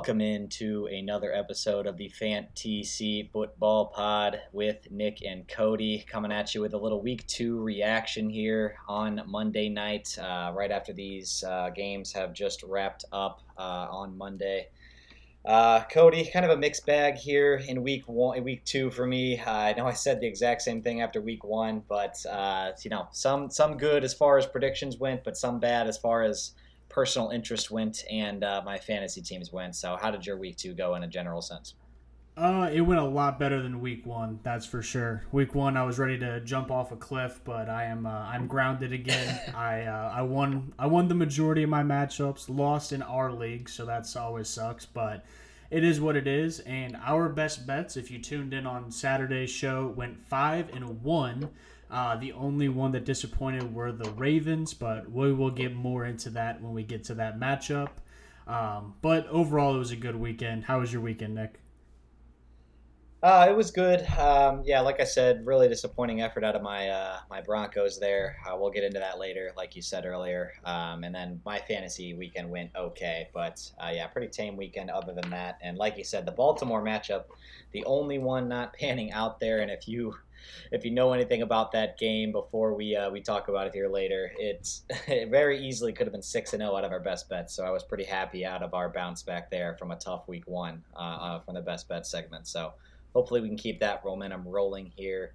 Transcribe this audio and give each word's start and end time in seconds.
Welcome 0.00 0.22
into 0.22 0.86
another 0.86 1.30
episode 1.30 1.86
of 1.86 1.98
the 1.98 2.08
Fantasy 2.08 3.28
Football 3.34 3.92
Pod 3.94 4.40
with 4.50 4.90
Nick 4.90 5.22
and 5.26 5.46
Cody 5.46 6.06
coming 6.08 6.32
at 6.32 6.54
you 6.54 6.62
with 6.62 6.72
a 6.72 6.78
little 6.78 7.02
week 7.02 7.26
two 7.26 7.60
reaction 7.60 8.30
here 8.30 8.76
on 8.88 9.20
Monday 9.26 9.68
night, 9.68 10.18
uh, 10.18 10.52
right 10.54 10.70
after 10.70 10.94
these 10.94 11.44
uh, 11.46 11.68
games 11.68 12.14
have 12.14 12.32
just 12.32 12.62
wrapped 12.62 13.04
up 13.12 13.42
uh, 13.58 13.88
on 13.90 14.16
Monday. 14.16 14.68
Uh, 15.44 15.82
Cody, 15.92 16.30
kind 16.32 16.46
of 16.46 16.50
a 16.50 16.56
mixed 16.56 16.86
bag 16.86 17.16
here 17.16 17.56
in 17.68 17.82
week 17.82 18.08
one, 18.08 18.42
week 18.42 18.64
two 18.64 18.90
for 18.90 19.06
me. 19.06 19.38
Uh, 19.38 19.50
I 19.52 19.74
know 19.74 19.86
I 19.86 19.92
said 19.92 20.18
the 20.18 20.26
exact 20.26 20.62
same 20.62 20.80
thing 20.80 21.02
after 21.02 21.20
week 21.20 21.44
one, 21.44 21.82
but 21.86 22.16
uh, 22.24 22.72
you 22.82 22.88
know, 22.88 23.06
some 23.12 23.50
some 23.50 23.76
good 23.76 24.02
as 24.02 24.14
far 24.14 24.38
as 24.38 24.46
predictions 24.46 24.96
went, 24.96 25.24
but 25.24 25.36
some 25.36 25.60
bad 25.60 25.86
as 25.88 25.98
far 25.98 26.22
as 26.22 26.52
personal 26.90 27.30
interest 27.30 27.70
went 27.70 28.04
and 28.10 28.44
uh, 28.44 28.60
my 28.64 28.78
fantasy 28.78 29.22
teams 29.22 29.52
went. 29.52 29.74
So, 29.74 29.96
how 29.96 30.10
did 30.10 30.26
your 30.26 30.36
week 30.36 30.56
two 30.56 30.74
go 30.74 30.96
in 30.96 31.02
a 31.02 31.08
general 31.08 31.40
sense? 31.40 31.74
Uh, 32.36 32.70
it 32.72 32.80
went 32.80 33.00
a 33.00 33.04
lot 33.04 33.38
better 33.38 33.60
than 33.60 33.80
week 33.80 34.06
one. 34.06 34.40
That's 34.42 34.64
for 34.64 34.82
sure. 34.82 35.24
Week 35.32 35.54
one, 35.54 35.76
I 35.76 35.84
was 35.84 35.98
ready 35.98 36.18
to 36.18 36.40
jump 36.40 36.70
off 36.70 36.92
a 36.92 36.96
cliff, 36.96 37.40
but 37.44 37.68
I 37.68 37.84
am 37.84 38.06
uh, 38.06 38.10
I'm 38.10 38.46
grounded 38.46 38.92
again. 38.92 39.40
I 39.54 39.82
uh, 39.82 40.12
I 40.14 40.22
won 40.22 40.72
I 40.78 40.86
won 40.86 41.08
the 41.08 41.14
majority 41.14 41.62
of 41.62 41.70
my 41.70 41.82
matchups. 41.82 42.48
Lost 42.48 42.92
in 42.92 43.02
our 43.02 43.32
league, 43.32 43.68
so 43.68 43.84
that's 43.84 44.16
always 44.16 44.48
sucks. 44.48 44.86
But 44.86 45.24
it 45.70 45.84
is 45.84 46.00
what 46.00 46.16
it 46.16 46.26
is. 46.26 46.60
And 46.60 46.96
our 47.04 47.28
best 47.28 47.66
bets, 47.66 47.96
if 47.96 48.10
you 48.10 48.18
tuned 48.18 48.54
in 48.54 48.66
on 48.66 48.90
Saturday's 48.90 49.50
show, 49.50 49.92
went 49.96 50.24
five 50.26 50.70
and 50.74 51.02
one. 51.02 51.50
Uh, 51.90 52.16
the 52.16 52.32
only 52.32 52.68
one 52.68 52.92
that 52.92 53.04
disappointed 53.04 53.74
were 53.74 53.90
the 53.90 54.10
Ravens, 54.12 54.74
but 54.74 55.10
we 55.10 55.32
will 55.32 55.50
get 55.50 55.74
more 55.74 56.04
into 56.04 56.30
that 56.30 56.62
when 56.62 56.72
we 56.72 56.84
get 56.84 57.02
to 57.04 57.14
that 57.14 57.38
matchup. 57.38 57.88
Um, 58.46 58.94
but 59.02 59.26
overall, 59.28 59.74
it 59.74 59.78
was 59.78 59.90
a 59.90 59.96
good 59.96 60.16
weekend. 60.16 60.64
How 60.64 60.80
was 60.80 60.92
your 60.92 61.02
weekend, 61.02 61.34
Nick? 61.34 61.60
Uh, 63.22 63.46
it 63.50 63.54
was 63.54 63.70
good. 63.70 64.00
Um, 64.18 64.62
yeah, 64.64 64.80
like 64.80 64.98
I 64.98 65.04
said, 65.04 65.44
really 65.44 65.68
disappointing 65.68 66.22
effort 66.22 66.42
out 66.42 66.56
of 66.56 66.62
my 66.62 66.88
uh, 66.88 67.18
my 67.28 67.42
Broncos 67.42 68.00
there. 68.00 68.36
Uh, 68.46 68.56
we'll 68.56 68.70
get 68.70 68.82
into 68.82 68.98
that 68.98 69.18
later, 69.18 69.52
like 69.58 69.76
you 69.76 69.82
said 69.82 70.06
earlier. 70.06 70.52
Um, 70.64 71.04
and 71.04 71.14
then 71.14 71.38
my 71.44 71.58
fantasy 71.58 72.14
weekend 72.14 72.48
went 72.48 72.70
okay, 72.74 73.28
but 73.34 73.60
uh, 73.78 73.90
yeah, 73.92 74.06
pretty 74.06 74.28
tame 74.28 74.56
weekend 74.56 74.88
other 74.88 75.12
than 75.12 75.28
that. 75.30 75.58
And 75.60 75.76
like 75.76 75.98
you 75.98 76.04
said, 76.04 76.24
the 76.24 76.32
Baltimore 76.32 76.82
matchup, 76.82 77.24
the 77.72 77.84
only 77.84 78.18
one 78.18 78.48
not 78.48 78.72
panning 78.72 79.12
out 79.12 79.38
there. 79.38 79.58
And 79.58 79.70
if 79.70 79.86
you 79.86 80.14
if 80.70 80.84
you 80.84 80.90
know 80.90 81.12
anything 81.12 81.42
about 81.42 81.72
that 81.72 81.98
game 81.98 82.32
before 82.32 82.74
we 82.74 82.96
uh, 82.96 83.10
we 83.10 83.20
talk 83.20 83.48
about 83.48 83.66
it 83.66 83.74
here 83.74 83.88
later, 83.88 84.32
it's 84.38 84.82
it 85.06 85.28
very 85.28 85.66
easily 85.66 85.92
could 85.92 86.06
have 86.06 86.12
been 86.12 86.22
six 86.22 86.52
and 86.52 86.60
zero 86.60 86.72
oh 86.72 86.76
out 86.76 86.84
of 86.84 86.92
our 86.92 87.00
best 87.00 87.28
bets. 87.28 87.54
So 87.54 87.64
I 87.64 87.70
was 87.70 87.82
pretty 87.82 88.04
happy 88.04 88.44
out 88.44 88.62
of 88.62 88.74
our 88.74 88.88
bounce 88.88 89.22
back 89.22 89.50
there 89.50 89.76
from 89.78 89.90
a 89.90 89.96
tough 89.96 90.28
week 90.28 90.46
one 90.46 90.82
uh, 90.94 90.98
uh, 90.98 91.40
from 91.40 91.54
the 91.54 91.62
best 91.62 91.88
bet 91.88 92.06
segment. 92.06 92.46
So 92.46 92.72
hopefully 93.14 93.40
we 93.40 93.48
can 93.48 93.56
keep 93.56 93.80
that 93.80 94.04
momentum 94.04 94.46
rolling 94.46 94.92
here 94.96 95.34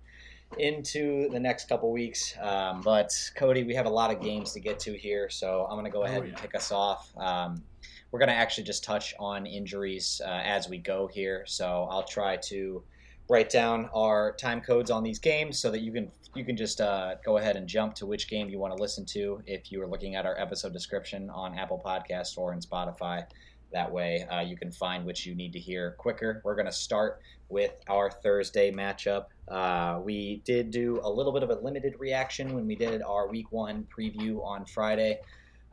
into 0.57 1.29
the 1.29 1.39
next 1.39 1.67
couple 1.67 1.91
weeks. 1.91 2.33
Um, 2.39 2.81
but 2.81 3.11
Cody, 3.35 3.63
we 3.63 3.75
have 3.75 3.85
a 3.85 3.89
lot 3.89 4.11
of 4.11 4.21
games 4.21 4.53
to 4.53 4.59
get 4.59 4.79
to 4.81 4.93
here, 4.93 5.29
so 5.29 5.65
I'm 5.69 5.75
going 5.75 5.85
to 5.85 5.91
go 5.91 6.03
ahead 6.03 6.21
oh, 6.21 6.23
yeah. 6.23 6.29
and 6.29 6.37
kick 6.37 6.55
us 6.55 6.71
off. 6.71 7.11
Um, 7.17 7.63
we're 8.11 8.19
going 8.19 8.29
to 8.29 8.35
actually 8.35 8.63
just 8.63 8.83
touch 8.83 9.13
on 9.19 9.45
injuries 9.45 10.21
uh, 10.23 10.41
as 10.43 10.69
we 10.69 10.77
go 10.77 11.07
here, 11.07 11.43
so 11.45 11.87
I'll 11.89 12.03
try 12.03 12.37
to 12.37 12.83
write 13.27 13.49
down 13.49 13.89
our 13.93 14.33
time 14.33 14.61
codes 14.61 14.91
on 14.91 15.03
these 15.03 15.19
games 15.19 15.59
so 15.59 15.71
that 15.71 15.81
you 15.81 15.91
can 15.91 16.11
you 16.35 16.43
can 16.43 16.57
just 16.57 16.81
uh, 16.81 17.15
go 17.23 17.37
ahead 17.37 17.55
and 17.55 17.67
jump 17.67 17.95
to 17.95 18.05
which 18.05 18.29
game 18.29 18.49
you 18.49 18.59
want 18.59 18.75
to 18.75 18.81
listen 18.81 19.05
to 19.05 19.41
if 19.45 19.71
you 19.71 19.81
are 19.81 19.87
looking 19.87 20.15
at 20.15 20.25
our 20.25 20.37
episode 20.37 20.73
description 20.73 21.29
on 21.29 21.57
Apple 21.57 21.81
Podcast 21.83 22.37
or 22.37 22.53
in 22.53 22.59
Spotify. 22.59 23.25
That 23.71 23.91
way, 23.91 24.23
uh, 24.23 24.41
you 24.41 24.57
can 24.57 24.71
find 24.71 25.05
which 25.05 25.25
you 25.25 25.33
need 25.33 25.53
to 25.53 25.59
hear 25.59 25.95
quicker. 25.97 26.41
We're 26.43 26.55
going 26.55 26.67
to 26.67 26.71
start 26.71 27.21
with 27.49 27.71
our 27.87 28.11
Thursday 28.11 28.71
matchup. 28.71 29.25
Uh, 29.47 29.99
we 30.03 30.41
did 30.45 30.71
do 30.71 30.99
a 31.03 31.09
little 31.09 31.31
bit 31.31 31.43
of 31.43 31.49
a 31.49 31.55
limited 31.55 31.95
reaction 31.99 32.53
when 32.53 32.67
we 32.67 32.75
did 32.75 33.01
our 33.01 33.27
Week 33.27 33.51
One 33.51 33.87
preview 33.97 34.43
on 34.45 34.65
Friday 34.65 35.19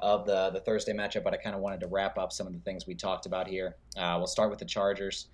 of 0.01 0.27
the 0.27 0.51
the 0.51 0.61
Thursday 0.61 0.93
matchup, 0.93 1.23
but 1.23 1.33
I 1.35 1.37
kind 1.37 1.55
of 1.55 1.61
wanted 1.61 1.81
to 1.81 1.87
wrap 1.87 2.19
up 2.19 2.33
some 2.33 2.47
of 2.47 2.53
the 2.53 2.59
things 2.61 2.87
we 2.87 2.95
talked 2.95 3.27
about 3.27 3.47
here. 3.47 3.77
Uh, 3.97 4.17
we'll 4.19 4.27
start 4.27 4.51
with 4.51 4.59
the 4.59 4.65
Chargers. 4.65 5.29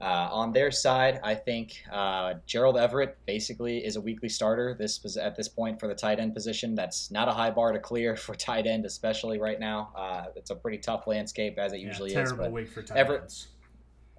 Uh, 0.00 0.28
on 0.30 0.52
their 0.52 0.70
side, 0.70 1.18
I 1.24 1.34
think 1.34 1.82
uh, 1.90 2.34
Gerald 2.46 2.76
Everett 2.76 3.18
basically 3.26 3.84
is 3.84 3.96
a 3.96 4.00
weekly 4.00 4.28
starter. 4.28 4.76
This 4.78 5.16
at 5.16 5.34
this 5.34 5.48
point 5.48 5.80
for 5.80 5.88
the 5.88 5.94
tight 5.94 6.20
end 6.20 6.34
position. 6.34 6.76
That's 6.76 7.10
not 7.10 7.26
a 7.26 7.32
high 7.32 7.50
bar 7.50 7.72
to 7.72 7.80
clear 7.80 8.14
for 8.16 8.34
tight 8.34 8.66
end, 8.66 8.86
especially 8.86 9.40
right 9.40 9.58
now. 9.58 9.90
Uh, 9.96 10.26
it's 10.36 10.50
a 10.50 10.54
pretty 10.54 10.78
tough 10.78 11.06
landscape 11.08 11.58
as 11.58 11.72
it 11.72 11.80
yeah, 11.80 11.88
usually 11.88 12.10
terrible 12.10 12.32
is. 12.32 12.38
Terrible 12.38 12.54
week 12.54 12.68
for 12.68 12.82
tight 12.82 12.96
Everett, 12.96 13.22
ends. 13.22 13.48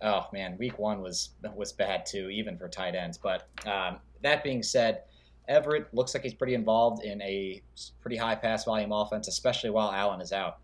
Oh 0.01 0.27
man, 0.33 0.57
week 0.57 0.79
one 0.79 1.01
was 1.01 1.29
was 1.55 1.71
bad 1.71 2.05
too, 2.05 2.29
even 2.29 2.57
for 2.57 2.67
tight 2.67 2.95
ends. 2.95 3.17
But 3.17 3.47
um, 3.65 3.97
that 4.21 4.43
being 4.43 4.63
said, 4.63 5.03
Everett 5.47 5.93
looks 5.93 6.13
like 6.13 6.23
he's 6.23 6.33
pretty 6.33 6.55
involved 6.55 7.05
in 7.05 7.21
a 7.21 7.61
pretty 8.01 8.17
high 8.17 8.35
pass 8.35 8.65
volume 8.65 8.91
offense, 8.91 9.29
especially 9.29 9.69
while 9.69 9.91
Allen 9.91 10.19
is 10.19 10.33
out. 10.33 10.57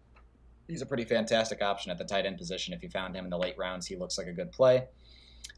He's 0.67 0.81
a 0.81 0.85
pretty 0.85 1.05
fantastic 1.05 1.61
option 1.61 1.91
at 1.91 1.97
the 1.97 2.03
tight 2.03 2.25
end 2.25 2.37
position. 2.37 2.73
If 2.73 2.83
you 2.83 2.89
found 2.89 3.15
him 3.15 3.23
in 3.23 3.29
the 3.29 3.37
late 3.37 3.57
rounds, 3.57 3.87
he 3.87 3.95
looks 3.95 4.17
like 4.17 4.27
a 4.27 4.33
good 4.33 4.51
play. 4.51 4.87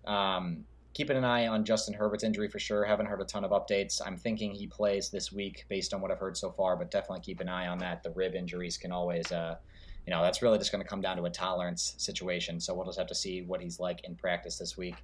Um, 0.07 0.63
keeping 0.97 1.15
an 1.15 1.23
eye 1.23 1.45
on 1.45 1.63
Justin 1.63 1.93
Herbert's 1.93 2.23
injury 2.23 2.47
for 2.47 2.57
sure. 2.57 2.83
Haven't 2.83 3.05
heard 3.05 3.21
a 3.21 3.23
ton 3.23 3.43
of 3.43 3.51
updates. 3.51 4.01
I'm 4.03 4.17
thinking 4.17 4.51
he 4.51 4.65
plays 4.65 5.11
this 5.11 5.31
week 5.31 5.65
based 5.69 5.93
on 5.93 6.01
what 6.01 6.09
I've 6.09 6.17
heard 6.17 6.35
so 6.35 6.49
far, 6.49 6.75
but 6.75 6.89
definitely 6.89 7.19
keep 7.19 7.39
an 7.39 7.47
eye 7.47 7.67
on 7.67 7.77
that. 7.79 8.01
The 8.01 8.09
rib 8.09 8.33
injuries 8.33 8.77
can 8.77 8.91
always, 8.91 9.31
uh, 9.31 9.57
you 10.07 10.11
know, 10.11 10.23
that's 10.23 10.41
really 10.41 10.57
just 10.57 10.71
going 10.71 10.81
to 10.81 10.89
come 10.89 10.99
down 10.99 11.15
to 11.17 11.25
a 11.25 11.29
tolerance 11.29 11.93
situation. 11.99 12.59
So 12.59 12.73
we'll 12.73 12.85
just 12.85 12.97
have 12.97 13.05
to 13.09 13.15
see 13.15 13.43
what 13.43 13.61
he's 13.61 13.79
like 13.79 14.05
in 14.05 14.15
practice 14.15 14.57
this 14.57 14.75
week. 14.75 14.95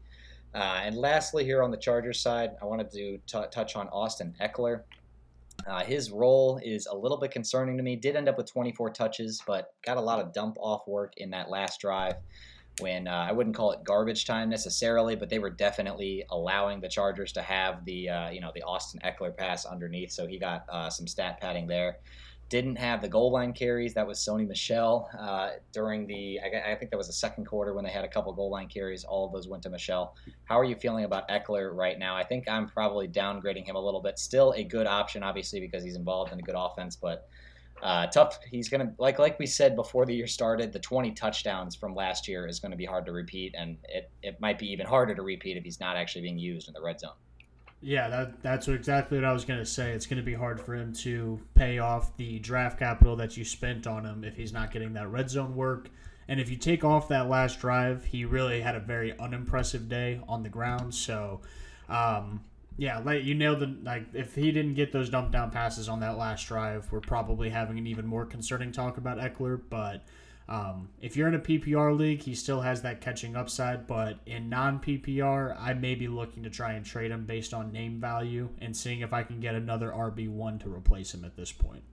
Uh, 0.56 0.82
and 0.84 0.96
lastly, 0.96 1.44
here 1.44 1.62
on 1.62 1.70
the 1.70 1.78
Chargers 1.78 2.20
side, 2.20 2.52
I 2.60 2.66
wanted 2.66 2.90
to 2.92 3.20
t- 3.28 3.48
touch 3.52 3.76
on 3.76 3.88
Austin 3.90 4.34
Ekeler. 4.42 4.82
Uh, 5.68 5.84
his 5.84 6.10
role 6.10 6.60
is 6.64 6.88
a 6.88 6.96
little 6.96 7.18
bit 7.20 7.30
concerning 7.30 7.78
to 7.78 7.84
me. 7.84 7.96
Did 7.96 8.16
end 8.16 8.28
up 8.28 8.38
with 8.38 8.52
24 8.52 8.90
touches, 8.90 9.44
but 9.46 9.76
got 9.86 9.98
a 9.98 10.02
lot 10.02 10.20
of 10.20 10.34
dump 10.34 10.58
off 10.60 10.88
work 10.88 11.14
in 11.18 11.30
that 11.30 11.52
last 11.52 11.80
drive 11.80 12.16
when 12.80 13.08
uh, 13.08 13.28
I 13.30 13.32
wouldn't 13.32 13.56
call 13.56 13.72
it 13.72 13.84
garbage 13.84 14.26
time 14.26 14.50
necessarily, 14.50 15.16
but 15.16 15.30
they 15.30 15.40
were 15.40 15.50
definitely 15.50 16.26
allowing 16.30 16.80
the 16.80 16.90
Chargers 16.90 17.32
to 17.34 17.42
have 17.42 17.86
the 17.86 18.10
uh, 18.10 18.30
you 18.30 18.42
know 18.42 18.52
the 18.56 18.64
Austin 18.64 19.00
Ekeler 19.04 19.36
pass 19.36 19.66
underneath, 19.66 20.12
so 20.12 20.26
he 20.26 20.40
got 20.40 20.66
uh, 20.70 20.90
some 20.90 21.08
stat 21.08 21.40
padding 21.40 21.68
there. 21.68 21.98
Didn't 22.50 22.76
have 22.76 23.02
the 23.02 23.08
goal 23.08 23.32
line 23.32 23.54
carries. 23.54 23.94
That 23.94 24.06
was 24.06 24.20
Sony 24.20 24.48
Michel 24.48 25.10
uh, 25.18 25.52
during 25.72 26.06
the 26.06 26.40
I, 26.40 26.74
I, 26.74 26.76
think 26.76 26.92
that 26.92 26.98
was 26.98 27.08
the 27.08 27.14
second 27.14 27.46
quarter 27.46 27.74
when 27.74 27.84
they 27.84 27.90
had 27.90 28.06
a 28.06 28.08
couple 28.08 28.32
goal 28.34 28.52
line 28.52 28.68
carries. 28.68 29.04
All 29.04 29.26
of 29.26 29.32
those 29.32 29.48
went 29.48 29.64
to 29.64 29.70
Michel. 29.70 30.16
How 30.46 30.60
are 30.60 30.66
you 30.66 30.76
feeling 30.76 31.06
about 31.06 31.28
Ekeler 31.30 31.74
right 31.74 31.98
now? 31.98 32.16
I 32.16 32.24
think 32.24 32.48
I'm 32.48 32.68
probably 32.68 33.08
downgrading 33.08 33.66
him 33.66 33.76
a 33.76 33.80
little 33.80 34.02
bit. 34.02 34.20
Still 34.20 34.52
a 34.56 34.64
good 34.64 34.86
option, 34.86 35.24
obviously, 35.24 35.60
because 35.62 35.84
he's 35.84 35.96
involved 35.96 36.32
in 36.32 36.40
a 36.40 36.44
good 36.44 36.56
offense, 36.58 36.96
but 36.96 37.28
uh, 37.84 38.08
tough. 38.08 38.40
He's 38.50 38.70
gonna 38.70 38.94
like 38.98 39.20
like 39.20 39.38
we 39.38 39.46
said 39.46 39.76
before 39.76 40.06
the 40.06 40.16
year 40.16 40.28
started. 40.28 40.72
The 40.72 40.80
20 40.80 41.12
touchdowns 41.12 41.76
from 41.76 41.94
last 41.94 42.28
year 42.28 42.48
is 42.48 42.60
going 42.60 42.72
to 42.72 42.78
be 42.78 42.86
hard 42.86 43.06
to 43.06 43.12
repeat, 43.12 43.54
and 43.58 43.78
it, 43.90 44.10
it 44.24 44.40
might 44.40 44.58
be 44.58 44.72
even 44.72 44.86
harder 44.86 45.14
to 45.14 45.22
repeat 45.22 45.58
if 45.58 45.64
he's 45.64 45.80
not 45.80 45.98
actually 45.98 46.22
being 46.22 46.40
used 46.40 46.68
in 46.68 46.74
the 46.74 46.82
red 46.82 47.00
zone. 47.00 47.12
Yeah, 47.86 48.08
that, 48.08 48.42
that's 48.42 48.70
exactly 48.70 49.18
what 49.18 49.26
I 49.26 49.34
was 49.34 49.44
going 49.44 49.60
to 49.60 49.66
say. 49.66 49.92
It's 49.92 50.06
going 50.06 50.18
to 50.18 50.24
be 50.24 50.34
hard 50.34 50.62
for 50.62 50.74
him 50.74 50.94
to 50.94 51.38
pay 51.54 51.80
off 51.80 52.16
the 52.16 52.40
draft 52.40 52.80
capital 52.80 53.18
that 53.18 53.36
you 53.36 53.44
spent 53.44 53.88
on 53.88 54.06
him 54.06 54.24
if 54.24 54.38
he's 54.38 54.54
not 54.54 54.72
getting 54.72 54.94
that 54.94 55.10
red 55.10 55.30
zone 55.30 55.54
work. 55.54 55.90
And 56.30 56.40
if 56.40 56.50
you 56.50 56.56
take 56.56 56.86
off 56.86 57.10
that 57.10 57.28
last 57.28 57.60
drive, 57.60 58.06
he 58.06 58.24
really 58.24 58.62
had 58.62 58.76
a 58.76 58.80
very 58.80 59.18
unimpressive 59.20 59.90
day 59.90 60.22
on 60.30 60.44
the 60.44 60.50
ground. 60.50 60.96
So, 60.96 61.42
um, 61.90 62.40
yeah, 62.78 63.00
like 63.00 63.24
you 63.24 63.36
nailed 63.36 63.62
it. 63.62 63.84
Like 63.84 64.08
if 64.14 64.36
he 64.36 64.52
didn't 64.52 64.74
get 64.74 64.92
those 64.92 65.10
dump 65.10 65.32
down 65.32 65.52
passes 65.52 65.88
on 65.88 66.00
that 66.00 66.18
last 66.18 66.48
drive, 66.48 66.92
we're 66.92 67.02
probably 67.02 67.50
having 67.50 67.78
an 67.78 67.88
even 67.88 68.06
more 68.06 68.26
concerning 68.26 68.72
talk 68.72 68.98
about 68.98 69.20
Ekeler. 69.20 69.62
But 69.70 70.04
um, 70.50 70.90
if 71.00 71.16
you're 71.16 71.28
in 71.28 71.36
a 71.36 71.40
PPR 71.40 71.98
league, 71.98 72.22
he 72.22 72.34
still 72.34 72.62
has 72.62 72.82
that 72.82 73.00
catching 73.00 73.36
upside. 73.36 73.86
But 73.86 74.20
in 74.26 74.50
non 74.50 74.80
PPR, 74.80 75.56
I 75.60 75.74
may 75.74 75.96
be 75.96 76.08
looking 76.08 76.44
to 76.44 76.50
try 76.50 76.74
and 76.74 76.86
trade 76.86 77.12
him 77.12 77.26
based 77.26 77.54
on 77.54 77.72
name 77.72 78.00
value 78.00 78.50
and 78.60 78.76
seeing 78.76 79.02
if 79.02 79.14
I 79.14 79.24
can 79.24 79.40
get 79.40 79.56
another 79.56 79.90
RB 79.90 80.30
one 80.30 80.58
to 80.60 80.74
replace 80.74 81.14
him 81.14 81.24
at 81.24 81.36
this 81.36 81.52
point. 81.52 81.84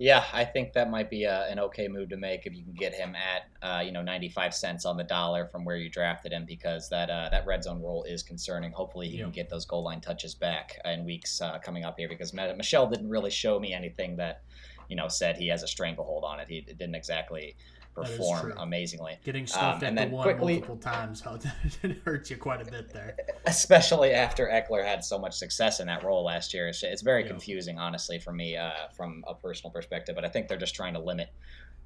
Yeah, 0.00 0.24
I 0.32 0.44
think 0.44 0.74
that 0.74 0.90
might 0.90 1.10
be 1.10 1.24
a, 1.24 1.48
an 1.48 1.58
okay 1.58 1.88
move 1.88 2.10
to 2.10 2.16
make 2.16 2.46
if 2.46 2.54
you 2.54 2.62
can 2.62 2.72
get 2.72 2.94
him 2.94 3.16
at 3.16 3.48
uh, 3.66 3.80
you 3.80 3.90
know 3.90 4.00
95 4.00 4.54
cents 4.54 4.84
on 4.84 4.96
the 4.96 5.02
dollar 5.02 5.46
from 5.46 5.64
where 5.64 5.76
you 5.76 5.90
drafted 5.90 6.32
him 6.32 6.44
because 6.46 6.88
that 6.90 7.10
uh, 7.10 7.28
that 7.30 7.44
red 7.46 7.64
zone 7.64 7.82
role 7.82 8.04
is 8.04 8.22
concerning. 8.22 8.70
Hopefully, 8.70 9.08
he 9.08 9.18
can 9.18 9.32
get 9.32 9.50
those 9.50 9.64
goal 9.64 9.82
line 9.82 10.00
touches 10.00 10.36
back 10.36 10.78
in 10.84 11.04
weeks 11.04 11.40
uh, 11.40 11.58
coming 11.58 11.84
up 11.84 11.98
here 11.98 12.08
because 12.08 12.32
Michel 12.32 12.86
didn't 12.88 13.08
really 13.08 13.30
show 13.30 13.58
me 13.58 13.72
anything 13.74 14.16
that 14.16 14.42
you 14.88 14.94
know 14.94 15.08
said 15.08 15.36
he 15.36 15.48
has 15.48 15.64
a 15.64 15.68
especially 15.68 16.04
hold 16.04 16.22
on 16.22 16.38
it. 16.38 16.46
He 16.48 16.60
didn't 16.60 16.94
exactly 16.94 17.56
perform 18.02 18.54
amazingly. 18.58 19.18
Getting 19.24 19.46
stuffed 19.46 19.82
um, 19.82 19.98
at 19.98 20.10
the 20.10 20.14
one 20.14 20.22
quickly, 20.22 20.54
multiple 20.54 20.76
times 20.76 21.22
it 21.82 21.98
hurt 22.04 22.30
you 22.30 22.36
quite 22.36 22.66
a 22.66 22.70
bit 22.70 22.92
there. 22.92 23.16
Especially 23.46 24.12
after 24.12 24.46
Ekeler 24.46 24.84
had 24.84 25.04
so 25.04 25.18
much 25.18 25.36
success 25.36 25.80
in 25.80 25.86
that 25.86 26.02
role 26.02 26.24
last 26.24 26.52
year. 26.54 26.68
It's, 26.68 26.82
it's 26.82 27.02
very 27.02 27.22
yeah. 27.22 27.28
confusing, 27.28 27.78
honestly, 27.78 28.18
for 28.18 28.32
me 28.32 28.56
uh, 28.56 28.70
from 28.96 29.24
a 29.26 29.34
personal 29.34 29.70
perspective. 29.70 30.14
But 30.14 30.24
I 30.24 30.28
think 30.28 30.48
they're 30.48 30.58
just 30.58 30.74
trying 30.74 30.94
to 30.94 31.00
limit 31.00 31.30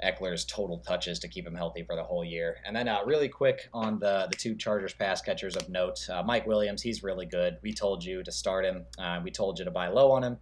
Ekeler's 0.02 0.44
total 0.44 0.78
touches 0.78 1.18
to 1.20 1.28
keep 1.28 1.46
him 1.46 1.54
healthy 1.54 1.82
for 1.82 1.94
the 1.94 2.02
whole 2.02 2.24
year. 2.24 2.56
And 2.64 2.74
then, 2.74 2.88
uh, 2.88 3.00
really 3.04 3.28
quick 3.28 3.68
on 3.72 3.98
the 3.98 4.26
the 4.30 4.36
two 4.36 4.54
Chargers 4.54 4.92
pass 4.92 5.22
catchers 5.22 5.56
of 5.56 5.68
note, 5.68 6.08
uh, 6.10 6.22
Mike 6.22 6.46
Williams, 6.46 6.82
he's 6.82 7.02
really 7.02 7.26
good. 7.26 7.58
We 7.62 7.72
told 7.72 8.04
you 8.04 8.22
to 8.22 8.32
start 8.32 8.64
him. 8.64 8.84
Uh, 8.98 9.20
we 9.22 9.30
told 9.30 9.58
you 9.58 9.64
to 9.64 9.70
buy 9.70 9.88
low 9.88 10.10
on 10.10 10.24
him. 10.24 10.38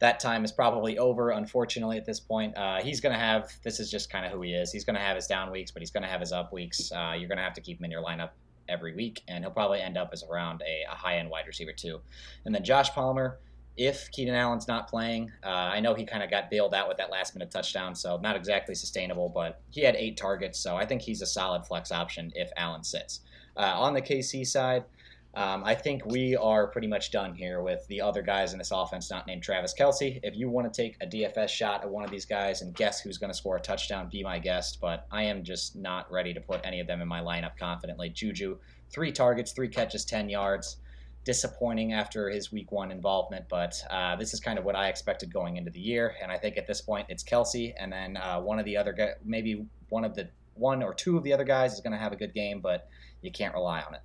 That 0.00 0.18
time 0.18 0.44
is 0.44 0.52
probably 0.52 0.98
over, 0.98 1.30
unfortunately, 1.30 1.96
at 1.96 2.04
this 2.04 2.20
point. 2.20 2.56
Uh, 2.56 2.80
he's 2.80 3.00
going 3.00 3.12
to 3.12 3.18
have 3.18 3.52
this 3.62 3.80
is 3.80 3.90
just 3.90 4.10
kind 4.10 4.26
of 4.26 4.32
who 4.32 4.42
he 4.42 4.52
is. 4.52 4.72
He's 4.72 4.84
going 4.84 4.96
to 4.96 5.02
have 5.02 5.16
his 5.16 5.26
down 5.26 5.50
weeks, 5.50 5.70
but 5.70 5.80
he's 5.82 5.90
going 5.90 6.02
to 6.02 6.08
have 6.08 6.20
his 6.20 6.32
up 6.32 6.52
weeks. 6.52 6.90
Uh, 6.90 7.14
you're 7.16 7.28
going 7.28 7.38
to 7.38 7.44
have 7.44 7.54
to 7.54 7.60
keep 7.60 7.78
him 7.78 7.84
in 7.84 7.90
your 7.90 8.02
lineup 8.02 8.30
every 8.68 8.94
week, 8.94 9.22
and 9.28 9.44
he'll 9.44 9.52
probably 9.52 9.80
end 9.80 9.98
up 9.98 10.10
as 10.12 10.24
around 10.24 10.62
a, 10.62 10.90
a 10.90 10.94
high 10.94 11.18
end 11.18 11.28
wide 11.28 11.46
receiver 11.46 11.72
too. 11.72 12.00
And 12.44 12.54
then 12.54 12.64
Josh 12.64 12.90
Palmer 12.90 13.38
if 13.80 14.10
Keenan 14.10 14.34
Allen's 14.34 14.68
not 14.68 14.88
playing. 14.88 15.32
Uh, 15.42 15.48
I 15.48 15.80
know 15.80 15.94
he 15.94 16.04
kind 16.04 16.22
of 16.22 16.30
got 16.30 16.50
bailed 16.50 16.74
out 16.74 16.86
with 16.86 16.98
that 16.98 17.10
last 17.10 17.34
minute 17.34 17.50
touchdown, 17.50 17.94
so 17.94 18.18
not 18.18 18.36
exactly 18.36 18.74
sustainable, 18.74 19.30
but 19.30 19.62
he 19.70 19.80
had 19.80 19.96
eight 19.96 20.18
targets, 20.18 20.58
so 20.58 20.76
I 20.76 20.84
think 20.84 21.00
he's 21.00 21.22
a 21.22 21.26
solid 21.26 21.64
flex 21.64 21.90
option 21.90 22.30
if 22.34 22.50
Allen 22.58 22.84
sits. 22.84 23.20
Uh, 23.56 23.72
on 23.76 23.94
the 23.94 24.02
KC 24.02 24.46
side, 24.46 24.84
um, 25.34 25.62
I 25.64 25.74
think 25.74 26.04
we 26.06 26.36
are 26.36 26.66
pretty 26.66 26.88
much 26.88 27.12
done 27.12 27.34
here 27.34 27.62
with 27.62 27.86
the 27.86 28.00
other 28.00 28.20
guys 28.20 28.52
in 28.52 28.58
this 28.58 28.72
offense 28.72 29.10
not 29.10 29.26
named 29.26 29.42
Travis 29.42 29.72
Kelce. 29.78 30.18
If 30.24 30.36
you 30.36 30.50
want 30.50 30.72
to 30.72 30.82
take 30.82 30.96
a 31.00 31.06
DFS 31.06 31.48
shot 31.48 31.82
at 31.82 31.90
one 31.90 32.04
of 32.04 32.10
these 32.10 32.24
guys 32.24 32.62
and 32.62 32.74
guess 32.74 33.00
who's 33.00 33.16
going 33.16 33.30
to 33.30 33.36
score 33.36 33.56
a 33.56 33.60
touchdown, 33.60 34.08
be 34.10 34.24
my 34.24 34.40
guest. 34.40 34.78
But 34.80 35.06
I 35.10 35.22
am 35.24 35.44
just 35.44 35.76
not 35.76 36.10
ready 36.10 36.34
to 36.34 36.40
put 36.40 36.60
any 36.64 36.80
of 36.80 36.88
them 36.88 37.00
in 37.00 37.06
my 37.06 37.20
lineup 37.20 37.56
confidently. 37.56 38.10
Juju, 38.10 38.58
three 38.90 39.12
targets, 39.12 39.52
three 39.52 39.68
catches, 39.68 40.04
10 40.04 40.28
yards 40.28 40.78
disappointing 41.24 41.92
after 41.92 42.30
his 42.30 42.50
week 42.50 42.72
one 42.72 42.90
involvement, 42.90 43.44
but 43.48 43.74
uh, 43.90 44.16
this 44.16 44.32
is 44.32 44.40
kind 44.40 44.58
of 44.58 44.64
what 44.64 44.74
I 44.74 44.88
expected 44.88 45.32
going 45.32 45.58
into 45.58 45.70
the 45.70 45.80
year. 45.80 46.14
And 46.22 46.32
I 46.32 46.38
think 46.38 46.56
at 46.56 46.66
this 46.66 46.80
point 46.80 47.06
it's 47.08 47.22
Kelce, 47.22 47.74
and 47.78 47.92
then 47.92 48.16
uh, 48.16 48.40
one 48.40 48.58
of 48.58 48.64
the 48.64 48.76
other 48.76 48.92
guys, 48.92 49.14
maybe 49.24 49.66
one 49.90 50.04
of 50.04 50.14
the 50.14 50.28
one 50.54 50.82
or 50.82 50.94
two 50.94 51.16
of 51.16 51.22
the 51.22 51.32
other 51.32 51.44
guys 51.44 51.72
is 51.72 51.80
going 51.80 51.92
to 51.92 51.98
have 51.98 52.12
a 52.12 52.16
good 52.16 52.34
game, 52.34 52.60
but 52.60 52.88
you 53.22 53.30
can't 53.30 53.54
rely 53.54 53.80
on 53.82 53.94
it. 53.94 54.00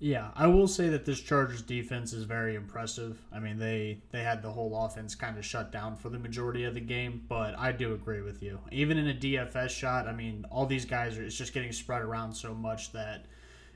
Yeah, 0.00 0.30
I 0.34 0.48
will 0.48 0.66
say 0.66 0.88
that 0.88 1.04
this 1.04 1.20
Chargers 1.20 1.62
defense 1.62 2.12
is 2.12 2.24
very 2.24 2.56
impressive. 2.56 3.22
I 3.32 3.38
mean, 3.38 3.58
they 3.58 4.02
they 4.10 4.22
had 4.22 4.42
the 4.42 4.50
whole 4.50 4.84
offense 4.84 5.14
kind 5.14 5.38
of 5.38 5.44
shut 5.44 5.70
down 5.70 5.96
for 5.96 6.08
the 6.08 6.18
majority 6.18 6.64
of 6.64 6.74
the 6.74 6.80
game, 6.80 7.24
but 7.28 7.58
I 7.58 7.72
do 7.72 7.94
agree 7.94 8.20
with 8.20 8.42
you. 8.42 8.58
Even 8.72 8.98
in 8.98 9.08
a 9.08 9.14
DFS 9.14 9.70
shot, 9.70 10.08
I 10.08 10.12
mean, 10.12 10.44
all 10.50 10.66
these 10.66 10.84
guys 10.84 11.16
are 11.16 11.22
it's 11.22 11.36
just 11.36 11.54
getting 11.54 11.72
spread 11.72 12.02
around 12.02 12.34
so 12.34 12.52
much 12.54 12.92
that 12.92 13.26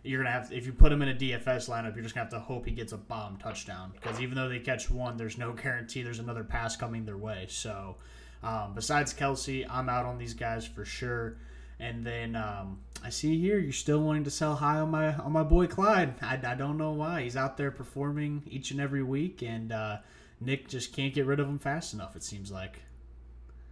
you're 0.02 0.22
gonna 0.22 0.32
have 0.32 0.52
if 0.52 0.66
you 0.66 0.72
put 0.72 0.92
him 0.92 1.02
in 1.02 1.08
a 1.08 1.14
DFS 1.14 1.68
lineup, 1.68 1.94
you're 1.94 2.02
just 2.02 2.14
gonna 2.14 2.24
have 2.24 2.32
to 2.32 2.40
hope 2.40 2.66
he 2.66 2.72
gets 2.72 2.92
a 2.92 2.98
bomb 2.98 3.36
touchdown 3.36 3.92
because 3.94 4.20
even 4.20 4.34
though 4.34 4.48
they 4.48 4.58
catch 4.58 4.90
one, 4.90 5.16
there's 5.16 5.38
no 5.38 5.52
guarantee 5.62 6.02
there's 6.02 6.18
another 6.18 6.44
pass 6.44 6.76
coming 6.76 7.04
their 7.04 7.16
way. 7.16 7.46
So, 7.48 7.96
um, 8.42 8.72
besides 8.74 9.14
Kelce, 9.14 9.66
I'm 9.70 9.88
out 9.88 10.04
on 10.04 10.18
these 10.18 10.34
guys 10.34 10.66
for 10.66 10.84
sure. 10.84 11.36
And 11.80 12.04
then 12.04 12.34
um, 12.34 12.80
I 13.04 13.10
see 13.10 13.38
here 13.40 13.58
you're 13.58 13.72
still 13.72 14.00
wanting 14.00 14.24
to 14.24 14.30
sell 14.30 14.56
high 14.56 14.80
on 14.80 14.90
my 14.90 15.14
on 15.14 15.32
my 15.32 15.42
boy 15.42 15.66
Clyde. 15.66 16.14
I, 16.20 16.38
I 16.44 16.54
don't 16.54 16.76
know 16.76 16.90
why 16.92 17.22
he's 17.22 17.36
out 17.36 17.56
there 17.56 17.70
performing 17.70 18.42
each 18.46 18.70
and 18.70 18.80
every 18.80 19.02
week, 19.02 19.42
and 19.42 19.72
uh, 19.72 19.98
Nick 20.40 20.68
just 20.68 20.94
can't 20.94 21.14
get 21.14 21.26
rid 21.26 21.40
of 21.40 21.48
him 21.48 21.58
fast 21.58 21.94
enough. 21.94 22.16
It 22.16 22.22
seems 22.22 22.50
like. 22.50 22.82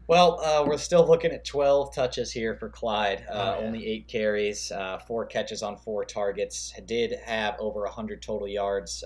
Well, 0.08 0.40
uh, 0.40 0.64
we're 0.64 0.78
still 0.78 1.04
looking 1.04 1.32
at 1.32 1.44
12 1.44 1.92
touches 1.92 2.30
here 2.30 2.54
for 2.54 2.68
Clyde. 2.68 3.24
Uh, 3.28 3.32
oh, 3.32 3.60
yeah. 3.60 3.66
Only 3.66 3.86
eight 3.86 4.06
carries, 4.06 4.70
uh, 4.70 4.98
four 4.98 5.26
catches 5.26 5.64
on 5.64 5.76
four 5.76 6.04
targets. 6.04 6.72
Did 6.86 7.18
have 7.24 7.56
over 7.58 7.80
100 7.80 8.22
total 8.22 8.46
yards. 8.46 9.02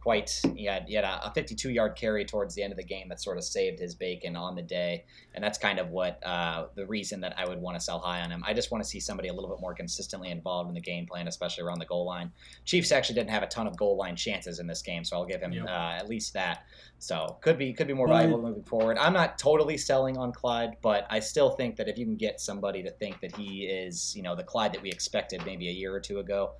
Quite, 0.00 0.40
he 0.54 0.64
had, 0.64 0.84
he 0.86 0.94
had 0.94 1.04
a 1.04 1.30
52 1.34 1.70
yard 1.70 1.96
carry 1.96 2.24
towards 2.24 2.54
the 2.54 2.62
end 2.62 2.72
of 2.72 2.76
the 2.76 2.84
game 2.84 3.08
that 3.08 3.20
sort 3.20 3.36
of 3.36 3.44
saved 3.44 3.78
his 3.78 3.94
bacon 3.94 4.36
on 4.36 4.54
the 4.54 4.62
day. 4.62 5.04
And 5.34 5.42
that's 5.42 5.58
kind 5.58 5.78
of 5.78 5.90
what 5.90 6.24
uh, 6.24 6.66
the 6.74 6.86
reason 6.86 7.20
that 7.20 7.38
I 7.38 7.46
would 7.48 7.60
want 7.60 7.76
to 7.76 7.80
sell 7.80 7.98
high 7.98 8.20
on 8.20 8.30
him. 8.30 8.42
I 8.46 8.54
just 8.54 8.70
want 8.70 8.82
to 8.82 8.88
see 8.88 9.00
somebody 9.00 9.28
a 9.28 9.32
little 9.32 9.50
bit 9.50 9.60
more 9.60 9.74
consistently 9.74 10.30
involved 10.30 10.68
in 10.68 10.74
the 10.74 10.80
game 10.80 11.06
plan, 11.06 11.28
especially 11.28 11.64
around 11.64 11.78
the 11.78 11.86
goal 11.86 12.06
line. 12.06 12.32
Chiefs 12.64 12.92
actually 12.92 13.16
didn't 13.16 13.30
have 13.30 13.42
a 13.42 13.46
ton 13.46 13.66
of 13.66 13.76
goal 13.76 13.96
line 13.96 14.16
chances 14.16 14.58
in 14.58 14.66
this 14.66 14.82
game, 14.82 15.04
so 15.04 15.16
I'll 15.16 15.26
give 15.26 15.40
him 15.40 15.52
yep. 15.52 15.66
Uh, 15.66 15.96
at 15.96 16.08
least 16.08 16.32
that. 16.34 16.64
So 16.98 17.38
could 17.40 17.58
be 17.58 17.72
could 17.72 17.86
be 17.86 17.94
more 17.94 18.08
valuable 18.08 18.42
moving 18.42 18.64
forward. 18.64 18.98
I'm 18.98 19.12
not 19.12 19.38
totally 19.38 19.76
selling 19.76 20.16
on 20.16 20.32
Clyde, 20.32 20.76
but 20.82 21.06
I 21.10 21.20
still 21.20 21.50
think 21.50 21.76
that 21.76 21.88
if 21.88 21.96
you 21.96 22.04
can 22.04 22.16
get 22.16 22.40
somebody 22.40 22.82
to 22.82 22.90
think 22.90 23.20
that 23.20 23.36
he 23.36 23.64
is, 23.64 24.14
you 24.16 24.22
know, 24.22 24.34
the 24.34 24.42
Clyde 24.42 24.72
that 24.72 24.82
we 24.82 24.90
expected 24.90 25.44
maybe 25.46 25.68
a 25.68 25.72
year 25.72 25.94
or 25.94 26.00
two 26.00 26.18
ago, 26.18 26.52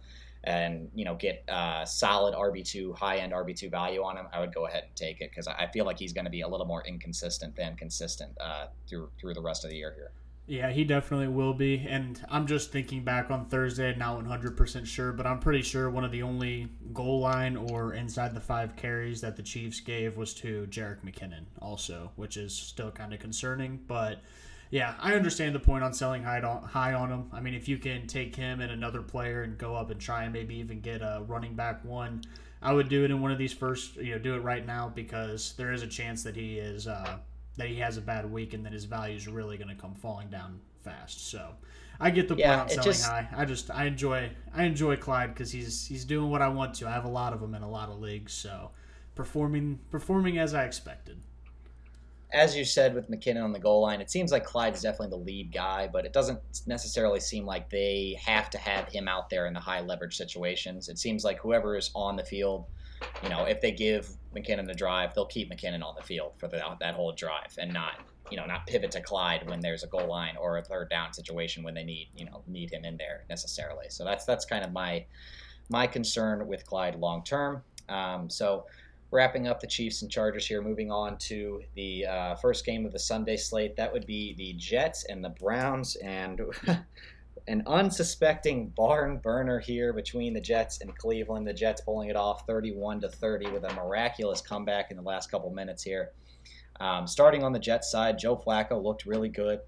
and 0.49 0.91
you 0.95 1.05
know 1.05 1.15
get 1.15 1.45
uh, 1.49 1.85
solid 1.85 2.35
RB 2.35 2.65
two, 2.65 2.95
high 2.95 3.19
end 3.19 3.33
RB 3.33 3.55
two 3.55 3.69
value 3.69 4.03
on 4.03 4.17
him, 4.17 4.27
I 4.33 4.41
would 4.41 4.55
go 4.55 4.67
ahead 4.67 4.85
and 4.85 4.97
take 4.97 5.21
it 5.21 5.31
because 5.31 5.47
I 5.47 5.67
feel 5.67 5.85
like 5.85 5.99
he's 5.99 6.15
going 6.15 6.25
to 6.25 6.31
be 6.31 6.41
a 6.41 6.49
little 6.49 6.67
more 6.67 6.83
inconsistent 6.87 7.55
than 7.55 7.77
consistent 7.77 8.33
uh, 8.41 8.69
through 8.89 9.11
through 9.21 9.35
the 9.35 9.43
rest 9.43 9.65
of 9.65 9.71
the 9.71 9.77
year 9.77 9.93
here. 9.95 10.11
Yeah, 10.47 10.71
he 10.71 10.85
definitely 10.85 11.29
will 11.29 11.53
be. 11.53 11.87
And 11.87 12.25
I'm 12.31 12.47
just 12.47 12.73
thinking 12.73 13.05
back 13.05 13.31
on 13.31 13.45
Thursday, 13.45 13.95
not 13.95 14.25
100% 14.25 14.87
sure, 14.87 15.13
but 15.13 15.27
I'm 15.27 15.41
pretty 15.41 15.61
sure 15.61 15.91
one 15.91 16.07
of 16.07 16.11
the 16.11 16.23
only 16.23 16.69
goal 16.95 17.21
line 17.21 17.55
or 17.55 17.93
inside 17.93 18.35
the 18.35 18.41
five 18.41 18.75
carries 18.75 19.21
that 19.21 19.37
the 19.37 19.43
Chiefs 19.43 19.81
gave 19.81 20.17
was 20.17 20.33
to 20.35 20.67
Jerick 20.71 21.05
McKinnon, 21.05 21.45
also, 21.61 22.13
which 22.17 22.39
is 22.39 22.55
still 22.55 22.91
kind 22.91 23.13
of 23.13 23.21
concerning. 23.21 23.79
But 23.87 24.23
yeah, 24.71 24.95
I 24.99 25.15
understand 25.15 25.55
the 25.55 25.61
point 25.61 25.85
on 25.85 25.93
selling 25.93 26.23
high 26.23 26.41
on, 26.41 26.63
high 26.63 26.95
on 26.95 27.11
him. 27.11 27.31
I 27.33 27.41
mean, 27.41 27.55
if 27.55 27.69
you 27.69 27.79
can 27.79 28.07
take 28.07 28.37
him 28.37 28.61
and 28.61 28.71
another 28.71 29.03
player 29.03 29.43
and 29.43 29.57
go 29.57 29.75
up 29.75 29.91
and 29.91 30.01
try 30.01 30.25
and 30.25 30.33
maybe 30.33 30.57
even 30.57 30.81
get 30.81 31.01
a 31.01 31.23
running 31.27 31.55
back 31.55 31.85
one, 31.85 32.23
I 32.61 32.73
would 32.73 32.89
do 32.89 33.05
it 33.05 33.11
in 33.11 33.21
one 33.21 33.31
of 33.31 33.39
these 33.39 33.53
first, 33.53 33.97
you 33.97 34.13
know, 34.13 34.19
do 34.19 34.35
it 34.35 34.41
right 34.41 34.67
now 34.67 34.93
because 34.95 35.55
there 35.57 35.73
is 35.73 35.83
a 35.83 35.87
chance 35.87 36.23
that 36.25 36.37
he 36.37 36.59
is. 36.59 36.87
Uh, 36.87 37.19
that 37.59 37.69
he 37.69 37.77
has 37.81 37.97
a 37.97 38.01
bad 38.01 38.31
week 38.31 38.55
and 38.55 38.65
that 38.65 38.73
his 38.73 38.85
value 38.85 39.17
is 39.17 39.29
really 39.29 39.59
going 39.59 39.69
to 39.69 39.75
come 39.75 39.95
falling 39.95 40.29
down 40.29 40.61
fast. 40.83 41.29
So 41.29 41.51
I 42.01 42.11
get 42.11 42.29
the 42.29 42.37
point 42.37 42.49
on 42.49 42.69
selling 42.69 42.85
just, 42.85 43.05
high. 43.05 43.29
I 43.37 43.45
just 43.45 43.71
I 43.71 43.85
enjoy 43.85 44.31
I 44.55 44.65
enjoy 44.65 44.97
Clyde 44.97 45.35
because 45.35 45.51
he's 45.51 45.87
he's 45.87 46.05
doing 46.05 46.31
what 46.31 46.41
I 46.41 46.49
want 46.49 46.75
to. 46.75 46.89
I 46.89 46.93
have 46.93 47.05
a 47.05 47.11
lot 47.11 47.33
of 47.33 47.41
them 47.41 47.55
in 47.55 47.63
a 47.63 47.69
lot 47.69 47.91
of 47.91 47.99
leagues, 47.99 48.33
so 48.33 48.71
performing 49.15 49.81
performing 49.91 50.39
as 50.39 50.55
I 50.55 50.65
expected. 50.65 51.21
As 52.33 52.55
you 52.55 52.65
said 52.65 52.95
with 52.95 53.11
McKinnon 53.11 53.43
on 53.43 53.53
the 53.53 53.59
goal 53.59 53.81
line, 53.83 54.01
it 54.01 54.11
seems 54.11 54.33
like 54.33 54.45
Clyde 54.45 54.75
is 54.75 54.83
definitely 54.83 55.11
the 55.17 55.25
lead 55.25 55.53
guy, 55.53 55.89
but 55.91 56.05
it 56.05 56.13
doesn't 56.13 56.39
necessarily 56.67 57.21
seem 57.21 57.47
like 57.47 57.71
they 57.71 58.19
have 58.23 58.51
to 58.51 58.59
have 58.59 58.89
him 58.89 59.09
out 59.09 59.31
there 59.31 59.47
in 59.47 59.55
the 59.55 59.61
high 59.61 59.81
leverage 59.81 60.17
situations. 60.17 60.89
It 60.89 60.99
seems 60.99 61.25
like 61.25 61.39
whoever 61.41 61.77
is 61.77 61.91
on 61.95 62.17
the 62.17 62.25
field 62.25 62.67
you 63.23 63.29
know, 63.29 63.45
if 63.45 63.61
they 63.61 63.73
give 63.73 64.11
McKinnon 64.35 64.71
a 64.71 64.75
drive, 64.75 65.15
they'll 65.15 65.27
keep 65.27 65.51
McKinnon 65.51 65.83
on 65.83 65.95
the 65.97 66.03
field 66.03 66.33
for 66.39 66.49
the, 66.49 66.63
that 66.81 66.95
whole 66.95 67.13
drive 67.13 67.57
and 67.59 67.73
not, 67.73 68.01
you 68.31 68.37
know, 68.37 68.47
not 68.47 68.67
pivot 68.67 68.91
to 68.93 69.01
Clyde 69.01 69.49
when 69.49 69.61
there's 69.61 69.83
a 69.83 69.87
goal 69.87 70.07
line 70.07 70.37
or 70.37 70.59
a 70.59 70.63
third 70.63 70.91
down 70.91 71.13
situation 71.13 71.63
when 71.63 71.75
they 71.75 71.85
need, 71.85 72.09
you 72.17 72.25
know, 72.25 72.43
need 72.47 72.71
him 72.71 72.85
in 72.85 72.97
there 72.97 73.25
necessarily. 73.29 73.87
So 73.89 74.05
that's 74.05 74.25
that's 74.25 74.45
kind 74.45 74.65
of 74.65 74.73
my 74.73 75.05
my 75.71 75.87
concern 75.87 76.47
with 76.47 76.65
Clyde 76.65 76.97
long 76.97 77.25
term. 77.25 77.63
Um, 77.89 78.29
so 78.31 78.67
wrapping 79.11 79.49
up 79.49 79.61
the 79.61 79.67
Chiefs 79.67 80.03
and 80.03 80.11
Chargers 80.11 80.47
here, 80.47 80.61
moving 80.61 80.91
on 80.91 81.17
to 81.19 81.63
the 81.75 82.07
uh, 82.07 82.35
first 82.37 82.65
game 82.67 82.85
of 82.85 82.93
the 82.93 82.99
Sunday 82.99 83.37
slate. 83.37 83.77
That 83.77 83.93
would 83.93 84.07
be 84.07 84.35
the 84.35 84.53
Jets 84.55 85.05
and 85.05 85.25
the 85.25 85.31
Browns, 85.31 85.97
and 85.97 86.41
an 87.49 87.63
unsuspecting 87.67 88.69
barn 88.77 89.19
burner 89.19 89.59
here 89.59 89.93
between 89.93 90.35
the 90.35 90.41
Jets 90.41 90.81
and 90.81 90.97
Cleveland. 90.97 91.47
The 91.47 91.55
Jets 91.55 91.81
pulling 91.81 92.11
it 92.11 92.17
off 92.17 92.47
31 92.47 93.01
to 93.01 93.09
30 93.09 93.51
with 93.51 93.65
a 93.65 93.73
miraculous 93.75 94.43
comeback 94.43 94.91
in 94.91 94.97
the 94.97 95.03
last 95.03 95.31
couple 95.31 95.51
minutes 95.51 95.83
here. 95.83 96.13
Um, 96.81 97.07
starting 97.07 97.43
on 97.43 97.53
the 97.53 97.59
Jets 97.59 97.91
side, 97.91 98.19
Joe 98.19 98.37
Flacco 98.37 98.83
looked 98.83 99.07
really 99.07 99.31
good. 99.31 99.61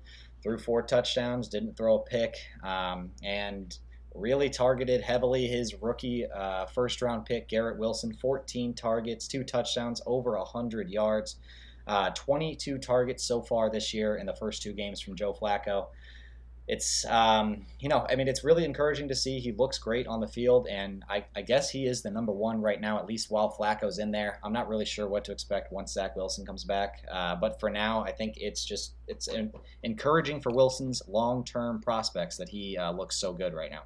Threw 0.42 0.58
four 0.58 0.82
touchdowns, 0.82 1.48
didn't 1.48 1.76
throw 1.76 1.96
a 1.96 2.02
pick, 2.02 2.36
um, 2.62 3.10
and 3.22 3.76
really 4.14 4.50
targeted 4.50 5.00
heavily 5.00 5.46
his 5.46 5.74
rookie 5.80 6.26
uh, 6.26 6.66
first 6.66 7.02
round 7.02 7.26
pick, 7.26 7.48
Garrett 7.48 7.78
Wilson. 7.78 8.12
14 8.14 8.74
targets, 8.74 9.28
two 9.28 9.44
touchdowns, 9.44 10.02
over 10.06 10.36
100 10.36 10.90
yards. 10.90 11.36
Uh, 11.86 12.10
22 12.10 12.78
targets 12.78 13.24
so 13.24 13.42
far 13.42 13.70
this 13.70 13.92
year 13.92 14.16
in 14.16 14.26
the 14.26 14.36
first 14.36 14.62
two 14.62 14.72
games 14.72 15.00
from 15.00 15.16
Joe 15.16 15.32
Flacco 15.32 15.86
it's 16.70 17.04
um, 17.06 17.66
you 17.80 17.88
know 17.88 18.06
I 18.08 18.14
mean 18.14 18.28
it's 18.28 18.44
really 18.44 18.64
encouraging 18.64 19.08
to 19.08 19.14
see 19.14 19.40
he 19.40 19.50
looks 19.50 19.76
great 19.76 20.06
on 20.06 20.20
the 20.20 20.28
field 20.28 20.68
and 20.68 21.04
I, 21.10 21.24
I, 21.34 21.42
guess 21.42 21.68
he 21.68 21.86
is 21.86 22.00
the 22.00 22.12
number 22.12 22.30
one 22.30 22.60
right 22.60 22.80
now 22.80 22.96
at 23.00 23.06
least 23.06 23.28
while 23.28 23.52
Flacco's 23.58 23.98
in 23.98 24.12
there 24.12 24.38
I'm 24.44 24.52
not 24.52 24.68
really 24.68 24.84
sure 24.84 25.08
what 25.08 25.24
to 25.24 25.32
expect 25.32 25.72
once 25.72 25.92
Zach 25.92 26.14
Wilson 26.14 26.46
comes 26.46 26.62
back 26.62 27.04
uh, 27.10 27.34
but 27.34 27.58
for 27.58 27.70
now 27.70 28.04
I 28.04 28.12
think 28.12 28.34
it's 28.36 28.64
just 28.64 28.94
it's 29.08 29.28
encouraging 29.82 30.40
for 30.40 30.52
Wilson's 30.52 31.02
long-term 31.08 31.80
prospects 31.80 32.36
that 32.36 32.48
he 32.48 32.78
uh, 32.78 32.92
looks 32.92 33.16
so 33.16 33.32
good 33.32 33.52
right 33.52 33.70
now. 33.72 33.82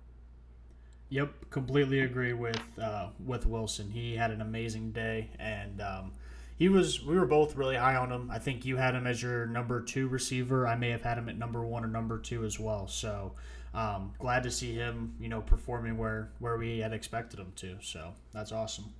Yep, 1.15 1.49
completely 1.51 2.01
agree 2.01 2.33
with 2.33 2.61
uh, 2.77 3.07
with 3.25 3.47
Wilson. 3.47 3.89
He 3.89 4.17
had 4.17 4.33
an 4.33 4.41
amazing 4.41 4.91
day 4.91 5.31
and. 5.39 5.81
Um, 5.81 6.13
he 6.57 6.69
was 6.69 7.05
we 7.05 7.17
were 7.17 7.27
both 7.27 7.57
really 7.57 7.75
high 7.75 7.97
on 7.97 8.13
him. 8.13 8.31
I 8.33 8.39
think 8.39 8.65
you 8.65 8.77
had 8.77 8.95
him 8.95 9.09
as 9.09 9.21
your 9.21 9.45
number 9.45 9.81
two 9.81 10.07
receiver. 10.07 10.69
I 10.69 10.77
may 10.77 10.91
have 10.91 11.03
had 11.03 11.19
him 11.19 11.29
at 11.29 11.37
number 11.37 11.65
one 11.65 11.85
or 11.85 11.89
number 11.89 12.17
two 12.19 12.45
as 12.45 12.61
well. 12.61 12.87
So 12.87 13.33
um, 13.75 14.13
glad 14.21 14.45
to 14.45 14.53
see 14.53 14.73
him, 14.73 15.17
you 15.19 15.29
know, 15.29 15.41
performing 15.41 15.99
where 15.99 16.31
where 16.39 16.57
we 16.57 16.79
had 16.79 16.93
expected 16.93 17.41
him 17.41 17.53
to. 17.57 17.77
So 17.81 18.13
that's 18.33 18.53
awesome. 18.53 18.93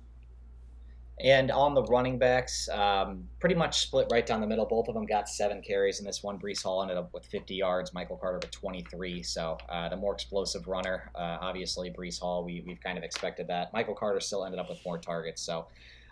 And 1.23 1.49
on 1.49 1.73
the 1.73 1.83
running 1.83 2.19
backs, 2.19 2.67
um, 2.69 3.23
pretty 3.39 3.55
much 3.55 3.79
split 3.79 4.07
right 4.11 4.25
down 4.25 4.41
the 4.41 4.47
middle. 4.47 4.65
Both 4.65 4.89
of 4.89 4.95
them 4.95 5.05
got 5.05 5.29
seven 5.29 5.61
carries 5.61 5.99
in 5.99 6.05
this 6.05 6.21
one. 6.21 6.37
Breece 6.37 6.61
Hall 6.61 6.81
ended 6.81 6.97
up 6.97 7.13
with 7.13 7.25
50 7.25 7.55
yards. 7.55 7.93
Michael 7.93 8.17
Carter 8.17 8.39
with 8.41 8.51
23. 8.51 9.23
So 9.23 9.57
uh, 9.69 9.87
the 9.87 9.95
more 9.95 10.13
explosive 10.13 10.67
runner, 10.67 11.09
uh, 11.15 11.37
obviously 11.39 11.89
Breece 11.89 12.19
Hall. 12.19 12.43
We, 12.43 12.63
we've 12.67 12.81
kind 12.81 12.97
of 12.97 13.05
expected 13.05 13.47
that. 13.47 13.71
Michael 13.71 13.95
Carter 13.95 14.19
still 14.19 14.43
ended 14.43 14.59
up 14.59 14.67
with 14.67 14.79
more 14.85 14.97
targets. 14.97 15.41
So 15.41 15.67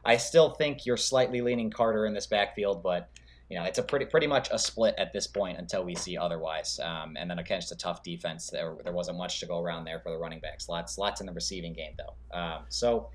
I 0.05 0.15
still 0.15 0.51
think 0.51 0.86
you're 0.86 0.98
slightly 0.98 1.41
leaning 1.41 1.69
Carter 1.69 2.05
in 2.05 2.13
this 2.13 2.27
backfield, 2.27 2.81
but 2.81 3.10
you 3.50 3.60
know, 3.60 3.65
it's 3.65 3.77
a 3.77 3.83
pretty 3.83 4.05
pretty 4.05 4.25
much 4.25 4.50
a 4.51 4.57
split 4.57 4.95
at 4.98 5.13
this 5.13 5.27
point 5.27 5.60
until 5.60 5.83
we 5.83 5.95
see 5.95 6.17
otherwise. 6.17 6.79
Um, 6.81 7.17
and 7.19 7.29
then 7.29 7.39
against 7.39 7.72
a 7.72 7.75
tough 7.75 8.03
defense, 8.03 8.50
there 8.50 8.75
there 8.83 8.93
wasn't 8.93 9.17
much 9.17 9.39
to 9.41 9.45
go 9.45 9.60
around 9.60 9.83
there 9.83 10.00
for 10.00 10.12
the 10.12 10.17
running 10.17 10.39
backs. 10.39 10.69
Lots 10.69 10.98
lots 10.98 11.19
in 11.19 11.27
the 11.27 11.33
receiving 11.33 11.74
game 11.74 11.93
though. 11.98 12.38
Um, 12.38 12.63
so 12.69 13.10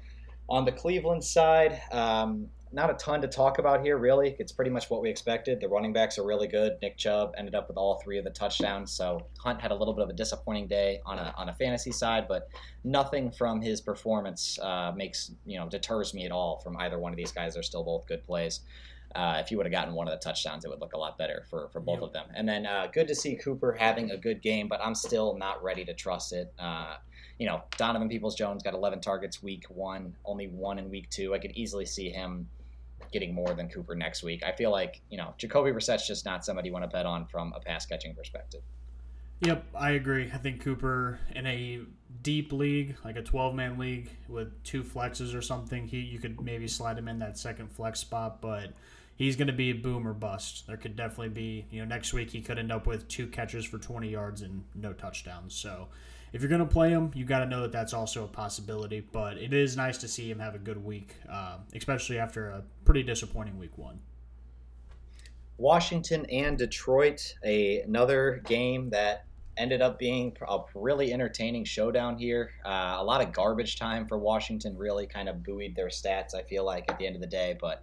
on 0.48 0.64
the 0.64 0.72
Cleveland 0.72 1.22
side, 1.22 1.80
um, 1.92 2.48
not 2.72 2.90
a 2.90 2.94
ton 2.94 3.20
to 3.22 3.28
talk 3.28 3.58
about 3.58 3.82
here 3.82 3.96
really. 3.96 4.36
It's 4.38 4.52
pretty 4.52 4.70
much 4.70 4.90
what 4.90 5.00
we 5.00 5.08
expected. 5.08 5.60
The 5.60 5.68
running 5.68 5.92
backs 5.92 6.18
are 6.18 6.24
really 6.24 6.48
good. 6.48 6.76
Nick 6.82 6.98
Chubb 6.98 7.32
ended 7.38 7.54
up 7.54 7.68
with 7.68 7.76
all 7.76 8.00
three 8.02 8.18
of 8.18 8.24
the 8.24 8.30
touchdowns. 8.30 8.92
So 8.92 9.26
Hunt 9.38 9.60
had 9.60 9.70
a 9.70 9.74
little 9.74 9.94
bit 9.94 10.02
of 10.02 10.10
a 10.10 10.12
disappointing 10.12 10.68
day 10.68 11.00
on 11.06 11.18
a 11.18 11.34
on 11.36 11.48
a 11.48 11.54
fantasy 11.54 11.92
side, 11.92 12.26
but 12.28 12.48
nothing 12.84 13.30
from 13.30 13.60
his 13.60 13.80
performance 13.80 14.58
uh, 14.60 14.92
makes 14.94 15.32
you 15.46 15.58
know 15.58 15.68
deters 15.68 16.12
me 16.14 16.26
at 16.26 16.32
all 16.32 16.60
from 16.60 16.76
either 16.78 16.98
one 16.98 17.12
of 17.12 17.16
these 17.16 17.32
guys. 17.32 17.54
They're 17.54 17.62
still 17.62 17.84
both 17.84 18.06
good 18.06 18.24
plays. 18.24 18.60
Uh, 19.14 19.40
if 19.42 19.50
you 19.50 19.56
would 19.56 19.64
have 19.64 19.72
gotten 19.72 19.94
one 19.94 20.06
of 20.06 20.12
the 20.12 20.22
touchdowns, 20.22 20.64
it 20.66 20.68
would 20.68 20.80
look 20.80 20.92
a 20.92 20.98
lot 20.98 21.16
better 21.16 21.44
for, 21.48 21.70
for 21.72 21.80
both 21.80 22.00
yep. 22.00 22.02
of 22.02 22.12
them. 22.12 22.26
And 22.34 22.46
then 22.46 22.66
uh, 22.66 22.88
good 22.92 23.08
to 23.08 23.14
see 23.14 23.36
Cooper 23.36 23.72
having 23.72 24.10
a 24.10 24.18
good 24.18 24.42
game, 24.42 24.68
but 24.68 24.80
I'm 24.84 24.94
still 24.94 25.34
not 25.38 25.62
ready 25.62 25.82
to 25.86 25.94
trust 25.94 26.34
it. 26.34 26.52
You 27.38 27.46
know, 27.46 27.62
Donovan 27.76 28.08
Peoples 28.08 28.34
Jones 28.34 28.62
got 28.62 28.74
11 28.74 29.00
targets 29.00 29.42
week 29.42 29.64
one, 29.68 30.14
only 30.24 30.48
one 30.48 30.78
in 30.78 30.90
week 30.90 31.08
two. 31.10 31.34
I 31.34 31.38
could 31.38 31.52
easily 31.52 31.86
see 31.86 32.10
him 32.10 32.48
getting 33.12 33.34
more 33.34 33.54
than 33.54 33.68
Cooper 33.68 33.94
next 33.94 34.22
week. 34.22 34.42
I 34.42 34.52
feel 34.52 34.70
like, 34.70 35.00
you 35.08 35.16
know, 35.16 35.34
Jacoby 35.38 35.70
Brissett's 35.70 36.06
just 36.06 36.24
not 36.24 36.44
somebody 36.44 36.68
you 36.68 36.72
want 36.72 36.84
to 36.84 36.88
bet 36.88 37.06
on 37.06 37.26
from 37.26 37.52
a 37.54 37.60
pass 37.60 37.86
catching 37.86 38.14
perspective. 38.14 38.60
Yep, 39.40 39.66
I 39.74 39.90
agree. 39.90 40.30
I 40.32 40.38
think 40.38 40.60
Cooper 40.62 41.20
in 41.34 41.46
a 41.46 41.80
deep 42.22 42.52
league, 42.52 42.96
like 43.04 43.16
a 43.16 43.22
12 43.22 43.54
man 43.54 43.78
league 43.78 44.10
with 44.28 44.62
two 44.64 44.82
flexes 44.82 45.34
or 45.34 45.42
something, 45.42 45.86
he 45.86 46.00
you 46.00 46.18
could 46.18 46.40
maybe 46.40 46.66
slide 46.66 46.98
him 46.98 47.06
in 47.06 47.20
that 47.20 47.38
second 47.38 47.70
flex 47.70 48.00
spot, 48.00 48.40
but 48.40 48.72
he's 49.14 49.36
going 49.36 49.46
to 49.46 49.52
be 49.52 49.72
boom 49.72 50.08
or 50.08 50.12
bust. 50.12 50.66
There 50.66 50.76
could 50.76 50.96
definitely 50.96 51.28
be, 51.28 51.66
you 51.70 51.80
know, 51.80 51.86
next 51.86 52.12
week 52.12 52.30
he 52.30 52.40
could 52.40 52.58
end 52.58 52.72
up 52.72 52.86
with 52.86 53.06
two 53.06 53.28
catches 53.28 53.64
for 53.64 53.78
20 53.78 54.08
yards 54.08 54.42
and 54.42 54.64
no 54.74 54.92
touchdowns. 54.92 55.54
So 55.54 55.86
if 56.32 56.42
you're 56.42 56.48
going 56.48 56.60
to 56.60 56.66
play 56.66 56.90
him, 56.90 57.10
you 57.14 57.24
got 57.24 57.40
to 57.40 57.46
know 57.46 57.62
that 57.62 57.72
that's 57.72 57.92
also 57.92 58.24
a 58.24 58.28
possibility. 58.28 59.00
But 59.00 59.38
it 59.38 59.52
is 59.52 59.76
nice 59.76 59.98
to 59.98 60.08
see 60.08 60.30
him 60.30 60.38
have 60.38 60.54
a 60.54 60.58
good 60.58 60.82
week, 60.82 61.14
uh, 61.30 61.58
especially 61.74 62.18
after 62.18 62.48
a 62.50 62.62
pretty 62.84 63.02
disappointing 63.02 63.58
week 63.58 63.76
one. 63.76 64.00
Washington 65.56 66.24
and 66.26 66.56
Detroit, 66.56 67.34
a, 67.44 67.80
another 67.80 68.42
game 68.46 68.90
that 68.90 69.24
ended 69.56 69.82
up 69.82 69.98
being 69.98 70.36
a 70.48 70.58
really 70.74 71.12
entertaining 71.12 71.64
showdown 71.64 72.16
here. 72.16 72.52
Uh, 72.64 72.96
a 72.98 73.04
lot 73.04 73.20
of 73.20 73.32
garbage 73.32 73.76
time 73.78 74.06
for 74.06 74.16
Washington 74.16 74.76
really 74.76 75.06
kind 75.06 75.28
of 75.28 75.42
buoyed 75.42 75.74
their 75.74 75.88
stats, 75.88 76.34
I 76.34 76.42
feel 76.42 76.64
like, 76.64 76.88
at 76.88 76.98
the 76.98 77.06
end 77.06 77.16
of 77.16 77.20
the 77.20 77.26
day. 77.26 77.56
But 77.60 77.82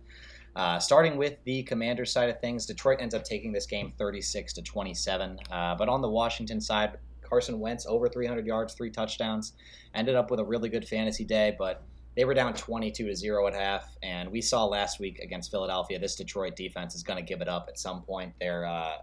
uh, 0.55 0.79
starting 0.79 1.17
with 1.17 1.35
the 1.43 1.63
Commander 1.63 2.05
side 2.05 2.29
of 2.29 2.39
things, 2.39 2.65
Detroit 2.65 2.99
ends 3.01 3.13
up 3.13 3.25
taking 3.25 3.51
this 3.51 3.65
game 3.65 3.91
36 3.97 4.53
to 4.53 4.61
27. 4.61 5.37
Uh, 5.51 5.75
but 5.75 5.89
on 5.89 6.01
the 6.01 6.09
Washington 6.09 6.61
side, 6.61 6.97
Carson 7.27 7.59
Wentz 7.59 7.85
over 7.85 8.07
300 8.07 8.45
yards, 8.45 8.73
three 8.73 8.89
touchdowns, 8.89 9.53
ended 9.93 10.15
up 10.15 10.31
with 10.31 10.39
a 10.39 10.45
really 10.45 10.69
good 10.69 10.87
fantasy 10.87 11.25
day, 11.25 11.55
but 11.57 11.83
they 12.15 12.25
were 12.25 12.33
down 12.33 12.53
22 12.53 13.07
to 13.07 13.15
zero 13.15 13.47
at 13.47 13.53
half. 13.53 13.97
And 14.01 14.31
we 14.31 14.41
saw 14.41 14.65
last 14.65 14.99
week 14.99 15.19
against 15.19 15.51
Philadelphia, 15.51 15.99
this 15.99 16.15
Detroit 16.15 16.55
defense 16.55 16.95
is 16.95 17.03
going 17.03 17.17
to 17.17 17.25
give 17.25 17.41
it 17.41 17.47
up 17.47 17.67
at 17.67 17.77
some 17.77 18.01
point. 18.03 18.33
They're 18.39 18.65
uh, 18.65 18.97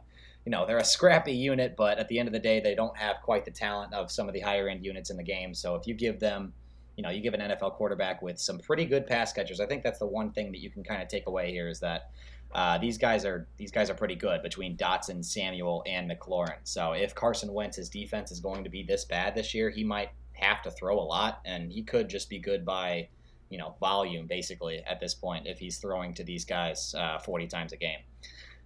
you 0.44 0.50
know 0.50 0.66
they're 0.66 0.78
a 0.78 0.84
scrappy 0.84 1.32
unit, 1.32 1.74
but 1.76 1.98
at 1.98 2.08
the 2.08 2.18
end 2.18 2.28
of 2.28 2.32
the 2.32 2.40
day, 2.40 2.60
they 2.60 2.74
don't 2.74 2.96
have 2.96 3.16
quite 3.22 3.44
the 3.44 3.50
talent 3.50 3.94
of 3.94 4.10
some 4.10 4.28
of 4.28 4.34
the 4.34 4.40
higher 4.40 4.68
end 4.68 4.84
units 4.84 5.10
in 5.10 5.16
the 5.16 5.22
game. 5.22 5.54
So 5.54 5.76
if 5.76 5.86
you 5.86 5.94
give 5.94 6.18
them 6.18 6.52
you 6.96 7.02
know, 7.02 7.10
you 7.10 7.20
give 7.20 7.34
an 7.34 7.40
NFL 7.40 7.72
quarterback 7.72 8.22
with 8.22 8.38
some 8.38 8.58
pretty 8.58 8.84
good 8.84 9.06
pass 9.06 9.32
catchers. 9.32 9.60
I 9.60 9.66
think 9.66 9.82
that's 9.82 9.98
the 9.98 10.06
one 10.06 10.30
thing 10.32 10.52
that 10.52 10.58
you 10.58 10.70
can 10.70 10.84
kind 10.84 11.02
of 11.02 11.08
take 11.08 11.26
away 11.26 11.50
here 11.50 11.68
is 11.68 11.80
that 11.80 12.10
uh, 12.54 12.78
these 12.78 12.98
guys 12.98 13.24
are 13.24 13.46
these 13.56 13.70
guys 13.70 13.90
are 13.90 13.94
pretty 13.94 14.14
good 14.14 14.42
between 14.42 14.76
Dotson, 14.76 15.24
Samuel, 15.24 15.82
and 15.86 16.10
McLaurin. 16.10 16.58
So 16.64 16.92
if 16.92 17.14
Carson 17.14 17.52
Wentz's 17.52 17.88
defense 17.88 18.30
is 18.30 18.40
going 18.40 18.64
to 18.64 18.70
be 18.70 18.82
this 18.82 19.04
bad 19.04 19.34
this 19.34 19.54
year, 19.54 19.70
he 19.70 19.84
might 19.84 20.10
have 20.32 20.62
to 20.62 20.70
throw 20.70 20.98
a 20.98 21.00
lot, 21.00 21.40
and 21.44 21.72
he 21.72 21.82
could 21.82 22.08
just 22.08 22.28
be 22.28 22.38
good 22.38 22.64
by 22.64 23.08
you 23.48 23.58
know 23.58 23.74
volume 23.80 24.26
basically 24.26 24.82
at 24.86 24.98
this 25.00 25.14
point 25.14 25.46
if 25.46 25.58
he's 25.58 25.78
throwing 25.78 26.14
to 26.14 26.24
these 26.24 26.44
guys 26.44 26.94
uh, 26.98 27.18
40 27.18 27.46
times 27.46 27.72
a 27.72 27.76
game. 27.76 28.00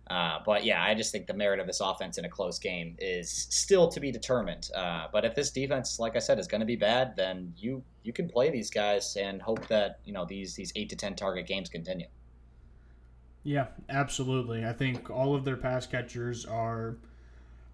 Uh, 0.09 0.38
but 0.47 0.64
yeah, 0.64 0.83
I 0.83 0.95
just 0.95 1.11
think 1.11 1.26
the 1.26 1.35
merit 1.35 1.59
of 1.59 1.66
this 1.66 1.81
offense 1.81 2.16
in 2.16 2.25
a 2.25 2.28
close 2.28 2.61
game 2.61 2.95
is 3.00 3.28
still 3.50 3.88
to 3.88 3.99
be 3.99 4.12
determined. 4.12 4.71
Uh, 4.73 5.09
but 5.12 5.25
if 5.25 5.35
this 5.35 5.50
defense, 5.50 5.99
like 5.99 6.14
I 6.14 6.21
said, 6.21 6.38
is 6.38 6.47
going 6.47 6.61
to 6.61 6.66
be 6.66 6.76
bad, 6.76 7.14
then 7.16 7.52
you 7.57 7.83
you 8.05 8.12
can 8.12 8.28
play 8.28 8.50
these 8.50 8.71
guys 8.71 9.16
and 9.16 9.43
hope 9.43 9.66
that 9.66 9.99
you 10.05 10.12
know 10.12 10.25
these 10.25 10.55
these 10.55 10.73
eight 10.76 10.88
to 10.90 10.97
ten 10.97 11.16
target 11.16 11.47
games 11.47 11.69
continue. 11.69 12.07
Yeah, 13.47 13.67
absolutely. 13.88 14.67
I 14.67 14.73
think 14.73 15.09
all 15.09 15.37
of 15.37 15.45
their 15.45 15.57
pass 15.57 15.87
catchers 15.87 16.45
are 16.45 16.97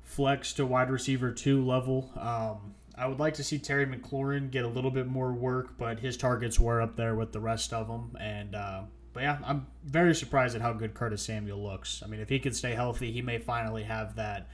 flex 0.03 0.53
to 0.55 0.67
wide 0.67 0.91
receiver 0.91 1.33
two 1.33 1.65
level. 1.65 2.11
Um, 2.15 2.75
I 2.95 3.07
would 3.07 3.19
like 3.19 3.33
to 3.35 3.43
see 3.43 3.59
Terry 3.59 3.87
McLaurin 3.87 4.51
get 4.51 4.67
a 4.67 4.69
little 4.69 4.91
bit 4.91 5.07
more 5.07 5.33
work, 5.33 5.79
but 5.79 5.99
his 5.99 6.19
targets 6.19 6.61
were 6.61 6.83
up 6.83 6.97
there 6.97 7.15
with 7.15 7.33
the 7.33 7.41
rest 7.41 7.73
of 7.73 7.89
them, 7.89 8.15
and 8.21 8.55
uh, 8.55 8.83
but 9.15 9.23
yeah, 9.23 9.39
I'm 9.47 9.67
very 9.83 10.15
surprised 10.15 10.55
at 10.55 10.61
how 10.61 10.75
good 10.75 10.93
Curtis 10.93 11.23
Samuel 11.23 11.63
looks. 11.63 12.03
I 12.05 12.07
mean, 12.07 12.21
if 12.21 12.29
he 12.29 12.39
can 12.39 12.53
stay 12.53 12.75
healthy, 12.75 13.11
he 13.11 13.23
may 13.23 13.39
finally 13.39 13.85
have 13.85 14.17
that 14.17 14.49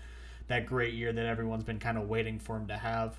that 0.47 0.67
great 0.67 0.95
year 0.95 1.13
that 1.13 1.27
everyone's 1.27 1.65
been 1.65 1.81
kind 1.81 1.99
of 1.99 2.09
waiting 2.09 2.39
for 2.39 2.57
him 2.57 2.69
to 2.69 2.77
have. 2.77 3.19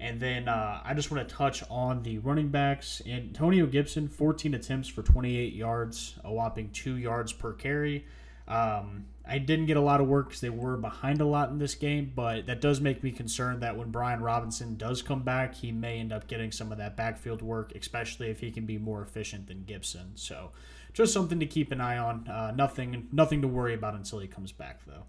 And 0.00 0.18
then 0.18 0.48
uh, 0.48 0.80
I 0.82 0.94
just 0.94 1.10
want 1.10 1.28
to 1.28 1.34
touch 1.34 1.62
on 1.70 2.02
the 2.02 2.18
running 2.18 2.48
backs. 2.48 3.02
Antonio 3.06 3.66
Gibson, 3.66 4.08
14 4.08 4.54
attempts 4.54 4.88
for 4.88 5.02
28 5.02 5.52
yards, 5.52 6.14
a 6.24 6.32
whopping 6.32 6.70
two 6.70 6.96
yards 6.96 7.34
per 7.34 7.52
carry. 7.52 8.06
Um, 8.48 9.04
I 9.28 9.38
didn't 9.38 9.66
get 9.66 9.76
a 9.76 9.80
lot 9.80 10.00
of 10.00 10.08
work 10.08 10.28
because 10.28 10.40
they 10.40 10.50
were 10.50 10.76
behind 10.76 11.20
a 11.20 11.26
lot 11.26 11.50
in 11.50 11.58
this 11.58 11.74
game, 11.74 12.12
but 12.16 12.46
that 12.46 12.60
does 12.60 12.80
make 12.80 13.04
me 13.04 13.12
concerned 13.12 13.62
that 13.62 13.76
when 13.76 13.90
Brian 13.90 14.22
Robinson 14.22 14.76
does 14.76 15.02
come 15.02 15.22
back, 15.22 15.54
he 15.54 15.70
may 15.70 16.00
end 16.00 16.12
up 16.12 16.26
getting 16.26 16.50
some 16.50 16.72
of 16.72 16.78
that 16.78 16.96
backfield 16.96 17.42
work, 17.42 17.72
especially 17.76 18.28
if 18.30 18.40
he 18.40 18.50
can 18.50 18.64
be 18.66 18.78
more 18.78 19.02
efficient 19.02 19.46
than 19.46 19.64
Gibson. 19.64 20.12
So 20.16 20.50
just 20.94 21.12
something 21.12 21.38
to 21.38 21.46
keep 21.46 21.70
an 21.70 21.80
eye 21.80 21.98
on. 21.98 22.26
Uh, 22.26 22.52
nothing, 22.56 23.06
nothing 23.12 23.42
to 23.42 23.48
worry 23.48 23.74
about 23.74 23.94
until 23.94 24.18
he 24.18 24.26
comes 24.26 24.50
back, 24.50 24.80
though. 24.86 25.04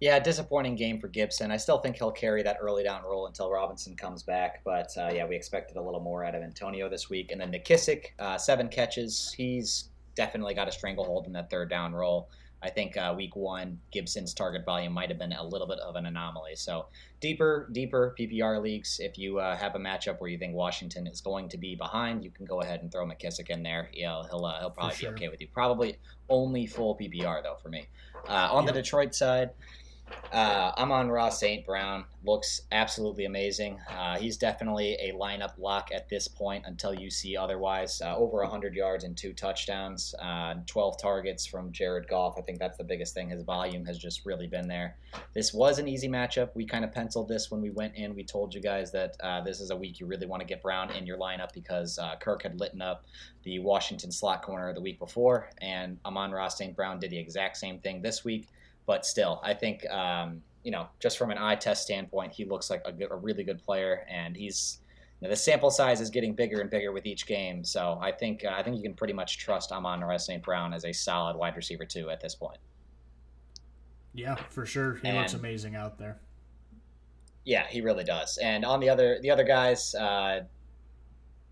Yeah, 0.00 0.20
disappointing 0.20 0.76
game 0.76 1.00
for 1.00 1.08
Gibson. 1.08 1.50
I 1.50 1.56
still 1.56 1.78
think 1.78 1.96
he'll 1.96 2.12
carry 2.12 2.42
that 2.44 2.58
early 2.60 2.84
down 2.84 3.02
role 3.02 3.26
until 3.26 3.50
Robinson 3.50 3.96
comes 3.96 4.22
back. 4.22 4.62
But 4.64 4.96
uh, 4.96 5.10
yeah, 5.12 5.26
we 5.26 5.34
expected 5.34 5.76
a 5.76 5.82
little 5.82 6.00
more 6.00 6.24
out 6.24 6.36
of 6.36 6.42
Antonio 6.42 6.88
this 6.88 7.10
week. 7.10 7.32
And 7.32 7.40
then 7.40 7.50
McKissic, 7.50 8.06
uh, 8.20 8.38
seven 8.38 8.68
catches. 8.68 9.34
He's 9.36 9.90
definitely 10.14 10.54
got 10.54 10.68
a 10.68 10.72
stranglehold 10.72 11.26
in 11.26 11.32
that 11.32 11.50
third 11.50 11.68
down 11.68 11.92
role. 11.92 12.28
I 12.62 12.70
think 12.70 12.96
uh, 12.96 13.14
week 13.16 13.36
one, 13.36 13.78
Gibson's 13.92 14.34
target 14.34 14.64
volume 14.64 14.92
might 14.92 15.08
have 15.10 15.18
been 15.18 15.32
a 15.32 15.44
little 15.44 15.66
bit 15.66 15.78
of 15.78 15.94
an 15.94 16.06
anomaly. 16.06 16.56
So 16.56 16.86
deeper, 17.20 17.68
deeper 17.72 18.16
PPR 18.18 18.60
leagues, 18.60 18.98
if 19.00 19.16
you 19.16 19.38
uh, 19.38 19.56
have 19.56 19.76
a 19.76 19.78
matchup 19.78 20.20
where 20.20 20.28
you 20.28 20.38
think 20.38 20.54
Washington 20.54 21.06
is 21.06 21.20
going 21.20 21.48
to 21.50 21.58
be 21.58 21.76
behind, 21.76 22.24
you 22.24 22.30
can 22.30 22.46
go 22.46 22.60
ahead 22.60 22.82
and 22.82 22.90
throw 22.90 23.06
McKissic 23.06 23.50
in 23.50 23.62
there. 23.62 23.90
You 23.92 24.06
know, 24.06 24.24
he'll 24.28 24.44
uh, 24.44 24.58
he'll 24.58 24.70
probably 24.70 24.96
sure. 24.96 25.12
be 25.12 25.16
okay 25.16 25.28
with 25.28 25.40
you. 25.40 25.46
Probably 25.52 25.98
only 26.28 26.66
full 26.66 26.96
PPR 26.96 27.42
though 27.44 27.56
for 27.62 27.68
me. 27.68 27.86
Uh, 28.28 28.48
on 28.50 28.66
the 28.66 28.72
Detroit 28.72 29.14
side. 29.14 29.50
Uh, 30.32 30.72
Amon-Ra 30.76 31.30
St. 31.30 31.64
Brown 31.64 32.04
looks 32.24 32.62
absolutely 32.70 33.24
amazing. 33.24 33.78
Uh, 33.90 34.18
he's 34.18 34.36
definitely 34.36 34.94
a 35.00 35.12
lineup 35.12 35.52
lock 35.58 35.88
at 35.94 36.08
this 36.08 36.28
point 36.28 36.64
until 36.66 36.92
you 36.92 37.10
see 37.10 37.36
otherwise. 37.36 38.02
Uh, 38.02 38.14
over 38.16 38.38
100 38.38 38.74
yards 38.74 39.04
and 39.04 39.16
two 39.16 39.32
touchdowns, 39.32 40.14
uh, 40.20 40.54
12 40.66 41.00
targets 41.00 41.46
from 41.46 41.72
Jared 41.72 42.08
Goff. 42.08 42.34
I 42.38 42.42
think 42.42 42.58
that's 42.58 42.76
the 42.76 42.84
biggest 42.84 43.14
thing. 43.14 43.30
His 43.30 43.42
volume 43.42 43.86
has 43.86 43.98
just 43.98 44.26
really 44.26 44.46
been 44.46 44.68
there. 44.68 44.96
This 45.34 45.54
was 45.54 45.78
an 45.78 45.88
easy 45.88 46.08
matchup. 46.08 46.50
We 46.54 46.66
kind 46.66 46.84
of 46.84 46.92
penciled 46.92 47.28
this 47.28 47.50
when 47.50 47.62
we 47.62 47.70
went 47.70 47.94
in. 47.96 48.14
We 48.14 48.24
told 48.24 48.54
you 48.54 48.60
guys 48.60 48.92
that 48.92 49.16
uh, 49.20 49.40
this 49.40 49.60
is 49.60 49.70
a 49.70 49.76
week 49.76 49.98
you 49.98 50.06
really 50.06 50.26
want 50.26 50.40
to 50.40 50.46
get 50.46 50.62
Brown 50.62 50.90
in 50.90 51.06
your 51.06 51.18
lineup 51.18 51.54
because 51.54 51.98
uh, 51.98 52.16
Kirk 52.20 52.42
had 52.42 52.60
lit 52.60 52.68
up 52.80 53.06
the 53.44 53.58
Washington 53.58 54.12
slot 54.12 54.42
corner 54.42 54.72
the 54.74 54.80
week 54.80 54.98
before, 54.98 55.48
and 55.60 55.98
Amon 56.04 56.32
Ross 56.32 56.58
St. 56.58 56.76
Brown 56.76 56.98
did 56.98 57.10
the 57.10 57.18
exact 57.18 57.56
same 57.56 57.78
thing 57.78 58.02
this 58.02 58.24
week. 58.24 58.48
But 58.88 59.04
still, 59.04 59.38
I 59.44 59.52
think 59.52 59.86
um, 59.90 60.40
you 60.64 60.70
know, 60.70 60.88
just 60.98 61.18
from 61.18 61.30
an 61.30 61.36
eye 61.36 61.56
test 61.56 61.82
standpoint, 61.82 62.32
he 62.32 62.46
looks 62.46 62.70
like 62.70 62.80
a, 62.86 62.90
good, 62.90 63.08
a 63.10 63.16
really 63.16 63.44
good 63.44 63.62
player, 63.62 64.06
and 64.10 64.34
he's 64.34 64.80
you 65.20 65.26
know, 65.26 65.30
the 65.30 65.36
sample 65.36 65.70
size 65.70 66.00
is 66.00 66.08
getting 66.08 66.34
bigger 66.34 66.62
and 66.62 66.70
bigger 66.70 66.90
with 66.90 67.04
each 67.04 67.26
game. 67.26 67.62
So 67.64 67.98
I 68.00 68.12
think 68.12 68.46
uh, 68.46 68.54
I 68.56 68.62
think 68.62 68.76
you 68.76 68.82
can 68.82 68.94
pretty 68.94 69.12
much 69.12 69.36
trust 69.36 69.72
Amon-Ra 69.72 70.16
St. 70.16 70.42
Brown 70.42 70.72
as 70.72 70.86
a 70.86 70.92
solid 70.92 71.36
wide 71.36 71.54
receiver 71.54 71.84
too 71.84 72.08
at 72.08 72.22
this 72.22 72.34
point. 72.34 72.56
Yeah, 74.14 74.36
for 74.48 74.64
sure, 74.64 74.94
he 75.02 75.08
and, 75.08 75.18
looks 75.18 75.34
amazing 75.34 75.76
out 75.76 75.98
there. 75.98 76.18
Yeah, 77.44 77.66
he 77.68 77.82
really 77.82 78.04
does. 78.04 78.38
And 78.38 78.64
on 78.64 78.80
the 78.80 78.88
other 78.88 79.18
the 79.20 79.30
other 79.30 79.44
guys, 79.44 79.94
uh, 79.94 80.44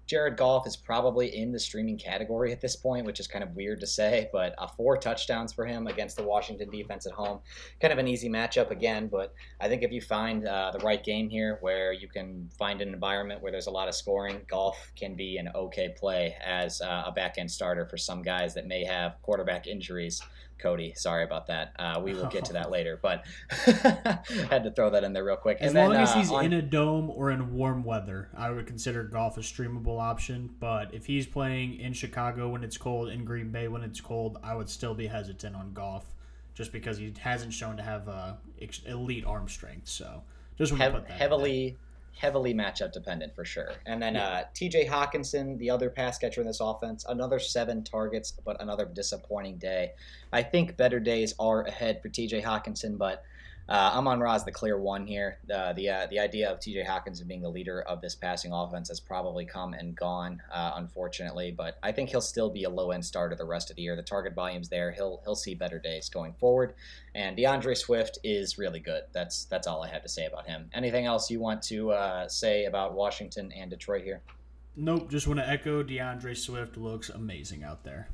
Jared 0.06 0.36
Goff 0.36 0.66
is 0.66 0.76
probably 0.76 1.36
in 1.36 1.50
the 1.50 1.58
streaming 1.58 1.98
category 1.98 2.52
at 2.52 2.60
this 2.60 2.76
point, 2.76 3.06
which 3.06 3.18
is 3.18 3.26
kind 3.26 3.42
of 3.42 3.54
weird 3.56 3.80
to 3.80 3.86
say, 3.86 4.28
but 4.32 4.54
uh, 4.58 4.66
four 4.68 4.96
touchdowns 4.96 5.52
for 5.52 5.66
him 5.66 5.88
against 5.88 6.16
the 6.16 6.22
Washington 6.22 6.70
defense 6.70 7.06
at 7.06 7.12
home. 7.12 7.40
Kind 7.80 7.92
of 7.92 7.98
an 7.98 8.06
easy 8.06 8.28
matchup 8.28 8.70
again, 8.70 9.08
but 9.08 9.34
I 9.60 9.68
think 9.68 9.82
if 9.82 9.90
you 9.90 10.00
find 10.00 10.46
uh, 10.46 10.70
the 10.72 10.84
right 10.84 11.02
game 11.02 11.28
here 11.28 11.58
where 11.60 11.92
you 11.92 12.08
can 12.08 12.48
find 12.56 12.80
an 12.80 12.92
environment 12.92 13.42
where 13.42 13.50
there's 13.50 13.66
a 13.66 13.72
lot 13.72 13.88
of 13.88 13.94
scoring, 13.94 14.42
Goff 14.48 14.92
can 14.94 15.16
be 15.16 15.38
an 15.38 15.50
okay 15.54 15.94
play 15.96 16.36
as 16.44 16.80
uh, 16.80 17.04
a 17.06 17.12
back 17.12 17.34
end 17.38 17.50
starter 17.50 17.86
for 17.86 17.96
some 17.96 18.22
guys 18.22 18.54
that 18.54 18.66
may 18.66 18.84
have 18.84 19.20
quarterback 19.22 19.66
injuries. 19.66 20.22
Cody. 20.58 20.92
Sorry 20.94 21.24
about 21.24 21.46
that. 21.48 21.72
Uh, 21.78 22.00
we 22.02 22.14
will 22.14 22.26
get 22.26 22.44
to 22.46 22.54
that 22.54 22.70
later, 22.76 22.98
but 23.00 23.24
had 23.50 24.64
to 24.64 24.72
throw 24.74 24.90
that 24.90 25.04
in 25.04 25.12
there 25.12 25.24
real 25.24 25.36
quick. 25.36 25.58
As 25.60 25.72
and 25.72 25.78
long 25.78 25.92
then, 25.92 26.02
as 26.02 26.10
uh, 26.10 26.18
he's 26.18 26.30
on... 26.30 26.44
in 26.44 26.52
a 26.52 26.62
dome 26.62 27.10
or 27.10 27.30
in 27.30 27.54
warm 27.54 27.84
weather, 27.84 28.30
I 28.36 28.50
would 28.50 28.66
consider 28.66 29.04
Goff 29.04 29.36
a 29.36 29.40
streamable 29.40 30.00
option. 30.00 30.54
But 30.58 30.94
if 30.94 31.06
he's 31.06 31.26
playing 31.26 31.80
in 31.80 31.92
Chicago 31.92 32.48
when 32.48 32.64
it's 32.64 32.76
cold, 32.76 33.08
in 33.08 33.24
Green 33.24 33.50
Bay 33.50 33.68
when 33.68 33.82
it's 33.82 34.00
cold, 34.00 34.38
I 34.42 34.54
would 34.54 34.68
still 34.68 34.94
be 34.94 35.06
hesitant 35.06 35.54
on 35.56 35.72
Goff, 35.72 36.04
just 36.54 36.72
because 36.72 36.98
he 36.98 37.12
hasn't 37.18 37.52
shown 37.52 37.76
to 37.76 37.82
have 37.82 38.08
uh, 38.08 38.34
elite 38.86 39.24
arm 39.24 39.48
strength. 39.48 39.88
So 39.88 40.22
just 40.58 40.72
want 40.72 40.82
to 40.82 40.90
put 40.90 41.08
that 41.08 41.18
heavily 41.18 41.76
heavily 42.16 42.54
matchup 42.54 42.92
dependent 42.92 43.34
for 43.34 43.44
sure. 43.44 43.72
And 43.84 44.00
then 44.00 44.16
uh, 44.16 44.44
T.J. 44.54 44.86
Hockenson, 44.86 45.58
the 45.58 45.68
other 45.68 45.90
pass 45.90 46.16
catcher 46.18 46.40
in 46.40 46.46
this 46.46 46.60
offense, 46.60 47.04
another 47.08 47.38
seven 47.38 47.84
targets, 47.84 48.32
but 48.44 48.60
another 48.60 48.86
disappointing 48.86 49.58
day. 49.58 49.92
I 50.32 50.42
think 50.42 50.76
better 50.76 50.98
days 50.98 51.34
are 51.38 51.64
ahead 51.64 52.00
for 52.00 52.08
T.J. 52.08 52.40
Hockenson, 52.40 52.96
but 52.96 53.22
uh, 53.68 53.92
Amon 53.94 54.20
Ra 54.20 54.34
is 54.34 54.44
the 54.44 54.52
clear 54.52 54.78
one 54.78 55.06
here. 55.06 55.38
Uh, 55.52 55.72
the 55.72 55.88
uh, 55.88 56.06
the 56.06 56.20
idea 56.20 56.50
of 56.50 56.60
T.J. 56.60 56.84
Hockenson 56.84 57.26
being 57.26 57.42
the 57.42 57.48
leader 57.48 57.82
of 57.82 58.00
this 58.00 58.14
passing 58.14 58.52
offense 58.52 58.88
has 58.88 59.00
probably 59.00 59.44
come 59.44 59.74
and 59.74 59.96
gone, 59.96 60.40
uh, 60.52 60.72
unfortunately. 60.76 61.50
But 61.50 61.78
I 61.82 61.90
think 61.90 62.10
he'll 62.10 62.20
still 62.20 62.48
be 62.48 62.64
a 62.64 62.70
low 62.70 62.92
end 62.92 63.04
starter 63.04 63.34
the 63.34 63.44
rest 63.44 63.70
of 63.70 63.76
the 63.76 63.82
year. 63.82 63.96
The 63.96 64.02
target 64.02 64.34
volume's 64.34 64.68
there. 64.68 64.92
He'll 64.92 65.20
he'll 65.24 65.34
see 65.34 65.54
better 65.54 65.80
days 65.80 66.08
going 66.08 66.34
forward. 66.34 66.74
And 67.14 67.36
DeAndre 67.36 67.76
Swift 67.76 68.18
is 68.22 68.56
really 68.56 68.80
good. 68.80 69.02
That's 69.12 69.46
that's 69.46 69.66
all 69.66 69.82
I 69.82 69.88
have 69.88 70.02
to 70.02 70.08
say 70.08 70.26
about 70.26 70.46
him. 70.46 70.70
Anything 70.72 71.06
else 71.06 71.28
you 71.30 71.40
want 71.40 71.62
to 71.62 71.90
uh, 71.90 72.28
say 72.28 72.66
about 72.66 72.94
Washington 72.94 73.50
and 73.52 73.68
Detroit 73.68 74.04
here? 74.04 74.22
Nope. 74.76 75.10
Just 75.10 75.26
want 75.26 75.40
to 75.40 75.48
echo 75.48 75.82
DeAndre 75.82 76.36
Swift 76.36 76.76
looks 76.76 77.08
amazing 77.08 77.64
out 77.64 77.82
there 77.82 78.08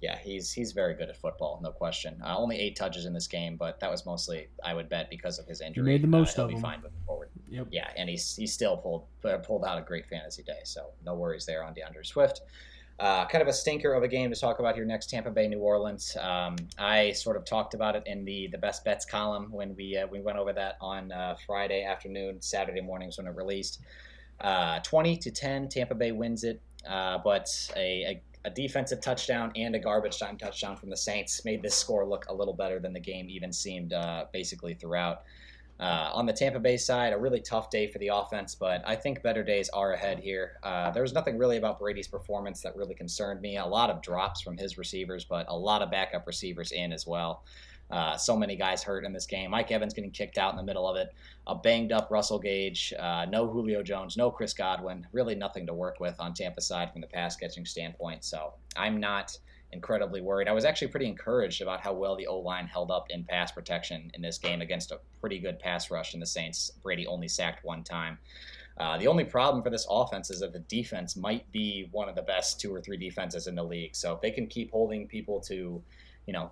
yeah, 0.00 0.16
he's 0.18 0.50
he's 0.50 0.72
very 0.72 0.94
good 0.94 1.10
at 1.10 1.16
football, 1.16 1.60
no 1.62 1.70
question. 1.72 2.16
Uh, 2.24 2.36
only 2.36 2.58
eight 2.58 2.74
touches 2.74 3.04
in 3.04 3.12
this 3.12 3.26
game, 3.26 3.56
but 3.56 3.78
that 3.80 3.90
was 3.90 4.06
mostly, 4.06 4.48
I 4.64 4.72
would 4.72 4.88
bet, 4.88 5.10
because 5.10 5.38
of 5.38 5.46
his 5.46 5.60
injury. 5.60 5.84
He 5.84 5.92
made 5.92 6.02
the 6.02 6.08
most 6.08 6.38
uh, 6.38 6.44
of 6.44 6.50
them. 6.50 6.60
fine 6.60 6.78
moving 6.78 6.98
forward. 7.06 7.28
Yep. 7.50 7.68
Yeah, 7.70 7.90
and 7.96 8.08
he's 8.08 8.34
he 8.34 8.46
still 8.46 8.78
pulled 8.78 9.04
uh, 9.24 9.36
pulled 9.38 9.64
out 9.64 9.78
a 9.78 9.82
great 9.82 10.06
fantasy 10.06 10.42
day, 10.42 10.60
so 10.64 10.86
no 11.04 11.14
worries 11.14 11.44
there 11.44 11.62
on 11.62 11.74
DeAndre 11.74 12.06
Swift. 12.06 12.40
Uh, 12.98 13.26
kind 13.26 13.40
of 13.40 13.48
a 13.48 13.52
stinker 13.52 13.92
of 13.92 14.02
a 14.02 14.08
game 14.08 14.30
to 14.30 14.38
talk 14.38 14.58
about 14.58 14.74
here 14.74 14.84
next, 14.84 15.08
Tampa 15.08 15.30
Bay, 15.30 15.48
New 15.48 15.60
Orleans. 15.60 16.16
Um, 16.18 16.56
I 16.78 17.12
sort 17.12 17.36
of 17.36 17.44
talked 17.44 17.74
about 17.74 17.94
it 17.94 18.02
in 18.06 18.24
the 18.24 18.48
the 18.48 18.58
best 18.58 18.84
bets 18.84 19.04
column 19.04 19.52
when 19.52 19.76
we 19.76 19.98
uh, 19.98 20.06
we 20.06 20.20
went 20.20 20.38
over 20.38 20.54
that 20.54 20.76
on 20.80 21.12
uh, 21.12 21.36
Friday 21.46 21.84
afternoon, 21.84 22.40
Saturday 22.40 22.80
mornings 22.80 23.18
when 23.18 23.26
it 23.26 23.36
released. 23.36 23.80
Twenty 24.82 25.18
to 25.18 25.30
ten, 25.30 25.68
Tampa 25.68 25.94
Bay 25.94 26.12
wins 26.12 26.44
it, 26.44 26.62
but 26.86 27.48
a, 27.76 27.80
a 27.80 28.22
a 28.44 28.50
defensive 28.50 29.00
touchdown 29.00 29.52
and 29.56 29.74
a 29.74 29.78
garbage 29.78 30.18
time 30.18 30.36
touchdown 30.36 30.76
from 30.76 30.90
the 30.90 30.96
Saints 30.96 31.44
made 31.44 31.62
this 31.62 31.74
score 31.74 32.06
look 32.06 32.26
a 32.28 32.34
little 32.34 32.54
better 32.54 32.78
than 32.78 32.92
the 32.92 33.00
game 33.00 33.28
even 33.28 33.52
seemed 33.52 33.92
uh, 33.92 34.26
basically 34.32 34.74
throughout. 34.74 35.22
Uh, 35.78 36.10
on 36.12 36.26
the 36.26 36.32
Tampa 36.32 36.58
Bay 36.58 36.76
side, 36.76 37.14
a 37.14 37.18
really 37.18 37.40
tough 37.40 37.70
day 37.70 37.86
for 37.86 37.98
the 37.98 38.08
offense, 38.08 38.54
but 38.54 38.82
I 38.86 38.94
think 38.96 39.22
better 39.22 39.42
days 39.42 39.70
are 39.70 39.94
ahead 39.94 40.18
here. 40.18 40.58
Uh, 40.62 40.90
there 40.90 41.02
was 41.02 41.14
nothing 41.14 41.38
really 41.38 41.56
about 41.56 41.78
Brady's 41.78 42.06
performance 42.06 42.60
that 42.60 42.76
really 42.76 42.94
concerned 42.94 43.40
me. 43.40 43.56
A 43.56 43.64
lot 43.64 43.88
of 43.88 44.02
drops 44.02 44.42
from 44.42 44.58
his 44.58 44.76
receivers, 44.76 45.24
but 45.24 45.46
a 45.48 45.56
lot 45.56 45.80
of 45.80 45.90
backup 45.90 46.26
receivers 46.26 46.72
in 46.72 46.92
as 46.92 47.06
well. 47.06 47.44
Uh, 47.90 48.16
so 48.16 48.36
many 48.36 48.56
guys 48.56 48.82
hurt 48.82 49.04
in 49.04 49.12
this 49.12 49.26
game. 49.26 49.50
Mike 49.50 49.70
Evans 49.70 49.94
getting 49.94 50.10
kicked 50.10 50.38
out 50.38 50.52
in 50.52 50.56
the 50.56 50.62
middle 50.62 50.88
of 50.88 50.96
it. 50.96 51.14
A 51.46 51.54
banged 51.54 51.92
up 51.92 52.08
Russell 52.10 52.38
Gage. 52.38 52.92
Uh, 52.98 53.26
no 53.28 53.48
Julio 53.48 53.82
Jones. 53.82 54.16
No 54.16 54.30
Chris 54.30 54.52
Godwin. 54.52 55.06
Really 55.12 55.34
nothing 55.34 55.66
to 55.66 55.74
work 55.74 56.00
with 56.00 56.14
on 56.20 56.34
Tampa 56.34 56.60
side 56.60 56.92
from 56.92 57.00
the 57.00 57.06
pass 57.06 57.36
catching 57.36 57.66
standpoint. 57.66 58.24
So 58.24 58.54
I'm 58.76 59.00
not 59.00 59.36
incredibly 59.72 60.20
worried. 60.20 60.48
I 60.48 60.52
was 60.52 60.64
actually 60.64 60.88
pretty 60.88 61.06
encouraged 61.06 61.62
about 61.62 61.80
how 61.80 61.92
well 61.92 62.16
the 62.16 62.26
O 62.26 62.38
line 62.38 62.66
held 62.66 62.90
up 62.90 63.06
in 63.10 63.24
pass 63.24 63.52
protection 63.52 64.10
in 64.14 64.22
this 64.22 64.38
game 64.38 64.60
against 64.60 64.90
a 64.90 64.98
pretty 65.20 65.38
good 65.38 65.58
pass 65.58 65.90
rush 65.90 66.14
in 66.14 66.20
the 66.20 66.26
Saints. 66.26 66.70
Brady 66.82 67.06
only 67.06 67.28
sacked 67.28 67.64
one 67.64 67.84
time. 67.84 68.18
Uh, 68.78 68.96
the 68.98 69.06
only 69.06 69.24
problem 69.24 69.62
for 69.62 69.70
this 69.70 69.86
offense 69.90 70.30
is 70.30 70.40
that 70.40 70.52
the 70.52 70.60
defense 70.60 71.16
might 71.16 71.50
be 71.52 71.88
one 71.92 72.08
of 72.08 72.14
the 72.14 72.22
best 72.22 72.60
two 72.60 72.74
or 72.74 72.80
three 72.80 72.96
defenses 72.96 73.46
in 73.46 73.54
the 73.54 73.62
league. 73.62 73.94
So 73.94 74.14
if 74.14 74.20
they 74.20 74.30
can 74.30 74.46
keep 74.46 74.70
holding 74.70 75.06
people 75.06 75.40
to, 75.42 75.82
you 76.26 76.32
know, 76.32 76.50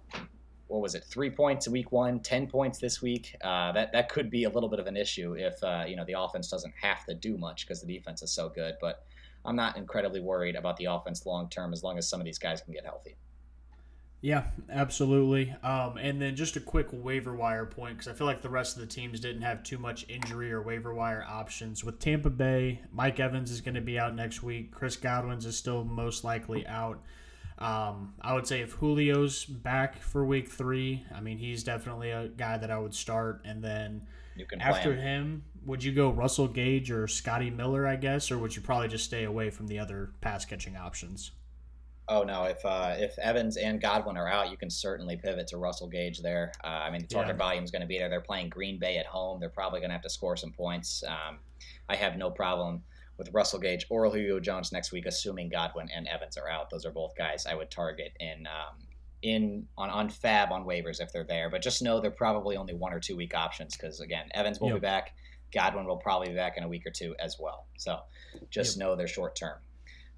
what 0.69 0.81
was 0.81 0.95
it, 0.95 1.05
three 1.05 1.31
points 1.31 1.67
week 1.67 1.93
one, 1.93 2.21
10 2.21 2.47
points 2.47 2.79
this 2.79 3.03
week. 3.03 3.35
Uh, 3.43 3.73
that, 3.73 3.93
that 3.93 4.09
could 4.09 4.31
be 4.31 4.45
a 4.45 4.51
little 4.51 4.69
bit 4.69 4.79
of 4.79 4.87
an 4.87 4.97
issue 4.97 5.35
if, 5.35 5.63
uh, 5.65 5.85
you 5.87 5.97
know, 5.97 6.05
the 6.05 6.19
offense 6.19 6.49
doesn't 6.49 6.75
have 6.81 7.05
to 7.07 7.15
do 7.15 7.37
much 7.37 7.67
because 7.67 7.81
the 7.83 7.87
defense 7.87 8.23
is 8.23 8.31
so 8.31 8.49
good. 8.49 8.75
But 8.81 9.05
I'm 9.45 9.57
not 9.57 9.77
incredibly 9.77 10.21
worried 10.21 10.57
about 10.57 10.77
the 10.77 10.87
offense 10.87 11.27
long 11.27 11.49
term 11.49 11.73
as 11.73 11.83
long 11.83 11.99
as 11.99 12.09
some 12.09 12.21
of 12.21 12.27
these 12.27 12.39
guys 12.39 12.61
can 12.61 12.73
get 12.75 12.85
healthy. 12.85 13.17
Yeah, 14.21 14.47
absolutely. 14.69 15.55
Um, 15.63 15.97
and 15.97 16.21
then 16.21 16.35
just 16.35 16.57
a 16.57 16.61
quick 16.61 16.89
waiver 16.91 17.37
wire 17.37 17.67
point 17.67 17.97
because 17.97 18.09
I 18.09 18.15
feel 18.15 18.27
like 18.27 18.43
the 18.43 18.49
rest 18.49 18.77
of 18.77 18.81
the 18.81 18.89
teams 18.89 19.21
didn't 19.21 19.43
have 19.43 19.63
too 19.63 19.79
much 19.79 20.07
injury 20.09 20.51
or 20.51 20.61
waiver 20.61 20.93
wire 20.93 21.25
options. 21.27 21.85
With 21.85 22.01
Tampa 22.01 22.31
Bay, 22.31 22.81
Mike 22.93 23.21
Evans 23.21 23.53
is 23.53 23.61
going 23.61 23.77
to 23.77 23.81
be 23.81 23.97
out 23.97 24.17
next 24.17 24.43
week. 24.43 24.73
Chris 24.73 24.97
Godwin's 24.97 25.47
is 25.47 25.57
still 25.57 25.85
most 25.85 26.25
likely 26.25 26.67
out. 26.67 27.01
Um, 27.59 28.15
I 28.21 28.35
would 28.35 28.47
say 28.47 28.61
if 28.61 28.79
Julio's 28.79 29.45
back 29.45 30.01
for 30.01 30.25
week 30.25 30.49
three, 30.49 31.05
I 31.13 31.21
mean, 31.21 31.39
he's 31.39 31.65
definitely 31.65 32.11
a 32.11 32.29
guy 32.29 32.57
that 32.57 32.71
I 32.71 32.79
would 32.79 32.95
start. 32.95 33.43
And 33.45 33.63
then 33.63 34.07
after 34.61 34.95
him. 34.95 35.01
him. 35.01 35.45
would 35.67 35.83
you 35.83 35.93
go 35.93 36.11
Russell 36.11 36.47
Gage 36.47 36.91
or 36.91 37.09
Scotty 37.09 37.51
Miller, 37.51 37.87
I 37.87 37.97
guess, 37.97 38.31
or 38.31 38.39
would 38.39 38.55
you 38.55 38.63
probably 38.63 38.89
just 38.89 39.05
stay 39.05 39.25
away 39.25 39.51
from 39.51 39.67
the 39.67 39.79
other 39.79 40.11
pass 40.21 40.45
catching 40.45 40.77
options? 40.77 41.33
Oh 42.11 42.23
no! 42.23 42.45
If 42.45 42.65
uh, 42.65 42.95
if 42.97 43.19
Evans 43.19 43.59
and 43.59 43.83
Godwin 43.83 44.17
are 44.17 44.29
out, 44.29 44.51
you 44.51 44.57
can 44.57 44.71
certainly 44.71 45.17
pivot 45.17 45.47
to 45.49 45.59
Russell 45.59 45.89
Gage 45.89 46.21
there. 46.21 46.53
Uh, 46.65 46.69
I 46.69 46.91
mean, 46.91 47.03
the 47.03 47.07
target 47.07 47.35
yeah. 47.35 47.45
volume 47.45 47.65
is 47.65 47.71
going 47.71 47.83
to 47.83 47.89
be 47.89 47.99
there. 47.99 48.09
They're 48.09 48.23
playing 48.23 48.49
Green 48.49 48.79
Bay 48.79 48.97
at 48.97 49.05
home. 49.05 49.41
They're 49.41 49.51
probably 49.51 49.81
going 49.81 49.91
to 49.91 49.95
have 49.95 50.03
to 50.03 50.11
score 50.11 50.35
some 50.35 50.53
points. 50.53 51.05
Um, 51.07 51.39
I 51.91 51.97
have 51.97 52.17
no 52.17 52.31
problem 52.31 52.83
with 53.19 53.31
Russell 53.33 53.59
Gage 53.59 53.87
or 53.91 54.09
Julio 54.09 54.41
Jones 54.41 54.73
next 54.73 54.93
week, 54.93 55.05
assuming 55.07 55.49
Godwin 55.49 55.89
and 55.95 56.07
Evans 56.07 56.37
are 56.37 56.49
out. 56.49 56.71
Those 56.71 56.87
are 56.87 56.93
both 56.93 57.17
guys 57.17 57.47
I 57.47 57.55
would 57.55 57.71
target 57.71 58.13
in 58.21 58.47
um, 58.47 58.79
in 59.23 59.67
on 59.77 59.91
on 59.91 60.09
FAAB 60.09 60.51
on 60.51 60.65
waivers 60.65 61.01
if 61.01 61.13
they're 61.13 61.25
there. 61.25 61.51
But 61.51 61.63
just 61.63 61.83
know 61.83 62.01
they're 62.01 62.11
probably 62.11 62.57
only 62.57 62.75
one 62.75 62.95
or 62.95 63.01
two 63.01 63.17
week 63.17 63.35
options 63.35 63.77
because 63.77 64.01
again, 64.01 64.29
Evans 64.33 64.61
will 64.61 64.69
yep. 64.69 64.77
be 64.77 64.81
back. 64.81 65.15
Godwin 65.53 65.87
will 65.87 65.97
probably 65.97 66.29
be 66.29 66.35
back 66.35 66.57
in 66.57 66.63
a 66.63 66.69
week 66.69 66.87
or 66.87 66.91
two 66.91 67.15
as 67.19 67.37
well. 67.41 67.67
So 67.77 67.99
just 68.51 68.77
yep. 68.77 68.87
know 68.87 68.97
they're 68.97 69.09
short 69.09 69.35
term. 69.35 69.59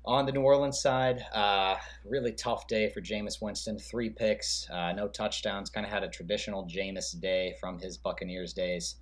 On 0.06 0.24
the 0.24 0.32
New 0.32 0.40
Orleans 0.40 0.80
side, 0.80 1.22
uh, 1.32 1.76
really 2.06 2.32
tough 2.32 2.66
day 2.66 2.88
for 2.88 3.02
Jameis 3.02 3.42
Winston. 3.42 3.78
Three 3.78 4.08
picks, 4.08 4.66
uh, 4.70 4.92
no 4.92 5.08
touchdowns. 5.08 5.68
Kind 5.68 5.84
of 5.84 5.92
had 5.92 6.02
a 6.02 6.08
traditional 6.08 6.66
Jameis 6.66 7.18
day 7.20 7.54
from 7.60 7.78
his 7.78 7.98
Buccaneers 7.98 8.54
days. 8.54 8.96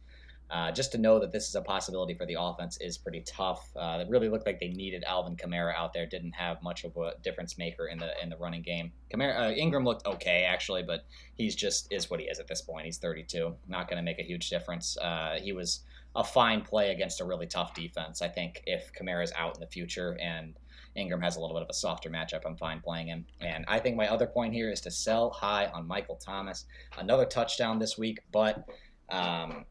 Uh, 0.50 0.72
just 0.72 0.92
to 0.92 0.98
know 0.98 1.18
that 1.18 1.30
this 1.30 1.48
is 1.48 1.54
a 1.54 1.60
possibility 1.60 2.14
for 2.14 2.24
the 2.24 2.36
offense 2.38 2.78
is 2.80 2.96
pretty 2.96 3.22
tough. 3.26 3.68
Uh, 3.76 3.98
it 4.00 4.08
really 4.08 4.28
looked 4.28 4.46
like 4.46 4.58
they 4.58 4.68
needed 4.68 5.04
Alvin 5.06 5.36
Kamara 5.36 5.74
out 5.74 5.92
there. 5.92 6.06
Didn't 6.06 6.32
have 6.32 6.62
much 6.62 6.84
of 6.84 6.96
a 6.96 7.12
difference 7.22 7.58
maker 7.58 7.86
in 7.86 7.98
the 7.98 8.10
in 8.22 8.30
the 8.30 8.36
running 8.36 8.62
game. 8.62 8.92
Kamara, 9.12 9.48
uh, 9.48 9.50
Ingram 9.52 9.84
looked 9.84 10.06
okay 10.06 10.44
actually, 10.44 10.82
but 10.82 11.04
he's 11.34 11.54
just 11.54 11.92
is 11.92 12.10
what 12.10 12.20
he 12.20 12.26
is 12.26 12.38
at 12.38 12.46
this 12.46 12.62
point. 12.62 12.86
He's 12.86 12.98
32, 12.98 13.54
not 13.68 13.88
going 13.88 13.98
to 13.98 14.02
make 14.02 14.18
a 14.18 14.24
huge 14.24 14.48
difference. 14.48 14.96
Uh, 14.96 15.38
he 15.40 15.52
was 15.52 15.80
a 16.16 16.24
fine 16.24 16.62
play 16.62 16.92
against 16.92 17.20
a 17.20 17.24
really 17.24 17.46
tough 17.46 17.74
defense. 17.74 18.22
I 18.22 18.28
think 18.28 18.62
if 18.66 18.90
Kamara's 18.98 19.32
out 19.36 19.54
in 19.54 19.60
the 19.60 19.66
future 19.66 20.16
and 20.20 20.54
Ingram 20.98 21.20
has 21.20 21.36
a 21.36 21.40
little 21.40 21.54
bit 21.54 21.62
of 21.62 21.70
a 21.70 21.74
softer 21.74 22.10
matchup. 22.10 22.42
I'm 22.44 22.56
fine 22.56 22.80
playing 22.80 23.08
him. 23.08 23.26
And 23.40 23.64
I 23.68 23.78
think 23.78 23.96
my 23.96 24.08
other 24.08 24.26
point 24.26 24.52
here 24.52 24.70
is 24.70 24.80
to 24.82 24.90
sell 24.90 25.30
high 25.30 25.66
on 25.66 25.86
Michael 25.86 26.16
Thomas. 26.16 26.64
Another 26.98 27.24
touchdown 27.24 27.78
this 27.78 27.96
week, 27.96 28.18
but 28.32 28.68
um, 29.10 29.64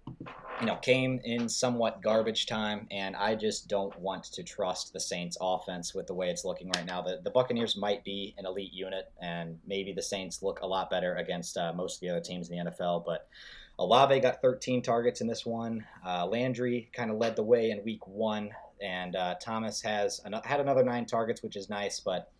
you 0.59 0.65
know, 0.65 0.75
came 0.77 1.21
in 1.23 1.47
somewhat 1.47 2.01
garbage 2.01 2.47
time, 2.47 2.87
and 2.89 3.15
I 3.15 3.35
just 3.35 3.67
don't 3.67 3.97
want 3.99 4.23
to 4.25 4.43
trust 4.43 4.93
the 4.93 4.99
Saints' 4.99 5.37
offense 5.39 5.93
with 5.93 6.07
the 6.07 6.13
way 6.13 6.29
it's 6.29 6.43
looking 6.43 6.71
right 6.75 6.85
now. 6.85 7.01
The, 7.01 7.21
the 7.23 7.29
Buccaneers 7.29 7.77
might 7.77 8.03
be 8.03 8.33
an 8.37 8.45
elite 8.45 8.73
unit, 8.73 9.11
and 9.21 9.59
maybe 9.67 9.93
the 9.93 10.01
Saints 10.01 10.41
look 10.41 10.61
a 10.61 10.67
lot 10.67 10.89
better 10.89 11.15
against 11.15 11.57
uh, 11.57 11.73
most 11.73 11.97
of 11.97 12.01
the 12.01 12.09
other 12.09 12.21
teams 12.21 12.49
in 12.49 12.57
the 12.57 12.71
NFL, 12.71 13.05
but 13.05 13.27
Olave 13.79 14.19
got 14.21 14.41
13 14.41 14.81
targets 14.81 15.21
in 15.21 15.27
this 15.27 15.45
one. 15.45 15.85
Uh, 16.03 16.25
Landry 16.25 16.89
kind 16.93 17.11
of 17.11 17.17
led 17.17 17.35
the 17.35 17.43
way 17.43 17.69
in 17.69 17.83
week 17.83 18.07
one, 18.07 18.49
and 18.81 19.15
uh, 19.15 19.35
Thomas 19.39 19.81
has 19.83 20.19
an- 20.25 20.41
had 20.43 20.59
another 20.59 20.83
nine 20.83 21.05
targets, 21.05 21.43
which 21.43 21.55
is 21.55 21.69
nice, 21.69 21.99
but 21.99 22.31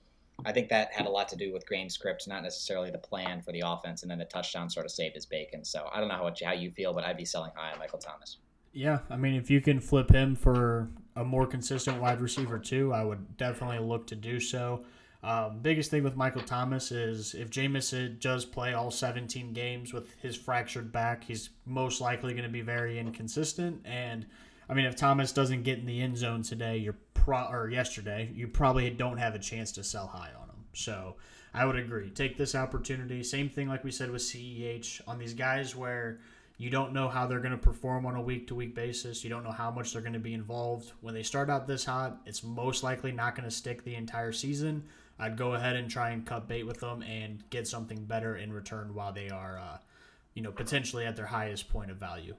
I 0.46 0.52
think 0.52 0.70
that 0.70 0.94
had 0.94 1.08
a 1.08 1.10
lot 1.10 1.28
to 1.30 1.36
do 1.36 1.52
with 1.52 1.68
game 1.68 1.90
script, 1.90 2.28
not 2.28 2.44
necessarily 2.44 2.92
the 2.92 2.98
plan 2.98 3.42
for 3.42 3.52
the 3.52 3.64
offense, 3.66 4.04
and 4.04 4.12
then 4.12 4.20
the 4.20 4.26
touchdown 4.26 4.70
sort 4.70 4.86
of 4.86 4.92
saved 4.92 5.16
his 5.16 5.26
bacon. 5.26 5.66
So 5.66 5.90
I 5.92 6.00
don't 6.00 6.10
know 6.10 6.16
how, 6.16 6.32
how 6.44 6.54
you 6.54 6.72
feel, 6.72 6.94
but 6.94 7.04
I'd 7.04 7.18
be 7.18 7.26
selling 7.26 7.52
high 7.56 7.72
on 7.72 7.80
Michael 7.80 8.00
Thomas. 8.00 8.38
Yeah, 8.72 9.00
I 9.10 9.18
mean, 9.18 9.34
if 9.34 9.50
you 9.50 9.62
can 9.62 9.80
flip 9.80 10.12
him 10.12 10.36
for 10.36 10.90
a 11.16 11.24
more 11.24 11.48
consistent 11.48 12.00
wide 12.00 12.22
receiver 12.22 12.60
too, 12.60 12.94
I 12.94 13.04
would 13.04 13.38
definitely 13.38 13.80
look 13.80 14.06
to 14.08 14.16
do 14.16 14.40
so. 14.40 14.86
Um, 15.24 15.60
biggest 15.62 15.90
thing 15.90 16.04
with 16.04 16.16
Michael 16.16 16.44
Thomas 16.44 16.92
is 16.92 17.34
if 17.34 17.50
Jameis 17.50 18.20
does 18.20 18.46
play 18.46 18.74
all 18.74 18.92
17 18.92 19.52
games 19.52 19.94
with 19.94 20.14
his 20.22 20.36
fractured 20.36 20.92
back, 20.92 21.24
he's 21.24 21.50
most 21.66 22.00
likely 22.00 22.34
going 22.34 22.44
to 22.46 22.52
be 22.52 22.62
very 22.62 23.00
inconsistent. 23.00 23.82
And 23.84 24.28
I 24.70 24.74
mean, 24.74 24.86
if 24.86 24.96
Thomas 24.96 25.32
doesn't 25.32 25.64
get 25.64 25.80
in 25.80 25.86
the 25.86 26.02
end 26.02 26.18
zone 26.18 26.44
today, 26.44 26.78
you're 26.78 26.98
pro 27.28 27.46
or 27.52 27.70
yesterday, 27.70 28.32
you 28.34 28.48
probably 28.48 28.90
don't 28.90 29.18
have 29.18 29.36
a 29.36 29.40
chance 29.40 29.74
to 29.74 29.84
sell 29.84 30.08
high 30.08 30.32
on 30.40 30.48
them. 30.48 30.64
So 30.74 31.16
I 31.54 31.66
would 31.66 31.76
agree. 31.76 32.10
Take 32.10 32.38
this 32.38 32.56
opportunity. 32.56 33.22
Same 33.22 33.50
thing 33.50 33.68
like 33.68 33.84
we 33.84 33.92
said 33.92 34.12
with 34.12 34.22
CEH 34.22 35.02
on 35.08 35.20
these 35.20 35.34
guys 35.34 35.76
where 35.76 36.20
you 36.58 36.70
don't 36.70 36.94
know 36.94 37.10
how 37.10 37.28
they're 37.28 37.42
going 37.42 37.52
to 37.52 37.58
perform 37.58 38.06
on 38.06 38.16
a 38.16 38.22
week 38.22 38.48
to 38.48 38.56
week 38.56 38.74
basis. 38.74 39.26
You 39.26 39.30
don't 39.30 39.44
know 39.44 39.52
how 39.52 39.70
much 39.70 39.92
they're 39.92 40.02
going 40.02 40.14
to 40.14 40.20
be 40.20 40.34
involved. 40.34 40.94
When 41.02 41.14
they 41.14 41.22
start 41.22 41.50
out 41.50 41.68
this 41.68 41.84
hot, 41.84 42.22
it's 42.26 42.44
most 42.44 42.82
likely 42.82 43.12
not 43.12 43.36
going 43.36 43.48
to 43.48 43.54
stick 43.54 43.84
the 43.84 43.96
entire 43.96 44.32
season. 44.32 44.86
I'd 45.20 45.36
go 45.36 45.54
ahead 45.54 45.76
and 45.76 45.90
try 45.90 46.12
and 46.12 46.26
cut 46.26 46.48
bait 46.48 46.64
with 46.64 46.80
them 46.80 47.02
and 47.02 47.44
get 47.50 47.68
something 47.68 48.06
better 48.06 48.38
in 48.38 48.54
return 48.54 48.94
while 48.94 49.12
they 49.12 49.30
are, 49.30 49.58
uh, 49.58 49.78
you 50.34 50.42
know, 50.44 50.52
potentially 50.52 51.06
at 51.06 51.18
their 51.18 51.26
highest 51.26 51.70
point 51.70 51.92
of 51.92 51.98
value. 51.98 52.36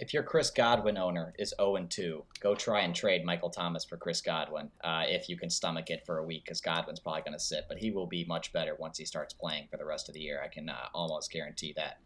If 0.00 0.14
your 0.14 0.22
Chris 0.22 0.50
Godwin 0.50 0.96
owner 0.96 1.34
is 1.38 1.52
0 1.60 1.76
and 1.76 1.90
2, 1.90 2.24
go 2.40 2.54
try 2.54 2.80
and 2.80 2.94
trade 2.94 3.22
Michael 3.22 3.50
Thomas 3.50 3.84
for 3.84 3.98
Chris 3.98 4.22
Godwin 4.22 4.70
uh, 4.82 5.02
if 5.06 5.28
you 5.28 5.36
can 5.36 5.50
stomach 5.50 5.90
it 5.90 6.06
for 6.06 6.16
a 6.16 6.24
week 6.24 6.46
because 6.46 6.62
Godwin's 6.62 7.00
probably 7.00 7.20
going 7.20 7.34
to 7.34 7.38
sit, 7.38 7.66
but 7.68 7.76
he 7.76 7.90
will 7.90 8.06
be 8.06 8.24
much 8.24 8.50
better 8.50 8.74
once 8.78 8.96
he 8.96 9.04
starts 9.04 9.34
playing 9.34 9.68
for 9.70 9.76
the 9.76 9.84
rest 9.84 10.08
of 10.08 10.14
the 10.14 10.20
year. 10.20 10.40
I 10.42 10.48
can 10.48 10.70
uh, 10.70 10.88
almost 10.94 11.30
guarantee 11.30 11.74
that. 11.76 11.98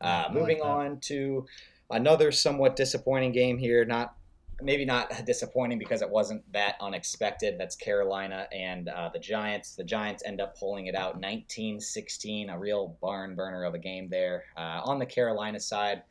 Uh, 0.00 0.28
moving 0.32 0.58
like 0.60 0.62
that. 0.62 0.68
on 0.68 1.00
to 1.00 1.44
another 1.90 2.30
somewhat 2.30 2.76
disappointing 2.76 3.32
game 3.32 3.58
here. 3.58 3.84
Not 3.84 4.14
maybe 4.62 4.84
not 4.84 5.10
disappointing 5.26 5.80
because 5.80 6.02
it 6.02 6.10
wasn't 6.10 6.44
that 6.52 6.76
unexpected. 6.80 7.56
That's 7.58 7.74
Carolina 7.74 8.46
and 8.52 8.88
uh, 8.88 9.10
the 9.12 9.18
Giants. 9.18 9.74
The 9.74 9.84
Giants 9.84 10.22
end 10.24 10.40
up 10.40 10.56
pulling 10.56 10.86
it 10.86 10.94
out 10.94 11.18
19 11.18 11.80
16, 11.80 12.50
a 12.50 12.58
real 12.58 12.96
barn 13.00 13.34
burner 13.34 13.64
of 13.64 13.74
a 13.74 13.78
game 13.78 14.08
there. 14.08 14.44
Uh, 14.56 14.82
on 14.84 15.00
the 15.00 15.06
Carolina 15.06 15.58
side, 15.58 16.02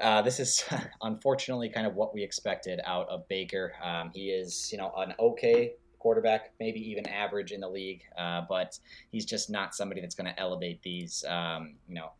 uh, 0.00 0.22
this 0.22 0.40
is 0.40 0.64
unfortunately 1.02 1.68
kind 1.68 1.86
of 1.86 1.94
what 1.94 2.14
we 2.14 2.22
expected 2.22 2.80
out 2.84 3.08
of 3.08 3.26
Baker. 3.28 3.72
Um, 3.82 4.10
he 4.14 4.30
is, 4.30 4.70
you 4.72 4.78
know, 4.78 4.92
an 4.96 5.14
okay 5.18 5.72
quarterback, 5.98 6.50
maybe 6.58 6.80
even 6.90 7.06
average 7.08 7.52
in 7.52 7.60
the 7.60 7.68
league, 7.68 8.02
uh, 8.18 8.42
but 8.48 8.78
he's 9.12 9.24
just 9.24 9.50
not 9.50 9.74
somebody 9.74 10.00
that's 10.00 10.16
going 10.16 10.32
to 10.32 10.38
elevate 10.40 10.82
these, 10.82 11.24
um, 11.28 11.74
you 11.88 11.94
know, 11.94 12.10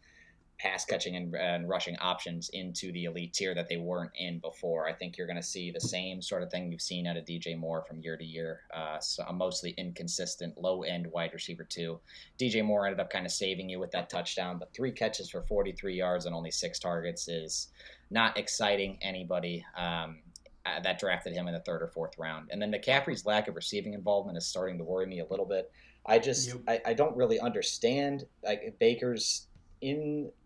pass 0.62 0.85
catching 0.85 1.16
and, 1.16 1.35
and, 1.35 1.68
rushing 1.68 1.96
options 1.98 2.48
into 2.51 2.92
the 2.92 3.05
elite 3.05 3.33
tier 3.33 3.53
that 3.55 3.68
they 3.68 3.79
weren't 3.79 4.12
in 4.14 4.38
before. 4.38 4.88
I 4.88 4.92
think 4.92 5.18
you're 5.18 5.27
going 5.27 5.37
to 5.37 5.42
see 5.42 5.72
the 5.72 5.81
same 5.81 6.22
sort 6.22 6.44
of 6.44 6.51
thing 6.51 6.70
you've 6.70 6.81
seen 6.81 7.07
out 7.09 7.16
of 7.16 7.25
DJ 7.25 7.59
Moore 7.59 7.83
from 7.83 8.01
year 8.01 8.16
to 8.16 8.25
year. 8.25 8.61
Uh, 8.72 9.01
so 9.01 9.25
a 9.25 9.33
mostly 9.33 9.75
inconsistent 9.77 10.57
low 10.57 10.83
end 10.83 11.09
wide 11.09 11.33
receiver 11.33 11.64
too. 11.64 11.98
DJ 12.38 12.64
Moore 12.64 12.87
ended 12.87 13.01
up 13.01 13.11
kind 13.11 13.27
of 13.27 13.33
saving 13.33 13.68
you 13.68 13.81
with 13.81 13.90
that 13.90 14.09
touchdown, 14.09 14.59
but 14.59 14.72
three 14.72 14.92
catches 14.92 15.29
for 15.29 15.42
43 15.42 15.96
yards 15.96 16.27
and 16.27 16.35
only 16.35 16.53
six 16.53 16.79
targets 16.79 17.27
is 17.27 17.68
not 18.11 18.38
exciting 18.38 18.98
anybody. 19.03 19.64
Um, 19.77 20.18
uh, 20.64 20.79
that 20.79 21.01
drafted 21.01 21.33
him 21.33 21.48
in 21.48 21.55
the 21.55 21.61
third 21.61 21.83
or 21.83 21.88
fourth 21.88 22.16
round. 22.18 22.48
And 22.53 22.62
then 22.62 22.70
McCaffrey's 22.70 23.27
lack 23.27 23.48
of 23.48 23.57
receiving 23.57 23.94
involvement 23.94 24.38
is 24.38 24.46
starting 24.46 24.79
to 24.79 24.85
worry 24.85 25.07
me 25.07 25.18
a 25.18 25.27
little 25.27 25.46
bit. 25.46 25.72
I 26.07 26.20
just 26.20 26.48
yep. 26.48 26.59
I, 26.68 26.90
I 26.90 26.94
don't 26.94 27.16
really 27.16 27.40
understand 27.40 28.27
like 28.44 28.77
Baker's 28.79 29.48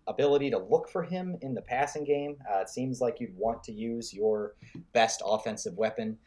inability 0.08 0.50
to 0.50 0.58
look 0.58 0.88
for 0.88 1.02
him 1.02 1.36
in 1.42 1.54
the 1.54 1.62
passing 1.62 2.04
game. 2.04 2.36
Uh, 2.50 2.60
it 2.60 2.68
seems 2.68 3.00
like 3.00 3.20
you'd 3.20 3.36
want 3.36 3.62
to 3.64 3.72
use 3.72 4.12
your 4.12 4.54
best 4.92 5.22
offensive 5.24 5.76
weapon 5.76 6.18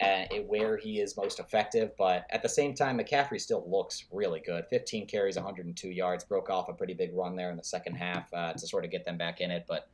uh, 0.00 0.24
where 0.46 0.76
he 0.76 1.00
is 1.00 1.16
most 1.16 1.40
effective. 1.40 1.90
But 1.96 2.26
at 2.30 2.42
the 2.42 2.48
same 2.48 2.74
time, 2.74 2.98
McCaffrey 2.98 3.40
still 3.40 3.64
looks 3.68 4.06
really 4.12 4.40
good. 4.40 4.64
15 4.70 5.06
carries, 5.06 5.36
102 5.36 5.88
yards, 5.88 6.24
broke 6.24 6.50
off 6.50 6.68
a 6.68 6.72
pretty 6.72 6.94
big 6.94 7.10
run 7.14 7.36
there 7.36 7.50
in 7.50 7.56
the 7.56 7.64
second 7.64 7.94
half 7.94 8.32
uh, 8.32 8.52
to 8.52 8.66
sort 8.66 8.84
of 8.84 8.90
get 8.90 9.04
them 9.04 9.16
back 9.16 9.40
in 9.40 9.50
it. 9.50 9.64
But 9.68 9.88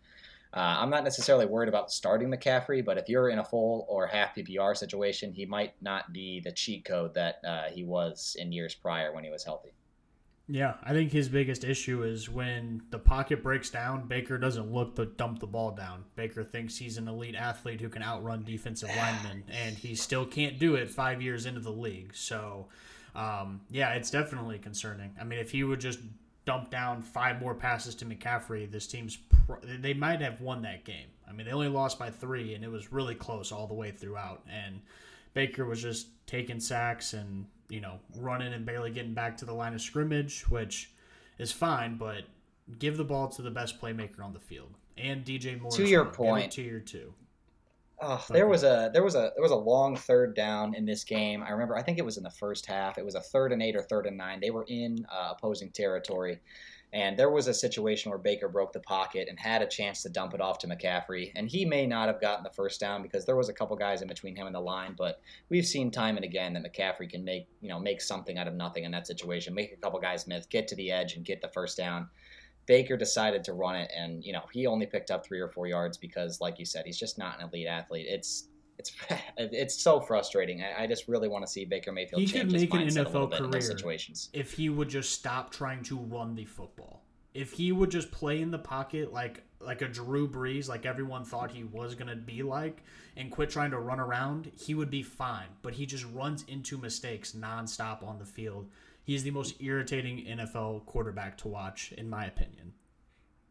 uh, 0.52 0.76
I'm 0.80 0.90
not 0.90 1.02
necessarily 1.02 1.46
worried 1.46 1.68
about 1.68 1.90
starting 1.90 2.30
McCaffrey, 2.30 2.85
but 2.85 2.96
if 2.96 3.09
you're 3.09 3.28
in 3.28 3.40
a 3.40 3.44
full 3.44 3.87
or 3.88 4.07
half 4.07 4.37
PPR 4.37 4.76
situation, 4.76 5.33
he 5.33 5.46
might 5.46 5.74
not 5.83 6.12
be 6.12 6.40
the 6.40 6.52
cheat 6.52 6.85
code 6.85 7.14
that 7.14 7.37
uh, 7.46 7.64
he 7.72 7.83
was 7.83 8.37
in 8.38 8.52
years 8.52 8.74
prior 8.74 9.12
when 9.12 9.24
he 9.24 9.30
was 9.30 9.42
healthy. 9.42 9.74
Yeah, 10.46 10.74
I 10.83 10.92
think 10.92 11.11
his 11.11 11.30
biggest 11.30 11.64
issue 11.64 12.02
is 12.02 12.28
when 12.28 12.83
the 12.90 12.98
pocket 12.98 13.42
breaks 13.42 13.70
down, 13.70 14.07
Baker 14.07 14.37
doesn't 14.37 14.70
look 14.70 14.94
to 14.96 15.07
dump 15.07 15.40
the 15.40 15.46
ball 15.46 15.70
down. 15.70 16.04
Baker 16.16 16.44
thinks 16.44 16.76
he's 16.76 16.98
an 16.98 17.09
elite 17.09 17.35
athlete 17.35 17.80
who 17.80 17.88
can 17.88 18.02
outrun 18.02 18.44
defensive 18.44 18.90
linemen, 18.94 19.44
and 19.50 19.74
he 19.74 19.94
still 19.94 20.26
can't 20.26 20.59
do 20.59 20.74
it 20.74 20.90
five 20.90 21.22
years 21.22 21.46
into 21.46 21.61
the 21.61 21.72
league. 21.72 22.14
So, 22.14 22.66
um, 23.14 23.62
yeah, 23.70 23.94
it's 23.94 24.11
definitely 24.11 24.59
concerning. 24.59 25.14
I 25.18 25.24
mean, 25.24 25.38
if 25.38 25.50
he 25.50 25.64
would 25.64 25.80
just 25.80 26.00
dump 26.44 26.70
down 26.70 27.00
five 27.00 27.40
more 27.40 27.54
passes 27.54 27.94
to 27.96 28.04
McCaffrey, 28.04 28.70
this 28.70 28.87
team's 28.87 29.16
they 29.62 29.94
might 29.94 30.20
have 30.20 30.42
won 30.42 30.61
that 30.62 30.85
game. 30.85 31.09
I 31.26 31.33
mean, 31.33 31.46
they 31.46 31.52
only 31.52 31.68
lost 31.68 31.98
by 31.98 32.11
three, 32.11 32.52
and 32.52 32.62
it 32.62 32.70
was 32.70 32.92
really 32.92 33.14
close 33.14 33.50
all 33.50 33.66
the 33.66 33.72
way 33.72 33.92
throughout. 33.92 34.42
And 34.52 34.83
Baker 35.33 35.64
was 35.64 35.80
just 35.80 36.09
taking 36.26 36.61
sacks 36.61 37.14
and 37.14 37.46
you 37.68 37.81
know, 37.81 37.98
running 38.16 38.53
and 38.53 38.64
barely 38.64 38.90
getting 38.90 39.14
back 39.14 39.37
to 39.38 39.44
the 39.44 39.53
line 39.53 39.74
of 39.74 39.81
scrimmage, 39.81 40.42
which 40.50 40.92
is 41.38 41.53
fine, 41.53 41.96
but 41.96 42.24
give 42.79 42.96
the 42.96 43.05
ball 43.05 43.29
to 43.29 43.42
the 43.42 43.50
best 43.50 43.81
playmaker 43.81 44.20
on 44.22 44.33
the 44.33 44.40
field. 44.40 44.74
And 44.96 45.24
DJ 45.24 45.61
Moore. 45.61 45.72
To 45.72 45.87
your 45.87 46.05
point. 46.05 46.53
To 46.53 46.62
your 46.62 46.81
two. 46.81 47.14
Oh, 48.00 48.24
there 48.29 48.46
was 48.46 48.64
a 48.64 48.90
there 48.92 49.03
was 49.03 49.14
a 49.14 49.33
there 49.35 49.42
was 49.42 49.53
a 49.53 49.57
long 49.57 49.96
third 49.96 50.35
down 50.35 50.74
in 50.74 50.85
this 50.85 51.05
game. 51.05 51.42
I 51.42 51.50
remember. 51.50 51.77
I 51.77 51.83
think 51.83 51.98
it 51.98 52.05
was 52.05 52.16
in 52.16 52.24
the 52.24 52.31
first 52.31 52.66
half. 52.66 52.98
It 52.98 53.05
was 53.05 53.14
a 53.14 53.20
third 53.20 53.53
and 53.53 53.62
eight 53.62 53.77
or 53.77 53.83
third 53.83 54.07
and 54.07 54.16
nine. 54.16 54.40
They 54.40 54.50
were 54.50 54.66
in 54.68 55.07
uh, 55.11 55.33
opposing 55.37 55.70
territory, 55.70 56.40
and 56.94 57.18
there 57.18 57.28
was 57.28 57.48
a 57.48 57.54
situation 57.54 58.11
where 58.11 58.20
Baker 58.20 58.48
broke 58.48 58.72
the 58.72 58.78
pocket 58.78 59.26
and 59.28 59.37
had 59.37 59.62
a 59.62 59.66
chance 59.66 60.00
to 60.02 60.09
dump 60.09 60.33
it 60.33 60.40
off 60.40 60.61
to 60.61 60.68
McCaffrey. 60.68 61.33
And 61.35 61.48
he 61.48 61.64
may 61.64 61.88
not 61.88 62.07
have 62.07 62.20
gotten 62.20 62.44
the 62.44 62.50
first 62.50 62.78
down 62.78 63.02
because 63.02 63.26
there 63.26 63.35
was 63.35 63.48
a 63.48 63.52
couple 63.52 63.76
guys 63.76 64.00
in 64.00 64.07
between 64.07 64.37
him 64.37 64.46
and 64.46 64.54
the 64.54 64.61
line. 64.61 64.94
But 64.96 65.20
we've 65.48 65.66
seen 65.66 65.90
time 65.90 66.14
and 66.14 66.24
again 66.24 66.52
that 66.52 66.62
McCaffrey 66.62 67.11
can 67.11 67.24
make, 67.24 67.48
you 67.61 67.68
know, 67.68 67.80
make 67.80 68.00
something 68.00 68.38
out 68.38 68.46
of 68.46 68.54
nothing 68.54 68.85
in 68.85 68.92
that 68.92 69.09
situation, 69.09 69.54
make 69.54 69.72
a 69.72 69.76
couple 69.76 69.98
guys 69.98 70.28
miss, 70.28 70.46
get 70.46 70.68
to 70.68 70.76
the 70.76 70.92
edge 70.92 71.16
and 71.16 71.24
get 71.24 71.42
the 71.42 71.48
first 71.48 71.76
down. 71.76 72.09
Baker 72.66 72.96
decided 72.96 73.42
to 73.44 73.54
run 73.54 73.76
it, 73.76 73.90
and 73.94 74.24
you 74.24 74.33
know 74.33 74.44
he 74.50 74.66
only 74.66 74.87
picked 74.87 75.11
up 75.11 75.26
three 75.26 75.40
or 75.40 75.48
four 75.48 75.66
yards 75.66 75.98
because, 75.98 76.40
like 76.40 76.59
you 76.59 76.64
said, 76.64 76.87
he's 76.87 76.98
just 76.98 77.18
not 77.18 77.38
an 77.38 77.48
elite 77.48 77.66
athlete. 77.66 78.07
It's 78.09 78.48
it's 78.78 78.92
it's 79.37 79.74
so 79.80 80.00
frustrating. 80.00 80.62
I, 80.62 80.84
I, 80.84 80.87
just 80.87 81.08
really 81.08 81.28
want 81.28 81.44
to 81.46 81.50
see 81.50 81.64
Baker 81.64 81.92
Mayfield 81.92 82.20
he 82.20 82.26
change 82.26 82.44
could 82.44 82.52
make 82.52 82.72
his 82.72 82.96
an 82.96 83.04
NFL 83.04 83.32
career 83.32 83.60
situations. 83.60 84.30
if 84.32 84.52
he 84.52 84.68
would 84.68 84.88
just 84.88 85.12
stop 85.12 85.50
trying 85.50 85.82
to 85.84 85.96
run 85.96 86.34
the 86.34 86.44
football. 86.44 87.02
If 87.32 87.52
he 87.52 87.72
would 87.72 87.90
just 87.90 88.12
play 88.12 88.40
in 88.40 88.50
the 88.50 88.58
pocket 88.58 89.12
like 89.12 89.42
like 89.60 89.82
a 89.82 89.88
Drew 89.88 90.28
Brees, 90.28 90.68
like 90.68 90.87
everyone 90.87 91.24
thought 91.24 91.50
he 91.50 91.64
was 91.64 91.94
gonna 91.94 92.16
be 92.16 92.42
like, 92.42 92.82
and 93.16 93.30
quit 93.30 93.50
trying 93.50 93.70
to 93.70 93.78
run 93.78 94.00
around, 94.00 94.50
he 94.56 94.74
would 94.74 94.90
be 94.90 95.02
fine. 95.02 95.48
But 95.62 95.74
he 95.74 95.87
just 95.87 96.04
runs 96.12 96.44
into 96.48 96.78
mistakes 96.78 97.32
nonstop 97.32 98.02
on 98.02 98.18
the 98.18 98.26
field. 98.26 98.68
He's 99.02 99.22
the 99.22 99.30
most 99.30 99.60
irritating 99.60 100.24
NFL 100.24 100.87
quarterback 100.87 101.37
to 101.38 101.48
watch, 101.48 101.92
in 101.92 102.08
my 102.08 102.24
opinion 102.24 102.72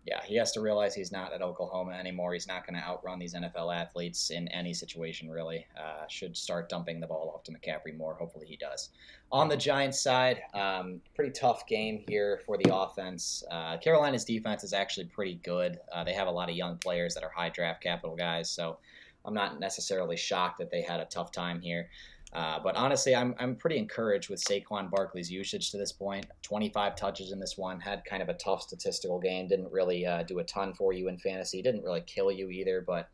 yeah, 0.06 0.22
he 0.26 0.36
has 0.36 0.52
to 0.52 0.62
realize 0.62 0.94
he's 0.94 1.14
not 1.14 1.32
at 1.32 1.42
Oklahoma 1.42 1.94
anymore. 1.94 2.34
He's 2.34 2.48
not 2.48 2.68
going 2.68 2.78
to 2.80 2.86
outrun 2.86 3.20
these 3.20 3.34
NFL 3.34 3.74
athletes 3.74 4.32
in 4.32 4.50
any 4.50 4.74
situation, 4.74 5.30
really. 5.30 5.66
Uh, 5.78 6.06
should 6.10 6.36
start 6.36 6.68
dumping 6.68 7.00
the 7.00 7.08
ball 7.08 7.32
off 7.34 7.44
to 7.44 7.54
McCaffrey 7.54 7.96
more. 7.96 8.14
Hopefully, 8.16 8.46
he 8.46 8.58
does. 8.58 8.90
On 9.32 9.48
the 9.48 9.56
Giants 9.56 10.02
side, 10.02 10.42
um, 10.54 11.00
pretty 11.16 11.32
tough 11.32 11.66
game 11.68 12.04
here 12.08 12.42
for 12.46 12.58
the 12.58 12.76
offense. 12.76 13.44
Uh, 13.50 13.78
Carolina's 13.78 14.26
defense 14.26 14.66
is 14.66 14.74
actually 14.74 15.06
pretty 15.06 15.36
good. 15.36 15.80
Uh, 15.94 16.04
they 16.04 16.14
have 16.14 16.28
a 16.28 16.32
lot 16.32 16.50
of 16.50 16.56
young 16.56 16.78
players 16.78 17.14
that 17.14 17.24
are 17.24 17.32
high 17.34 17.50
draft 17.50 17.82
capital 17.82 18.16
guys, 18.16 18.50
so 18.50 18.80
I'm 19.24 19.34
not 19.34 19.60
necessarily 19.60 20.18
shocked 20.18 20.58
that 20.60 20.70
they 20.70 20.82
had 20.82 21.00
a 21.00 21.06
tough 21.06 21.32
time 21.32 21.62
here. 21.62 21.90
Uh, 22.34 22.60
but 22.64 22.76
honestly, 22.76 23.16
I'm, 23.16 23.36
I'm 23.38 23.56
pretty 23.56 23.78
encouraged 23.78 24.30
with 24.30 24.44
Saquon 24.44 24.90
Barkley's 24.90 25.32
usage 25.32 25.70
to 25.72 25.78
this 25.78 25.92
point. 25.92 26.26
25 26.42 26.96
touches 26.96 27.32
in 27.32 27.40
this 27.40 27.58
one, 27.58 27.80
had 27.80 28.04
kind 28.06 28.24
of 28.24 28.30
a 28.30 28.34
tough 28.34 28.64
statistical 28.64 29.20
game. 29.20 29.48
Didn't 29.48 29.72
really 29.72 30.06
uh, 30.06 30.24
do 30.24 30.40
a 30.40 30.44
ton 30.44 30.74
for 30.74 30.94
you 30.94 31.10
in 31.10 31.18
fantasy. 31.20 31.62
Didn't 31.62 31.84
really 31.84 32.02
kill 32.02 32.32
you 32.32 32.50
either, 32.50 32.84
but 32.86 33.10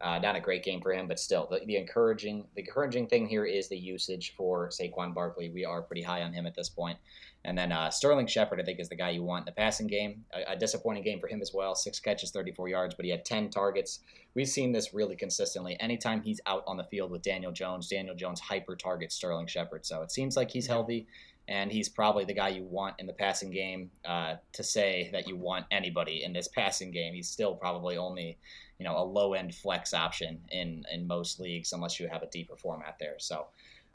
uh, 0.00 0.18
not 0.18 0.36
a 0.36 0.40
great 0.40 0.64
game 0.64 0.80
for 0.80 0.92
him. 0.92 1.06
But 1.06 1.20
still, 1.20 1.46
the, 1.50 1.60
the, 1.66 1.76
encouraging 1.76 2.46
the 2.56 2.62
encouraging 2.62 3.08
thing 3.08 3.28
here 3.28 3.44
is 3.44 3.68
the 3.68 3.76
usage 3.76 4.34
for 4.36 4.70
Saquon 4.70 5.14
Barkley. 5.14 5.50
We 5.50 5.66
are 5.66 5.82
pretty 5.82 6.02
high 6.02 6.22
on 6.22 6.32
him 6.32 6.46
at 6.46 6.54
this 6.54 6.70
point. 6.70 6.98
And 7.44 7.58
then 7.58 7.72
uh, 7.72 7.90
Sterling 7.90 8.28
Shepard, 8.28 8.60
I 8.60 8.64
think, 8.64 8.78
is 8.78 8.88
the 8.88 8.96
guy 8.96 9.10
you 9.10 9.24
want 9.24 9.42
in 9.42 9.46
the 9.46 9.60
passing 9.60 9.88
game. 9.88 10.24
A, 10.32 10.52
a, 10.52 10.56
disappointing 10.56 11.02
game 11.02 11.18
for 11.18 11.26
him 11.26 11.42
as 11.42 11.52
well. 11.52 11.74
Six 11.74 11.98
catches, 11.98 12.30
34 12.30 12.68
yards, 12.68 12.94
but 12.94 13.04
he 13.04 13.10
had 13.10 13.24
10 13.24 13.50
targets. 13.50 14.00
We've 14.34 14.48
seen 14.48 14.70
this 14.72 14.94
really 14.94 15.16
consistently. 15.16 15.76
Anytime 15.80 16.22
he's 16.22 16.40
out 16.46 16.62
on 16.66 16.76
the 16.76 16.84
field 16.84 17.10
with 17.10 17.22
Daniel 17.22 17.50
Jones, 17.50 17.88
Daniel 17.88 18.14
Jones 18.14 18.40
hyper 18.40 18.76
targets 18.76 19.16
Sterling 19.16 19.48
Shepard. 19.48 19.84
So 19.84 20.02
it 20.02 20.12
seems 20.12 20.36
like 20.36 20.50
he's 20.50 20.66
healthy. 20.68 21.08
and 21.48 21.72
he's 21.72 21.88
probably 21.88 22.24
the 22.24 22.32
guy 22.34 22.48
you 22.48 22.62
want 22.62 22.94
in 23.00 23.06
the 23.06 23.12
passing 23.12 23.50
game. 23.50 23.90
Uh, 24.04 24.36
to 24.52 24.62
say 24.62 25.10
that 25.12 25.26
you 25.26 25.36
want 25.36 25.66
anybody 25.72 26.22
in 26.22 26.32
this 26.32 26.46
passing 26.46 26.92
game, 26.92 27.12
he's 27.14 27.28
still 27.28 27.56
probably 27.56 27.96
only, 27.96 28.38
you 28.78 28.84
know, 28.84 28.96
a 28.96 29.02
low 29.02 29.34
end 29.34 29.52
flex 29.52 29.92
option 29.92 30.38
in 30.50 30.84
in 30.92 31.06
most 31.06 31.40
leagues 31.40 31.72
unless 31.72 31.98
you 31.98 32.06
have 32.06 32.22
a 32.22 32.28
deeper 32.28 32.56
format 32.56 32.96
there. 33.00 33.16
So, 33.18 33.48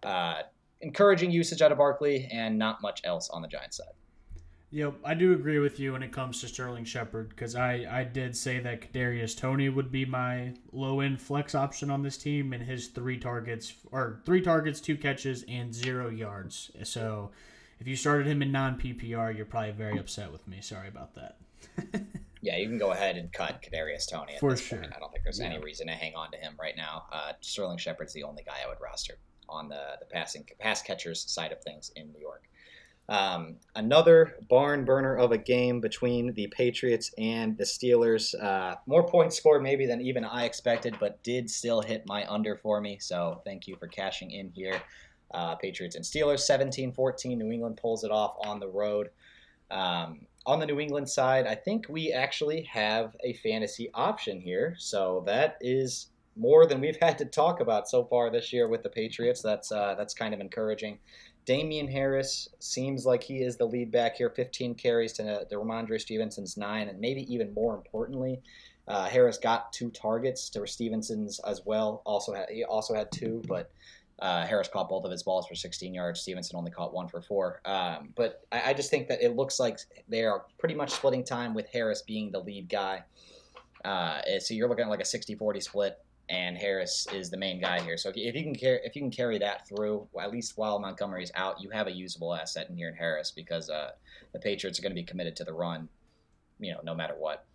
uh, 0.03 0.41
encouraging 0.81 1.31
usage 1.31 1.61
out 1.61 1.71
of 1.71 1.77
Barkley 1.77 2.27
and 2.31 2.57
not 2.57 2.81
much 2.81 3.01
else 3.03 3.29
on 3.29 3.41
the 3.41 3.47
Giants 3.47 3.77
side. 3.77 3.93
Yep, 4.69 4.95
I 5.05 5.13
do 5.13 5.31
agree 5.31 5.59
with 5.59 5.79
you 5.79 5.93
when 5.93 6.03
it 6.03 6.11
comes 6.11 6.41
to 6.41 6.47
Sterling 6.47 6.83
Shepard 6.83 7.29
because 7.29 7.55
I, 7.55 7.85
I 7.89 8.03
did 8.03 8.35
say 8.35 8.59
that 8.59 8.81
Kadarius 8.81 9.37
Toney 9.37 9.69
would 9.69 9.91
be 9.91 10.03
my 10.03 10.53
low 10.73 10.99
end 10.99 11.21
flex 11.21 11.55
option 11.55 11.89
on 11.89 12.03
this 12.03 12.17
team, 12.17 12.51
and 12.51 12.61
his 12.61 12.87
three 12.87 13.17
targets 13.17 13.73
or 13.93 14.19
three 14.25 14.41
targets, 14.41 14.81
two 14.81 14.97
catches, 14.97 15.45
and 15.47 15.73
zero 15.73 16.09
yards. 16.09 16.69
So, 16.83 17.31
if 17.79 17.87
you 17.87 17.95
started 17.95 18.27
him 18.27 18.41
in 18.41 18.51
non 18.51 18.77
PPR, 18.77 19.33
you're 19.33 19.45
probably 19.45 19.71
very 19.71 19.97
upset 19.97 20.33
with 20.33 20.45
me. 20.49 20.59
Sorry 20.59 20.89
about 20.89 21.15
that. 21.15 21.37
yeah, 22.41 22.57
you 22.57 22.67
can 22.67 22.77
go 22.77 22.91
ahead 22.91 23.15
and 23.15 23.31
cut 23.31 23.61
Kadarius 23.61 24.09
Toney 24.09 24.35
for 24.37 24.57
sure. 24.57 24.79
Point. 24.79 24.93
I 24.93 24.99
don't 24.99 25.13
think 25.13 25.23
there's 25.23 25.39
yeah. 25.39 25.45
any 25.45 25.59
reason 25.59 25.87
to 25.87 25.93
hang 25.93 26.13
on 26.13 26.29
to 26.31 26.37
him 26.37 26.55
right 26.59 26.75
now. 26.75 27.05
Uh, 27.09 27.31
Sterling 27.39 27.77
Shepard's 27.77 28.11
the 28.11 28.23
only 28.23 28.43
guy 28.43 28.57
I 28.65 28.67
would 28.67 28.81
roster 28.81 29.13
on 29.49 29.69
the 29.69 29.97
the 29.99 30.05
passing 30.05 30.45
pass 30.59 30.81
catchers 30.81 31.29
side 31.29 31.51
of 31.51 31.61
things 31.61 31.91
in 31.95 32.11
New 32.11 32.19
York. 32.19 32.43
Um, 33.09 33.55
another 33.73 34.35
barn 34.49 34.83
burner 34.83 35.15
of 35.15 35.31
a 35.31 35.37
game 35.37 35.79
between 35.79 36.33
the 36.33 36.47
Patriots 36.47 37.11
and 37.17 37.57
the 37.57 37.63
Steelers. 37.63 38.35
Uh, 38.41 38.75
more 38.85 39.07
points 39.07 39.37
scored 39.37 39.63
maybe 39.63 39.85
than 39.85 40.01
even 40.01 40.25
I 40.25 40.43
expected, 40.43 40.97
but 40.99 41.23
did 41.23 41.49
still 41.49 41.81
hit 41.81 42.05
my 42.05 42.29
under 42.29 42.57
for 42.57 42.81
me. 42.81 42.97
So 42.99 43.41
thank 43.45 43.65
you 43.65 43.77
for 43.77 43.87
cashing 43.87 44.31
in 44.31 44.49
here. 44.49 44.81
Uh, 45.33 45.55
Patriots 45.55 45.95
and 45.95 46.03
Steelers 46.03 46.39
17 46.39 46.91
14. 46.91 47.37
New 47.37 47.51
England 47.51 47.77
pulls 47.77 48.03
it 48.03 48.11
off 48.11 48.35
on 48.43 48.59
the 48.59 48.67
road. 48.67 49.09
Um, 49.71 50.27
on 50.45 50.59
the 50.59 50.65
New 50.65 50.79
England 50.79 51.09
side, 51.09 51.45
I 51.45 51.55
think 51.55 51.87
we 51.89 52.11
actually 52.11 52.63
have 52.63 53.15
a 53.23 53.33
fantasy 53.33 53.89
option 53.93 54.39
here. 54.39 54.75
So 54.77 55.23
that 55.25 55.57
is 55.61 56.07
more 56.37 56.65
than 56.65 56.81
we've 56.81 56.97
had 57.01 57.17
to 57.19 57.25
talk 57.25 57.59
about 57.59 57.87
so 57.87 58.03
far 58.05 58.29
this 58.29 58.53
year 58.53 58.67
with 58.67 58.83
the 58.83 58.89
Patriots. 58.89 59.41
That's 59.41 59.71
uh, 59.71 59.95
that's 59.97 60.13
kind 60.13 60.33
of 60.33 60.39
encouraging. 60.39 60.99
Damien 61.45 61.87
Harris 61.87 62.49
seems 62.59 63.05
like 63.05 63.23
he 63.23 63.37
is 63.37 63.55
the 63.55 63.65
lead 63.65 63.89
back 63.89 64.17
here. 64.17 64.29
15 64.29 64.75
carries 64.75 65.13
to, 65.13 65.45
to 65.45 65.55
Rhamondre 65.55 65.99
Stevenson's 65.99 66.57
nine, 66.57 66.89
and 66.89 66.99
maybe 66.99 67.21
even 67.33 67.53
more 67.53 67.73
importantly, 67.73 68.41
uh, 68.89 69.05
Harris 69.05 69.37
got 69.37 69.71
two 69.71 69.89
targets 69.89 70.49
to 70.49 70.67
Stevenson's 70.67 71.39
as 71.47 71.61
well. 71.65 72.01
Also 72.05 72.33
had 72.33 72.49
he 72.49 72.65
also 72.65 72.93
had 72.93 73.11
two, 73.13 73.41
but 73.47 73.71
uh, 74.19 74.45
Harris 74.45 74.67
caught 74.67 74.89
both 74.89 75.05
of 75.05 75.11
his 75.11 75.23
balls 75.23 75.47
for 75.47 75.55
16 75.55 75.93
yards. 75.93 76.21
Stevenson 76.21 76.57
only 76.57 76.71
caught 76.71 76.93
one 76.93 77.07
for 77.07 77.21
four. 77.21 77.61
Um, 77.65 78.09
but 78.15 78.41
I, 78.51 78.71
I, 78.71 78.73
just 78.73 78.89
think 78.89 79.07
that 79.09 79.21
it 79.21 79.35
looks 79.35 79.59
like 79.59 79.77
they 80.09 80.23
are 80.23 80.45
pretty 80.57 80.73
much 80.73 80.89
splitting 80.89 81.23
time 81.23 81.53
with 81.53 81.67
Harris 81.71 82.01
being 82.01 82.31
the 82.31 82.39
lead 82.39 82.67
guy. 82.67 83.03
Uh, 83.85 84.21
so 84.39 84.55
you're 84.55 84.67
looking 84.67 84.85
at 84.85 84.89
like 84.89 85.01
a 85.01 85.03
60-40 85.03 85.61
split 85.61 85.99
and 86.29 86.57
Harris 86.57 87.07
is 87.13 87.29
the 87.29 87.37
main 87.37 87.59
guy 87.61 87.81
here. 87.81 87.97
So 87.97 88.09
if 88.09 88.35
you 88.35 88.43
can 88.43 88.55
carry 88.55 88.79
if 88.83 88.95
you 88.95 89.01
can 89.01 89.11
carry 89.11 89.37
that 89.39 89.67
through, 89.67 90.07
at 90.19 90.31
least 90.31 90.57
while 90.57 90.79
Montgomery's 90.79 91.31
out, 91.35 91.61
you 91.61 91.69
have 91.69 91.87
a 91.87 91.91
usable 91.91 92.33
asset 92.33 92.69
in 92.69 92.75
here 92.75 92.89
in 92.89 92.95
Harris 92.95 93.31
because 93.31 93.69
uh, 93.69 93.91
the 94.33 94.39
Patriots 94.39 94.77
are 94.79 94.81
going 94.81 94.91
to 94.91 95.01
be 95.01 95.05
committed 95.05 95.35
to 95.37 95.43
the 95.43 95.53
run, 95.53 95.87
you 96.59 96.73
know, 96.73 96.79
no 96.83 96.93
matter 96.93 97.15
what. 97.17 97.45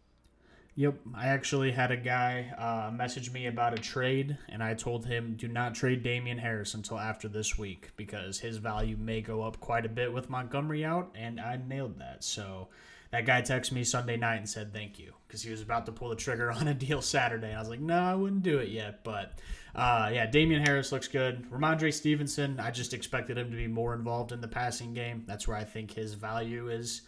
Yep, 0.74 0.94
I 1.14 1.26
actually 1.26 1.70
had 1.70 1.90
a 1.90 1.98
guy 1.98 2.50
uh, 2.56 2.90
message 2.90 3.30
me 3.30 3.46
about 3.46 3.78
a 3.78 3.82
trade, 3.82 4.38
and 4.48 4.62
I 4.62 4.72
told 4.72 5.04
him 5.04 5.34
do 5.36 5.46
not 5.46 5.74
trade 5.74 6.02
Damien 6.02 6.38
Harris 6.38 6.72
until 6.72 6.98
after 6.98 7.28
this 7.28 7.58
week 7.58 7.90
because 7.96 8.38
his 8.38 8.56
value 8.56 8.96
may 8.96 9.20
go 9.20 9.42
up 9.42 9.60
quite 9.60 9.84
a 9.84 9.90
bit 9.90 10.10
with 10.10 10.30
Montgomery 10.30 10.82
out, 10.82 11.10
and 11.14 11.38
I 11.38 11.56
nailed 11.68 11.98
that. 11.98 12.24
So 12.24 12.68
that 13.12 13.26
guy 13.26 13.42
texted 13.42 13.72
me 13.72 13.84
Sunday 13.84 14.16
night 14.16 14.36
and 14.36 14.48
said 14.48 14.72
thank 14.72 14.98
you 14.98 15.12
because 15.26 15.42
he 15.42 15.50
was 15.50 15.60
about 15.60 15.86
to 15.86 15.92
pull 15.92 16.08
the 16.08 16.16
trigger 16.16 16.50
on 16.58 16.66
a 16.66 16.74
deal 16.74 17.00
Saturday. 17.00 17.48
And 17.48 17.56
I 17.56 17.60
was 17.60 17.68
like, 17.68 17.80
no, 17.80 17.98
I 17.98 18.14
wouldn't 18.14 18.42
do 18.42 18.58
it 18.58 18.70
yet. 18.70 19.04
But 19.04 19.38
uh, 19.74 20.10
yeah, 20.12 20.26
Damien 20.26 20.64
Harris 20.64 20.92
looks 20.92 21.08
good. 21.08 21.48
Rhamondre 21.50 21.92
Stevenson, 21.92 22.58
I 22.58 22.70
just 22.70 22.94
expected 22.94 23.38
him 23.38 23.50
to 23.50 23.56
be 23.56 23.68
more 23.68 23.94
involved 23.94 24.32
in 24.32 24.40
the 24.40 24.48
passing 24.48 24.94
game. 24.94 25.24
That's 25.26 25.46
where 25.46 25.56
I 25.56 25.64
think 25.64 25.92
his 25.92 26.14
value 26.14 26.70
is, 26.70 27.02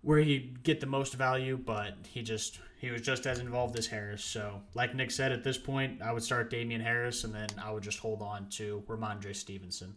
where 0.00 0.18
he 0.18 0.54
get 0.62 0.80
the 0.80 0.86
most 0.86 1.14
value. 1.14 1.58
But 1.58 1.94
he 2.08 2.22
just 2.22 2.58
he 2.78 2.90
was 2.90 3.02
just 3.02 3.26
as 3.26 3.38
involved 3.38 3.78
as 3.78 3.86
Harris. 3.86 4.24
So 4.24 4.62
like 4.72 4.94
Nick 4.94 5.10
said, 5.10 5.32
at 5.32 5.44
this 5.44 5.58
point, 5.58 6.00
I 6.00 6.12
would 6.12 6.22
start 6.22 6.48
Damien 6.48 6.80
Harris 6.80 7.24
and 7.24 7.34
then 7.34 7.48
I 7.62 7.72
would 7.72 7.82
just 7.82 7.98
hold 7.98 8.22
on 8.22 8.48
to 8.50 8.82
Rhamondre 8.88 9.36
Stevenson, 9.36 9.96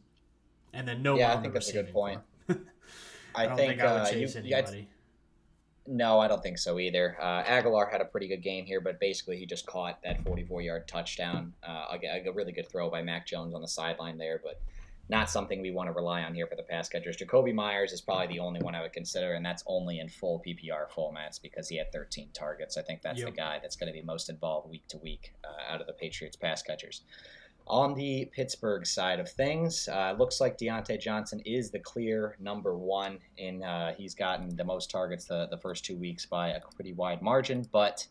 and 0.74 0.86
then 0.86 1.02
no. 1.02 1.18
Yeah, 1.18 1.34
I 1.34 1.42
think 1.42 1.54
that's 1.54 1.70
a 1.70 1.74
good 1.74 1.94
point. 1.94 2.20
I, 3.36 3.44
I, 3.44 3.46
don't 3.46 3.56
think, 3.56 3.70
think 3.72 3.82
I 3.82 3.94
would 3.94 4.02
uh, 4.02 4.12
chase 4.12 4.36
you, 4.36 4.42
anybody. 4.42 4.90
No, 5.92 6.20
I 6.20 6.28
don't 6.28 6.44
think 6.44 6.60
so 6.60 6.78
either. 6.78 7.18
Uh, 7.20 7.44
Agholor 7.44 7.92
had 7.92 8.00
a 8.00 8.06
pretty 8.06 8.28
good 8.28 8.44
game 8.44 8.64
here, 8.64 8.80
but 8.80 9.00
basically 9.00 9.38
he 9.38 9.48
just 9.48 9.66
caught 9.66 10.04
that 10.04 10.24
44 10.24 10.62
yard 10.62 10.88
touchdown. 10.88 11.54
Uh, 11.68 11.98
a, 12.04 12.30
a, 12.30 12.32
really 12.32 12.52
good 12.52 12.70
throw 12.70 12.92
by 12.92 13.02
Mac 13.02 13.26
Jones 13.26 13.56
on 13.56 13.62
the 13.62 13.68
sideline 13.68 14.20
there, 14.20 14.40
but 14.44 14.62
not 15.10 15.32
something 15.32 15.60
we 15.64 15.72
want 15.72 15.88
to 15.88 15.94
rely 15.94 16.22
on 16.22 16.36
here 16.36 16.46
for 16.46 16.56
the 16.56 16.62
pass 16.62 16.88
catchers. 16.88 17.18
Jakobi 17.18 17.56
Meyers 17.56 17.92
is 17.92 18.02
probably 18.02 18.28
the 18.28 18.38
only 18.38 18.62
one 18.62 18.76
I 18.76 18.84
would 18.84 18.94
consider, 18.94 19.34
and 19.34 19.44
that's 19.44 19.64
only 19.66 20.00
in 20.00 20.10
full 20.10 20.44
PPR 20.46 20.88
formats 20.96 21.42
because 21.42 21.68
he 21.68 21.78
had 21.78 21.92
13 21.92 22.30
targets. 22.34 22.78
I 22.78 22.84
think 22.84 23.02
that's 23.02 23.22
yep. 23.22 23.30
the 23.30 23.36
guy 23.36 23.58
that's 23.60 23.76
going 23.76 23.92
to 23.92 24.00
be 24.00 24.06
most 24.06 24.30
involved 24.30 24.70
week 24.70 24.88
to 24.90 24.98
week 25.00 25.34
uh, 25.44 25.74
out 25.74 25.82
of 25.82 25.88
the 25.88 25.94
Patriots 25.94 26.38
pass 26.38 26.62
catchers. 26.62 27.02
On 27.70 27.94
the 27.94 28.26
Pittsburgh 28.34 28.84
side 28.84 29.20
of 29.20 29.30
things, 29.30 29.88
uh, 29.90 30.16
looks 30.18 30.42
like 30.42 30.58
Diontae 30.58 31.00
Johnson 31.00 31.40
is 31.46 31.70
the 31.70 31.78
clear 31.78 32.36
number 32.40 32.76
one, 32.76 33.20
and 33.38 33.64
uh, 33.64 33.92
he's 33.96 34.16
gotten 34.16 34.56
the 34.56 34.64
most 34.64 34.90
targets 34.90 35.26
the, 35.26 35.48
the 35.52 35.58
first 35.58 35.86
two 35.86 35.96
weeks 35.96 36.26
by 36.26 36.50
a 36.50 36.62
pretty 36.76 36.94
wide 36.94 37.22
margin. 37.22 37.68
But 37.72 38.08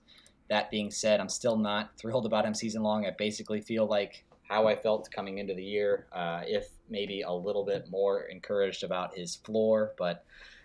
that 0.49 0.71
being 0.71 0.92
said, 0.92 1.18
I'm 1.18 1.29
still 1.29 1.57
not 1.57 1.90
thrilled 1.99 2.25
about 2.25 2.44
him 2.44 2.55
season 2.55 2.85
long. 2.85 3.05
I 3.05 3.11
basically 3.18 3.61
feel 3.61 3.85
like 3.85 4.25
how 4.49 4.68
I 4.68 4.77
felt 4.77 5.11
coming 5.11 5.38
into 5.38 5.55
the 5.55 5.64
year, 5.64 6.07
uh, 6.12 6.42
if 6.47 6.68
maybe 6.88 7.23
a 7.23 7.33
little 7.33 7.64
bit 7.64 7.90
more 7.90 8.23
encouraged 8.23 8.85
about 8.85 9.16
his 9.16 9.35
floor, 9.37 9.92
but 9.99 10.25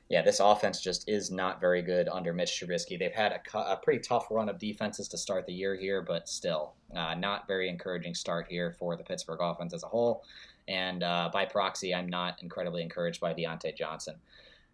yeah, 0.09 0.21
this 0.21 0.39
offense 0.39 0.81
just 0.81 1.09
is 1.09 1.31
not 1.31 1.59
very 1.59 1.81
good 1.81 2.07
under 2.07 2.33
Mitch 2.33 2.51
Trubisky. 2.51 2.99
They've 2.99 3.11
had 3.11 3.31
a, 3.31 3.57
a 3.57 3.77
pretty 3.77 3.99
tough 3.99 4.27
run 4.29 4.49
of 4.49 4.59
defenses 4.59 5.07
to 5.09 5.17
start 5.17 5.45
the 5.45 5.53
year 5.53 5.75
here, 5.75 6.01
but 6.01 6.27
still, 6.27 6.73
uh, 6.95 7.15
not 7.15 7.47
very 7.47 7.69
encouraging 7.69 8.13
start 8.13 8.47
here 8.49 8.75
for 8.77 8.95
the 8.95 9.03
Pittsburgh 9.03 9.39
offense 9.41 9.73
as 9.73 9.83
a 9.83 9.87
whole. 9.87 10.23
And 10.67 11.03
uh, 11.03 11.29
by 11.33 11.45
proxy, 11.45 11.93
I'm 11.93 12.07
not 12.07 12.41
incredibly 12.41 12.81
encouraged 12.81 13.19
by 13.21 13.33
Diontae 13.33 13.75
Johnson. 13.75 14.15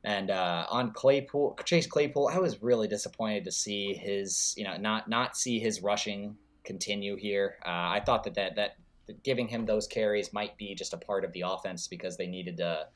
And 0.04 0.32
uh, 0.32 0.66
on 0.70 0.92
Claypool, 0.92 1.60
Chase 1.66 1.88
Claypool, 1.88 2.30
I 2.32 2.40
was 2.40 2.62
really 2.62 2.88
disappointed 2.88 3.44
to 3.46 3.52
see 3.52 3.94
his, 3.94 4.54
you 4.58 4.64
know, 4.64 4.78
not 4.78 5.10
not 5.10 5.36
see 5.36 5.60
his 5.60 5.82
rushing 5.82 6.38
continue 6.64 7.16
here. 7.16 7.58
Uh, 7.66 7.70
I 7.70 8.02
thought 8.06 8.24
that 8.24 8.36
that 8.36 8.56
that 8.56 8.76
giving 9.24 9.48
him 9.48 9.66
those 9.66 9.88
carries 9.88 10.34
might 10.34 10.58
be 10.58 10.76
just 10.76 10.94
a 10.94 10.98
part 10.98 11.26
of 11.26 11.34
the 11.34 11.44
offense 11.46 11.88
because 11.88 12.18
they 12.18 12.28
needed 12.28 12.58
to, 12.58 12.88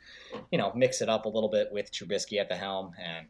you 0.52 0.58
know, 0.58 0.71
mix 0.76 1.02
it 1.02 1.10
up 1.10 1.26
a 1.26 1.30
little 1.30 1.49
bit 1.49 1.69
with 1.71 1.91
Trubisky 1.91 2.39
at 2.39 2.49
the 2.49 2.56
helm 2.56 2.93
and 3.02 3.28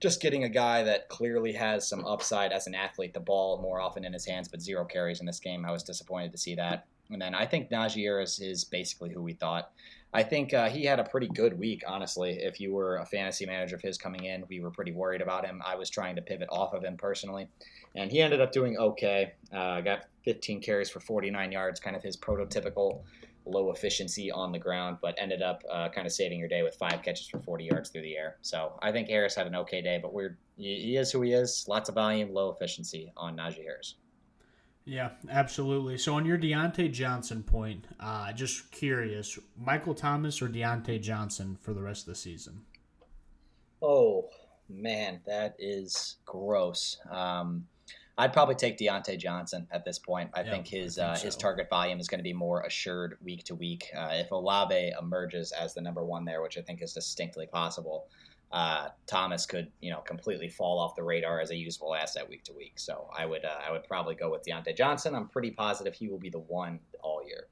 just 0.00 0.22
getting 0.22 0.44
a 0.44 0.48
guy 0.48 0.82
that 0.84 1.08
clearly 1.08 1.52
has 1.52 1.88
some 1.88 2.04
upside 2.06 2.52
as 2.52 2.66
an 2.66 2.74
athlete, 2.74 3.14
the 3.14 3.20
ball 3.20 3.60
more 3.60 3.80
often 3.80 4.04
in 4.04 4.12
his 4.12 4.24
hands, 4.24 4.48
but 4.48 4.60
zero 4.60 4.84
carries 4.84 5.20
in 5.20 5.26
this 5.26 5.40
game. 5.40 5.64
I 5.64 5.72
was 5.72 5.82
disappointed 5.82 6.32
to 6.32 6.38
see 6.38 6.54
that. 6.54 6.86
And 7.10 7.20
then 7.20 7.34
I 7.34 7.46
think 7.46 7.70
Najee 7.70 8.02
Harris 8.02 8.40
is 8.40 8.64
basically 8.64 9.12
who 9.12 9.22
we 9.22 9.32
thought. 9.32 9.70
I 10.14 10.22
think 10.22 10.54
uh, 10.54 10.70
he 10.70 10.84
had 10.84 11.00
a 11.00 11.04
pretty 11.04 11.28
good 11.28 11.58
week, 11.58 11.82
honestly. 11.86 12.38
If 12.40 12.60
you 12.60 12.72
were 12.72 12.96
a 12.96 13.06
fantasy 13.06 13.44
manager 13.44 13.76
of 13.76 13.82
his 13.82 13.98
coming 13.98 14.24
in, 14.24 14.44
we 14.48 14.60
were 14.60 14.70
pretty 14.70 14.92
worried 14.92 15.20
about 15.20 15.44
him. 15.44 15.60
I 15.64 15.74
was 15.74 15.90
trying 15.90 16.16
to 16.16 16.22
pivot 16.22 16.48
off 16.50 16.72
of 16.72 16.82
him 16.82 16.96
personally, 16.96 17.48
and 17.94 18.10
he 18.10 18.22
ended 18.22 18.40
up 18.40 18.50
doing 18.50 18.78
okay. 18.78 19.34
Uh, 19.52 19.82
got 19.82 20.06
15 20.24 20.60
carries 20.62 20.88
for 20.88 21.00
49 21.00 21.52
yards, 21.52 21.78
kind 21.78 21.94
of 21.94 22.02
his 22.02 22.16
prototypical 22.16 23.02
low 23.44 23.70
efficiency 23.70 24.30
on 24.30 24.52
the 24.52 24.58
ground, 24.58 24.98
but 25.00 25.14
ended 25.18 25.42
up 25.42 25.62
uh, 25.70 25.88
kind 25.88 26.06
of 26.06 26.12
saving 26.12 26.38
your 26.38 26.48
day 26.48 26.62
with 26.62 26.74
five 26.76 27.02
catches 27.02 27.28
for 27.28 27.38
40 27.40 27.64
yards 27.64 27.90
through 27.90 28.02
the 28.02 28.16
air. 28.16 28.36
So 28.42 28.78
I 28.82 28.92
think 28.92 29.08
Harris 29.08 29.34
had 29.34 29.46
an 29.46 29.56
okay 29.56 29.82
day, 29.82 29.98
but 30.00 30.12
we're 30.12 30.38
he 30.56 30.96
is 30.96 31.12
who 31.12 31.22
he 31.22 31.32
is. 31.32 31.66
Lots 31.68 31.88
of 31.88 31.94
volume, 31.94 32.32
low 32.32 32.50
efficiency 32.50 33.12
on 33.16 33.36
Najee 33.36 33.62
Harris. 33.62 33.94
Yeah, 34.88 35.10
absolutely. 35.28 35.98
So 35.98 36.14
on 36.14 36.24
your 36.24 36.38
Diontae 36.38 36.90
Johnson 36.90 37.42
point, 37.42 37.84
uh, 38.00 38.32
just 38.32 38.70
curious, 38.72 39.38
Michael 39.54 39.94
Thomas 39.94 40.40
or 40.40 40.48
Diontae 40.48 41.02
Johnson 41.02 41.58
for 41.60 41.74
the 41.74 41.82
rest 41.82 42.08
of 42.08 42.14
the 42.14 42.14
season? 42.14 42.62
Oh 43.82 44.30
man, 44.66 45.20
that 45.26 45.56
is 45.58 46.16
gross. 46.24 46.96
Um, 47.10 47.66
I'd 48.16 48.32
probably 48.32 48.54
take 48.54 48.78
Diontae 48.78 49.18
Johnson 49.18 49.68
at 49.70 49.84
this 49.84 49.98
point. 49.98 50.30
I 50.32 50.42
think 50.42 50.66
his 50.66 50.98
I 50.98 51.02
think 51.02 51.12
uh, 51.12 51.16
so. 51.16 51.26
his 51.26 51.36
target 51.36 51.68
volume 51.68 52.00
is 52.00 52.08
going 52.08 52.20
to 52.20 52.24
be 52.24 52.32
more 52.32 52.62
assured 52.62 53.18
week 53.22 53.44
to 53.44 53.54
week. 53.54 53.90
Uh, 53.94 54.08
if 54.12 54.30
Olave 54.30 54.92
emerges 54.98 55.52
as 55.52 55.74
the 55.74 55.82
number 55.82 56.02
one 56.02 56.24
there, 56.24 56.40
which 56.40 56.56
I 56.56 56.62
think 56.62 56.80
is 56.80 56.94
distinctly 56.94 57.46
possible, 57.46 58.06
uh, 58.50 58.88
Thomas 59.06 59.46
could 59.46 59.70
you 59.80 59.90
know 59.90 60.00
completely 60.00 60.48
fall 60.48 60.78
off 60.78 60.94
the 60.94 61.02
radar 61.02 61.40
as 61.40 61.50
a 61.50 61.56
usable 61.56 61.94
asset 61.94 62.28
week 62.28 62.44
to 62.44 62.52
week. 62.52 62.74
So 62.76 63.08
I 63.16 63.26
would 63.26 63.44
uh, 63.44 63.58
I 63.66 63.72
would 63.72 63.84
probably 63.84 64.14
go 64.14 64.30
with 64.30 64.44
Diontae 64.44 64.76
Johnson. 64.76 65.14
I'm 65.14 65.28
pretty 65.28 65.50
positive 65.50 65.94
he 65.94 66.08
will 66.08 66.18
be 66.18 66.30
the 66.30 66.38
one 66.38 66.80
all 67.02 67.22
year. 67.26 67.48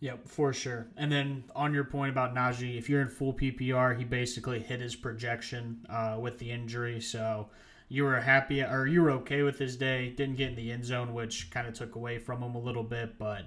Yep, 0.00 0.28
for 0.28 0.52
sure. 0.52 0.86
And 0.96 1.10
then 1.10 1.44
on 1.56 1.74
your 1.74 1.84
point 1.84 2.12
about 2.12 2.32
Najee, 2.34 2.78
if 2.78 2.88
you're 2.88 3.02
in 3.02 3.08
full 3.08 3.34
PPR, 3.34 3.98
he 3.98 4.04
basically 4.04 4.60
hit 4.60 4.80
his 4.80 4.94
projection 4.94 5.84
uh, 5.90 6.16
with 6.20 6.38
the 6.38 6.52
injury. 6.52 7.00
So 7.00 7.48
you 7.88 8.04
were 8.04 8.20
happy 8.20 8.62
or 8.62 8.86
you 8.86 9.02
were 9.02 9.10
okay 9.10 9.42
with 9.42 9.58
his 9.58 9.76
day. 9.76 10.10
Didn't 10.10 10.36
get 10.36 10.50
in 10.50 10.54
the 10.54 10.70
end 10.70 10.84
zone, 10.84 11.14
which 11.14 11.50
kind 11.50 11.66
of 11.66 11.74
took 11.74 11.96
away 11.96 12.18
from 12.18 12.42
him 12.42 12.54
a 12.54 12.60
little 12.60 12.84
bit, 12.84 13.18
but 13.18 13.46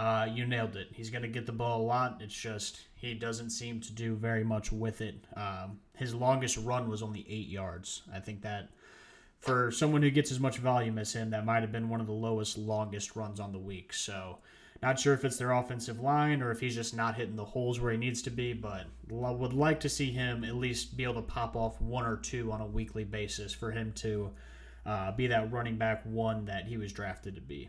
uh, 0.00 0.24
you 0.24 0.46
nailed 0.46 0.76
it. 0.76 0.88
He's 0.94 1.10
going 1.10 1.20
to 1.20 1.28
get 1.28 1.44
the 1.44 1.52
ball 1.52 1.82
a 1.82 1.84
lot. 1.84 2.22
It's 2.22 2.34
just 2.34 2.80
he 2.94 3.12
doesn't 3.12 3.50
seem 3.50 3.80
to 3.82 3.92
do 3.92 4.14
very 4.14 4.42
much 4.42 4.72
with 4.72 5.02
it. 5.02 5.26
Um, 5.36 5.78
his 5.94 6.14
longest 6.14 6.56
run 6.56 6.88
was 6.88 7.02
only 7.02 7.26
eight 7.28 7.48
yards. 7.48 8.00
I 8.10 8.18
think 8.18 8.40
that 8.40 8.70
for 9.40 9.70
someone 9.70 10.00
who 10.00 10.10
gets 10.10 10.32
as 10.32 10.40
much 10.40 10.56
volume 10.56 10.98
as 10.98 11.12
him, 11.12 11.28
that 11.30 11.44
might 11.44 11.60
have 11.60 11.70
been 11.70 11.90
one 11.90 12.00
of 12.00 12.06
the 12.06 12.14
lowest, 12.14 12.56
longest 12.56 13.14
runs 13.14 13.40
on 13.40 13.52
the 13.52 13.58
week. 13.58 13.92
So 13.92 14.38
not 14.82 14.98
sure 14.98 15.12
if 15.12 15.22
it's 15.22 15.36
their 15.36 15.52
offensive 15.52 16.00
line 16.00 16.40
or 16.40 16.50
if 16.50 16.60
he's 16.60 16.74
just 16.74 16.96
not 16.96 17.16
hitting 17.16 17.36
the 17.36 17.44
holes 17.44 17.78
where 17.78 17.92
he 17.92 17.98
needs 17.98 18.22
to 18.22 18.30
be, 18.30 18.54
but 18.54 18.86
would 19.10 19.52
like 19.52 19.80
to 19.80 19.90
see 19.90 20.10
him 20.10 20.44
at 20.44 20.54
least 20.54 20.96
be 20.96 21.04
able 21.04 21.16
to 21.16 21.22
pop 21.22 21.56
off 21.56 21.78
one 21.78 22.06
or 22.06 22.16
two 22.16 22.50
on 22.52 22.62
a 22.62 22.66
weekly 22.66 23.04
basis 23.04 23.52
for 23.52 23.70
him 23.70 23.92
to 23.96 24.30
uh, 24.86 25.12
be 25.12 25.26
that 25.26 25.52
running 25.52 25.76
back 25.76 26.00
one 26.06 26.46
that 26.46 26.64
he 26.64 26.78
was 26.78 26.90
drafted 26.90 27.34
to 27.34 27.42
be. 27.42 27.68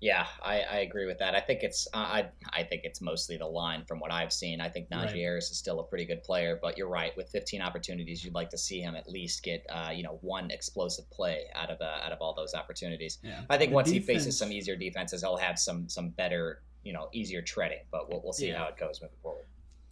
Yeah, 0.00 0.26
I, 0.42 0.60
I 0.62 0.76
agree 0.78 1.04
with 1.04 1.18
that. 1.18 1.34
I 1.34 1.40
think 1.40 1.62
it's 1.62 1.86
I 1.92 2.26
I 2.54 2.62
think 2.62 2.82
it's 2.84 3.02
mostly 3.02 3.36
the 3.36 3.46
line 3.46 3.84
from 3.84 4.00
what 4.00 4.10
I've 4.10 4.32
seen. 4.32 4.60
I 4.60 4.68
think 4.68 4.88
Najee 4.88 5.04
right. 5.04 5.14
Harris 5.14 5.50
is 5.50 5.58
still 5.58 5.80
a 5.80 5.84
pretty 5.84 6.06
good 6.06 6.22
player, 6.22 6.58
but 6.60 6.78
you're 6.78 6.88
right. 6.88 7.14
With 7.18 7.28
15 7.28 7.60
opportunities, 7.60 8.24
you'd 8.24 8.34
like 8.34 8.48
to 8.50 8.58
see 8.58 8.80
him 8.80 8.96
at 8.96 9.10
least 9.10 9.42
get 9.42 9.66
uh, 9.68 9.90
you 9.94 10.02
know 10.02 10.18
one 10.22 10.50
explosive 10.50 11.08
play 11.10 11.44
out 11.54 11.70
of 11.70 11.82
uh, 11.82 11.98
out 12.02 12.12
of 12.12 12.18
all 12.22 12.34
those 12.34 12.54
opportunities. 12.54 13.18
Yeah. 13.22 13.42
I 13.50 13.58
think 13.58 13.70
the 13.70 13.74
once 13.74 13.88
defense... 13.88 14.06
he 14.06 14.14
faces 14.14 14.38
some 14.38 14.50
easier 14.52 14.74
defenses, 14.74 15.20
he'll 15.20 15.36
have 15.36 15.58
some 15.58 15.86
some 15.88 16.08
better 16.08 16.62
you 16.82 16.94
know 16.94 17.08
easier 17.12 17.42
treading. 17.42 17.80
But 17.90 18.08
we'll 18.08 18.22
we'll 18.24 18.32
see 18.32 18.48
yeah. 18.48 18.58
how 18.58 18.68
it 18.68 18.78
goes 18.78 19.02
moving 19.02 19.18
forward. 19.22 19.44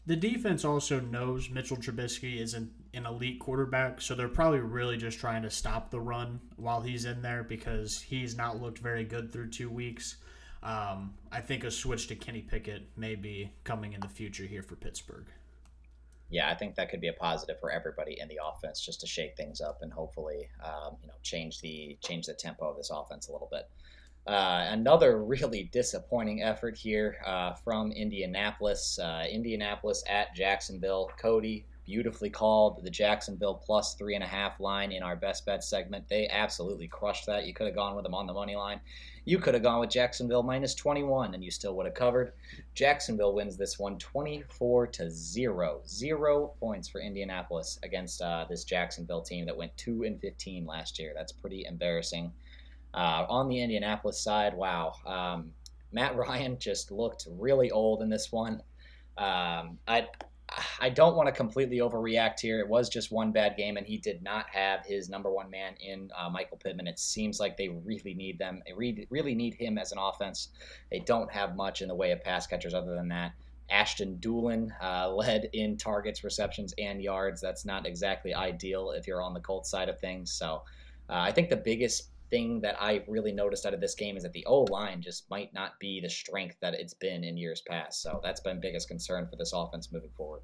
The 0.09 0.17
defense 0.17 0.65
also 0.65 1.01
knows 1.01 1.51
Mitchell 1.51 1.77
Trubisky 1.77 2.41
isn't 2.41 2.73
an 2.95 3.05
elite 3.05 3.39
quarterback, 3.39 4.01
so 4.01 4.15
they're 4.15 4.27
probably 4.27 4.61
really 4.61 4.97
just 4.97 5.19
trying 5.19 5.43
to 5.43 5.51
stop 5.51 5.91
the 5.91 6.01
run 6.01 6.41
while 6.57 6.81
he's 6.81 7.05
in 7.05 7.21
there 7.21 7.45
because 7.45 8.01
he's 8.01 8.35
not 8.35 8.59
looked 8.59 8.79
very 8.79 9.05
good 9.05 9.31
through 9.31 9.51
two 9.51 9.69
weeks. 9.69 10.17
Um, 10.63 11.13
I 11.31 11.43
think 11.43 11.63
a 11.63 11.71
switch 11.71 12.07
to 12.07 12.15
Kenny 12.15 12.41
Pickett 12.41 12.89
may 12.97 13.17
be 13.17 13.53
coming 13.65 13.93
in 13.93 14.01
the 14.01 14.09
future 14.09 14.45
here 14.45 14.63
for 14.63 14.77
Pittsburgh. 14.77 15.27
Yeah, 16.31 16.49
I 16.49 16.55
think 16.55 16.77
that 16.77 16.89
could 16.89 17.03
be 17.03 17.09
a 17.09 17.13
positive 17.13 17.61
for 17.61 17.71
everybody 17.71 18.19
in 18.19 18.29
the 18.29 18.41
offense, 18.43 18.81
just 18.81 19.03
to 19.03 19.07
shake 19.07 19.37
things 19.37 19.61
up 19.61 19.83
and 19.83 19.93
hopefully, 19.93 20.49
um, 20.65 20.97
you 21.03 21.09
know, 21.09 21.15
change 21.23 21.61
the 21.61 21.99
change 22.03 22.25
the 22.25 22.33
tempo 22.33 22.71
of 22.71 22.79
this 22.79 22.89
offense 22.91 23.29
a 23.29 23.33
little 23.33 23.49
bit. 23.53 23.69
Uh, 24.29 24.67
another 24.73 25.25
really 25.25 25.71
disappointing 25.73 26.43
effort 26.43 26.77
here 26.77 27.17
uh, 27.25 27.55
from 27.55 27.91
Indianapolis. 27.93 28.99
Uh, 28.99 29.25
Indianapolis 29.31 30.05
at 30.07 30.35
Jacksonville. 30.35 31.11
Cody 31.19 31.65
beautifully 31.87 32.29
called 32.29 32.85
the 32.85 32.91
Jacksonville 32.91 33.55
plus 33.55 33.95
three 33.95 34.15
and 34.15 34.23
a 34.23 34.27
half 34.27 34.61
line 34.61 34.93
in 34.93 35.03
our 35.03 35.17
best 35.17 35.47
bet 35.47 35.65
segment. 35.65 36.07
They 36.07 36.29
absolutely 36.29 36.89
crushed 36.89 37.25
that. 37.25 37.47
You 37.47 37.55
could 37.55 37.65
have 37.69 37.75
gone 37.75 37.97
with 37.97 38.05
them 38.05 38.15
on 38.15 38.27
the 38.27 38.35
money 38.35 38.55
line. 38.55 38.81
You 39.25 39.39
could 39.39 39.55
have 39.55 39.63
gone 39.63 39.81
with 39.81 39.89
Jacksonville 39.89 40.43
minus 40.43 40.75
21 40.75 41.33
and 41.33 41.43
you 41.43 41.51
still 41.51 41.75
would 41.77 41.87
have 41.87 41.95
covered. 41.95 42.35
Jacksonville 42.75 43.33
wins 43.33 43.57
this 43.57 43.79
one 43.79 43.97
24 43.97 44.89
to 44.89 45.11
0. 45.11 45.81
Zero 45.87 46.53
points 46.61 46.87
for 46.87 47.01
Indianapolis 47.01 47.79
against 47.83 48.21
uh, 48.21 48.45
this 48.47 48.65
Jacksonville 48.65 49.23
team 49.23 49.47
that 49.47 49.57
went 49.57 49.75
2 49.79 50.03
and 50.03 50.21
15 50.21 50.67
last 50.67 50.99
year. 50.99 51.13
That's 51.17 51.33
pretty 51.33 51.65
embarrassing. 51.65 52.31
Uh, 52.95 53.27
on 53.29 53.49
the 53.49 53.61
Indianapolis 53.61 54.21
side, 54.23 54.55
wow. 54.55 54.93
Um, 55.07 55.53
Matt 55.93 56.17
Ryan 56.17 56.59
just 56.59 56.91
looked 56.91 57.27
really 57.31 57.71
old 57.71 58.03
in 58.03 58.09
this 58.09 58.33
one. 58.33 58.63
Um, 59.17 59.79
I 59.87 60.07
I 60.81 60.89
don't 60.89 61.15
want 61.15 61.27
to 61.27 61.33
completely 61.33 61.79
overreact 61.79 62.41
here. 62.41 62.59
It 62.59 62.69
was 62.69 62.89
just 62.89 63.13
one 63.13 63.33
bad 63.33 63.57
game, 63.57 63.77
and 63.77 63.87
he 63.87 63.99
did 63.99 64.23
not 64.23 64.47
have 64.51 64.85
his 64.85 65.09
number 65.09 65.31
one 65.31 65.51
man 65.51 65.75
in 65.79 66.11
uh, 66.17 66.31
Michael 66.31 66.57
Pittman. 66.57 66.87
It 66.87 66.99
seems 66.99 67.39
like 67.39 67.57
they 67.57 67.69
really 67.69 68.15
need 68.15 68.39
them. 68.39 68.63
They 68.67 68.73
re- 68.73 69.07
really 69.11 69.35
need 69.35 69.55
him 69.55 69.77
as 69.77 69.93
an 69.93 69.99
offense. 69.99 70.49
They 70.91 71.01
don't 71.01 71.31
have 71.31 71.55
much 71.55 71.83
in 71.83 71.89
the 71.89 71.95
way 71.95 72.13
of 72.13 72.23
pass 72.25 72.47
catchers 72.47 72.75
other 72.75 72.95
than 72.95 73.09
that. 73.09 73.33
Ashton 73.71 74.17
Dulin 74.21 74.71
uh, 74.83 75.11
led 75.11 75.51
in 75.53 75.77
targets, 75.77 76.25
receptions, 76.25 76.73
and 76.79 77.03
yards. 77.03 77.41
That's 77.41 77.67
not 77.67 77.87
exactly 77.87 78.35
ideal 78.35 78.93
if 78.93 79.07
you're 79.07 79.23
on 79.23 79.35
the 79.35 79.41
Colts 79.41 79.71
side 79.71 79.91
of 79.91 80.01
things. 80.01 80.33
So 80.33 80.63
uh, 81.11 81.17
I 81.19 81.33
think 81.33 81.51
the 81.51 81.57
biggest 81.57 82.09
thing 82.31 82.61
that 82.61 82.77
I 82.81 83.03
really 83.09 83.33
noticed 83.33 83.67
out 83.67 83.75
of 83.75 83.81
this 83.81 83.95
game 83.95 84.17
is 84.17 84.23
that 84.23 84.33
the 84.33 84.45
O 84.47 84.63
line 84.65 85.01
just 85.01 85.31
might 85.31 85.53
not 85.55 85.79
be 85.81 86.01
the 86.01 86.11
strength 86.11 86.57
that 86.61 86.75
it's 86.75 86.95
been 86.95 87.25
in 87.25 87.37
years 87.37 87.63
past. 87.67 88.03
So 88.03 88.21
that's 88.23 88.41
been 88.41 88.61
biggest 88.61 88.89
concern 88.89 89.27
for 89.29 89.37
this 89.37 89.53
offense 89.55 89.93
moving 89.93 90.11
forward. 90.17 90.43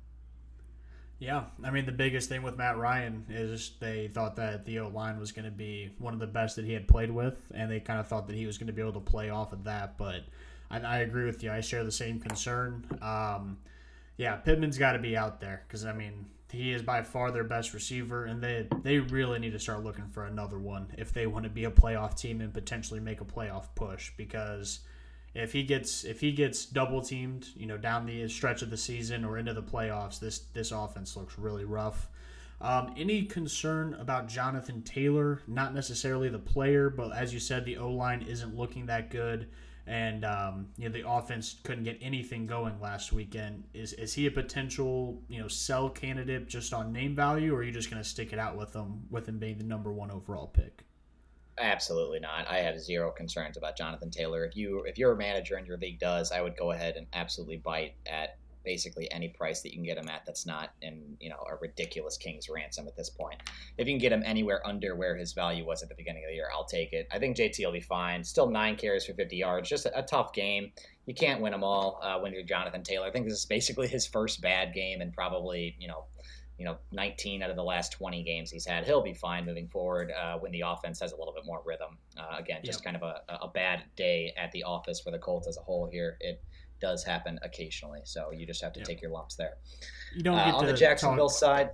Yeah, 1.18 1.44
I 1.62 1.70
mean 1.70 1.86
the 1.86 1.92
biggest 1.92 2.28
thing 2.28 2.42
with 2.42 2.56
Matt 2.56 2.76
Ryan 2.76 3.24
is 3.30 3.72
they 3.80 4.08
thought 4.08 4.36
that 4.36 4.64
the 4.64 4.80
O 4.80 4.88
line 4.88 5.18
was 5.18 5.32
going 5.32 5.44
to 5.44 5.50
be 5.50 5.94
one 5.98 6.12
of 6.12 6.20
the 6.20 6.26
best 6.26 6.56
that 6.56 6.64
he 6.64 6.72
had 6.72 6.88
played 6.88 7.10
with, 7.10 7.52
and 7.54 7.70
they 7.70 7.80
kind 7.80 8.00
of 8.00 8.08
thought 8.08 8.26
that 8.26 8.36
he 8.36 8.46
was 8.46 8.58
going 8.58 8.66
to 8.66 8.72
be 8.72 8.82
able 8.82 8.94
to 8.94 9.00
play 9.00 9.30
off 9.30 9.52
of 9.52 9.64
that. 9.64 9.96
But 9.96 10.22
I, 10.70 10.80
I 10.80 10.98
agree 10.98 11.24
with 11.24 11.42
you. 11.42 11.52
I 11.52 11.60
share 11.60 11.84
the 11.84 11.92
same 11.92 12.18
concern. 12.18 12.86
Um, 13.00 13.58
yeah, 14.16 14.36
Pittman's 14.36 14.78
got 14.78 14.92
to 14.92 14.98
be 14.98 15.16
out 15.16 15.40
there 15.40 15.62
because 15.66 15.84
I 15.84 15.92
mean 15.92 16.26
he 16.54 16.72
is 16.72 16.82
by 16.82 17.02
far 17.02 17.30
their 17.30 17.44
best 17.44 17.74
receiver, 17.74 18.24
and 18.24 18.42
they 18.42 18.66
they 18.82 18.98
really 18.98 19.38
need 19.38 19.52
to 19.52 19.58
start 19.58 19.84
looking 19.84 20.08
for 20.08 20.24
another 20.24 20.58
one 20.58 20.88
if 20.96 21.12
they 21.12 21.26
want 21.26 21.44
to 21.44 21.50
be 21.50 21.64
a 21.64 21.70
playoff 21.70 22.18
team 22.18 22.40
and 22.40 22.52
potentially 22.52 23.00
make 23.00 23.20
a 23.20 23.24
playoff 23.24 23.66
push. 23.74 24.12
Because 24.16 24.80
if 25.34 25.52
he 25.52 25.62
gets 25.62 26.04
if 26.04 26.20
he 26.20 26.32
gets 26.32 26.64
double 26.64 27.02
teamed, 27.02 27.48
you 27.56 27.66
know, 27.66 27.76
down 27.76 28.06
the 28.06 28.28
stretch 28.28 28.62
of 28.62 28.70
the 28.70 28.76
season 28.76 29.24
or 29.24 29.38
into 29.38 29.52
the 29.52 29.62
playoffs, 29.62 30.18
this 30.18 30.40
this 30.54 30.72
offense 30.72 31.16
looks 31.16 31.38
really 31.38 31.64
rough. 31.64 32.08
Um, 32.60 32.94
any 32.96 33.24
concern 33.24 33.94
about 33.94 34.28
Jonathan 34.28 34.82
Taylor? 34.82 35.42
Not 35.46 35.74
necessarily 35.74 36.28
the 36.28 36.38
player, 36.38 36.88
but 36.88 37.14
as 37.14 37.34
you 37.34 37.40
said, 37.40 37.64
the 37.64 37.76
O 37.76 37.90
line 37.90 38.22
isn't 38.22 38.56
looking 38.56 38.86
that 38.86 39.10
good 39.10 39.48
and 39.86 40.24
um, 40.24 40.68
you 40.76 40.88
know 40.88 40.92
the 40.92 41.08
offense 41.08 41.56
couldn't 41.62 41.84
get 41.84 41.98
anything 42.00 42.46
going 42.46 42.80
last 42.80 43.12
weekend. 43.12 43.64
Is 43.74 43.92
is 43.94 44.14
he 44.14 44.26
a 44.26 44.30
potential 44.30 45.22
you 45.28 45.40
know 45.40 45.48
sell 45.48 45.90
candidate 45.90 46.48
just 46.48 46.72
on 46.72 46.92
name 46.92 47.14
value, 47.14 47.54
or 47.54 47.58
are 47.58 47.62
you 47.62 47.72
just 47.72 47.90
going 47.90 48.02
to 48.02 48.08
stick 48.08 48.32
it 48.32 48.38
out 48.38 48.56
with 48.56 48.74
him 48.74 49.02
with 49.10 49.28
him 49.28 49.38
being 49.38 49.58
the 49.58 49.64
number 49.64 49.92
one 49.92 50.10
overall 50.10 50.46
pick? 50.46 50.84
Absolutely 51.58 52.18
not. 52.18 52.48
I 52.48 52.58
have 52.58 52.80
zero 52.80 53.12
concerns 53.12 53.56
about 53.56 53.76
Jonathan 53.76 54.10
Taylor. 54.10 54.44
If 54.44 54.56
you 54.56 54.84
if 54.86 54.98
you're 54.98 55.12
a 55.12 55.16
manager 55.16 55.56
and 55.56 55.66
your 55.66 55.76
league 55.76 56.00
does, 56.00 56.32
I 56.32 56.40
would 56.40 56.56
go 56.56 56.72
ahead 56.72 56.96
and 56.96 57.06
absolutely 57.12 57.58
bite 57.58 57.94
at 58.06 58.38
basically 58.64 59.10
any 59.12 59.28
price 59.28 59.62
that 59.62 59.70
you 59.70 59.76
can 59.76 59.84
get 59.84 59.98
him 59.98 60.08
at 60.08 60.24
that's 60.26 60.46
not 60.46 60.70
in 60.82 61.16
you 61.20 61.30
know 61.30 61.44
a 61.50 61.56
ridiculous 61.56 62.16
king's 62.16 62.48
ransom 62.48 62.86
at 62.86 62.96
this 62.96 63.10
point. 63.10 63.40
If 63.78 63.86
you 63.86 63.92
can 63.92 64.00
get 64.00 64.12
him 64.12 64.22
anywhere 64.24 64.66
under 64.66 64.96
where 64.96 65.16
his 65.16 65.32
value 65.32 65.64
was 65.64 65.82
at 65.82 65.88
the 65.88 65.94
beginning 65.94 66.24
of 66.24 66.30
the 66.30 66.34
year, 66.34 66.48
I'll 66.52 66.64
take 66.64 66.92
it. 66.92 67.06
I 67.12 67.18
think 67.18 67.36
JT 67.36 67.64
will 67.64 67.72
be 67.72 67.80
fine. 67.80 68.24
Still 68.24 68.48
nine 68.48 68.76
carries 68.76 69.04
for 69.04 69.14
50 69.14 69.36
yards, 69.36 69.68
just 69.68 69.86
a, 69.86 69.98
a 69.98 70.02
tough 70.02 70.32
game. 70.32 70.72
You 71.06 71.14
can't 71.14 71.40
win 71.40 71.52
them 71.52 71.62
all 71.62 72.00
uh, 72.02 72.18
when 72.18 72.32
you're 72.32 72.42
Jonathan 72.42 72.82
Taylor. 72.82 73.06
I 73.06 73.10
think 73.10 73.26
this 73.26 73.38
is 73.38 73.46
basically 73.46 73.88
his 73.88 74.06
first 74.06 74.40
bad 74.40 74.72
game 74.72 75.00
and 75.00 75.12
probably 75.12 75.76
you 75.78 75.88
know 75.88 76.04
you 76.58 76.64
know 76.64 76.76
19 76.92 77.42
out 77.42 77.50
of 77.50 77.56
the 77.56 77.64
last 77.64 77.92
20 77.92 78.22
games 78.22 78.50
he's 78.50 78.64
had 78.64 78.84
he'll 78.84 79.02
be 79.02 79.14
fine 79.14 79.44
moving 79.44 79.68
forward 79.68 80.12
uh, 80.12 80.38
when 80.38 80.52
the 80.52 80.62
offense 80.64 81.00
has 81.00 81.12
a 81.12 81.16
little 81.16 81.34
bit 81.34 81.44
more 81.44 81.62
rhythm 81.64 81.98
uh, 82.16 82.36
again 82.38 82.60
just 82.64 82.80
yep. 82.80 82.92
kind 82.92 82.96
of 82.96 83.02
a, 83.02 83.34
a 83.42 83.48
bad 83.48 83.82
day 83.96 84.32
at 84.36 84.52
the 84.52 84.62
office 84.62 85.00
for 85.00 85.10
the 85.10 85.18
colts 85.18 85.48
as 85.48 85.56
a 85.56 85.60
whole 85.60 85.88
here 85.90 86.16
it 86.20 86.42
does 86.80 87.04
happen 87.04 87.38
occasionally. 87.42 88.00
So 88.04 88.30
you 88.30 88.46
just 88.46 88.62
have 88.62 88.72
to 88.74 88.84
take 88.84 89.00
your 89.00 89.10
lumps 89.10 89.36
there. 89.36 89.54
You 90.14 90.22
don't 90.22 90.38
uh, 90.38 90.44
get 90.46 90.54
on 90.54 90.66
the 90.66 90.72
Jacksonville 90.72 91.28
talk... 91.28 91.38
side. 91.38 91.70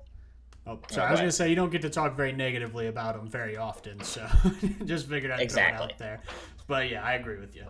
Oh, 0.66 0.78
sorry. 0.90 1.08
I 1.08 1.10
was 1.10 1.20
going 1.20 1.30
to 1.30 1.36
say 1.36 1.48
you 1.48 1.56
don't 1.56 1.70
get 1.70 1.82
to 1.82 1.90
talk 1.90 2.16
very 2.16 2.32
negatively 2.32 2.88
about 2.88 3.16
them 3.16 3.28
very 3.28 3.56
often, 3.56 4.00
so 4.02 4.26
just 4.84 5.08
figured 5.08 5.32
I'd 5.32 5.40
exactly. 5.40 5.84
out 5.84 5.98
there. 5.98 6.20
But 6.66 6.90
yeah, 6.90 7.02
I 7.02 7.14
agree 7.14 7.40
with 7.40 7.56
you. 7.56 7.64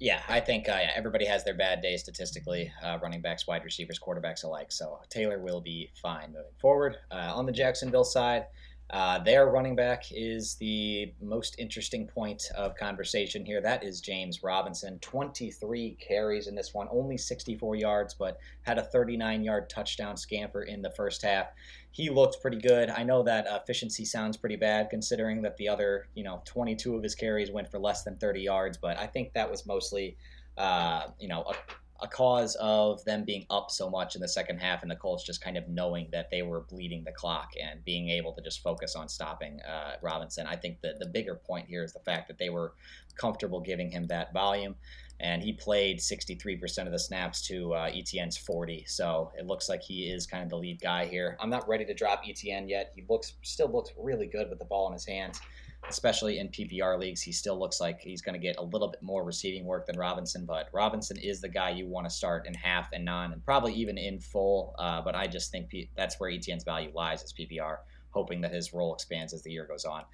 Yeah, 0.00 0.20
I 0.28 0.40
think 0.40 0.68
uh, 0.68 0.78
yeah, 0.80 0.92
everybody 0.94 1.24
has 1.24 1.44
their 1.44 1.54
bad 1.54 1.80
days 1.80 2.00
statistically, 2.00 2.70
uh, 2.84 2.98
running 3.02 3.20
backs, 3.20 3.46
wide 3.46 3.64
receivers, 3.64 3.98
quarterbacks 3.98 4.44
alike. 4.44 4.70
So 4.70 5.00
Taylor 5.08 5.40
will 5.40 5.60
be 5.60 5.90
fine 6.00 6.28
moving 6.28 6.52
forward. 6.60 6.96
Uh, 7.10 7.32
on 7.34 7.46
the 7.46 7.52
Jacksonville 7.52 8.04
side, 8.04 8.46
uh, 8.90 9.18
their 9.18 9.48
running 9.48 9.76
back 9.76 10.04
is 10.10 10.54
the 10.54 11.12
most 11.20 11.56
interesting 11.58 12.06
point 12.06 12.44
of 12.56 12.74
conversation 12.74 13.44
here. 13.44 13.60
That 13.60 13.84
is 13.84 14.00
James 14.00 14.42
Robinson. 14.42 14.98
23 15.00 15.98
carries 16.00 16.46
in 16.46 16.54
this 16.54 16.72
one, 16.72 16.88
only 16.90 17.18
64 17.18 17.76
yards, 17.76 18.14
but 18.14 18.38
had 18.62 18.78
a 18.78 18.82
39 18.82 19.44
yard 19.44 19.68
touchdown 19.68 20.16
scamper 20.16 20.62
in 20.62 20.80
the 20.80 20.90
first 20.90 21.20
half. 21.20 21.48
He 21.90 22.08
looked 22.08 22.40
pretty 22.40 22.58
good. 22.58 22.88
I 22.88 23.02
know 23.02 23.22
that 23.24 23.46
efficiency 23.46 24.06
sounds 24.06 24.38
pretty 24.38 24.56
bad 24.56 24.88
considering 24.88 25.42
that 25.42 25.58
the 25.58 25.68
other, 25.68 26.08
you 26.14 26.24
know, 26.24 26.40
22 26.46 26.96
of 26.96 27.02
his 27.02 27.14
carries 27.14 27.50
went 27.50 27.70
for 27.70 27.78
less 27.78 28.04
than 28.04 28.16
30 28.16 28.40
yards, 28.40 28.78
but 28.78 28.98
I 28.98 29.06
think 29.06 29.34
that 29.34 29.50
was 29.50 29.66
mostly, 29.66 30.16
uh, 30.56 31.08
you 31.18 31.28
know, 31.28 31.42
a 31.42 31.54
a 32.00 32.08
cause 32.08 32.56
of 32.60 33.04
them 33.04 33.24
being 33.24 33.44
up 33.50 33.70
so 33.70 33.90
much 33.90 34.14
in 34.14 34.20
the 34.20 34.28
second 34.28 34.58
half 34.58 34.82
and 34.82 34.90
the 34.90 34.96
Colts 34.96 35.24
just 35.24 35.42
kind 35.42 35.56
of 35.56 35.68
knowing 35.68 36.08
that 36.12 36.30
they 36.30 36.42
were 36.42 36.60
bleeding 36.60 37.02
the 37.04 37.12
clock 37.12 37.50
and 37.60 37.84
being 37.84 38.08
able 38.08 38.32
to 38.32 38.40
just 38.40 38.62
focus 38.62 38.94
on 38.94 39.08
stopping 39.08 39.60
uh, 39.62 39.96
Robinson. 40.00 40.46
I 40.46 40.56
think 40.56 40.80
that 40.82 41.00
the 41.00 41.06
bigger 41.06 41.34
point 41.34 41.66
here 41.66 41.82
is 41.82 41.92
the 41.92 42.00
fact 42.00 42.28
that 42.28 42.38
they 42.38 42.50
were 42.50 42.74
comfortable 43.16 43.60
giving 43.60 43.90
him 43.90 44.06
that 44.06 44.32
volume. 44.32 44.76
And 45.20 45.42
he 45.42 45.52
played 45.52 45.98
63% 45.98 46.86
of 46.86 46.92
the 46.92 46.98
snaps 46.98 47.42
to 47.48 47.74
uh, 47.74 47.90
ETN's 47.90 48.36
40, 48.36 48.84
so 48.86 49.32
it 49.36 49.46
looks 49.46 49.68
like 49.68 49.82
he 49.82 50.08
is 50.08 50.28
kind 50.28 50.44
of 50.44 50.48
the 50.48 50.56
lead 50.56 50.80
guy 50.80 51.06
here. 51.06 51.36
I'm 51.40 51.50
not 51.50 51.68
ready 51.68 51.84
to 51.86 51.94
drop 51.94 52.24
ETN 52.24 52.68
yet. 52.68 52.92
He 52.94 53.02
looks 53.08 53.32
still 53.42 53.68
looks 53.68 53.90
really 53.98 54.26
good 54.26 54.48
with 54.48 54.60
the 54.60 54.64
ball 54.64 54.86
in 54.86 54.92
his 54.92 55.04
hands 55.04 55.40
especially 55.88 56.38
in 56.38 56.48
PPR 56.48 56.98
leagues. 56.98 57.22
He 57.22 57.32
still 57.32 57.58
looks 57.58 57.80
like 57.80 58.00
he's 58.00 58.20
going 58.20 58.34
to 58.34 58.38
get 58.38 58.56
a 58.58 58.62
little 58.62 58.88
bit 58.88 59.02
more 59.02 59.24
receiving 59.24 59.64
work 59.64 59.86
than 59.86 59.96
Robinson, 59.96 60.44
but 60.44 60.68
Robinson 60.72 61.16
is 61.16 61.40
the 61.40 61.48
guy 61.48 61.70
you 61.70 61.86
want 61.86 62.06
to 62.06 62.10
start 62.10 62.46
in 62.46 62.54
half 62.54 62.88
and 62.92 63.04
non, 63.04 63.32
and 63.32 63.44
probably 63.44 63.72
even 63.74 63.96
in 63.96 64.20
full. 64.20 64.74
Uh, 64.78 65.00
but 65.00 65.14
I 65.14 65.26
just 65.26 65.50
think 65.50 65.68
P- 65.68 65.90
that's 65.96 66.18
where 66.20 66.30
ETN's 66.30 66.64
value 66.64 66.90
lies 66.94 67.22
as 67.22 67.32
PPR, 67.32 67.78
hoping 68.10 68.40
that 68.42 68.52
his 68.52 68.72
role 68.72 68.94
expands 68.94 69.32
as 69.32 69.42
the 69.42 69.50
year 69.50 69.66
goes 69.66 69.84
on. 69.84 70.04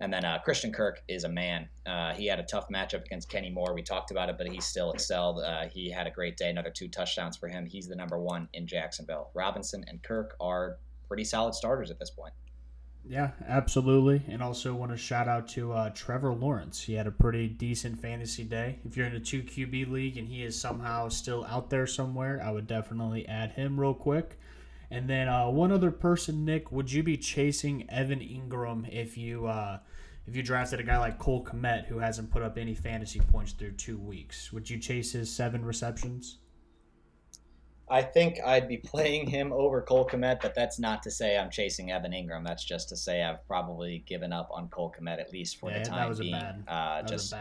And 0.00 0.12
then 0.12 0.24
uh, 0.24 0.40
Christian 0.40 0.72
Kirk 0.72 1.02
is 1.06 1.24
a 1.24 1.28
man. 1.28 1.68
Uh, 1.86 2.12
he 2.12 2.26
had 2.26 2.40
a 2.40 2.42
tough 2.42 2.68
matchup 2.68 3.04
against 3.04 3.28
Kenny 3.28 3.50
Moore. 3.50 3.72
We 3.72 3.82
talked 3.82 4.10
about 4.10 4.28
it, 4.28 4.36
but 4.36 4.48
he 4.48 4.60
still 4.60 4.90
excelled. 4.90 5.40
Uh, 5.40 5.68
he 5.68 5.88
had 5.90 6.08
a 6.08 6.10
great 6.10 6.36
day, 6.36 6.50
another 6.50 6.70
two 6.70 6.88
touchdowns 6.88 7.36
for 7.36 7.48
him. 7.48 7.64
He's 7.64 7.86
the 7.86 7.94
number 7.94 8.18
one 8.18 8.48
in 8.52 8.66
Jacksonville. 8.66 9.30
Robinson 9.32 9.84
and 9.86 10.02
Kirk 10.02 10.34
are 10.40 10.78
pretty 11.06 11.24
solid 11.24 11.54
starters 11.54 11.90
at 11.90 12.00
this 12.00 12.10
point. 12.10 12.32
Yeah, 13.04 13.32
absolutely. 13.46 14.22
And 14.28 14.42
also 14.42 14.74
want 14.74 14.92
to 14.92 14.96
shout 14.96 15.28
out 15.28 15.48
to 15.48 15.72
uh, 15.72 15.90
Trevor 15.90 16.32
Lawrence. 16.32 16.82
He 16.82 16.94
had 16.94 17.06
a 17.06 17.10
pretty 17.10 17.48
decent 17.48 18.00
fantasy 18.00 18.44
day. 18.44 18.78
If 18.84 18.96
you're 18.96 19.06
in 19.06 19.16
a 19.16 19.20
2 19.20 19.42
QB 19.42 19.90
league 19.90 20.16
and 20.16 20.28
he 20.28 20.42
is 20.44 20.58
somehow 20.58 21.08
still 21.08 21.44
out 21.46 21.68
there 21.68 21.86
somewhere, 21.86 22.40
I 22.42 22.52
would 22.52 22.66
definitely 22.66 23.26
add 23.26 23.52
him 23.52 23.78
real 23.78 23.94
quick. 23.94 24.38
And 24.90 25.08
then 25.08 25.28
uh, 25.28 25.48
one 25.48 25.72
other 25.72 25.90
person, 25.90 26.44
Nick, 26.44 26.70
would 26.70 26.92
you 26.92 27.02
be 27.02 27.16
chasing 27.16 27.88
Evan 27.90 28.20
Engram 28.20 28.86
if 28.92 29.16
you 29.16 29.46
uh, 29.46 29.78
if 30.26 30.36
you 30.36 30.42
drafted 30.42 30.80
a 30.80 30.84
guy 30.84 30.98
like 30.98 31.18
Cole 31.18 31.42
Kmet 31.44 31.86
who 31.86 31.98
hasn't 31.98 32.30
put 32.30 32.42
up 32.42 32.58
any 32.58 32.74
fantasy 32.74 33.18
points 33.18 33.52
through 33.52 33.72
two 33.72 33.98
weeks? 33.98 34.52
Would 34.52 34.68
you 34.68 34.78
chase 34.78 35.12
his 35.12 35.34
seven 35.34 35.64
receptions? 35.64 36.38
I 37.88 38.02
think 38.02 38.38
I'd 38.44 38.68
be 38.68 38.78
playing 38.78 39.26
him 39.26 39.52
over 39.52 39.82
Cole 39.82 40.08
Kmet, 40.08 40.40
but 40.40 40.54
that's 40.54 40.78
not 40.78 41.02
to 41.02 41.10
say 41.10 41.36
I'm 41.36 41.50
chasing 41.50 41.92
Evan 41.92 42.12
Engram. 42.12 42.44
That's 42.44 42.64
just 42.64 42.88
to 42.90 42.96
say 42.96 43.22
I've 43.22 43.46
probably 43.46 44.04
given 44.06 44.32
up 44.32 44.48
on 44.52 44.68
Cole 44.68 44.94
Kmet 44.98 45.20
at 45.20 45.32
least 45.32 45.58
for 45.58 45.70
yeah, 45.70 45.82
the 45.82 45.84
time 45.84 46.14
being. 46.16 46.32
Bad, 46.32 46.64
uh, 46.68 47.02
just, 47.02 47.34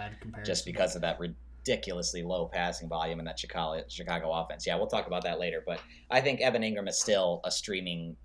just 0.43 0.65
because 0.65 0.95
of 0.95 1.01
that 1.03 1.19
ridiculously 1.19 2.23
low 2.23 2.47
passing 2.47 2.89
volume 2.89 3.19
in 3.19 3.25
that 3.25 3.39
Chicago 3.39 3.83
Chicago 3.87 4.31
offense. 4.31 4.65
Yeah, 4.65 4.75
we'll 4.75 4.87
talk 4.87 5.07
about 5.07 5.23
that 5.23 5.39
later. 5.39 5.63
But 5.65 5.79
I 6.09 6.21
think 6.21 6.41
Evan 6.41 6.63
Engram 6.63 6.89
is 6.89 6.99
still 6.99 7.41
a 7.43 7.51
streaming. 7.51 8.17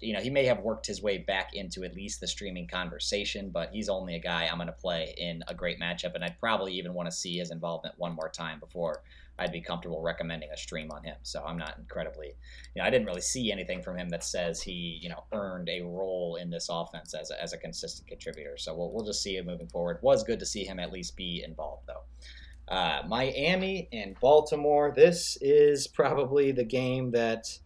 You 0.00 0.12
know, 0.12 0.20
he 0.20 0.28
may 0.28 0.44
have 0.44 0.58
worked 0.58 0.86
his 0.86 1.02
way 1.02 1.18
back 1.18 1.54
into 1.54 1.84
at 1.84 1.94
least 1.94 2.20
the 2.20 2.28
streaming 2.28 2.68
conversation, 2.68 3.48
but 3.48 3.70
he's 3.72 3.88
only 3.88 4.16
a 4.16 4.20
guy 4.20 4.46
I'm 4.46 4.58
going 4.58 4.66
to 4.66 4.72
play 4.74 5.14
in 5.16 5.42
a 5.48 5.54
great 5.54 5.80
matchup, 5.80 6.14
and 6.14 6.22
I'd 6.22 6.38
probably 6.38 6.74
even 6.74 6.92
want 6.92 7.10
to 7.10 7.16
see 7.16 7.38
his 7.38 7.50
involvement 7.50 7.94
one 7.96 8.14
more 8.14 8.28
time 8.28 8.60
before 8.60 9.02
I'd 9.42 9.52
be 9.52 9.60
comfortable 9.60 10.00
recommending 10.00 10.50
a 10.52 10.56
stream 10.56 10.90
on 10.92 11.02
him. 11.02 11.16
So 11.22 11.42
I'm 11.44 11.58
not 11.58 11.76
incredibly, 11.78 12.28
you 12.74 12.80
know, 12.80 12.84
I 12.84 12.90
didn't 12.90 13.06
really 13.06 13.20
see 13.20 13.50
anything 13.50 13.82
from 13.82 13.98
him 13.98 14.08
that 14.10 14.22
says 14.22 14.62
he, 14.62 14.98
you 15.02 15.08
know, 15.08 15.24
earned 15.32 15.68
a 15.68 15.82
role 15.82 16.36
in 16.40 16.48
this 16.48 16.68
offense 16.70 17.14
as 17.14 17.30
a, 17.30 17.42
as 17.42 17.52
a 17.52 17.58
consistent 17.58 18.08
contributor. 18.08 18.56
So 18.56 18.74
we'll, 18.74 18.92
we'll 18.92 19.04
just 19.04 19.22
see 19.22 19.36
it 19.36 19.46
moving 19.46 19.68
forward. 19.68 19.98
Was 20.02 20.22
good 20.22 20.38
to 20.38 20.46
see 20.46 20.64
him 20.64 20.78
at 20.78 20.92
least 20.92 21.16
be 21.16 21.42
involved, 21.44 21.88
though. 21.88 22.74
Uh, 22.74 23.02
Miami 23.08 23.88
and 23.92 24.18
Baltimore. 24.20 24.92
This 24.94 25.36
is 25.40 25.88
probably 25.88 26.52
the 26.52 26.64
game 26.64 27.10
that 27.10 27.58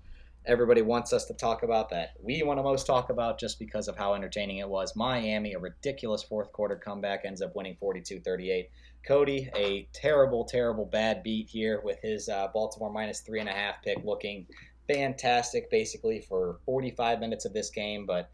everybody 0.46 0.80
wants 0.82 1.12
us 1.12 1.24
to 1.26 1.34
talk 1.34 1.62
about 1.62 1.90
that 1.90 2.10
we 2.22 2.42
want 2.42 2.58
to 2.58 2.62
most 2.62 2.86
talk 2.86 3.10
about 3.10 3.38
just 3.38 3.58
because 3.58 3.88
of 3.88 3.96
how 3.96 4.14
entertaining 4.14 4.58
it 4.58 4.68
was. 4.68 4.94
Miami, 4.94 5.54
a 5.54 5.58
ridiculous 5.58 6.22
fourth 6.22 6.52
quarter 6.52 6.76
comeback, 6.76 7.24
ends 7.24 7.42
up 7.42 7.54
winning 7.54 7.76
42 7.78 8.20
38. 8.20 8.70
Cody, 9.06 9.48
a 9.54 9.88
terrible, 9.92 10.44
terrible 10.44 10.84
bad 10.84 11.22
beat 11.22 11.48
here 11.48 11.80
with 11.84 11.98
his 12.02 12.28
uh, 12.28 12.48
Baltimore 12.52 12.92
minus 12.92 13.20
three 13.20 13.40
and 13.40 13.48
a 13.48 13.52
half 13.52 13.82
pick 13.82 13.98
looking 14.04 14.46
fantastic 14.88 15.70
basically 15.70 16.20
for 16.20 16.58
45 16.64 17.20
minutes 17.20 17.44
of 17.44 17.52
this 17.52 17.70
game. 17.70 18.06
But 18.06 18.30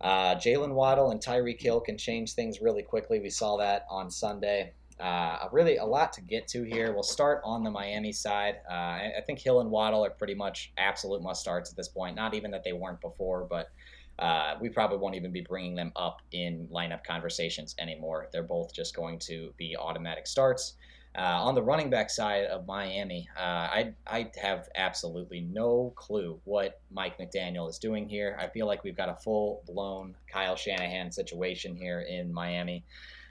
uh, 0.00 0.34
Jaylen 0.34 0.74
Waddle 0.74 1.10
and 1.10 1.20
Tyreek 1.20 1.60
Hill 1.60 1.80
can 1.80 1.96
change 1.96 2.34
things 2.34 2.60
really 2.60 2.82
quickly. 2.82 3.20
We 3.20 3.30
saw 3.30 3.56
that 3.58 3.86
on 3.88 4.10
Sunday. 4.10 4.74
Uh, 5.00 5.48
really, 5.50 5.78
a 5.78 5.84
lot 5.84 6.12
to 6.12 6.20
get 6.20 6.46
to 6.48 6.62
here. 6.62 6.92
We'll 6.92 7.02
start 7.02 7.40
on 7.44 7.64
the 7.64 7.70
Miami 7.70 8.12
side. 8.12 8.56
Uh, 8.70 8.74
I, 8.74 9.12
I, 9.18 9.20
think 9.22 9.40
Hill 9.40 9.60
and 9.60 9.70
Waddle 9.70 10.04
are 10.04 10.10
pretty 10.10 10.34
much 10.34 10.72
absolute 10.76 11.22
must 11.22 11.40
starts 11.40 11.70
at 11.70 11.76
this 11.76 11.88
point. 11.88 12.14
Not 12.14 12.34
even 12.34 12.50
that 12.52 12.62
they 12.62 12.72
weren't 12.72 13.00
before, 13.00 13.46
but 13.48 13.68
uh, 14.18 14.54
we 14.60 14.68
probably 14.68 14.98
won't 14.98 15.14
even 15.14 15.32
be 15.32 15.40
bringing 15.40 15.74
them 15.74 15.92
up 15.96 16.20
in 16.32 16.68
lineup 16.72 17.04
conversations 17.04 17.74
anymore. 17.78 18.28
They're 18.32 18.42
both 18.42 18.72
just 18.72 18.94
going 18.94 19.18
to 19.20 19.52
be 19.56 19.76
automatic 19.76 20.26
starts. 20.26 20.74
Uh, 21.14 21.20
on 21.20 21.54
the 21.54 21.62
running 21.62 21.90
back 21.90 22.08
side 22.08 22.44
of 22.46 22.66
Miami, 22.66 23.28
uh, 23.36 23.42
I, 23.42 23.92
I 24.06 24.30
have 24.40 24.70
absolutely 24.74 25.42
no 25.42 25.92
clue 25.94 26.40
what 26.44 26.80
Mike 26.90 27.18
McDaniel 27.18 27.68
is 27.68 27.78
doing 27.78 28.08
here. 28.08 28.38
I 28.40 28.46
feel 28.46 28.66
like 28.66 28.82
we've 28.82 28.96
got 28.96 29.10
a 29.10 29.16
full 29.16 29.62
blown 29.66 30.14
Kyle 30.30 30.56
Shanahan 30.56 31.12
situation 31.12 31.76
here 31.76 32.00
in 32.00 32.32
Miami. 32.32 32.86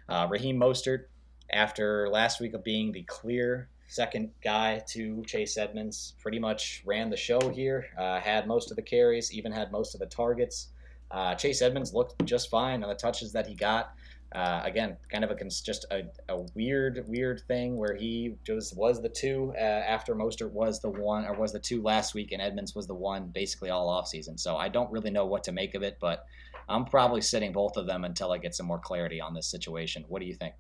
Uh, 0.08 0.28
Raheem 0.30 0.60
Mostert, 0.60 1.06
after 1.52 2.08
last 2.10 2.40
week 2.40 2.54
of 2.54 2.64
being 2.64 2.92
the 2.92 3.04
clear 3.04 3.68
second 3.92 4.32
guy 4.42 4.82
to 4.88 5.22
Chase 5.28 5.58
Edmonds, 5.58 6.14
pretty 6.22 6.40
much 6.40 6.82
ran 6.86 7.10
the 7.10 7.18
show 7.18 7.50
here, 7.50 7.88
uh, 7.98 8.22
had 8.22 8.48
most 8.48 8.72
of 8.72 8.78
the 8.78 8.82
carries, 8.82 9.34
even 9.34 9.52
had 9.52 9.70
most 9.70 9.94
of 9.94 10.00
the 10.00 10.06
targets. 10.06 10.70
Uh, 11.12 11.36
Chase 11.36 11.62
Edmonds 11.62 11.94
looked 11.94 12.24
just 12.26 12.50
fine 12.50 12.84
on 12.84 12.90
the 12.90 12.96
touches 12.96 13.34
that 13.34 13.46
he 13.46 13.54
got. 13.54 13.94
Uh, 14.34 14.62
again, 14.64 14.96
kind 15.12 15.26
of 15.26 15.32
a 15.32 15.36
just 15.44 15.86
a, 15.92 16.04
a, 16.30 16.42
weird, 16.56 17.04
weird 17.10 17.42
thing 17.50 17.76
where 17.76 17.94
he 17.94 18.38
just 18.46 18.78
was 18.78 19.02
the 19.02 19.10
two 19.10 19.52
uh, 19.58 19.60
after 19.60 20.16
Mostert 20.16 20.52
was 20.52 20.80
the 20.80 20.90
one, 20.90 21.26
or 21.26 21.34
was 21.34 21.52
the 21.52 21.60
two 21.60 21.82
last 21.82 22.14
week, 22.14 22.32
and 22.32 22.42
Edmonds 22.42 22.74
was 22.74 22.88
the 22.88 22.96
one 22.96 23.28
basically 23.28 23.72
all 23.72 23.90
off 23.90 24.08
season. 24.08 24.38
So 24.38 24.56
I 24.56 24.70
don't 24.70 24.90
really 24.90 25.12
know 25.12 25.26
what 25.26 25.44
to 25.44 25.52
make 25.52 25.76
of 25.76 25.84
it, 25.84 25.98
but 26.00 26.24
I'm 26.70 26.86
probably 26.86 27.20
sitting 27.20 27.52
both 27.52 27.76
of 27.76 27.88
them 27.88 28.06
until 28.06 28.32
I 28.32 28.38
get 28.38 28.56
some 28.56 28.68
more 28.68 28.80
clarity 28.80 29.20
on 29.20 29.34
this 29.34 29.52
situation. 29.52 30.06
What 30.08 30.22
do 30.22 30.28
you 30.28 30.36
think? 30.36 30.54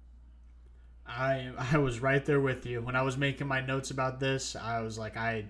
I 1.07 1.51
I 1.73 1.77
was 1.77 1.99
right 1.99 2.25
there 2.25 2.41
with 2.41 2.65
you 2.65 2.81
when 2.81 2.95
I 2.95 3.01
was 3.01 3.17
making 3.17 3.47
my 3.47 3.61
notes 3.61 3.91
about 3.91 4.19
this. 4.19 4.55
I 4.55 4.81
was 4.81 4.97
like, 4.97 5.17
I 5.17 5.45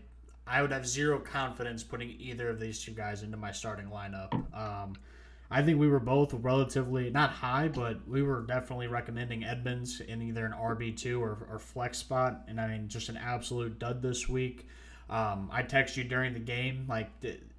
I 0.48 0.62
would 0.62 0.72
have 0.72 0.88
zero 0.88 1.20
confidence 1.20 1.84
putting 1.84 2.10
either 2.20 2.50
of 2.50 2.60
these 2.60 2.84
two 2.84 2.92
guys 2.92 3.24
into 3.24 3.38
my 3.38 3.52
starting 3.52 3.88
lineup. 3.88 4.34
Um, 4.56 4.96
I 5.50 5.62
think 5.62 5.80
we 5.80 5.88
were 5.88 6.00
both 6.00 6.34
relatively 6.34 7.10
not 7.10 7.30
high, 7.30 7.68
but 7.68 8.08
we 8.08 8.22
were 8.22 8.42
definitely 8.42 8.88
recommending 8.88 9.44
Edmonds 9.44 10.00
in 10.00 10.22
either 10.22 10.46
an 10.46 10.54
RB 10.54 10.96
two 10.96 11.22
or, 11.22 11.46
or 11.50 11.60
flex 11.60 11.98
spot. 11.98 12.44
And 12.48 12.60
I 12.60 12.68
mean, 12.68 12.88
just 12.88 13.10
an 13.10 13.18
absolute 13.18 13.78
dud 13.78 14.02
this 14.02 14.30
week. 14.30 14.68
Um, 15.10 15.50
I 15.52 15.64
text 15.64 15.98
you 15.98 16.06
during 16.06 16.34
the 16.34 16.40
game, 16.40 16.86
like, 16.88 17.10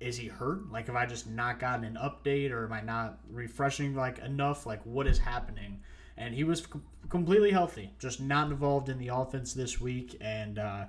is 0.01 0.16
he 0.16 0.28
hurt? 0.28 0.72
Like, 0.72 0.86
have 0.86 0.97
I 0.97 1.05
just 1.05 1.28
not 1.28 1.61
gotten 1.61 1.84
an 1.84 1.99
update, 2.03 2.51
or 2.51 2.64
am 2.64 2.72
I 2.72 2.80
not 2.80 3.18
refreshing 3.30 3.95
like 3.95 4.18
enough? 4.20 4.64
Like, 4.64 4.80
what 4.84 5.07
is 5.07 5.18
happening? 5.18 5.80
And 6.23 6.35
he 6.35 6.45
was 6.45 6.66
com- 6.66 6.85
completely 7.09 7.51
healthy, 7.51 7.91
just 7.99 8.20
not 8.20 8.51
involved 8.51 8.89
in 8.89 8.99
the 8.99 9.09
offense 9.09 9.53
this 9.53 9.81
week, 9.81 10.16
and 10.20 10.59
uh, 10.59 10.85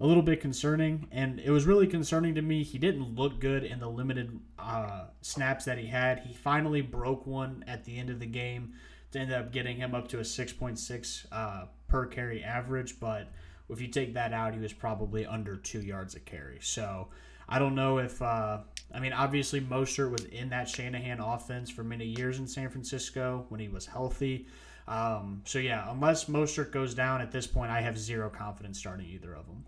a 0.00 0.06
little 0.06 0.22
bit 0.22 0.40
concerning, 0.40 1.08
and 1.12 1.40
it 1.40 1.50
was 1.50 1.64
really 1.66 1.86
concerning 1.86 2.34
to 2.34 2.42
me. 2.42 2.62
He 2.62 2.78
didn't 2.78 3.14
look 3.14 3.40
good 3.40 3.64
in 3.64 3.78
the 3.80 3.88
limited 3.88 4.38
uh, 4.58 5.04
snaps 5.20 5.64
that 5.64 5.78
he 5.78 5.86
had. 5.86 6.20
He 6.20 6.34
finally 6.34 6.80
broke 6.80 7.26
one 7.26 7.64
at 7.66 7.84
the 7.84 7.98
end 7.98 8.10
of 8.10 8.20
the 8.20 8.26
game 8.26 8.74
to 9.12 9.20
end 9.20 9.32
up 9.32 9.52
getting 9.52 9.76
him 9.76 9.94
up 9.94 10.08
to 10.08 10.18
a 10.18 10.22
6.6 10.22 11.26
uh, 11.32 11.66
per 11.88 12.06
carry 12.06 12.42
average. 12.42 12.98
But 12.98 13.28
if 13.68 13.80
you 13.80 13.88
take 13.88 14.14
that 14.14 14.32
out, 14.32 14.54
he 14.54 14.60
was 14.60 14.72
probably 14.72 15.24
under 15.24 15.56
two 15.56 15.80
yards 15.80 16.14
a 16.14 16.20
carry. 16.20 16.58
So 16.60 17.08
I 17.48 17.58
don't 17.58 17.74
know 17.74 17.98
if. 17.98 18.20
Uh, 18.20 18.58
I 18.92 19.00
mean, 19.00 19.12
obviously, 19.12 19.60
Mostert 19.60 20.10
was 20.10 20.24
in 20.24 20.50
that 20.50 20.68
Shanahan 20.68 21.20
offense 21.20 21.70
for 21.70 21.82
many 21.82 22.04
years 22.04 22.38
in 22.38 22.46
San 22.46 22.68
Francisco 22.68 23.46
when 23.48 23.60
he 23.60 23.68
was 23.68 23.86
healthy. 23.86 24.46
Um, 24.86 25.42
so 25.44 25.58
yeah, 25.58 25.90
unless 25.90 26.26
Mostert 26.26 26.70
goes 26.70 26.94
down 26.94 27.20
at 27.20 27.32
this 27.32 27.46
point, 27.46 27.70
I 27.70 27.80
have 27.80 27.98
zero 27.98 28.28
confidence 28.28 28.78
starting 28.78 29.06
either 29.06 29.34
of 29.34 29.46
them. 29.46 29.64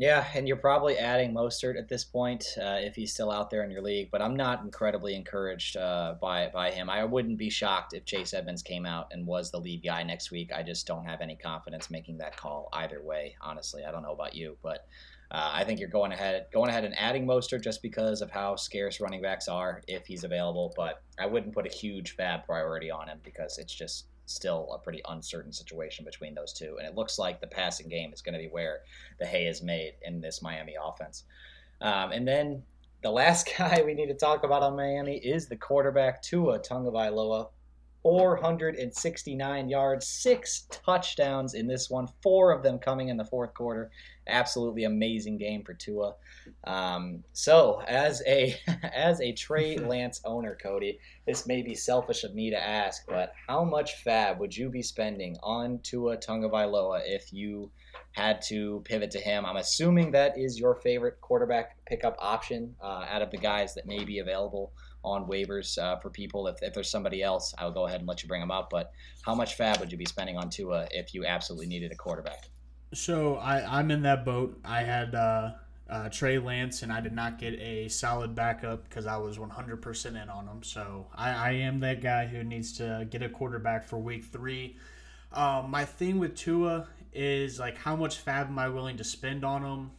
Yeah, 0.00 0.24
and 0.32 0.46
you're 0.46 0.56
probably 0.56 0.96
adding 0.96 1.34
Mostert 1.34 1.76
at 1.76 1.88
this 1.88 2.04
point 2.04 2.46
uh, 2.56 2.76
if 2.78 2.94
he's 2.94 3.12
still 3.12 3.32
out 3.32 3.50
there 3.50 3.64
in 3.64 3.70
your 3.70 3.82
league. 3.82 4.10
But 4.12 4.22
I'm 4.22 4.36
not 4.36 4.62
incredibly 4.62 5.16
encouraged 5.16 5.76
uh, 5.76 6.14
by 6.20 6.50
by 6.54 6.70
him. 6.70 6.88
I 6.88 7.04
wouldn't 7.04 7.36
be 7.36 7.50
shocked 7.50 7.94
if 7.94 8.04
Chase 8.04 8.32
Edmonds 8.32 8.62
came 8.62 8.86
out 8.86 9.08
and 9.10 9.26
was 9.26 9.50
the 9.50 9.58
lead 9.58 9.82
guy 9.82 10.04
next 10.04 10.30
week. 10.30 10.52
I 10.52 10.62
just 10.62 10.86
don't 10.86 11.04
have 11.04 11.20
any 11.20 11.34
confidence 11.34 11.90
making 11.90 12.18
that 12.18 12.36
call 12.36 12.68
either 12.74 13.02
way. 13.02 13.34
Honestly, 13.40 13.84
I 13.84 13.90
don't 13.90 14.02
know 14.02 14.12
about 14.12 14.36
you, 14.36 14.56
but 14.62 14.86
uh, 15.30 15.50
I 15.52 15.64
think 15.64 15.78
you're 15.78 15.90
going 15.90 16.12
ahead 16.12 16.46
going 16.52 16.70
ahead 16.70 16.84
and 16.84 16.98
adding 16.98 17.26
Mostert 17.26 17.62
just 17.62 17.82
because 17.82 18.22
of 18.22 18.30
how 18.30 18.56
scarce 18.56 19.00
running 19.00 19.20
backs 19.20 19.46
are 19.46 19.82
if 19.86 20.06
he's 20.06 20.24
available. 20.24 20.72
But 20.76 21.02
I 21.18 21.26
wouldn't 21.26 21.54
put 21.54 21.66
a 21.66 21.74
huge 21.74 22.16
fab 22.16 22.46
priority 22.46 22.90
on 22.90 23.08
him 23.08 23.20
because 23.22 23.58
it's 23.58 23.74
just 23.74 24.06
still 24.24 24.72
a 24.74 24.78
pretty 24.78 25.02
uncertain 25.08 25.52
situation 25.52 26.04
between 26.04 26.34
those 26.34 26.52
two. 26.52 26.76
And 26.78 26.86
it 26.86 26.94
looks 26.94 27.18
like 27.18 27.40
the 27.40 27.46
passing 27.46 27.88
game 27.88 28.12
is 28.12 28.22
going 28.22 28.34
to 28.34 28.38
be 28.38 28.48
where 28.48 28.80
the 29.18 29.26
hay 29.26 29.46
is 29.46 29.62
made 29.62 29.94
in 30.02 30.20
this 30.20 30.42
Miami 30.42 30.74
offense. 30.82 31.24
Um, 31.80 32.12
and 32.12 32.26
then 32.26 32.62
the 33.02 33.10
last 33.10 33.50
guy 33.58 33.82
we 33.84 33.94
need 33.94 34.08
to 34.08 34.14
talk 34.14 34.44
about 34.44 34.62
on 34.62 34.76
Miami 34.76 35.16
is 35.16 35.46
the 35.46 35.56
quarterback 35.56 36.22
Tua 36.22 36.58
Tagovailoa. 36.58 37.48
469 38.02 39.68
yards, 39.68 40.06
six 40.06 40.66
touchdowns 40.70 41.54
in 41.54 41.66
this 41.66 41.90
one, 41.90 42.06
four 42.22 42.52
of 42.52 42.62
them 42.62 42.78
coming 42.78 43.08
in 43.08 43.16
the 43.16 43.24
fourth 43.24 43.52
quarter. 43.54 43.90
Absolutely 44.28 44.84
amazing 44.84 45.38
game 45.38 45.62
for 45.64 45.74
Tua. 45.74 46.14
Um, 46.64 47.24
so, 47.32 47.82
as 47.86 48.22
a 48.26 48.56
as 48.94 49.20
a 49.20 49.32
Trey 49.32 49.76
Lance 49.78 50.20
owner, 50.24 50.56
Cody, 50.60 50.98
this 51.26 51.46
may 51.46 51.62
be 51.62 51.74
selfish 51.74 52.24
of 52.24 52.34
me 52.34 52.50
to 52.50 52.62
ask, 52.62 53.04
but 53.06 53.32
how 53.46 53.64
much 53.64 54.02
fab 54.02 54.38
would 54.38 54.56
you 54.56 54.68
be 54.68 54.82
spending 54.82 55.36
on 55.42 55.80
Tua 55.82 56.16
Tagovailoa 56.16 57.02
if 57.04 57.32
you 57.32 57.70
had 58.12 58.42
to 58.42 58.82
pivot 58.84 59.10
to 59.12 59.20
him? 59.20 59.46
I'm 59.46 59.56
assuming 59.56 60.10
that 60.12 60.38
is 60.38 60.58
your 60.58 60.76
favorite 60.76 61.20
quarterback 61.20 61.76
pickup 61.86 62.16
option 62.18 62.74
uh, 62.82 63.06
out 63.08 63.22
of 63.22 63.30
the 63.30 63.38
guys 63.38 63.74
that 63.74 63.86
may 63.86 64.04
be 64.04 64.18
available 64.18 64.72
on 65.04 65.26
waivers 65.26 65.78
uh, 65.78 65.98
for 66.00 66.10
people. 66.10 66.46
If, 66.48 66.62
if 66.62 66.74
there's 66.74 66.90
somebody 66.90 67.22
else, 67.22 67.54
I'll 67.58 67.72
go 67.72 67.86
ahead 67.86 68.00
and 68.00 68.08
let 68.08 68.22
you 68.22 68.28
bring 68.28 68.40
them 68.40 68.50
up. 68.50 68.68
But 68.70 68.92
how 69.22 69.34
much 69.34 69.54
fab 69.54 69.78
would 69.80 69.92
you 69.92 69.98
be 69.98 70.04
spending 70.04 70.36
on 70.36 70.50
Tua 70.50 70.88
if 70.90 71.14
you 71.14 71.24
absolutely 71.24 71.66
needed 71.66 71.92
a 71.92 71.96
quarterback? 71.96 72.48
So 72.92 73.36
I, 73.36 73.78
I'm 73.78 73.90
in 73.90 74.02
that 74.02 74.24
boat. 74.24 74.58
I 74.64 74.82
had 74.82 75.14
uh, 75.14 75.52
uh, 75.90 76.08
Trey 76.08 76.38
Lance, 76.38 76.82
and 76.82 76.92
I 76.92 77.00
did 77.00 77.12
not 77.12 77.38
get 77.38 77.54
a 77.54 77.88
solid 77.88 78.34
backup 78.34 78.88
because 78.88 79.06
I 79.06 79.16
was 79.16 79.38
100% 79.38 80.22
in 80.22 80.28
on 80.28 80.46
him. 80.46 80.62
So 80.62 81.06
I, 81.14 81.30
I, 81.30 81.50
am 81.52 81.80
that 81.80 82.00
guy 82.02 82.26
who 82.26 82.42
needs 82.42 82.72
to 82.78 83.06
get 83.10 83.22
a 83.22 83.28
quarterback 83.28 83.84
for 83.84 83.98
week 83.98 84.24
three. 84.24 84.76
Um, 85.32 85.70
my 85.70 85.84
thing 85.84 86.18
with 86.18 86.34
Tua 86.34 86.88
is 87.12 87.58
like 87.58 87.76
how 87.76 87.96
much 87.96 88.18
fab 88.18 88.48
am 88.48 88.58
I 88.58 88.68
willing 88.68 88.96
to 88.98 89.04
spend 89.04 89.44
on 89.44 89.62
him? 89.62 89.90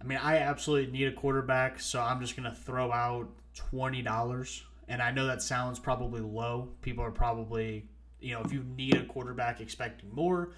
I 0.00 0.04
mean, 0.04 0.18
I 0.18 0.38
absolutely 0.38 0.92
need 0.92 1.08
a 1.08 1.12
quarterback, 1.12 1.80
so 1.80 2.00
I'm 2.00 2.20
just 2.20 2.36
to 2.36 2.52
throw 2.52 2.90
out 2.90 3.28
$20. 3.72 4.62
And 4.88 5.02
I 5.02 5.10
know 5.10 5.26
that 5.26 5.42
sounds 5.42 5.78
probably 5.78 6.20
low. 6.20 6.68
People 6.82 7.04
are 7.04 7.10
probably, 7.10 7.84
you 8.20 8.34
know, 8.34 8.40
if 8.42 8.52
you 8.52 8.64
need 8.76 8.96
a 8.96 9.04
quarterback, 9.04 9.60
expecting 9.60 10.12
more. 10.12 10.52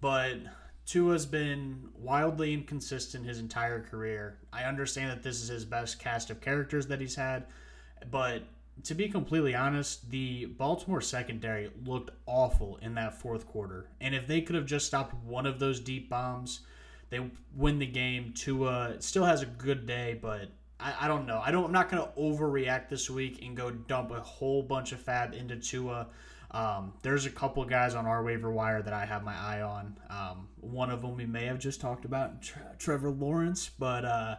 But 0.00 0.38
Tua's 0.86 1.26
been 1.26 1.88
wildly 1.96 2.52
inconsistent 2.52 3.26
his 3.26 3.38
entire 3.38 3.82
career. 3.82 4.38
I 4.52 4.64
understand 4.64 5.10
that 5.10 5.22
this 5.22 5.40
is 5.40 5.48
his 5.48 5.64
best 5.64 5.98
cast 5.98 6.30
of 6.30 6.40
characters 6.40 6.86
that 6.88 7.00
he's 7.00 7.14
had, 7.14 7.46
but 8.10 8.42
to 8.84 8.94
be 8.94 9.08
completely 9.08 9.54
honest, 9.54 10.10
the 10.10 10.46
Baltimore 10.46 11.00
secondary 11.00 11.70
looked 11.84 12.10
awful 12.26 12.78
in 12.82 12.94
that 12.94 13.20
fourth 13.20 13.46
quarter. 13.46 13.86
And 14.00 14.14
if 14.14 14.26
they 14.26 14.40
could 14.40 14.56
have 14.56 14.66
just 14.66 14.86
stopped 14.86 15.14
one 15.24 15.46
of 15.46 15.58
those 15.58 15.78
deep 15.78 16.08
bombs, 16.08 16.60
they 17.10 17.20
win 17.54 17.78
the 17.78 17.86
game. 17.86 18.32
Tua 18.34 18.96
still 19.00 19.24
has 19.24 19.42
a 19.42 19.46
good 19.46 19.86
day, 19.86 20.18
but 20.20 20.48
I, 20.80 20.94
I 21.02 21.08
don't 21.08 21.26
know. 21.26 21.40
I 21.44 21.50
don't. 21.50 21.66
I'm 21.66 21.72
not 21.72 21.90
going 21.90 22.02
to 22.02 22.10
overreact 22.18 22.88
this 22.88 23.08
week 23.08 23.44
and 23.44 23.56
go 23.56 23.70
dump 23.70 24.10
a 24.10 24.20
whole 24.20 24.62
bunch 24.62 24.92
of 24.92 25.00
fab 25.00 25.34
into 25.34 25.56
Tua. 25.56 26.08
Um, 26.52 26.92
there's 27.02 27.24
a 27.26 27.30
couple 27.30 27.64
guys 27.64 27.94
on 27.94 28.06
our 28.06 28.22
waiver 28.22 28.50
wire 28.50 28.82
that 28.82 28.92
I 28.92 29.06
have 29.06 29.24
my 29.24 29.34
eye 29.34 29.62
on. 29.62 29.98
Um, 30.10 30.48
one 30.60 30.90
of 30.90 31.00
them 31.00 31.16
we 31.16 31.26
may 31.26 31.46
have 31.46 31.58
just 31.58 31.80
talked 31.80 32.04
about, 32.04 32.42
Trevor 32.78 33.10
Lawrence, 33.10 33.70
but 33.78 34.04
uh, 34.04 34.36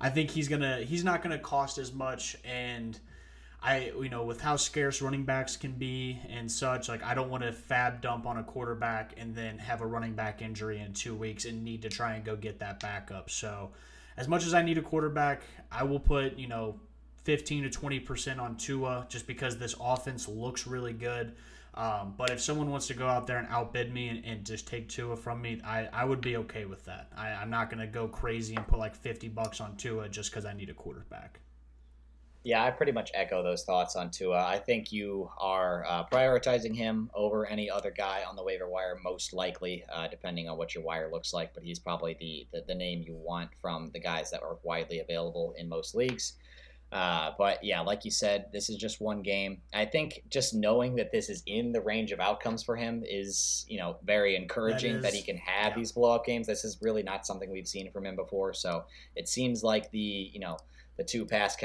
I 0.00 0.10
think 0.10 0.30
he's 0.30 0.48
gonna 0.48 0.78
he's 0.80 1.04
not 1.04 1.22
gonna 1.22 1.38
cost 1.38 1.78
as 1.78 1.92
much 1.92 2.36
and. 2.44 2.98
I 3.66 3.92
you 3.98 4.10
know 4.10 4.24
with 4.24 4.42
how 4.42 4.56
scarce 4.56 5.00
running 5.00 5.24
backs 5.24 5.56
can 5.56 5.72
be 5.72 6.20
and 6.28 6.52
such 6.52 6.90
like 6.90 7.02
I 7.02 7.14
don't 7.14 7.30
want 7.30 7.44
to 7.44 7.50
fab 7.50 8.02
dump 8.02 8.26
on 8.26 8.36
a 8.36 8.44
quarterback 8.44 9.14
and 9.16 9.34
then 9.34 9.56
have 9.56 9.80
a 9.80 9.86
running 9.86 10.12
back 10.12 10.42
injury 10.42 10.80
in 10.80 10.92
2 10.92 11.14
weeks 11.14 11.46
and 11.46 11.64
need 11.64 11.80
to 11.80 11.88
try 11.88 12.12
and 12.12 12.22
go 12.22 12.36
get 12.36 12.58
that 12.58 12.80
backup. 12.80 13.30
So 13.30 13.70
as 14.16 14.28
much 14.28 14.44
as 14.44 14.54
I 14.54 14.62
need 14.62 14.78
a 14.78 14.82
quarterback, 14.82 15.42
I 15.72 15.84
will 15.84 15.98
put, 15.98 16.38
you 16.38 16.46
know, 16.46 16.78
15 17.24 17.70
to 17.70 17.80
20% 17.80 18.38
on 18.38 18.56
Tua 18.56 19.06
just 19.08 19.26
because 19.26 19.58
this 19.58 19.74
offense 19.80 20.28
looks 20.28 20.66
really 20.66 20.92
good. 20.92 21.34
Um, 21.76 22.14
but 22.16 22.30
if 22.30 22.40
someone 22.40 22.70
wants 22.70 22.86
to 22.86 22.94
go 22.94 23.08
out 23.08 23.26
there 23.26 23.38
and 23.38 23.48
outbid 23.48 23.92
me 23.92 24.08
and, 24.08 24.24
and 24.24 24.46
just 24.46 24.68
take 24.68 24.88
Tua 24.88 25.16
from 25.16 25.42
me, 25.42 25.60
I, 25.64 25.88
I 25.92 26.04
would 26.04 26.20
be 26.20 26.36
okay 26.36 26.66
with 26.66 26.84
that. 26.84 27.08
I, 27.16 27.30
I'm 27.30 27.50
not 27.50 27.68
going 27.68 27.80
to 27.80 27.86
go 27.86 28.06
crazy 28.06 28.54
and 28.54 28.66
put 28.66 28.78
like 28.78 28.94
50 28.94 29.28
bucks 29.28 29.60
on 29.60 29.76
Tua 29.76 30.08
just 30.08 30.30
because 30.30 30.44
I 30.44 30.52
need 30.52 30.70
a 30.70 30.74
quarterback. 30.74 31.40
Yeah, 32.44 32.62
I 32.62 32.70
pretty 32.70 32.92
much 32.92 33.10
echo 33.14 33.42
those 33.42 33.64
thoughts 33.64 33.96
on 33.96 34.10
Tua. 34.10 34.44
I 34.44 34.58
think 34.58 34.92
you 34.92 35.30
are 35.38 35.82
uh, 35.88 36.04
prioritizing 36.04 36.76
him 36.76 37.10
over 37.14 37.46
any 37.46 37.70
other 37.70 37.90
guy 37.90 38.22
on 38.28 38.36
the 38.36 38.44
waiver 38.44 38.68
wire, 38.68 38.98
most 39.02 39.32
likely, 39.32 39.82
uh, 39.90 40.08
depending 40.08 40.50
on 40.50 40.58
what 40.58 40.74
your 40.74 40.84
wire 40.84 41.10
looks 41.10 41.32
like. 41.32 41.54
But 41.54 41.62
he's 41.62 41.78
probably 41.78 42.14
the, 42.20 42.46
the, 42.52 42.64
the, 42.68 42.74
name 42.74 43.02
you 43.02 43.14
want 43.14 43.48
from 43.62 43.90
the 43.94 43.98
guys 43.98 44.30
that 44.30 44.42
are 44.42 44.58
widely 44.62 45.00
available 45.00 45.54
in 45.56 45.70
most 45.70 45.94
leagues. 45.94 46.34
Uh, 46.94 47.32
but 47.36 47.64
yeah, 47.64 47.80
like 47.80 48.04
you 48.04 48.10
said, 48.12 48.46
this 48.52 48.70
is 48.70 48.76
just 48.76 49.00
one 49.00 49.20
game. 49.20 49.60
I 49.74 49.84
think 49.84 50.22
just 50.30 50.54
knowing 50.54 50.94
that 50.94 51.10
this 51.10 51.28
is 51.28 51.42
in 51.44 51.72
the 51.72 51.80
range 51.80 52.12
of 52.12 52.20
outcomes 52.20 52.62
for 52.62 52.76
him 52.76 53.02
is, 53.04 53.66
you 53.68 53.78
know, 53.78 53.96
very 54.04 54.36
encouraging 54.36 54.94
that, 54.94 55.02
that 55.02 55.14
he 55.14 55.22
can 55.22 55.36
have 55.38 55.72
yeah. 55.72 55.76
these 55.76 55.90
blowout 55.90 56.24
games. 56.24 56.46
This 56.46 56.64
is 56.64 56.78
really 56.80 57.02
not 57.02 57.26
something 57.26 57.50
we've 57.50 57.66
seen 57.66 57.90
from 57.90 58.06
him 58.06 58.14
before. 58.14 58.54
So 58.54 58.84
it 59.16 59.28
seems 59.28 59.64
like 59.64 59.90
the, 59.90 60.30
you 60.32 60.38
know, 60.38 60.56
the 60.96 61.02
two 61.02 61.26
pass 61.26 61.56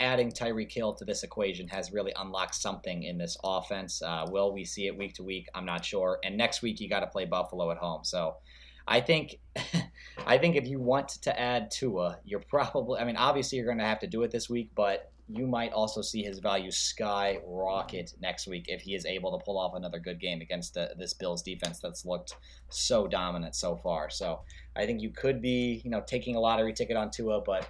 adding 0.00 0.32
Tyreek 0.32 0.72
Hill 0.72 0.94
to 0.94 1.04
this 1.04 1.22
equation 1.22 1.68
has 1.68 1.92
really 1.92 2.12
unlocked 2.16 2.56
something 2.56 3.04
in 3.04 3.18
this 3.18 3.36
offense. 3.44 4.02
Uh, 4.02 4.26
will 4.28 4.52
we 4.52 4.64
see 4.64 4.88
it 4.88 4.98
week 4.98 5.14
to 5.14 5.22
week? 5.22 5.46
I'm 5.54 5.64
not 5.64 5.84
sure. 5.84 6.18
And 6.24 6.36
next 6.36 6.62
week 6.62 6.80
you 6.80 6.88
got 6.88 7.00
to 7.00 7.06
play 7.06 7.24
Buffalo 7.24 7.70
at 7.70 7.76
home, 7.76 8.02
so 8.02 8.38
I 8.86 9.00
think 9.00 9.38
I 10.26 10.38
think 10.38 10.56
if 10.56 10.66
you 10.66 10.80
want 10.80 11.08
to 11.22 11.38
add 11.38 11.70
Tua, 11.70 12.18
you're 12.24 12.40
probably 12.48 13.00
I 13.00 13.04
mean 13.04 13.16
obviously 13.16 13.58
you're 13.58 13.66
going 13.66 13.78
to 13.78 13.84
have 13.84 14.00
to 14.00 14.06
do 14.06 14.22
it 14.22 14.30
this 14.30 14.48
week, 14.48 14.70
but 14.74 15.12
you 15.28 15.46
might 15.46 15.72
also 15.72 16.02
see 16.02 16.22
his 16.22 16.40
value 16.40 16.70
skyrocket 16.70 18.12
next 18.20 18.46
week 18.46 18.66
if 18.68 18.82
he 18.82 18.94
is 18.94 19.06
able 19.06 19.36
to 19.36 19.44
pull 19.44 19.58
off 19.58 19.74
another 19.74 19.98
good 19.98 20.20
game 20.20 20.40
against 20.40 20.74
the, 20.74 20.90
this 20.98 21.14
Bills 21.14 21.42
defense 21.42 21.78
that's 21.78 22.04
looked 22.04 22.36
so 22.68 23.06
dominant 23.06 23.54
so 23.54 23.76
far. 23.76 24.10
So 24.10 24.40
I 24.76 24.84
think 24.84 25.00
you 25.00 25.10
could 25.10 25.40
be, 25.40 25.80
you 25.84 25.90
know, 25.90 26.02
taking 26.06 26.36
a 26.36 26.40
lottery 26.40 26.72
ticket 26.72 26.96
on 26.96 27.10
Tua, 27.10 27.40
but 27.40 27.68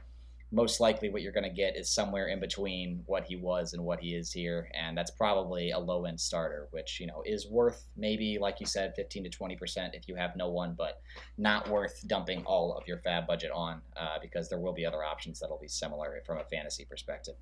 most 0.53 0.81
likely 0.81 1.09
what 1.09 1.23
you're 1.23 1.33
going 1.33 1.43
to 1.43 1.51
get 1.51 1.77
is 1.77 1.89
somewhere 1.89 2.29
in 2.29 2.39
between 2.39 3.03
what 3.07 3.25
he 3.25 3.37
was 3.37 3.73
and 3.73 3.83
what 3.83 3.99
he 3.99 4.15
is 4.15 4.31
here 4.31 4.69
and 4.75 4.97
that's 4.97 5.11
probably 5.11 5.71
a 5.71 5.79
low 5.79 6.05
end 6.05 6.21
starter 6.21 6.69
which 6.71 7.01
you 7.01 7.07
know 7.07 7.23
is 7.25 7.49
worth 7.49 7.89
maybe 7.97 8.39
like 8.39 8.61
you 8.61 8.67
said 8.67 8.93
15 8.95 9.25
to 9.25 9.31
20 9.31 9.57
percent 9.57 9.95
if 9.95 10.07
you 10.07 10.15
have 10.15 10.37
no 10.37 10.51
one 10.51 10.75
but 10.77 11.01
not 11.39 11.69
worth 11.71 12.07
dumping 12.07 12.45
all 12.45 12.77
of 12.77 12.87
your 12.87 12.99
fab 12.99 13.27
budget 13.27 13.51
on 13.53 13.81
uh, 13.97 14.19
because 14.21 14.49
there 14.49 14.61
will 14.61 14.75
be 14.75 14.85
other 14.85 15.03
options 15.03 15.41
that'll 15.41 15.59
be 15.59 15.69
similar 15.69 16.21
from 16.27 16.39
a 16.39 16.45
fantasy 16.45 16.85
perspective. 16.85 17.35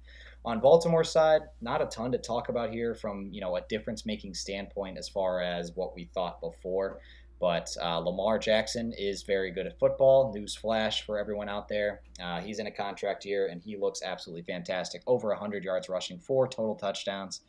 On 0.44 0.60
baltimore 0.60 1.04
side 1.04 1.42
not 1.60 1.82
a 1.82 1.86
ton 1.86 2.12
to 2.12 2.18
talk 2.18 2.48
about 2.48 2.70
here 2.70 2.94
from 2.94 3.28
you 3.32 3.40
know 3.40 3.56
a 3.56 3.62
difference 3.62 4.06
making 4.06 4.34
standpoint 4.34 4.96
as 4.96 5.08
far 5.08 5.40
as 5.40 5.72
what 5.74 5.96
we 5.96 6.08
thought 6.14 6.40
before 6.40 7.00
but 7.40 7.74
uh, 7.82 7.98
Lamar 7.98 8.38
Jackson 8.38 8.92
is 8.98 9.22
very 9.22 9.50
good 9.50 9.66
at 9.66 9.78
football. 9.78 10.32
News 10.34 10.54
flash 10.54 11.06
for 11.06 11.18
everyone 11.18 11.48
out 11.48 11.68
there. 11.68 12.02
Uh, 12.22 12.40
he's 12.40 12.58
in 12.58 12.66
a 12.66 12.70
contract 12.70 13.24
year, 13.24 13.48
and 13.48 13.62
he 13.62 13.76
looks 13.76 14.02
absolutely 14.02 14.42
fantastic. 14.42 15.02
Over 15.06 15.28
100 15.28 15.64
yards 15.64 15.88
rushing, 15.88 16.18
four 16.18 16.46
total 16.46 16.74
touchdowns. 16.74 17.40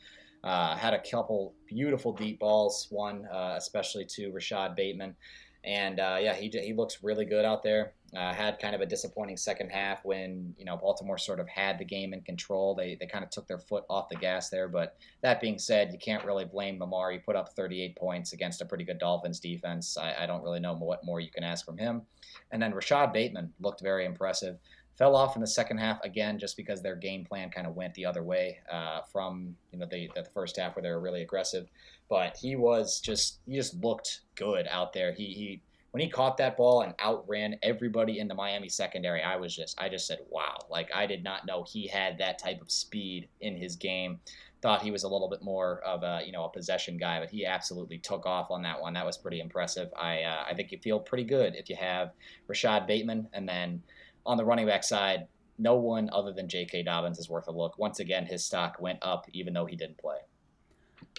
Uh, 0.44 0.76
had 0.76 0.94
a 0.94 1.02
couple 1.12 1.54
beautiful 1.68 2.14
deep 2.14 2.40
balls, 2.40 2.88
one 2.90 3.28
uh, 3.28 3.56
especially 3.58 4.06
to 4.06 4.32
Rashod 4.32 4.76
Bateman. 4.76 5.14
And 5.64 6.00
uh, 6.00 6.18
yeah, 6.20 6.34
he, 6.34 6.50
he 6.50 6.74
looks 6.74 7.04
really 7.04 7.26
good 7.26 7.46
out 7.46 7.62
there. 7.62 7.94
Uh, 8.18 8.34
had 8.34 8.60
kind 8.60 8.76
of 8.76 8.82
a 8.82 8.86
disappointing 8.86 9.38
second 9.38 9.70
half 9.70 10.04
when 10.04 10.54
you 10.58 10.66
know 10.66 10.76
Baltimore 10.76 11.18
sort 11.18 11.40
of 11.40 11.48
had 11.48 11.78
the 11.78 11.86
game 11.86 12.14
in 12.14 12.22
control. 12.22 12.76
They 12.76 12.98
they 13.00 13.06
kind 13.06 13.24
of 13.24 13.30
took 13.30 13.48
their 13.48 13.60
foot 13.60 13.86
off 13.90 14.10
the 14.10 14.16
gas 14.16 14.50
there. 14.50 14.68
But 14.68 14.98
that 15.22 15.40
being 15.40 15.58
said, 15.60 15.94
you 15.94 16.00
can't 16.00 16.26
really 16.26 16.44
blame 16.44 16.80
Lamar. 16.80 17.12
He 17.12 17.20
put 17.20 17.36
up 17.36 17.54
38 17.56 17.96
points 17.96 18.34
against 18.34 18.62
a 18.62 18.66
pretty 18.66 18.84
good 18.84 19.00
Dolphins 19.00 19.40
defense. 19.40 19.98
I, 19.98 20.24
I 20.24 20.26
don't 20.26 20.44
really 20.44 20.60
know 20.60 20.74
what 20.74 21.06
more 21.06 21.20
you 21.20 21.32
can 21.32 21.44
ask 21.44 21.64
from 21.64 21.78
him. 21.78 22.02
And 22.52 22.62
then 22.62 22.74
Rashod 22.74 23.14
Bateman 23.14 23.54
looked 23.62 23.82
very 23.82 24.06
impressive. 24.06 24.58
Fell 24.98 25.16
off 25.16 25.36
in 25.36 25.42
the 25.42 25.48
second 25.48 25.78
half 25.78 26.04
again, 26.04 26.38
just 26.38 26.58
because 26.58 26.82
their 26.82 26.96
game 26.96 27.24
plan 27.24 27.50
kind 27.50 27.66
of 27.66 27.76
went 27.76 27.94
the 27.94 28.06
other 28.06 28.24
way 28.24 28.60
uh, 28.70 29.02
from 29.12 29.56
you 29.72 29.80
know 29.80 29.86
the, 29.90 30.10
the 30.16 30.26
first 30.34 30.58
half 30.58 30.76
where 30.76 30.84
they 30.84 30.90
were 30.90 31.00
really 31.00 31.22
aggressive. 31.22 31.68
But 32.10 32.36
he 32.36 32.58
was 32.58 33.00
just 33.00 33.40
he 33.48 33.56
just 33.56 33.74
looked 33.82 34.22
good 34.42 34.68
out 34.70 34.94
there. 34.94 35.14
He 35.14 35.26
he 35.26 35.62
when 35.92 36.02
he 36.02 36.10
caught 36.10 36.38
that 36.38 36.56
ball 36.58 36.82
and 36.82 36.94
outran 37.00 37.58
everybody 37.62 38.20
in 38.20 38.28
the 38.28 38.34
Miami 38.34 38.70
secondary, 38.70 39.22
I 39.22 39.36
was 39.36 39.56
just 39.56 39.80
I 39.80 39.90
just 39.90 40.08
said, 40.08 40.20
"Wow." 40.30 40.58
Like 40.70 40.90
I 40.94 41.06
did 41.06 41.24
not 41.24 41.46
know 41.46 41.64
he 41.68 41.88
had 41.88 42.18
that 42.18 42.40
type 42.40 42.62
of 42.62 42.72
speed 42.72 43.28
in 43.42 43.56
his 43.56 43.76
game. 43.76 44.20
Thought 44.62 44.84
he 44.84 44.92
was 44.92 45.04
a 45.04 45.10
little 45.10 45.28
bit 45.28 45.42
more 45.42 45.80
of 45.80 46.04
a, 46.04 46.22
you 46.24 46.32
know, 46.32 46.46
a 46.46 46.50
possession 46.50 46.98
guy, 46.98 47.20
but 47.20 47.30
he 47.30 47.46
absolutely 47.46 47.98
took 47.98 48.28
off 48.28 48.52
on 48.52 48.62
that 48.62 48.80
one. 48.80 48.94
That 48.94 49.06
was 49.06 49.18
pretty 49.18 49.40
impressive. 49.40 49.90
I 49.96 50.24
uh, 50.24 50.44
I 50.48 50.54
think 50.54 50.72
you 50.72 50.78
feel 50.80 51.00
pretty 51.00 51.24
good 51.24 51.56
if 51.56 51.70
you 51.70 51.76
have 51.76 52.12
Rashod 52.48 52.88
Bateman 52.88 53.28
and 53.34 53.48
then 53.48 53.82
on 54.26 54.38
the 54.38 54.46
running 54.46 54.68
back 54.68 54.84
side, 54.84 55.28
no 55.58 55.76
one 55.76 56.10
other 56.14 56.32
than 56.32 56.48
J.K. 56.48 56.84
Dobbins 56.84 57.18
is 57.18 57.30
worth 57.30 57.48
a 57.48 57.52
look. 57.52 57.78
Once 57.78 58.00
again, 58.00 58.26
his 58.26 58.46
stock 58.46 58.78
went 58.80 59.00
up 59.02 59.26
even 59.34 59.54
though 59.54 59.66
he 59.66 59.76
didn't 59.76 59.98
play. 59.98 60.18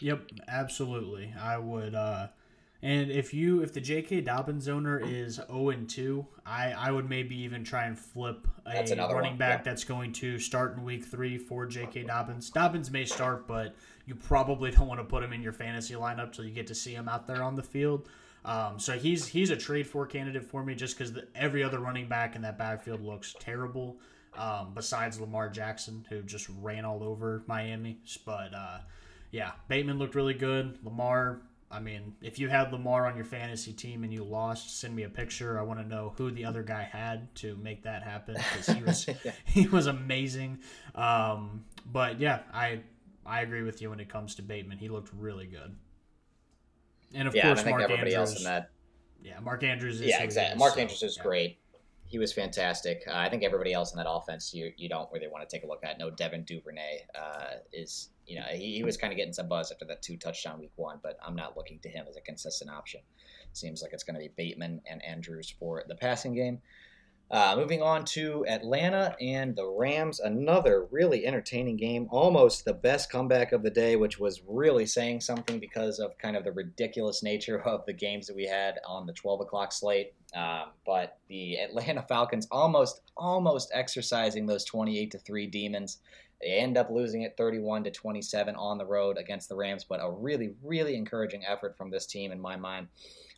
Yep, 0.01 0.31
absolutely. 0.49 1.35
I 1.39 1.59
would. 1.59 1.95
Uh, 1.95 2.29
and 2.83 3.13
if 3.13 3.33
you 3.33 3.63
if 3.63 3.73
the 3.73 3.81
J.K. 3.81 4.23
Dobbins 4.23 4.69
owner 4.69 4.99
is 4.99 5.37
zero 5.37 5.71
and 5.71 5.89
two, 5.89 6.27
I 6.45 6.73
I 6.73 6.91
would 6.91 7.09
maybe 7.09 7.37
even 7.43 7.63
try 7.63 7.85
and 7.85 7.97
flip 7.97 8.49
a 8.67 9.15
running 9.15 9.33
one. 9.33 9.39
back 9.39 9.61
yeah. 9.61 9.71
that's 9.71 9.85
going 9.85 10.13
to 10.15 10.39
start 10.39 10.77
in 10.77 10.83
week 10.83 11.05
three 11.05 11.39
for 11.39 11.65
J.K. 11.67 12.05
Dobbins. 12.05 12.51
Dobbins 12.51 12.91
may 12.91 13.05
start, 13.05 13.47
but 13.47 13.77
you 14.07 14.17
probably 14.17 14.73
don't 14.73 14.89
want 14.89 15.01
to 15.01 15.05
put 15.05 15.23
him 15.23 15.33
in 15.33 15.43
your 15.43 15.53
fantasy 15.53 15.95
lineup 15.95 16.33
till 16.33 16.45
you 16.45 16.51
get 16.51 16.67
to 16.67 16.75
see 16.75 16.93
him 16.93 17.09
out 17.09 17.29
there 17.29 17.43
on 17.43 17.55
the 17.55 17.63
field. 17.63 18.09
Um, 18.45 18.81
so 18.81 18.99
he's 18.99 19.29
he's 19.29 19.51
a 19.51 19.57
trade 19.57 19.87
for 19.87 20.05
candidate 20.05 20.45
for 20.45 20.65
me 20.65 20.75
just 20.75 20.99
because 20.99 21.17
every 21.37 21.63
other 21.63 21.79
running 21.79 22.09
back 22.09 22.35
in 22.35 22.43
that 22.43 22.59
backfield 22.59 23.01
looks 23.01 23.35
terrible. 23.39 23.99
Um, 24.37 24.73
besides 24.75 25.21
Lamar 25.21 25.51
Jackson, 25.51 26.07
who 26.09 26.23
just 26.23 26.49
ran 26.61 26.87
all 26.87 27.05
over 27.05 27.45
Miami, 27.47 27.99
but 28.25 28.55
uh, 28.55 28.79
yeah, 29.31 29.53
Bateman 29.69 29.99
looked 29.99 30.15
really 30.15 30.35
good. 30.35 30.79
Lamar, 30.83 31.43
I 31.73 31.81
mean, 31.81 32.15
if 32.21 32.39
you 32.39 32.49
had 32.51 32.71
Lamar 32.71 33.07
on 33.07 33.17
your 33.17 33.25
fantasy 33.25 33.73
team 33.73 34.05
and 34.05 34.13
you 34.13 34.23
lost, 34.23 34.79
send 34.79 34.95
me 34.95 35.05
a 35.05 35.09
picture. 35.09 35.59
I 35.59 35.63
want 35.63 35.81
to 35.81 35.89
know 35.89 36.13
who 36.19 36.31
the 36.31 36.45
other 36.45 36.63
guy 36.63 36.83
had 36.83 37.35
to 37.37 37.57
make 37.57 37.83
that 37.85 38.03
happen 38.03 38.35
because 38.35 38.67
he 38.67 38.83
was 38.83 39.09
yeah. 39.25 39.33
he 39.45 39.67
was 39.67 39.87
amazing. 39.87 40.59
Um, 40.95 41.65
but 41.87 42.21
yeah, 42.21 42.41
I 42.53 42.81
I 43.25 43.41
agree 43.41 43.63
with 43.63 43.81
you 43.81 43.89
when 43.89 44.01
it 44.01 44.11
comes 44.11 44.35
to 44.35 44.43
Bateman. 44.43 44.79
He 44.79 44.89
looked 44.89 45.11
really 45.17 45.47
good. 45.47 45.75
And 47.15 47.27
of 47.27 47.35
yeah, 47.35 47.47
course, 47.47 47.61
and 47.61 47.71
Mark 47.71 47.83
everybody 47.83 48.15
Andrews, 48.15 48.31
else 48.31 48.39
in 48.39 48.45
that. 48.45 48.71
Yeah, 49.23 49.41
Mark 49.41 49.63
Andrews. 49.63 50.01
Is 50.01 50.09
yeah, 50.09 50.23
exactly. 50.23 50.59
Mark 50.59 50.75
so, 50.75 50.81
Andrews 50.81 51.03
is 51.03 51.17
yeah. 51.17 51.23
great. 51.23 51.59
He 52.05 52.19
was 52.19 52.35
fantastic. 52.35 53.03
Uh, 53.09 53.13
I 53.15 53.31
think 53.31 53.43
everybody 53.43 53.73
else 53.73 53.93
in 53.93 53.97
that 53.97 54.09
offense, 54.09 54.53
you 54.53 54.73
you 54.77 54.91
don't 54.91 55.11
really 55.11 55.29
want 55.29 55.49
to 55.49 55.57
take 55.57 55.65
a 55.65 55.67
look 55.67 55.85
at. 55.85 55.99
No, 55.99 56.11
Devin 56.11 56.45
Duvernay 56.45 57.07
uh, 57.15 57.55
is 57.73 58.11
you 58.27 58.37
know, 58.39 58.47
he, 58.53 58.77
he 58.77 58.85
was 58.85 58.97
kind 58.97 59.13
of 59.13 59.17
getting 59.17 59.33
some 59.33 59.49
buzz 59.49 59.73
after 59.73 59.85
that 59.87 60.03
two 60.03 60.17
touchdown 60.17 60.61
week 60.61 60.73
one, 60.77 60.99
but 61.03 61.17
I'm 61.27 61.35
not 61.35 61.57
looking 61.57 61.79
to 61.81 61.89
him 61.89 62.07
as 62.09 62.17
a 62.17 62.21
consistent 62.21 62.71
option. 62.71 63.01
Seems 63.53 63.83
like 63.83 63.93
it's 63.93 64.05
going 64.05 64.15
to 64.15 64.21
be 64.21 64.31
Bateman 64.37 64.81
and 64.89 65.05
Andrews 65.05 65.53
for 65.59 65.83
the 65.87 65.95
passing 65.95 66.35
game. 66.35 66.61
Uh, 67.33 67.57
moving 67.57 67.81
on 67.81 68.05
to 68.05 68.45
Atlanta 68.47 69.17
and 69.19 69.57
the 69.57 69.67
Rams, 69.67 70.21
another 70.21 70.87
really 70.91 71.25
entertaining 71.25 71.79
game, 71.79 72.07
almost 72.11 72.67
the 72.67 72.75
best 72.75 73.11
comeback 73.11 73.53
of 73.53 73.63
the 73.63 73.71
day, 73.71 73.97
which 73.97 74.19
was 74.19 74.43
really 74.47 74.85
saying 74.85 75.19
something 75.19 75.59
because 75.59 75.99
of 75.99 76.19
kind 76.19 76.37
of 76.37 76.45
the 76.45 76.53
ridiculous 76.53 77.23
nature 77.23 77.59
of 77.63 77.87
the 77.87 77.93
games 77.95 78.27
that 78.27 78.37
we 78.37 78.47
had 78.47 78.79
on 78.87 79.07
the 79.07 79.15
12 79.15 79.41
o'clock 79.41 79.73
slate. 79.73 80.13
Um, 80.37 80.73
but 80.85 81.17
the 81.29 81.55
Atlanta 81.57 82.03
Falcons 82.03 82.47
almost, 82.51 83.01
almost 83.17 83.71
exercising 83.73 84.45
those 84.45 84.67
28 84.67 85.11
to 85.13 85.19
three 85.19 85.47
demons. 85.47 86.01
They 86.43 86.59
end 86.59 86.77
up 86.77 86.91
losing 86.91 87.23
it 87.23 87.37
31 87.37 87.85
to 87.85 87.91
27 87.91 88.57
on 88.57 88.77
the 88.77 88.85
road 88.85 89.17
against 89.17 89.49
the 89.49 89.55
Rams, 89.55 89.85
but 89.85 90.01
a 90.03 90.11
really, 90.11 90.55
really 90.63 90.97
encouraging 90.97 91.45
effort 91.47 91.77
from 91.77 91.91
this 91.91 92.07
team 92.07 92.33
in 92.33 92.41
my 92.41 92.57
mind. 92.57 92.89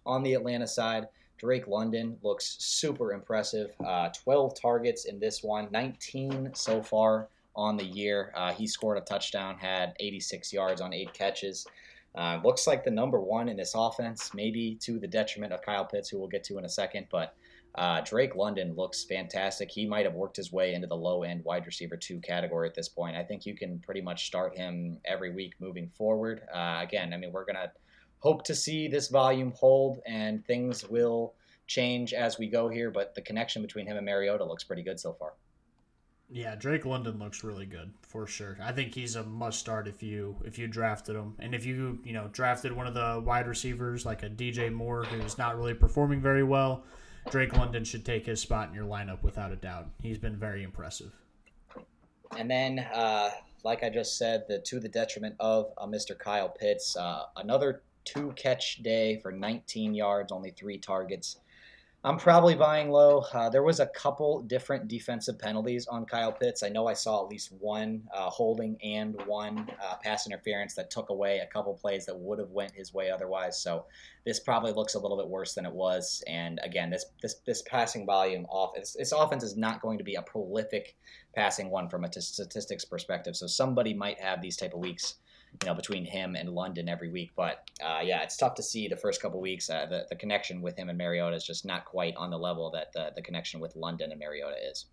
On 0.07 0.23
the 0.23 0.35
Atlanta 0.35 0.67
side, 0.67 1.09
Drake 1.39 1.67
London 1.67 2.17
looks 2.23 2.57
super 2.59 3.13
impressive. 3.13 3.73
Uh, 3.85 4.09
12 4.09 4.59
targets 4.61 5.05
in 5.05 5.21
this 5.21 5.43
one, 5.43 5.69
19 5.71 6.53
so 6.55 6.83
far 6.83 7.29
on 7.55 7.77
the 7.77 7.85
year. 7.85 8.33
Uh, 8.35 8.53
he 8.53 8.67
scored 8.67 8.99
a 8.99 9.03
touchdown, 9.03 9.59
had 9.59 9.95
86 10.01 10.53
yards 10.53 10.81
on 10.81 10.95
eight 10.95 11.13
catches. 11.13 11.67
Uh, 12.15 12.39
looks 12.45 12.67
like 12.67 12.85
the 12.85 12.91
number 12.91 13.21
one 13.21 13.49
in 13.49 13.57
this 13.57 13.75
offense, 13.75 14.33
maybe 14.35 14.77
to 14.77 14.99
the 14.99 15.07
detriment 15.07 15.53
of 15.53 15.61
Kyle 15.63 15.85
Pitts, 15.85 16.09
who 16.09 16.19
we'll 16.19 16.29
get 16.29 16.45
to 16.45 16.59
in 16.59 16.65
a 16.65 16.69
second. 16.69 17.07
But 17.11 17.35
uh, 17.75 18.01
Drake 18.03 18.37
London 18.37 18.75
looks 18.77 19.05
fantastic. 19.05 19.71
He 19.71 19.85
might 19.85 20.05
have 20.05 20.15
worked 20.15 20.37
his 20.37 20.53
way 20.53 20.75
into 20.75 20.87
the 20.87 20.97
low 20.97 21.25
end 21.25 21.45
wide 21.45 21.67
receiver 21.67 21.97
two 21.97 22.21
category 22.21 22.69
at 22.69 22.75
this 22.75 22.89
point. 22.89 23.17
I 23.17 23.25
think 23.25 23.47
you 23.47 23.57
can 23.57 23.81
pretty 23.81 24.01
much 24.01 24.27
start 24.27 24.57
him 24.57 24.99
every 25.05 25.33
week 25.33 25.55
moving 25.59 25.89
forward. 25.89 26.43
Uh, 26.55 26.79
again, 26.81 27.13
I 27.13 27.17
mean, 27.17 27.33
we're 27.33 27.45
going 27.45 27.57
to 27.57 27.73
hope 28.21 28.45
to 28.45 28.55
see 28.55 28.87
this 28.87 29.09
volume 29.09 29.53
hold 29.57 29.99
and 30.07 30.45
things 30.47 30.89
will 30.89 31.35
change 31.67 32.13
as 32.13 32.39
we 32.39 32.49
go 32.49 32.69
here, 32.69 32.91
but 32.91 33.15
the 33.15 33.23
connection 33.23 33.61
between 33.61 33.87
him 33.87 33.97
and 33.97 34.07
Mariota 34.07 34.45
looks 34.45 34.63
pretty 34.63 34.83
good 34.83 35.01
so 35.01 35.13
far. 35.13 35.33
Yeah, 36.31 36.55
Drake 36.55 36.87
London 36.87 37.19
looks 37.19 37.45
really 37.45 37.67
good 37.67 37.93
for 38.03 38.27
sure. 38.27 38.57
I 38.63 38.73
think 38.73 38.95
he's 38.95 39.17
a 39.17 39.25
must 39.25 39.59
start 39.59 39.87
if 39.87 40.03
you 40.03 40.37
if 40.45 40.59
you 40.59 40.67
drafted 40.67 41.15
him, 41.17 41.35
and 41.39 41.55
if 41.55 41.67
you 41.67 41.99
you 42.03 42.15
know 42.15 42.29
drafted 42.33 42.73
one 42.73 42.87
of 42.87 42.95
the 42.95 43.23
wide 43.25 43.47
receivers 43.47 44.07
like 44.07 44.23
a 44.23 44.31
DJ 44.31 44.73
Moore 44.73 45.05
who's 45.05 45.37
not 45.37 45.57
really 45.57 45.75
performing 45.75 46.23
very 46.23 46.43
well 46.43 46.85
Drake 47.31 47.57
London 47.57 47.85
should 47.85 48.05
take 48.05 48.27
his 48.27 48.41
spot 48.41 48.69
in 48.69 48.75
your 48.75 48.85
lineup 48.85 49.23
without 49.23 49.53
a 49.53 49.57
doubt. 49.57 49.89
He's 50.03 50.19
been 50.19 50.37
very 50.37 50.63
impressive. 50.63 51.13
And 52.37 52.51
then, 52.51 52.81
uh, 52.81 53.31
like 53.65 53.83
I 53.83 53.91
just 53.91 54.19
said, 54.19 54.45
the 54.49 54.59
to 54.61 54.81
the 54.81 54.89
detriment 54.89 55.37
of 55.41 55.73
uh, 55.79 55.87
Mr. 55.87 56.19
Kyle 56.19 56.49
Pitts, 56.49 56.97
uh, 56.97 57.25
another 57.37 57.83
two 58.05 58.33
catch 58.37 58.83
day 58.83 59.19
for 59.21 59.33
19 59.33 59.95
yards, 59.95 60.33
only 60.33 60.51
three 60.51 60.79
targets. 60.79 61.39
I'm 62.07 62.19
probably 62.19 62.55
buying 62.55 62.91
low. 62.91 63.25
Uh, 63.33 63.49
there 63.49 63.63
was 63.63 63.81
a 63.81 63.87
couple 63.87 64.43
different 64.43 64.89
defensive 64.89 65.39
penalties 65.39 65.87
on 65.87 66.05
Kyle 66.05 66.33
Pitts. 66.33 66.63
I 66.63 66.69
know 66.69 66.87
I 66.87 66.93
saw 66.93 67.25
at 67.25 67.31
least 67.31 67.51
one 67.51 68.03
uh, 68.13 68.29
holding 68.29 68.77
and 68.85 69.19
one 69.25 69.67
uh, 69.83 69.95
pass 70.03 70.27
interference 70.27 70.75
that 70.75 70.91
took 70.91 71.09
away 71.09 71.39
a 71.39 71.47
couple 71.47 71.73
plays 71.73 72.05
that 72.05 72.15
would 72.15 72.39
have 72.39 72.51
went 72.51 72.73
his 72.73 72.93
way 72.93 73.11
otherwise. 73.11 73.59
So 73.59 73.87
this 74.27 74.39
probably 74.39 74.73
looks 74.73 74.97
a 74.97 74.99
little 74.99 75.17
bit 75.17 75.29
worse 75.29 75.55
than 75.55 75.65
it 75.65 75.73
was. 75.73 76.23
And 76.27 76.61
again, 76.63 76.91
this 76.91 77.07
this 77.23 77.37
this 77.47 77.63
passing 77.63 78.05
volume 78.05 78.45
off 78.51 78.75
this, 78.75 79.13
offense 79.13 79.43
is 79.43 79.57
not 79.57 79.81
going 79.81 79.97
to 79.97 80.05
be 80.05 80.17
a 80.17 80.23
prolific 80.23 80.97
passing 81.35 81.71
one 81.71 81.89
from 81.89 82.05
a 82.05 82.09
t- 82.11 82.21
statistics 82.21 82.85
perspective. 82.85 83.35
So 83.35 83.47
somebody 83.47 83.95
might 83.95 84.21
have 84.21 84.43
these 84.43 84.59
type 84.59 84.75
of 84.75 84.81
weeks 84.81 85.15
you 85.63 85.69
know, 85.69 85.75
between 85.75 86.05
him 86.05 86.35
and 86.35 86.49
London 86.49 86.89
every 86.89 87.11
week. 87.11 87.33
But 87.37 87.69
uh, 87.83 88.01
yeah, 88.03 88.23
it's 88.23 88.37
tough 88.37 88.55
to 88.57 88.63
see 88.63 88.89
the 88.89 88.97
first 88.97 89.23
couple 89.23 89.41
weeks. 89.41 89.71
Uh, 89.71 89.87
the, 89.87 90.07
the 90.09 90.17
connection 90.17 90.61
with 90.61 90.77
him 90.77 90.89
and 90.89 90.99
Mariota 90.99 91.37
is 91.37 91.45
just 91.45 91.65
not 91.65 91.85
quite 91.85 92.15
on 92.17 92.31
the 92.31 92.39
level 92.39 92.71
that 92.73 92.93
the, 92.93 93.13
the 93.15 93.23
connection 93.23 93.61
with 93.61 93.77
London 93.77 94.11
and 94.11 94.21
Mariota 94.21 94.57
is. 94.71 94.87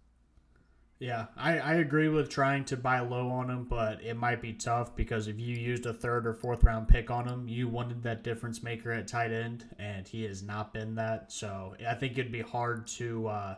Yeah, 0.99 1.25
I, 1.35 1.57
I 1.57 1.73
agree 1.75 2.09
with 2.09 2.29
trying 2.29 2.63
to 2.65 2.77
buy 2.77 2.99
low 2.99 3.31
on 3.31 3.49
him, 3.49 3.63
but 3.67 4.03
it 4.03 4.15
might 4.15 4.39
be 4.39 4.53
tough 4.53 4.95
because 4.95 5.27
if 5.27 5.39
you 5.39 5.55
used 5.55 5.87
a 5.87 5.93
third 5.93 6.27
or 6.27 6.33
fourth 6.35 6.63
round 6.63 6.87
pick 6.87 7.09
on 7.09 7.27
him, 7.27 7.47
you 7.47 7.67
wanted 7.67 8.03
that 8.03 8.23
difference 8.23 8.61
maker 8.61 8.91
at 8.91 9.07
tight 9.07 9.31
end, 9.31 9.65
and 9.79 10.07
he 10.07 10.25
has 10.25 10.43
not 10.43 10.75
been 10.75 10.93
that. 10.95 11.31
So 11.31 11.73
I 11.89 11.95
think 11.95 12.19
it'd 12.19 12.31
be 12.31 12.41
hard 12.41 12.85
to 12.99 13.27
uh, 13.29 13.55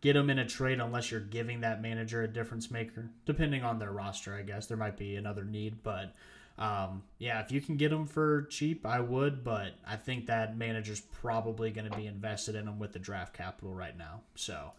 get 0.00 0.16
him 0.16 0.30
in 0.30 0.40
a 0.40 0.44
trade 0.44 0.80
unless 0.80 1.12
you're 1.12 1.20
giving 1.20 1.60
that 1.60 1.80
manager 1.80 2.22
a 2.22 2.28
difference 2.28 2.72
maker. 2.72 3.08
Depending 3.24 3.62
on 3.62 3.78
their 3.78 3.92
roster, 3.92 4.34
I 4.34 4.42
guess 4.42 4.66
there 4.66 4.76
might 4.76 4.96
be 4.96 5.14
another 5.14 5.44
need, 5.44 5.84
but 5.84 6.12
um, 6.60 7.02
yeah, 7.18 7.40
if 7.40 7.50
you 7.50 7.62
can 7.62 7.76
get 7.76 7.90
him 7.90 8.06
for 8.06 8.42
cheap, 8.42 8.84
I 8.84 9.00
would, 9.00 9.42
but 9.42 9.72
I 9.86 9.96
think 9.96 10.26
that 10.26 10.58
manager's 10.58 11.00
probably 11.00 11.70
going 11.70 11.90
to 11.90 11.96
be 11.96 12.06
invested 12.06 12.54
in 12.54 12.68
him 12.68 12.78
with 12.78 12.92
the 12.92 12.98
draft 12.98 13.32
capital 13.32 13.74
right 13.74 13.96
now. 13.96 14.20
So 14.34 14.72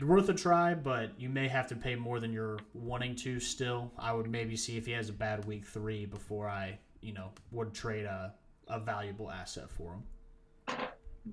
worth 0.00 0.30
a 0.30 0.34
try, 0.34 0.72
but 0.72 1.10
you 1.20 1.28
may 1.28 1.46
have 1.46 1.66
to 1.68 1.76
pay 1.76 1.96
more 1.96 2.18
than 2.18 2.32
you're 2.32 2.58
wanting 2.72 3.14
to 3.16 3.38
still. 3.40 3.92
I 3.98 4.12
would 4.12 4.30
maybe 4.30 4.56
see 4.56 4.78
if 4.78 4.86
he 4.86 4.92
has 4.92 5.10
a 5.10 5.12
bad 5.12 5.44
week 5.44 5.66
three 5.66 6.06
before 6.06 6.48
I, 6.48 6.78
you 7.02 7.12
know, 7.12 7.30
would 7.52 7.74
trade 7.74 8.06
a, 8.06 8.32
a 8.68 8.80
valuable 8.80 9.30
asset 9.30 9.70
for 9.70 9.92
him. 9.92 10.78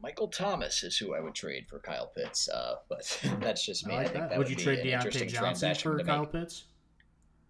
Michael 0.01 0.27
Thomas 0.27 0.83
is 0.83 0.97
who 0.97 1.15
I 1.15 1.21
would 1.21 1.35
trade 1.35 1.67
for 1.69 1.79
Kyle 1.79 2.11
Pitts, 2.13 2.49
uh, 2.49 2.75
but 2.89 3.21
that's 3.39 3.65
just 3.65 3.87
me. 3.87 3.95
Like 3.95 4.11
that. 4.11 4.29
that 4.29 4.37
would, 4.37 4.49
would 4.49 4.49
you 4.49 4.57
trade 4.57 4.79
Diontae 4.85 5.29
Johnson 5.29 5.73
for 5.75 6.03
Kyle 6.03 6.25
Pitts? 6.25 6.65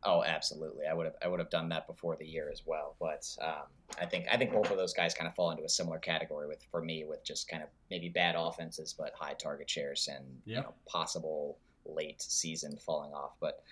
Oh, 0.04 0.24
absolutely. 0.24 0.86
I 0.86 0.94
would 0.94 1.06
have 1.06 1.16
I 1.24 1.28
would 1.28 1.40
have 1.40 1.50
done 1.50 1.70
that 1.70 1.88
before 1.88 2.16
the 2.16 2.26
year 2.26 2.50
as 2.52 2.62
well. 2.66 2.96
But 3.00 3.28
um, 3.42 3.68
I 4.00 4.06
think 4.06 4.26
I 4.32 4.38
think 4.38 4.52
both 4.52 4.70
of 4.70 4.78
those 4.78 4.94
guys 4.94 5.14
kind 5.14 5.28
of 5.28 5.36
fall 5.36 5.52
into 5.52 5.64
a 5.64 5.70
similar 5.70 5.98
category 5.98 6.48
with 6.48 6.64
for 6.70 6.82
me 6.82 7.06
with 7.08 7.24
just 7.24 7.48
kind 7.48 7.64
of 7.64 7.70
maybe 7.90 8.10
bad 8.10 8.36
offenses 8.38 8.94
but 8.98 9.14
high 9.16 9.34
target 9.34 9.70
shares 9.70 10.08
and 10.12 10.26
yep. 10.46 10.58
you 10.58 10.62
know 10.62 10.74
possible 10.88 11.58
late 11.86 12.22
season 12.22 12.78
falling 12.78 13.14
off. 13.14 13.32
But 13.40 13.64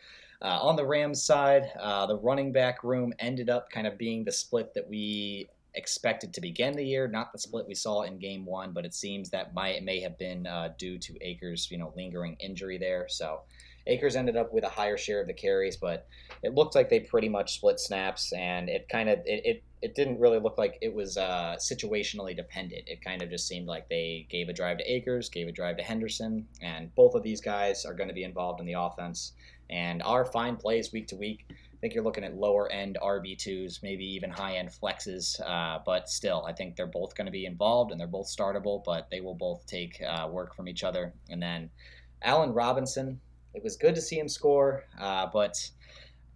uh, 0.42 0.60
on 0.62 0.76
the 0.76 0.86
Rams 0.86 1.24
side, 1.24 1.72
uh, 1.80 2.06
the 2.06 2.18
running 2.18 2.52
back 2.52 2.84
room 2.84 3.14
ended 3.20 3.50
up 3.50 3.70
kind 3.70 3.88
of 3.88 3.98
being 3.98 4.24
the 4.24 4.32
split 4.32 4.74
that 4.74 4.88
we 4.88 5.48
expected 5.76 6.34
to 6.34 6.42
begin 6.42 6.76
the 6.76 6.86
year, 6.86 7.08
not 7.08 7.32
the 7.32 7.40
split 7.40 7.68
we 7.68 7.74
saw 7.74 8.04
in 8.04 8.20
game 8.20 8.46
one, 8.46 8.74
but 8.74 8.86
it 8.86 8.94
seems 8.94 9.30
that 9.30 9.54
might 9.54 9.84
may 9.84 10.00
have 10.00 10.18
been 10.18 10.46
uh, 10.46 10.70
due 10.78 10.98
to 11.00 11.16
Akers, 11.22 11.70
you 11.72 11.78
know, 11.78 11.94
lingering 11.96 12.36
injury 12.40 12.78
there. 12.78 13.08
So 13.10 13.42
Akers 13.86 14.16
ended 14.16 14.38
up 14.38 14.54
with 14.54 14.64
a 14.64 14.70
higher 14.70 14.98
share 14.98 15.22
of 15.22 15.28
the 15.28 15.34
carries, 15.34 15.76
but 15.76 16.08
it 16.42 16.54
looked 16.54 16.76
like 16.76 16.90
they 16.90 17.02
pretty 17.02 17.30
much 17.30 17.56
split 17.56 17.80
snaps, 17.80 18.32
and 18.34 18.70
it 18.70 18.88
kind 18.90 19.10
of 19.10 19.20
it, 19.26 19.46
it, 19.46 19.64
it 19.82 19.96
didn't 19.96 20.20
really 20.20 20.40
look 20.40 20.58
like 20.58 20.78
it 20.82 20.94
was 20.94 21.18
uh, 21.18 21.58
situationally 21.60 22.36
dependent. 22.36 22.84
It 22.88 23.04
kind 23.04 23.22
of 23.22 23.30
just 23.30 23.48
seemed 23.48 23.68
like 23.68 23.90
they 23.90 24.26
gave 24.30 24.48
a 24.48 24.54
drive 24.54 24.78
to 24.78 24.84
Akers, 24.90 25.30
gave 25.30 25.48
a 25.48 25.52
drive 25.52 25.78
to 25.78 25.84
Henderson, 25.84 26.48
and 26.62 26.94
both 26.96 27.16
of 27.16 27.24
these 27.24 27.42
guys 27.42 27.86
are 27.86 27.94
going 27.94 28.08
to 28.08 28.16
be 28.16 28.24
involved 28.24 28.62
in 28.62 28.66
the 28.66 28.74
offense 28.74 29.34
and 29.70 30.02
are 30.04 30.26
fine 30.26 30.56
plays 30.56 30.92
week 30.94 31.08
to 31.08 31.16
week. 31.16 31.46
I 31.50 31.56
think 31.82 31.94
you're 31.94 32.04
looking 32.04 32.24
at 32.24 32.38
lower 32.38 32.72
end 32.72 32.98
RB2s, 33.02 33.84
maybe 33.84 34.06
even 34.06 34.30
high 34.30 34.56
end 34.56 34.70
flexes, 34.70 35.42
uh, 35.42 35.80
but 35.86 36.08
still, 36.08 36.46
I 36.46 36.54
think 36.54 36.78
they're 36.78 36.88
both 36.88 37.14
going 37.16 37.26
to 37.26 37.32
be 37.32 37.46
involved 37.46 37.92
and 37.92 38.00
they're 38.00 38.08
both 38.08 38.28
startable, 38.28 38.82
but 38.86 39.10
they 39.12 39.20
will 39.20 39.36
both 39.36 39.66
take 39.66 40.02
uh, 40.02 40.30
work 40.32 40.56
from 40.56 40.70
each 40.70 40.86
other. 40.86 41.14
And 41.30 41.42
then 41.42 41.70
Allen 42.22 42.54
Robinson, 42.54 43.20
it 43.54 43.64
was 43.64 43.76
good 43.76 43.96
to 43.96 44.02
see 44.02 44.20
him 44.20 44.28
score, 44.28 44.84
uh, 45.00 45.28
but 45.32 45.58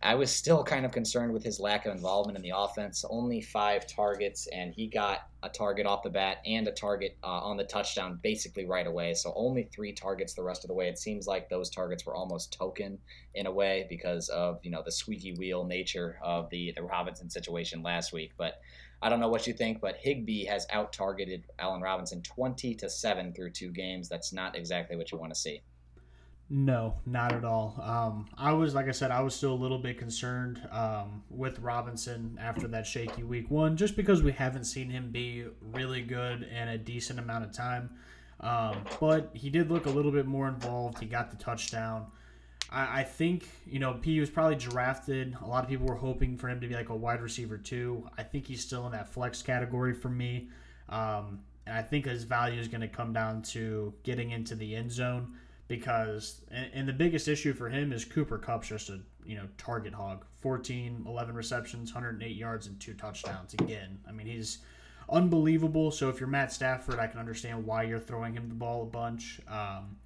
I 0.03 0.13
was 0.13 0.29
still 0.29 0.63
kind 0.63 0.85
of 0.85 0.91
concerned 0.91 1.33
with 1.33 1.43
his 1.43 1.59
lack 1.59 1.87
of 1.87 1.95
involvement 1.95 2.37
in 2.37 2.43
the 2.43 2.53
offense. 2.55 3.03
Only 3.09 3.41
five 3.41 3.87
targets, 3.87 4.45
and 4.53 4.71
he 4.71 4.85
got 4.85 5.27
a 5.41 5.49
target 5.49 5.87
off 5.87 6.03
the 6.03 6.09
bat 6.11 6.37
and 6.45 6.67
a 6.67 6.71
target 6.71 7.17
uh, 7.23 7.41
on 7.41 7.57
the 7.57 7.63
touchdown 7.63 8.19
basically 8.21 8.65
right 8.65 8.85
away. 8.85 9.15
So 9.15 9.33
only 9.35 9.63
three 9.63 9.93
targets 9.93 10.35
the 10.35 10.43
rest 10.43 10.63
of 10.63 10.67
the 10.67 10.75
way. 10.75 10.87
It 10.87 10.99
seems 10.99 11.25
like 11.25 11.49
those 11.49 11.71
targets 11.71 12.05
were 12.05 12.13
almost 12.13 12.53
token 12.53 12.99
in 13.33 13.47
a 13.47 13.51
way 13.51 13.87
because 13.89 14.29
of 14.29 14.59
you 14.61 14.69
know 14.69 14.83
the 14.85 14.91
squeaky 14.91 15.33
wheel 15.33 15.63
nature 15.63 16.19
of 16.21 16.47
the 16.51 16.73
the 16.75 16.83
Robinson 16.83 17.29
situation 17.29 17.81
last 17.81 18.13
week. 18.13 18.33
But 18.37 18.61
I 19.01 19.09
don't 19.09 19.19
know 19.19 19.29
what 19.29 19.47
you 19.47 19.53
think, 19.53 19.81
but 19.81 19.97
Higbee 19.97 20.45
has 20.45 20.67
out 20.71 20.93
targeted 20.93 21.45
Allen 21.57 21.81
Robinson 21.81 22.21
20 22.21 22.75
to 22.75 22.89
seven 22.89 23.33
through 23.33 23.51
two 23.51 23.71
games. 23.71 24.09
That's 24.09 24.31
not 24.31 24.55
exactly 24.55 24.95
what 24.95 25.11
you 25.11 25.17
want 25.17 25.33
to 25.33 25.39
see. 25.39 25.63
No, 26.49 26.95
not 27.05 27.33
at 27.33 27.43
all. 27.43 27.77
Um, 27.83 28.27
I 28.37 28.53
was, 28.53 28.73
like 28.73 28.87
I 28.87 28.91
said, 28.91 29.11
I 29.11 29.19
was 29.21 29.35
still 29.35 29.51
a 29.51 29.55
little 29.55 29.77
bit 29.77 29.97
concerned 29.97 30.61
um, 30.71 31.23
with 31.29 31.59
Robinson 31.59 32.37
after 32.41 32.69
that 32.69 32.87
shaky 32.87 33.23
week 33.23 33.51
one, 33.51 33.75
just 33.75 33.97
because 33.97 34.23
we 34.23 34.31
haven't 34.31 34.63
seen 34.63 34.89
him 34.89 35.11
be 35.11 35.45
really 35.73 36.01
good 36.01 36.43
in 36.43 36.69
a 36.69 36.77
decent 36.77 37.19
amount 37.19 37.43
of 37.43 37.51
time. 37.51 37.89
Um, 38.39 38.85
but 39.01 39.31
he 39.33 39.49
did 39.49 39.69
look 39.69 39.87
a 39.87 39.89
little 39.89 40.11
bit 40.11 40.25
more 40.25 40.47
involved. 40.47 40.99
He 40.99 41.05
got 41.05 41.31
the 41.31 41.37
touchdown. 41.37 42.05
I, 42.71 43.01
I 43.01 43.03
think, 43.03 43.49
you 43.65 43.79
know, 43.79 43.95
P 43.95 44.17
was 44.21 44.29
probably 44.29 44.55
drafted. 44.55 45.35
A 45.41 45.47
lot 45.47 45.65
of 45.65 45.69
people 45.69 45.85
were 45.85 45.95
hoping 45.95 46.37
for 46.37 46.47
him 46.47 46.61
to 46.61 46.67
be 46.67 46.75
like 46.75 46.89
a 46.89 46.95
wide 46.95 47.21
receiver, 47.21 47.57
too. 47.57 48.07
I 48.17 48.23
think 48.23 48.45
he's 48.45 48.61
still 48.61 48.85
in 48.85 48.93
that 48.93 49.09
flex 49.09 49.41
category 49.41 49.93
for 49.93 50.09
me. 50.09 50.47
Um, 50.87 51.39
and 51.65 51.75
I 51.75 51.81
think 51.81 52.05
his 52.05 52.23
value 52.23 52.61
is 52.61 52.69
going 52.69 52.79
to 52.79 52.87
come 52.87 53.11
down 53.11 53.41
to 53.41 53.93
getting 54.03 54.31
into 54.31 54.55
the 54.55 54.77
end 54.77 54.93
zone 54.93 55.33
because 55.67 56.41
and, 56.51 56.69
and, 56.73 56.87
the 56.87 56.93
biggest 56.93 57.27
issue 57.27 57.53
for 57.53 57.69
him 57.69 57.91
is 57.91 58.05
Cooper 58.05 58.37
Kupp's 58.37 58.69
just 58.69 58.89
a 58.89 58.99
you 59.25 59.35
know 59.35 59.47
target 59.57 59.93
hog. 59.93 60.25
14 60.41 61.03
11 61.05 61.35
receptions 61.35 61.93
108 61.93 62.35
yards 62.35 62.67
and 62.67 62.79
two 62.79 62.93
touchdowns 62.93 63.53
again. 63.53 63.99
I 64.07 64.11
mean 64.11 64.27
he's 64.27 64.59
unbelievable. 65.09 65.91
So 65.91 66.09
if 66.09 66.19
you're 66.19 66.29
Matt 66.29 66.51
Stafford 66.51 66.99
I 66.99 67.07
can 67.07 67.19
understand 67.19 67.65
why 67.65 67.83
you're 67.83 67.99
throwing 67.99 68.33
him 68.33 68.47
the 68.49 68.55
ball 68.55 68.83
a 68.83 68.85
bunch. 68.85 69.41
Um, 69.47 69.97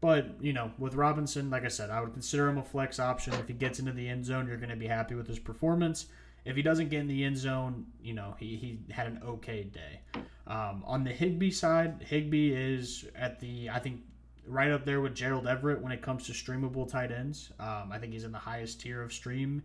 but 0.00 0.36
you 0.40 0.52
know 0.52 0.70
with 0.78 0.94
Robinson 0.94 1.50
like 1.50 1.64
I 1.64 1.68
said 1.68 1.90
I 1.90 2.00
would 2.00 2.12
consider 2.12 2.48
him 2.48 2.58
a 2.58 2.62
flex 2.62 3.00
option. 3.00 3.32
If 3.34 3.48
he 3.48 3.54
gets 3.54 3.78
into 3.78 3.92
the 3.92 4.08
end 4.08 4.24
zone 4.24 4.46
you're 4.46 4.58
going 4.58 4.68
to 4.70 4.76
be 4.76 4.88
happy 4.88 5.14
with 5.14 5.26
his 5.26 5.38
performance. 5.38 6.06
If 6.44 6.56
he 6.56 6.62
doesn't 6.62 6.88
get 6.88 7.00
in 7.00 7.08
the 7.08 7.24
end 7.24 7.38
zone 7.38 7.86
you 8.02 8.12
know 8.12 8.34
he, 8.38 8.56
he 8.56 8.92
had 8.92 9.06
an 9.06 9.20
okay 9.24 9.64
day. 9.64 10.00
Um, 10.46 10.82
on 10.86 11.04
the 11.04 11.10
Higbee 11.10 11.50
side 11.50 12.04
Higbee 12.06 12.52
is 12.52 13.06
at 13.14 13.40
the 13.40 13.70
I 13.70 13.78
think 13.78 14.02
right 14.48 14.70
up 14.70 14.84
there 14.84 15.00
with 15.00 15.14
Gerald 15.14 15.46
Everett 15.46 15.80
when 15.80 15.92
it 15.92 16.02
comes 16.02 16.26
to 16.26 16.32
streamable 16.32 16.88
tight 16.88 17.12
ends. 17.12 17.52
Um, 17.58 17.90
I 17.92 17.98
think 17.98 18.12
he's 18.12 18.24
in 18.24 18.32
the 18.32 18.38
highest 18.38 18.80
tier 18.80 19.02
of 19.02 19.12
stream, 19.12 19.62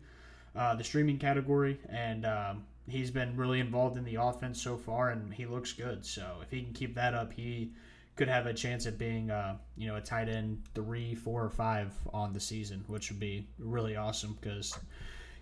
uh, 0.56 0.76
the 0.76 0.84
streaming 0.84 1.18
category, 1.18 1.80
and 1.90 2.26
um, 2.26 2.64
he's 2.88 3.12
been 3.12 3.36
really 3.38 3.60
involved 3.60 3.98
in 3.98 4.04
the 4.04 4.16
offense 4.16 4.62
so 4.62 4.78
far, 4.78 5.10
and 5.10 5.34
he 5.34 5.46
looks 5.46 5.74
good. 5.74 6.06
So 6.06 6.40
if 6.42 6.52
he 6.52 6.62
can 6.62 6.74
keep 6.74 6.96
that 6.96 7.14
up, 7.14 7.34
he 7.34 7.72
could 8.16 8.28
have 8.28 8.46
a 8.46 8.54
chance 8.54 8.86
at 8.86 8.98
being, 8.98 9.32
uh, 9.32 9.58
you 9.76 9.88
know, 9.88 9.96
a 9.96 10.02
tight 10.02 10.30
end 10.30 10.62
three, 10.76 11.16
four, 11.16 11.44
or 11.44 11.50
five 11.50 11.92
on 12.14 12.34
the 12.34 12.40
season, 12.40 12.84
which 12.88 13.10
would 13.10 13.20
be 13.20 13.48
really 13.58 13.96
awesome 13.96 14.38
because 14.40 14.78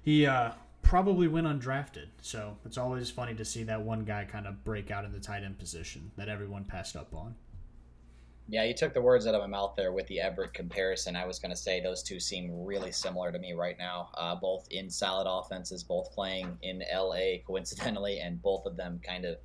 he 0.04 0.26
uh, 0.26 0.52
probably 0.82 1.28
went 1.28 1.48
undrafted. 1.48 2.08
So 2.22 2.58
it's 2.66 2.78
always 2.78 3.10
funny 3.10 3.34
to 3.36 3.46
see 3.46 3.64
that 3.64 3.82
one 3.82 4.06
guy 4.06 4.26
kind 4.26 4.48
of 4.48 4.64
break 4.64 4.90
out 4.92 5.04
in 5.04 5.12
the 5.12 5.20
tight 5.20 5.44
end 5.44 5.60
position 5.60 6.12
that 6.16 6.30
everyone 6.30 6.64
passed 6.64 6.96
up 6.96 7.14
on. 7.14 7.36
Yeah, 8.52 8.66
you 8.66 8.74
took 8.74 8.94
the 8.94 9.02
words 9.02 9.28
out 9.28 9.34
of 9.34 9.40
my 9.40 9.48
mouth 9.48 9.76
there 9.78 9.94
with 9.94 10.08
the 10.08 10.20
Everett 10.20 10.54
comparison. 10.54 11.16
I 11.16 11.26
was 11.26 11.40
going 11.40 11.52
to 11.52 11.58
say 11.58 11.80
those 11.80 12.04
two 12.04 12.20
seem 12.20 12.52
really 12.66 12.92
similar 12.92 13.32
to 13.32 13.40
me 13.40 13.54
right 13.54 13.78
now. 13.80 14.10
Uh, 14.14 14.36
both 14.36 14.68
in 14.72 14.90
solid 14.90 15.26
offenses, 15.26 15.84
both 15.86 16.12
playing 16.12 16.58
in 16.62 16.84
LA 16.94 17.38
coincidentally, 17.48 18.20
and 18.20 18.42
both 18.42 18.66
of 18.66 18.76
them 18.76 19.00
kind 19.08 19.24
of 19.24 19.38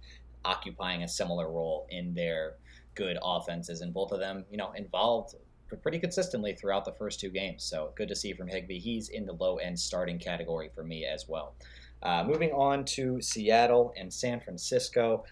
occupying 0.44 1.04
a 1.04 1.09
similar 1.09 1.52
role 1.52 1.86
in 1.90 2.14
their 2.14 2.54
good 2.96 3.16
offenses, 3.22 3.80
and 3.80 3.94
both 3.94 4.11
of 4.11 4.18
them, 4.18 4.44
you 4.50 4.57
know, 4.57 4.72
involved 4.72 5.36
pretty 5.82 6.00
consistently 6.00 6.54
throughout 6.54 6.84
the 6.84 6.92
first 6.92 7.20
two 7.20 7.30
games. 7.30 7.62
So 7.62 7.92
good 7.94 8.09
to 8.09 8.16
see 8.16 8.32
from 8.32 8.48
Higbee. 8.48 8.80
He's 8.80 9.11
in 9.11 9.24
the 9.24 9.34
low 9.34 9.59
end 9.59 9.78
starting 9.78 10.18
category 10.18 10.68
for 10.74 10.82
me 10.82 11.04
as 11.04 11.28
well. 11.28 11.54
Uh, 12.02 12.24
moving 12.24 12.50
on 12.50 12.84
to 12.84 13.22
Seattle 13.22 13.94
and 13.96 14.12
San 14.12 14.40
Francisco. 14.40 15.24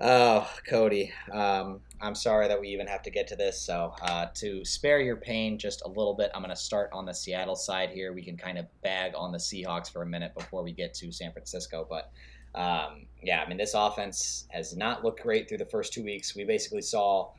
Oh, 0.00 0.48
Cody, 0.68 1.12
um, 1.32 1.80
I'm 2.00 2.14
sorry 2.14 2.48
that 2.48 2.60
we 2.60 2.68
even 2.68 2.86
have 2.86 3.02
to 3.02 3.10
get 3.10 3.26
to 3.28 3.36
this. 3.36 3.60
So, 3.60 3.92
uh, 4.02 4.26
to 4.34 4.64
spare 4.64 5.00
your 5.00 5.16
pain 5.16 5.58
just 5.58 5.82
a 5.84 5.88
little 5.88 6.14
bit, 6.14 6.30
I'm 6.34 6.42
going 6.42 6.54
to 6.54 6.60
start 6.60 6.90
on 6.92 7.04
the 7.04 7.12
Seattle 7.12 7.56
side 7.56 7.90
here. 7.90 8.12
We 8.12 8.22
can 8.22 8.36
kind 8.36 8.58
of 8.58 8.66
bag 8.82 9.12
on 9.16 9.32
the 9.32 9.38
Seahawks 9.38 9.90
for 9.90 10.02
a 10.02 10.06
minute 10.06 10.34
before 10.34 10.62
we 10.62 10.72
get 10.72 10.94
to 10.94 11.10
San 11.10 11.32
Francisco. 11.32 11.86
But 11.88 12.12
um, 12.54 13.06
yeah, 13.22 13.42
I 13.42 13.48
mean, 13.48 13.58
this 13.58 13.74
offense 13.74 14.46
has 14.50 14.76
not 14.76 15.04
looked 15.04 15.22
great 15.22 15.48
through 15.48 15.58
the 15.58 15.66
first 15.66 15.92
two 15.92 16.04
weeks. 16.04 16.34
We 16.34 16.44
basically 16.44 16.82
saw 16.82 17.30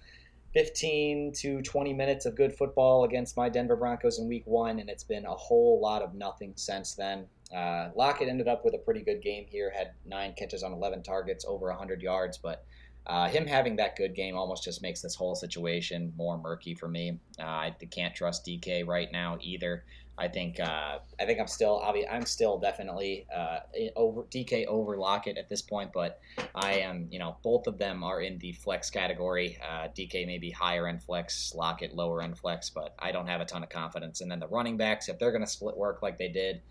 15 0.53 1.31
to 1.33 1.61
20 1.61 1.93
minutes 1.93 2.25
of 2.25 2.35
good 2.35 2.55
football 2.55 3.03
against 3.03 3.37
my 3.37 3.49
Denver 3.49 3.75
Broncos 3.75 4.19
in 4.19 4.27
week 4.27 4.45
one, 4.45 4.79
and 4.79 4.89
it's 4.89 5.03
been 5.03 5.25
a 5.25 5.33
whole 5.33 5.79
lot 5.79 6.01
of 6.01 6.13
nothing 6.15 6.53
since 6.55 6.95
then. 6.95 7.25
Uh, 7.55 7.89
Lockett 7.95 8.29
ended 8.29 8.47
up 8.47 8.65
with 8.65 8.73
a 8.73 8.79
pretty 8.79 9.01
good 9.01 9.21
game 9.21 9.45
here, 9.47 9.71
had 9.75 9.91
nine 10.05 10.33
catches 10.37 10.63
on 10.63 10.73
11 10.73 11.03
targets, 11.03 11.45
over 11.47 11.67
100 11.67 12.01
yards, 12.01 12.37
but 12.37 12.65
uh, 13.09 13.27
him 13.27 13.47
having 13.47 13.75
that 13.77 13.95
good 13.95 14.13
game 14.13 14.37
almost 14.37 14.63
just 14.63 14.83
makes 14.83 15.01
this 15.01 15.15
whole 15.15 15.33
situation 15.33 16.13
more 16.15 16.37
murky 16.37 16.75
for 16.75 16.87
me. 16.87 17.19
Uh, 17.39 17.43
I 17.43 17.75
can't 17.89 18.13
trust 18.13 18.45
DK 18.45 18.85
right 18.85 19.11
now 19.11 19.39
either. 19.41 19.83
I 20.15 20.27
think 20.27 20.59
uh, 20.59 20.99
I 21.19 21.25
think 21.25 21.39
I'm 21.39 21.47
still 21.47 21.81
I'm 21.81 22.25
still 22.25 22.59
definitely 22.59 23.25
uh, 23.35 23.59
over 23.95 24.23
DK 24.23 24.67
over 24.67 24.97
Lockett 24.97 25.37
at 25.37 25.49
this 25.49 25.61
point, 25.61 25.91
but 25.91 26.19
I 26.53 26.73
am 26.73 27.07
you 27.09 27.17
know 27.17 27.37
both 27.41 27.65
of 27.65 27.79
them 27.79 28.03
are 28.03 28.21
in 28.21 28.37
the 28.37 28.51
flex 28.51 28.91
category. 28.91 29.57
Uh, 29.67 29.87
DK 29.87 30.27
may 30.27 30.37
be 30.37 30.51
higher 30.51 30.87
end 30.87 31.01
flex, 31.01 31.55
Lockett 31.55 31.95
lower 31.95 32.21
end 32.21 32.37
flex, 32.37 32.69
but 32.69 32.93
I 32.99 33.11
don't 33.11 33.27
have 33.27 33.41
a 33.41 33.45
ton 33.45 33.63
of 33.63 33.69
confidence. 33.69 34.21
And 34.21 34.29
then 34.29 34.39
the 34.39 34.47
running 34.49 34.77
backs, 34.77 35.09
if 35.09 35.17
they're 35.17 35.31
going 35.31 35.43
to 35.43 35.49
split 35.49 35.75
work 35.75 36.03
like 36.03 36.19
they 36.19 36.29
did 36.29 36.61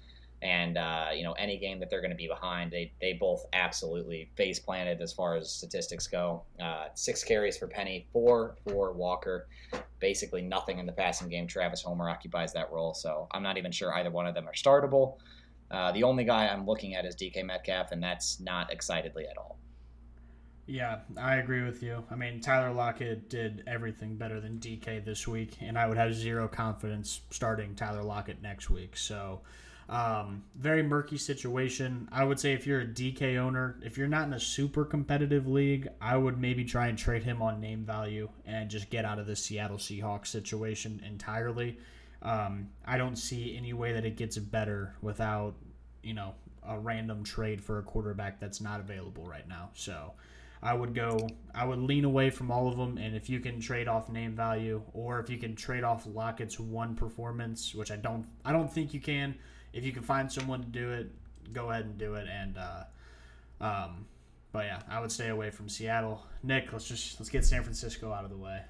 and 0.43 0.79
uh, 0.79 1.09
you 1.15 1.25
know 1.25 1.33
any 1.33 1.59
game 1.59 1.81
that 1.81 1.91
they're 1.91 2.01
going 2.01 2.11
to 2.11 2.17
be 2.17 2.29
behind, 2.29 2.71
they 2.71 2.93
they 3.01 3.15
both 3.15 3.45
absolutely 3.53 4.31
face 4.37 4.59
planted 4.59 5.01
as 5.01 5.13
far 5.13 5.37
as 5.37 5.51
statistics 5.51 6.07
go. 6.07 6.43
Uh, 6.63 6.87
six 6.95 7.25
carries 7.25 7.57
for 7.57 7.67
Penny, 7.67 8.07
four 8.13 8.57
for 8.65 8.93
Walker, 8.93 9.49
basically 9.99 10.43
nothing 10.43 10.79
in 10.79 10.87
the 10.87 10.93
passing 10.93 11.29
game. 11.29 11.47
Travis 11.47 11.83
Homer 11.83 12.09
occupies 12.09 12.53
that 12.53 12.71
role, 12.71 12.95
so 12.95 13.27
I'm 13.33 13.43
not 13.43 13.59
even 13.59 13.73
sure 13.73 13.93
either 13.95 14.11
one 14.11 14.27
of 14.27 14.35
them 14.35 14.49
are 14.49 14.53
startable. 14.53 15.17
Uh, 15.71 15.93
the 15.93 16.03
only 16.03 16.25
guy 16.25 16.47
I'm 16.47 16.67
looking 16.67 16.95
at 16.95 17.05
is 17.05 17.15
DK 17.15 17.45
Metcalf, 17.45 17.93
and 17.93 18.03
that's 18.03 18.41
not 18.41 18.73
excitedly 18.73 19.27
at 19.31 19.37
all. 19.37 19.59
Yeah, 20.67 20.99
I 21.17 21.37
agree 21.37 21.63
with 21.63 21.83
you. 21.83 22.05
I 22.11 22.15
mean, 22.15 22.43
Tyler 22.43 22.75
Lockett 22.75 23.31
did 23.31 23.65
everything 23.67 24.17
better 24.17 24.39
than 24.39 24.59
DK 24.59 25.03
this 25.03 25.27
week, 25.27 25.57
and 25.63 25.79
I 25.79 25.87
would 25.87 25.97
have 25.97 26.15
zero 26.15 26.47
confidence 26.47 27.23
starting 27.31 27.75
Tyler 27.75 28.03
Lockett 28.03 28.43
next 28.43 28.69
week. 28.69 28.95
So 28.95 29.41
um, 29.89 30.45
very 30.55 30.83
murky 30.83 31.17
situation. 31.17 32.09
I 32.13 32.25
would 32.25 32.39
say 32.39 32.53
if 32.53 32.67
you're 32.67 32.83
a 32.83 32.87
DK 32.87 33.39
owner, 33.39 33.79
if 33.83 33.97
you're 33.97 34.09
not 34.09 34.27
in 34.27 34.35
a 34.35 34.41
super 34.41 34.85
competitive 34.85 35.47
league, 35.47 35.89
I 36.01 36.17
would 36.17 36.39
maybe 36.39 36.65
try 36.65 36.89
and 36.89 36.99
trade 36.99 37.23
him 37.23 37.41
on 37.41 37.61
name 37.61 37.85
value 37.85 38.29
and 38.45 38.69
just 38.69 38.91
get 38.91 39.05
out 39.05 39.19
of 39.19 39.27
the 39.27 39.35
Seattle 39.37 39.79
Seahawks 39.79 40.27
situation 40.27 41.03
entirely. 41.07 41.79
Um, 42.21 42.69
I 42.85 42.99
don't 42.99 43.17
see 43.17 43.57
any 43.57 43.73
way 43.73 43.93
that 43.93 44.05
it 44.05 44.17
gets 44.17 44.37
better 44.37 44.95
without, 45.01 45.55
you 46.03 46.15
know, 46.15 46.35
a 46.67 46.79
random 46.79 47.25
trade 47.25 47.63
for 47.63 47.79
a 47.79 47.83
quarterback 47.83 48.41
that's 48.41 48.61
not 48.61 48.81
available 48.81 49.25
right 49.25 49.49
now. 49.49 49.71
So 49.73 50.13
I 50.63 50.75
would 50.75 50.95
go, 50.95 51.29
I 51.55 51.65
would 51.65 51.79
lean 51.79 52.05
away 52.05 52.29
from 52.29 52.51
all 52.51 52.69
of 52.69 52.77
them. 52.77 52.99
And 52.99 53.17
if 53.17 53.31
you 53.31 53.41
can 53.41 53.59
trade 53.59 53.89
off 53.89 54.11
name 54.11 54.35
value, 54.35 54.83
or 54.93 55.19
if 55.19 55.31
you 55.31 55.39
can 55.39 55.55
trade 55.55 55.85
off 55.85 56.05
Lockett's 56.07 56.61
one 56.61 56.95
performance, 56.95 57.75
which 57.75 57.91
I 57.91 57.97
don't, 57.97 58.27
I 58.45 58.53
don't 58.53 58.71
think 58.71 58.93
you 58.93 59.01
can 59.01 59.37
if 59.73 59.85
you 59.85 59.93
can 59.93 60.03
find 60.03 60.31
someone 60.31 60.61
to 60.61 60.69
do 60.69 60.93
it, 60.93 61.11
go 61.53 61.71
ahead 61.71 61.85
and 61.85 61.99
do 61.99 62.15
it. 62.15 62.27
And 62.29 62.57
uh, 62.59 62.85
um, 63.61 64.07
but 64.53 64.65
yeah, 64.65 64.81
I 64.89 65.01
would 65.01 65.13
stay 65.13 65.29
away 65.29 65.51
from 65.51 65.69
Seattle. 65.69 66.23
Nick, 66.43 66.73
let's 66.73 66.89
just 66.89 67.21
let's 67.21 67.29
get 67.29 67.45
San 67.45 67.63
Francisco 67.63 68.13
out 68.13 68.25
of 68.25 68.31
the 68.31 68.37
way. 68.37 68.63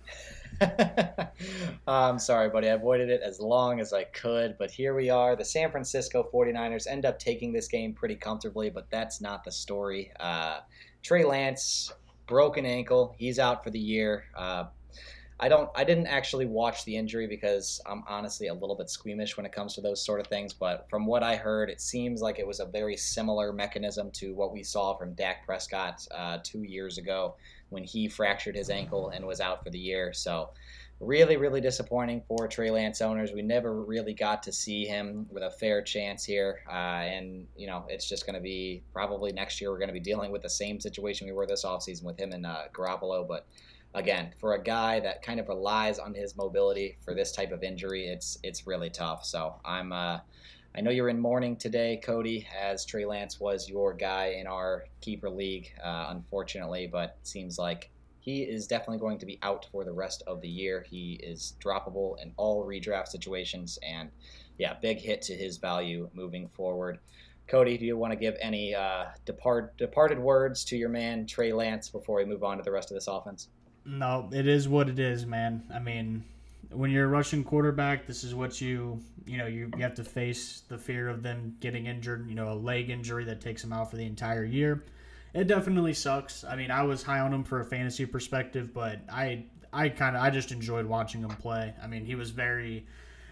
I'm 1.86 2.18
sorry, 2.18 2.50
buddy. 2.50 2.68
I 2.68 2.72
avoided 2.72 3.10
it 3.10 3.20
as 3.22 3.38
long 3.40 3.78
as 3.78 3.92
I 3.92 4.04
could, 4.04 4.56
but 4.58 4.70
here 4.70 4.94
we 4.94 5.10
are. 5.10 5.36
The 5.36 5.44
San 5.44 5.70
Francisco 5.70 6.28
49ers 6.32 6.86
end 6.88 7.06
up 7.06 7.18
taking 7.18 7.52
this 7.52 7.68
game 7.68 7.92
pretty 7.92 8.16
comfortably, 8.16 8.70
but 8.70 8.90
that's 8.90 9.20
not 9.20 9.44
the 9.44 9.52
story. 9.52 10.10
Uh, 10.18 10.60
Trey 11.02 11.24
Lance, 11.24 11.92
broken 12.26 12.66
ankle. 12.66 13.14
He's 13.16 13.38
out 13.38 13.62
for 13.62 13.70
the 13.70 13.78
year. 13.78 14.24
Uh, 14.34 14.64
I 15.40 15.48
don't 15.48 15.70
I 15.76 15.84
didn't 15.84 16.08
actually 16.08 16.46
watch 16.46 16.84
the 16.84 16.96
injury 16.96 17.26
because 17.26 17.80
I'm 17.86 18.02
honestly 18.08 18.48
a 18.48 18.54
little 18.54 18.74
bit 18.74 18.90
squeamish 18.90 19.36
when 19.36 19.46
it 19.46 19.52
comes 19.52 19.74
to 19.74 19.80
those 19.80 20.04
sort 20.04 20.20
of 20.20 20.26
things, 20.26 20.52
but 20.52 20.86
from 20.90 21.06
what 21.06 21.22
I 21.22 21.36
heard, 21.36 21.70
it 21.70 21.80
seems 21.80 22.20
like 22.20 22.38
it 22.38 22.46
was 22.46 22.60
a 22.60 22.66
very 22.66 22.96
similar 22.96 23.52
mechanism 23.52 24.10
to 24.12 24.34
what 24.34 24.52
we 24.52 24.62
saw 24.62 24.96
from 24.96 25.14
Dak 25.14 25.46
Prescott 25.46 26.06
uh, 26.10 26.38
two 26.42 26.64
years 26.64 26.98
ago 26.98 27.36
when 27.68 27.84
he 27.84 28.08
fractured 28.08 28.56
his 28.56 28.70
ankle 28.70 29.10
and 29.10 29.24
was 29.26 29.40
out 29.40 29.62
for 29.62 29.70
the 29.70 29.78
year. 29.78 30.12
So 30.12 30.50
really, 31.00 31.36
really 31.36 31.60
disappointing 31.60 32.22
for 32.26 32.48
Trey 32.48 32.70
Lance 32.70 33.00
owners. 33.00 33.30
We 33.32 33.42
never 33.42 33.82
really 33.82 34.14
got 34.14 34.42
to 34.44 34.52
see 34.52 34.84
him 34.84 35.26
with 35.30 35.44
a 35.44 35.50
fair 35.50 35.82
chance 35.82 36.24
here. 36.24 36.60
Uh, 36.68 36.72
and, 37.06 37.46
you 37.56 37.68
know, 37.68 37.84
it's 37.88 38.08
just 38.08 38.26
going 38.26 38.34
to 38.34 38.40
be 38.40 38.82
probably 38.92 39.30
next 39.32 39.60
year 39.60 39.70
we're 39.70 39.78
going 39.78 39.88
to 39.88 39.94
be 39.94 40.00
dealing 40.00 40.32
with 40.32 40.42
the 40.42 40.50
same 40.50 40.80
situation 40.80 41.26
we 41.28 41.32
were 41.32 41.46
this 41.46 41.64
offseason 41.64 42.04
with 42.04 42.18
him 42.18 42.32
and 42.32 42.44
uh, 42.44 42.62
Garoppolo. 42.72 43.26
But 43.28 43.46
again, 43.98 44.32
for 44.38 44.54
a 44.54 44.62
guy 44.62 45.00
that 45.00 45.22
kind 45.22 45.40
of 45.40 45.48
relies 45.48 45.98
on 45.98 46.14
his 46.14 46.36
mobility 46.36 46.96
for 47.04 47.14
this 47.14 47.32
type 47.32 47.52
of 47.52 47.62
injury, 47.62 48.06
it's 48.06 48.38
it's 48.42 48.66
really 48.66 48.90
tough. 48.90 49.24
So 49.24 49.56
I'm. 49.64 49.92
Uh, 49.92 50.20
I 50.76 50.80
know 50.80 50.90
you're 50.90 51.08
in 51.08 51.18
mourning 51.18 51.56
today, 51.56 51.98
Cody, 52.04 52.46
as 52.56 52.84
Trey 52.84 53.04
Lance 53.04 53.40
was 53.40 53.68
your 53.68 53.94
guy 53.94 54.36
in 54.38 54.46
our 54.46 54.84
keeper 55.00 55.28
league, 55.28 55.72
uh, 55.82 56.06
unfortunately, 56.10 56.86
but 56.86 57.16
seems 57.24 57.58
like 57.58 57.90
he 58.20 58.42
is 58.42 58.66
definitely 58.66 58.98
going 58.98 59.18
to 59.18 59.26
be 59.26 59.38
out 59.42 59.66
for 59.72 59.82
the 59.82 59.92
rest 59.92 60.22
of 60.26 60.40
the 60.40 60.48
year. 60.48 60.84
He 60.88 61.14
is 61.14 61.56
droppable 61.58 62.22
in 62.22 62.32
all 62.36 62.64
redraft 62.64 63.08
situations, 63.08 63.78
and 63.82 64.10
yeah, 64.58 64.74
big 64.80 64.98
hit 64.98 65.22
to 65.22 65.34
his 65.34 65.56
value 65.56 66.10
moving 66.12 66.48
forward. 66.48 66.98
Cody, 67.48 67.78
do 67.78 67.86
you 67.86 67.96
want 67.96 68.12
to 68.12 68.18
give 68.18 68.36
any 68.40 68.74
uh, 68.74 69.06
depart, 69.24 69.76
departed 69.78 70.18
words 70.18 70.64
to 70.66 70.76
your 70.76 70.90
man 70.90 71.26
Trey 71.26 71.52
Lance 71.52 71.88
before 71.88 72.18
we 72.18 72.26
move 72.26 72.44
on 72.44 72.58
to 72.58 72.62
the 72.62 72.70
rest 72.70 72.90
of 72.90 72.94
this 72.94 73.08
offense? 73.08 73.48
No, 73.88 74.28
it 74.32 74.46
is 74.46 74.68
what 74.68 74.88
it 74.88 74.98
is, 74.98 75.24
man. 75.24 75.62
I 75.72 75.78
mean, 75.78 76.24
when 76.70 76.90
you're 76.90 77.06
a 77.06 77.08
Russian 77.08 77.42
quarterback, 77.42 78.06
this 78.06 78.22
is 78.22 78.34
what 78.34 78.60
you 78.60 79.00
you 79.26 79.38
know 79.38 79.46
you, 79.46 79.70
you 79.76 79.82
have 79.82 79.94
to 79.94 80.04
face 80.04 80.62
the 80.68 80.78
fear 80.78 81.08
of 81.08 81.22
them 81.22 81.56
getting 81.60 81.86
injured. 81.86 82.28
You 82.28 82.34
know, 82.34 82.52
a 82.52 82.54
leg 82.54 82.90
injury 82.90 83.24
that 83.24 83.40
takes 83.40 83.62
them 83.62 83.72
out 83.72 83.90
for 83.90 83.96
the 83.96 84.06
entire 84.06 84.44
year 84.44 84.84
it 85.34 85.46
definitely 85.46 85.94
sucks. 85.94 86.44
I 86.44 86.56
mean, 86.56 86.70
I 86.70 86.82
was 86.82 87.02
high 87.02 87.20
on 87.20 87.32
him 87.32 87.44
for 87.44 87.60
a 87.60 87.64
fantasy 87.64 88.06
perspective, 88.06 88.72
but 88.72 89.00
I 89.10 89.44
I 89.72 89.88
kind 89.88 90.16
of 90.16 90.22
I 90.22 90.30
just 90.30 90.52
enjoyed 90.52 90.86
watching 90.86 91.20
him 91.20 91.30
play. 91.30 91.74
I 91.82 91.86
mean, 91.86 92.04
he 92.04 92.14
was 92.14 92.30
very 92.30 92.86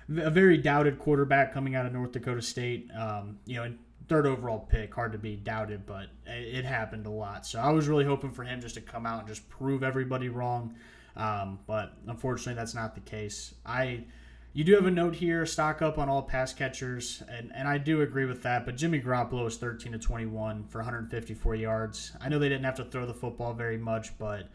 a 0.09 0.31
very 0.31 0.59
doubted 0.59 0.99
quarterback 0.99 1.53
coming 1.53 1.75
out 1.75 1.87
of 1.87 1.93
North 1.93 2.13
Dakota 2.13 2.43
State. 2.43 2.91
Um, 2.97 3.39
you 3.47 3.57
know, 3.57 3.73
third 4.09 4.27
overall 4.27 4.61
pick, 4.61 4.95
hard 4.95 5.13
to 5.13 5.19
be 5.19 5.37
doubted, 5.37 5.87
but 5.87 6.07
it, 6.27 6.65
happened 6.65 7.07
a 7.07 7.11
lot. 7.11 7.47
So 7.47 7.59
I 7.59 7.71
was 7.71 7.89
really 7.89 8.05
hoping 8.05 8.31
for 8.31 8.45
him 8.45 8.61
just 8.61 8.77
to 8.77 8.81
come 8.81 9.07
out 9.07 9.21
and 9.21 9.29
just 9.29 9.49
prove 9.49 9.83
everybody 9.83 10.29
wrong. 10.29 10.75
Um, 11.17 11.59
but 11.67 11.95
unfortunately, 12.07 12.55
that's 12.55 12.75
not 12.75 12.95
the 12.95 13.01
case. 13.01 13.55
I 13.65 14.05
you 14.57 14.65
do 14.65 14.75
have 14.75 14.87
a 14.87 14.91
note 14.91 15.15
here, 15.15 15.45
stock 15.45 15.83
up 15.83 15.99
on 15.99 16.09
all 16.09 16.23
pass 16.23 16.55
catchers, 16.55 17.23
and, 17.29 17.53
and 17.55 17.69
I 17.69 17.77
do 17.77 18.01
agree 18.01 18.25
with 18.25 18.43
that. 18.45 18.65
But 18.65 18.77
Jimmy 18.77 19.01
Garoppolo 19.01 19.47
is 19.47 19.59
13 19.59 19.93
to 19.93 19.99
21 19.99 20.65
for 20.69 20.79
154 20.79 21.57
yards. 21.57 22.13
I 22.23 22.31
know 22.31 22.39
they 22.39 22.49
didn't 22.49 22.65
have 22.65 22.77
to 22.77 22.85
throw 22.87 23.05
the 23.05 23.13
football 23.13 23.53
very 23.53 23.77
much, 23.77 24.17
but 24.19 24.49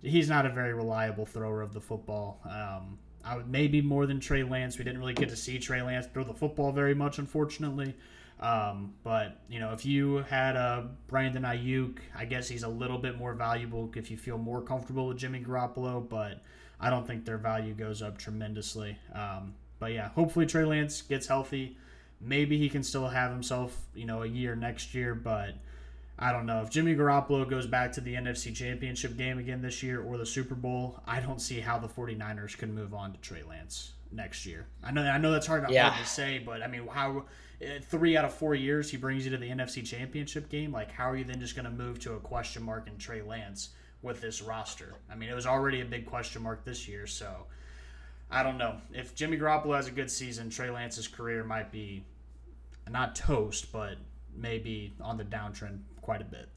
he's 0.00 0.28
not 0.28 0.46
a 0.46 0.48
very 0.48 0.74
reliable 0.74 1.26
thrower 1.26 1.60
of 1.60 1.72
the 1.72 1.80
football. 1.80 2.40
Um, 2.48 2.98
I 3.24 3.36
would 3.36 3.48
maybe 3.48 3.82
more 3.82 4.06
than 4.06 4.20
Trey 4.20 4.44
Lance. 4.44 4.78
We 4.78 4.84
didn't 4.84 5.00
really 5.00 5.14
get 5.14 5.28
to 5.30 5.36
see 5.36 5.58
Trey 5.58 5.82
Lance 5.82 6.06
throw 6.06 6.22
the 6.22 6.34
football 6.34 6.70
very 6.70 6.94
much, 6.94 7.18
unfortunately. 7.18 7.96
Um, 8.40 8.94
but 9.02 9.40
you 9.48 9.58
know, 9.58 9.72
if 9.72 9.84
you 9.84 10.18
had 10.18 10.56
a 10.56 10.90
Brandon 11.08 11.42
Aiyuk, 11.42 11.98
I 12.16 12.24
guess 12.24 12.48
he's 12.48 12.62
a 12.62 12.68
little 12.68 12.98
bit 12.98 13.18
more 13.18 13.34
valuable 13.34 13.90
if 13.96 14.10
you 14.10 14.16
feel 14.16 14.38
more 14.38 14.62
comfortable 14.62 15.08
with 15.08 15.18
Jimmy 15.18 15.40
Garoppolo. 15.40 16.08
But 16.08 16.42
I 16.80 16.90
don't 16.90 17.06
think 17.06 17.24
their 17.24 17.38
value 17.38 17.74
goes 17.74 18.02
up 18.02 18.18
tremendously. 18.18 18.96
Um, 19.12 19.54
but 19.78 19.92
yeah, 19.92 20.08
hopefully 20.10 20.46
Trey 20.46 20.64
Lance 20.64 21.02
gets 21.02 21.26
healthy. 21.26 21.76
Maybe 22.20 22.58
he 22.58 22.68
can 22.68 22.82
still 22.82 23.08
have 23.08 23.30
himself, 23.30 23.76
you 23.94 24.04
know, 24.04 24.22
a 24.22 24.26
year 24.26 24.56
next 24.56 24.94
year, 24.94 25.14
but 25.14 25.54
I 26.18 26.32
don't 26.32 26.46
know. 26.46 26.62
If 26.62 26.70
Jimmy 26.70 26.96
Garoppolo 26.96 27.48
goes 27.48 27.66
back 27.66 27.92
to 27.92 28.00
the 28.00 28.14
NFC 28.14 28.54
Championship 28.54 29.16
game 29.16 29.38
again 29.38 29.62
this 29.62 29.82
year 29.82 30.02
or 30.02 30.16
the 30.16 30.26
Super 30.26 30.54
Bowl, 30.54 31.00
I 31.06 31.20
don't 31.20 31.40
see 31.40 31.60
how 31.60 31.78
the 31.78 31.88
49ers 31.88 32.56
can 32.56 32.74
move 32.74 32.92
on 32.92 33.12
to 33.12 33.18
Trey 33.20 33.42
Lance 33.48 33.92
next 34.10 34.44
year. 34.44 34.66
I 34.82 34.90
know 34.90 35.02
I 35.02 35.18
know 35.18 35.30
that's 35.30 35.46
hard, 35.46 35.64
yeah. 35.70 35.90
hard 35.90 36.04
to 36.04 36.10
say, 36.10 36.38
but 36.38 36.62
I 36.62 36.66
mean, 36.66 36.88
how 36.88 37.24
eh, 37.60 37.78
three 37.82 38.16
out 38.16 38.24
of 38.24 38.34
four 38.34 38.54
years 38.54 38.90
he 38.90 38.96
brings 38.96 39.24
you 39.24 39.30
to 39.30 39.36
the 39.36 39.48
NFC 39.48 39.86
Championship 39.86 40.48
game, 40.48 40.72
like 40.72 40.90
how 40.90 41.10
are 41.10 41.16
you 41.16 41.24
then 41.24 41.40
just 41.40 41.54
going 41.54 41.66
to 41.66 41.70
move 41.70 42.00
to 42.00 42.14
a 42.14 42.20
question 42.20 42.62
mark 42.62 42.88
in 42.88 42.98
Trey 42.98 43.22
Lance? 43.22 43.70
with 44.02 44.20
this 44.20 44.42
roster. 44.42 44.94
I 45.10 45.14
mean, 45.14 45.28
it 45.28 45.34
was 45.34 45.46
already 45.46 45.80
a 45.80 45.84
big 45.84 46.06
question 46.06 46.42
mark 46.42 46.64
this 46.64 46.86
year, 46.88 47.06
so 47.06 47.46
I 48.30 48.42
don't 48.42 48.58
know. 48.58 48.76
If 48.92 49.14
Jimmy 49.14 49.36
Garoppolo 49.36 49.76
has 49.76 49.88
a 49.88 49.90
good 49.90 50.10
season, 50.10 50.50
Trey 50.50 50.70
Lance's 50.70 51.08
career 51.08 51.44
might 51.44 51.72
be 51.72 52.04
not 52.88 53.16
toast, 53.16 53.72
but 53.72 53.96
maybe 54.34 54.94
on 55.00 55.16
the 55.16 55.24
downtrend 55.24 55.80
quite 56.08 56.22
a 56.22 56.24
bit. 56.24 56.48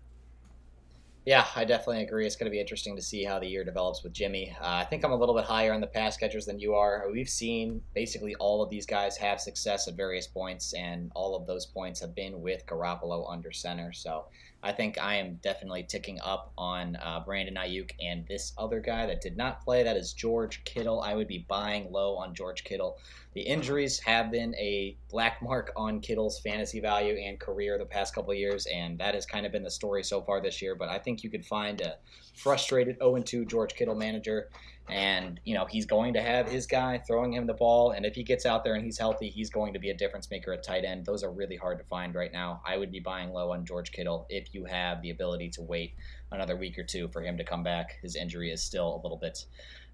Yeah, 1.26 1.46
I 1.58 1.66
definitely 1.66 2.04
agree. 2.04 2.26
It's 2.26 2.38
going 2.38 2.46
to 2.46 2.52
be 2.52 2.62
interesting 2.62 2.96
to 2.96 3.02
see 3.02 3.26
how 3.26 3.38
the 3.38 3.46
year 3.46 3.66
develops 3.66 4.02
with 4.02 4.14
Jimmy. 4.14 4.56
Uh, 4.62 4.66
I 4.66 4.86
think 4.86 5.04
I'm 5.04 5.12
a 5.12 5.16
little 5.16 5.36
bit 5.36 5.44
higher 5.44 5.74
on 5.74 5.82
the 5.82 5.88
pass 5.88 6.16
catchers 6.16 6.46
than 6.46 6.58
you 6.58 6.74
are. 6.74 7.06
We've 7.12 7.28
seen 7.28 7.82
basically 7.94 8.34
all 8.36 8.64
of 8.64 8.70
these 8.70 8.86
guys 8.86 9.18
have 9.18 9.42
success 9.42 9.90
at 9.90 9.96
various 9.96 10.26
points, 10.26 10.74
and 10.74 11.12
all 11.16 11.36
of 11.36 11.46
those 11.48 11.66
points 11.66 12.00
have 12.00 12.16
been 12.16 12.40
with 12.40 12.66
Garoppolo 12.66 13.30
under 13.30 13.52
center. 13.52 13.92
So 13.92 14.24
I 14.64 14.72
think 14.72 15.02
I 15.02 15.16
am 15.16 15.40
definitely 15.42 15.84
ticking 15.84 16.20
up 16.22 16.54
on 16.58 16.96
uh, 16.98 17.22
Brandon 17.26 17.56
Aiyuk 17.56 17.92
and 18.00 18.28
this 18.28 18.54
other 18.58 18.80
guy 18.80 19.08
that 19.08 19.22
did 19.22 19.36
not 19.36 19.64
play. 19.64 19.82
That 19.84 19.98
is 19.98 20.14
George 20.14 20.64
Kittle. 20.64 21.02
I 21.02 21.16
would 21.16 21.28
be 21.28 21.46
buying 21.48 21.92
low 21.92 22.16
on 22.16 22.36
George 22.36 22.64
Kittle. 22.64 23.00
The 23.34 23.42
injuries 23.42 24.00
have 24.00 24.30
been 24.30 24.54
a 24.56 24.98
black 25.10 25.42
mark 25.42 25.72
on 25.76 26.00
Kittle's 26.00 26.40
fantasy 26.40 26.80
value 26.80 27.16
and 27.16 27.40
career 27.40 27.78
the 27.78 27.86
past 27.86 28.14
couple 28.14 28.34
years, 28.34 28.68
and 28.68 29.00
that 29.00 29.16
has 29.16 29.26
kind 29.26 29.46
of 29.46 29.52
been 29.52 29.64
the 29.64 29.72
story 29.72 30.04
so 30.04 30.22
far 30.22 30.42
this 30.42 30.62
year. 30.62 30.76
But 30.76 30.90
I 30.90 31.00
think 31.00 31.24
you 31.24 31.30
could 31.30 31.46
find 31.46 31.82
a 31.82 31.98
frustrated 32.36 32.98
0 32.98 33.22
2 33.24 33.46
George 33.46 33.74
Kittle 33.74 33.96
manager 33.96 34.50
and, 34.90 35.40
you 35.46 35.54
know, 35.54 35.66
he's 35.66 35.86
going 35.86 36.14
to 36.14 36.22
have 36.22 36.50
his 36.50 36.68
guy 36.68 36.98
throwing 36.98 37.34
him 37.34 37.48
the 37.48 37.54
ball. 37.54 37.92
And 37.92 38.06
if 38.06 38.16
he 38.16 38.24
gets 38.24 38.46
out 38.46 38.64
there 38.64 38.76
and 38.76 38.84
he's 38.84 38.98
healthy, 38.98 39.30
he's 39.30 39.50
going 39.50 39.74
to 39.74 39.80
be 39.80 39.90
a 39.90 39.94
difference 39.94 40.30
maker 40.30 40.52
at 40.52 40.64
tight 40.64 40.84
end. 40.84 41.06
Those 41.06 41.24
are 41.24 41.32
really 41.32 41.56
hard 41.56 41.78
to 41.80 41.86
find 41.86 42.14
right 42.14 42.32
now. 42.32 42.62
I 42.66 42.78
would 42.78 42.92
be 42.92 43.00
buying 43.00 43.32
low 43.32 43.52
on 43.52 43.66
George 43.66 43.92
Kittle 43.92 44.26
if 44.30 44.54
you 44.54 44.66
have 44.66 45.02
the 45.02 45.12
ability 45.12 45.50
to 45.52 45.62
wait 45.62 45.94
another 46.32 46.58
week 46.58 46.78
or 46.78 46.84
two 46.84 47.08
for 47.10 47.22
him 47.22 47.38
to 47.38 47.44
come 47.44 47.64
back. 47.64 48.00
His 48.02 48.16
injury 48.16 48.52
is 48.52 48.62
still 48.62 48.96
a 48.96 49.02
little 49.02 49.18
bit 49.18 49.46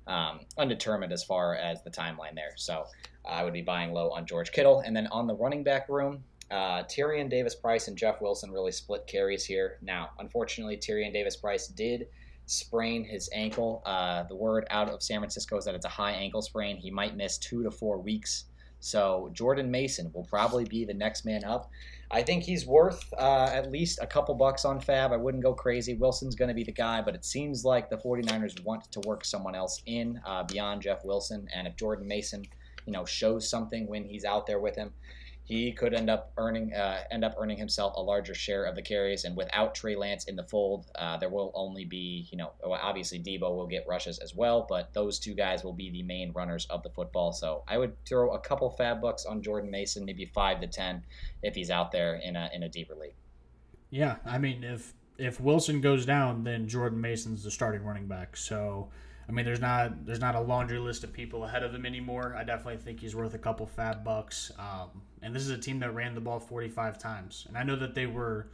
um, 0.08 0.40
undetermined 0.58 1.12
as 1.12 1.24
far 1.24 1.56
as 1.56 1.84
the 1.84 1.92
timeline 1.92 2.34
there. 2.34 2.54
So 2.56 2.86
I 3.26 3.44
would 3.44 3.54
be 3.54 3.62
buying 3.62 3.94
low 3.94 4.10
on 4.12 4.26
George 4.26 4.52
Kittle. 4.52 4.80
And 4.80 4.96
then 4.96 5.08
on 5.08 5.28
the 5.28 5.36
running 5.36 5.64
back 5.64 5.90
room, 5.90 6.24
uh, 6.50 6.84
Tyrion 6.84 7.30
Davis 7.30 7.56
Price 7.56 7.88
and 7.88 7.98
Jeff 7.98 8.22
Wilson 8.22 8.52
really 8.52 8.72
split 8.72 9.06
carries 9.06 9.44
here. 9.44 9.78
Now, 9.82 10.12
unfortunately, 10.18 10.78
Tyrion 10.78 11.12
Davis 11.12 11.36
Price 11.36 11.68
did 11.68 12.08
sprain 12.48 13.04
his 13.04 13.30
ankle. 13.34 13.84
Uh, 13.86 14.24
the 14.24 14.36
word 14.36 14.66
out 14.72 14.90
of 14.90 15.04
San 15.04 15.20
Francisco 15.20 15.58
is 15.58 15.66
that 15.66 15.76
it's 15.76 15.86
a 15.86 15.90
high 15.90 16.14
ankle 16.14 16.42
sprain. 16.42 16.78
He 16.78 16.90
might 16.90 17.16
miss 17.16 17.38
two 17.38 17.62
to 17.64 17.70
four 17.70 18.00
weeks. 18.00 18.46
So 18.80 19.30
Jordan 19.34 19.70
Mason 19.70 20.12
will 20.14 20.24
probably 20.24 20.64
be 20.64 20.86
the 20.86 20.94
next 20.94 21.26
man 21.26 21.44
up. 21.44 21.70
I 22.10 22.24
think 22.24 22.44
he's 22.44 22.66
worth 22.66 23.04
uh, 23.18 23.50
at 23.52 23.70
least 23.70 24.00
a 24.02 24.08
couple 24.08 24.34
bucks 24.36 24.64
on 24.64 24.80
Fab. 24.80 25.12
I 25.12 25.18
wouldn't 25.18 25.44
go 25.44 25.54
crazy. 25.54 25.96
Wilson's 25.96 26.36
going 26.36 26.48
to 26.48 26.54
be 26.54 26.64
the 26.64 26.72
guy, 26.72 27.02
but 27.02 27.16
it 27.16 27.26
seems 27.26 27.66
like 27.66 27.90
the 27.90 27.98
49ers 27.98 28.64
want 28.64 28.90
to 28.94 29.02
work 29.02 29.26
someone 29.26 29.56
else 29.56 29.82
in 29.86 30.22
uh, 30.26 30.44
beyond 30.44 30.82
Jeff 30.82 31.04
Wilson. 31.04 31.48
And 31.54 31.68
if 31.68 31.76
Jordan 31.76 32.08
Mason, 32.08 32.46
you 32.86 32.94
know, 32.94 33.04
shows 33.04 33.50
something 33.50 33.88
when 33.88 34.06
he's 34.06 34.24
out 34.24 34.48
there 34.48 34.60
with 34.60 34.76
him, 34.76 34.94
he 35.48 35.72
could 35.72 35.94
end 35.94 36.10
up 36.10 36.34
earning 36.36 36.74
uh, 36.74 37.04
end 37.10 37.24
up 37.24 37.34
earning 37.40 37.58
himself 37.58 37.94
a 37.96 38.02
larger 38.02 38.36
share 38.36 38.66
of 38.66 38.76
the 38.76 38.82
carries. 38.82 39.24
And 39.24 39.36
without 39.36 39.74
Trey 39.74 39.96
Lance 39.96 40.26
in 40.26 40.36
the 40.36 40.44
fold, 40.44 40.88
uh, 40.96 41.16
there 41.16 41.30
will 41.30 41.54
only 41.56 41.86
be 41.86 42.28
you 42.30 42.38
know 42.38 42.52
obviously 42.66 43.18
Deebo 43.18 43.56
will 43.56 43.66
get 43.66 43.86
rushes 43.88 44.20
as 44.20 44.36
well, 44.36 44.66
but 44.68 44.94
those 44.94 45.20
two 45.20 45.34
guys 45.34 45.64
will 45.64 45.74
be 45.74 45.90
the 45.90 46.04
main 46.04 46.34
runners 46.34 46.68
of 46.70 46.84
the 46.84 46.90
football. 46.90 47.32
So 47.32 47.64
I 47.66 47.78
would 47.78 47.96
throw 48.06 48.34
a 48.34 48.40
couple 48.40 48.70
fab 48.72 49.02
bucks 49.02 49.26
on 49.26 49.42
Jordan 49.42 49.72
Mason, 49.72 50.04
maybe 50.04 50.26
five 50.26 50.60
to 50.60 50.68
ten 50.68 51.04
if 51.42 51.56
he's 51.56 51.70
out 51.70 51.94
there 51.94 52.16
in 52.16 52.36
a 52.36 52.50
in 52.54 52.64
a 52.64 52.70
deeper 52.70 52.96
league. 52.96 53.16
Yeah, 53.90 54.18
I 54.26 54.40
mean 54.40 54.66
if 54.66 54.94
if 55.18 55.40
Wilson 55.40 55.80
goes 55.80 56.06
down, 56.06 56.44
then 56.44 56.68
Jordan 56.68 57.00
Mason's 57.00 57.46
the 57.46 57.52
starting 57.52 57.84
running 57.84 58.08
back. 58.08 58.36
So 58.36 58.90
I 59.30 59.32
mean, 59.34 59.46
there's 59.46 59.60
not 59.60 60.06
there's 60.06 60.22
not 60.22 60.36
a 60.36 60.40
laundry 60.40 60.80
list 60.80 61.04
of 61.04 61.12
people 61.12 61.44
ahead 61.44 61.64
of 61.64 61.74
him 61.74 61.86
anymore. 61.86 62.36
I 62.38 62.44
definitely 62.44 62.78
think 62.78 63.00
he's 63.00 63.16
worth 63.16 63.34
a 63.34 63.38
couple 63.38 63.66
fab 63.66 64.04
bucks. 64.04 64.52
Um, 64.58 65.02
and 65.22 65.36
this 65.36 65.44
is 65.44 65.50
a 65.50 65.58
team 65.58 65.80
that 65.80 65.94
ran 65.94 66.16
the 66.16 66.22
ball 66.22 66.40
45 66.40 66.98
times, 66.98 67.46
and 67.48 67.58
I 67.58 67.64
know 67.64 67.76
that 67.76 67.94
they 67.94 68.06
were 68.06 68.48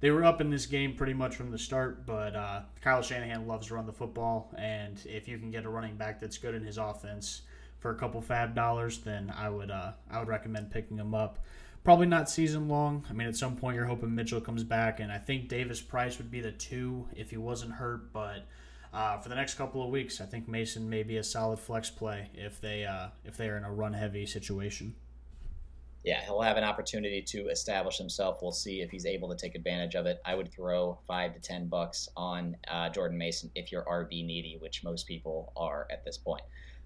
they 0.00 0.10
were 0.10 0.24
up 0.24 0.40
in 0.40 0.50
this 0.50 0.66
game 0.66 0.94
pretty 0.94 1.14
much 1.14 1.34
from 1.34 1.50
the 1.50 1.58
start. 1.58 2.06
But 2.06 2.36
uh, 2.36 2.60
Kyle 2.80 3.02
Shanahan 3.02 3.48
loves 3.48 3.68
to 3.68 3.74
run 3.74 3.86
the 3.86 3.92
football, 3.92 4.52
and 4.56 5.00
if 5.04 5.26
you 5.26 5.38
can 5.38 5.50
get 5.50 5.64
a 5.64 5.68
running 5.68 5.96
back 5.96 6.20
that's 6.20 6.38
good 6.38 6.54
in 6.54 6.62
his 6.62 6.78
offense 6.78 7.42
for 7.80 7.90
a 7.90 7.94
couple 7.94 8.20
fab 8.20 8.54
dollars, 8.54 8.98
then 8.98 9.32
I 9.36 9.50
would 9.50 9.70
uh, 9.70 9.92
I 10.10 10.20
would 10.20 10.28
recommend 10.28 10.70
picking 10.70 10.98
him 10.98 11.14
up. 11.14 11.44
Probably 11.82 12.06
not 12.06 12.28
season 12.28 12.68
long. 12.68 13.04
I 13.08 13.14
mean, 13.14 13.26
at 13.26 13.36
some 13.36 13.56
point 13.56 13.74
you're 13.74 13.86
hoping 13.86 14.14
Mitchell 14.14 14.40
comes 14.40 14.62
back, 14.62 15.00
and 15.00 15.10
I 15.10 15.18
think 15.18 15.48
Davis 15.48 15.80
Price 15.80 16.18
would 16.18 16.30
be 16.30 16.40
the 16.40 16.52
two 16.52 17.08
if 17.16 17.30
he 17.30 17.38
wasn't 17.38 17.72
hurt, 17.72 18.12
but 18.12 18.46
uh, 18.92 19.18
for 19.18 19.28
the 19.28 19.34
next 19.34 19.54
couple 19.54 19.82
of 19.82 19.90
weeks. 19.90 20.20
I 20.20 20.26
think 20.26 20.48
Mason 20.48 20.88
may 20.88 21.02
be 21.02 21.16
a 21.16 21.24
solid 21.24 21.58
flex 21.58 21.90
play 21.90 22.30
if 22.34 22.60
they 22.60 22.84
uh, 22.84 23.08
if 23.24 23.36
they 23.36 23.48
are 23.48 23.56
in 23.56 23.64
a 23.64 23.72
run 23.72 23.92
heavy 23.92 24.26
situation. 24.26 24.94
Yeah, 26.02 26.24
he'll 26.24 26.40
have 26.40 26.56
an 26.56 26.64
opportunity 26.64 27.20
to 27.22 27.48
establish 27.48 27.98
himself. 27.98 28.38
We'll 28.40 28.52
see 28.52 28.80
if 28.80 28.90
he's 28.90 29.04
able 29.04 29.28
to 29.28 29.36
take 29.36 29.54
advantage 29.54 29.94
of 29.94 30.06
it. 30.06 30.20
I 30.24 30.34
would 30.34 30.50
throw 30.50 30.98
five 31.06 31.34
to 31.34 31.40
ten 31.40 31.68
bucks 31.68 32.08
on 32.16 32.56
uh, 32.68 32.88
Jordan 32.88 33.18
Mason 33.18 33.50
if 33.54 33.70
you're 33.70 33.84
RB 33.84 34.24
needy, 34.24 34.56
which 34.60 34.82
most 34.82 35.06
people 35.06 35.52
are 35.56 35.86
at 35.90 36.04
this 36.04 36.16
point. 36.16 36.42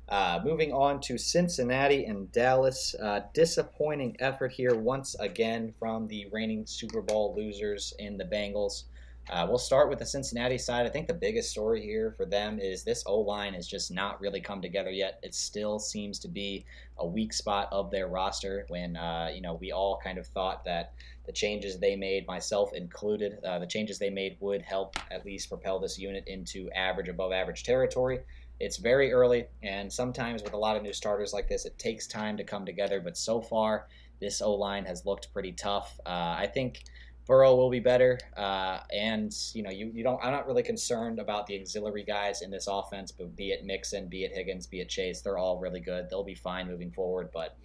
Uh, 0.09 0.41
moving 0.45 0.73
on 0.73 1.01
to 1.01 1.17
Cincinnati 1.17 2.05
and 2.05 2.31
Dallas. 2.33 2.95
Uh, 3.01 3.21
disappointing 3.33 4.17
effort 4.19 4.53
here 4.53 4.75
once 4.75 5.15
again 5.15 5.73
from 5.79 6.09
the 6.09 6.27
reigning 6.31 6.67
Super 6.67 7.01
Bowl 7.01 7.35
losers 7.37 7.95
in 7.99 8.19
the 8.19 8.25
Bengals. 8.25 8.85
Uh, 9.31 9.47
we'll 9.49 9.59
start 9.59 9.89
with 9.89 9.99
the 9.99 10.05
Cincinnati 10.07 10.59
side. 10.59 10.85
I 10.85 10.91
think 10.91 11.07
the 11.07 11.15
biggest 11.15 11.51
story 11.51 11.81
here 11.81 12.13
for 12.17 12.27
them 12.27 12.59
is 12.59 12.85
this 12.85 13.03
O 13.07 13.21
line 13.21 13.55
has 13.55 13.67
just 13.67 13.91
not 13.91 14.21
really 14.21 14.41
come 14.41 14.61
together 14.61 14.91
yet. 14.91 15.19
It 15.23 15.35
still 15.35 15.79
seems 15.79 16.19
to 16.21 16.29
be 16.29 16.67
a 16.99 17.07
weak 17.07 17.33
spot 17.33 17.69
of 17.73 17.91
their 17.91 18.09
roster. 18.09 18.67
When 18.69 18.97
uh, 18.97 19.31
you 19.35 19.41
know 19.41 19.55
we 19.55 19.73
all 19.73 19.99
kind 20.03 20.19
of 20.19 20.27
thought 20.27 20.65
that 20.67 20.93
the 21.25 21.33
changes 21.33 21.79
they 21.79 21.97
made, 21.97 22.27
myself 22.27 22.75
included, 22.75 23.43
uh, 23.45 23.59
the 23.59 23.67
changes 23.67 23.99
they 23.99 24.11
made 24.11 24.37
would 24.41 24.61
help 24.61 24.97
at 25.11 25.25
least 25.25 25.49
propel 25.49 25.79
this 25.79 25.99
unit 25.99 26.25
into 26.27 26.71
average, 26.73 27.09
above 27.09 27.33
average 27.33 27.65
territory. 27.65 28.21
It's 28.61 28.77
very 28.77 29.11
early, 29.11 29.47
and 29.63 29.93
sometimes 29.93 30.43
with 30.43 30.53
a 30.53 30.59
lot 30.59 30.77
of 30.77 30.83
new 30.83 30.93
starters 30.93 31.33
like 31.33 31.49
this, 31.49 31.65
it 31.65 31.79
takes 31.79 32.07
time 32.07 32.37
to 32.37 32.45
come 32.45 32.67
together. 32.67 33.01
But 33.01 33.17
so 33.17 33.41
far, 33.41 33.89
this 34.21 34.41
O 34.43 34.55
line 34.55 34.85
has 34.85 35.05
looked 35.07 35.33
pretty 35.33 35.53
tough. 35.53 35.99
Uh, 36.07 36.37
I 36.39 36.49
think 36.53 36.85
Burrow 37.27 37.55
will 37.55 37.71
be 37.71 37.81
better, 37.81 38.19
uh, 38.37 38.81
and 38.95 39.35
you 39.55 39.63
know 39.63 39.71
you, 39.71 39.91
you 39.95 40.05
don't. 40.05 40.23
I'm 40.23 40.33
not 40.33 40.47
really 40.47 40.63
concerned 40.63 41.19
about 41.19 41.47
the 41.47 41.59
auxiliary 41.59 42.05
guys 42.05 42.43
in 42.43 42.51
this 42.51 42.67
offense, 42.67 43.13
but 43.13 43.35
be 43.35 43.51
it 43.51 43.65
Mixon, 43.65 44.09
be 44.09 44.25
it 44.25 44.33
Higgins, 44.33 44.67
be 44.67 44.81
it 44.81 44.91
Chase, 44.91 45.23
they're 45.23 45.39
all 45.39 45.59
really 45.59 45.81
good. 45.81 46.11
They'll 46.11 46.25
be 46.25 46.35
fine 46.35 46.69
moving 46.69 46.91
forward. 46.91 47.31
But 47.33 47.57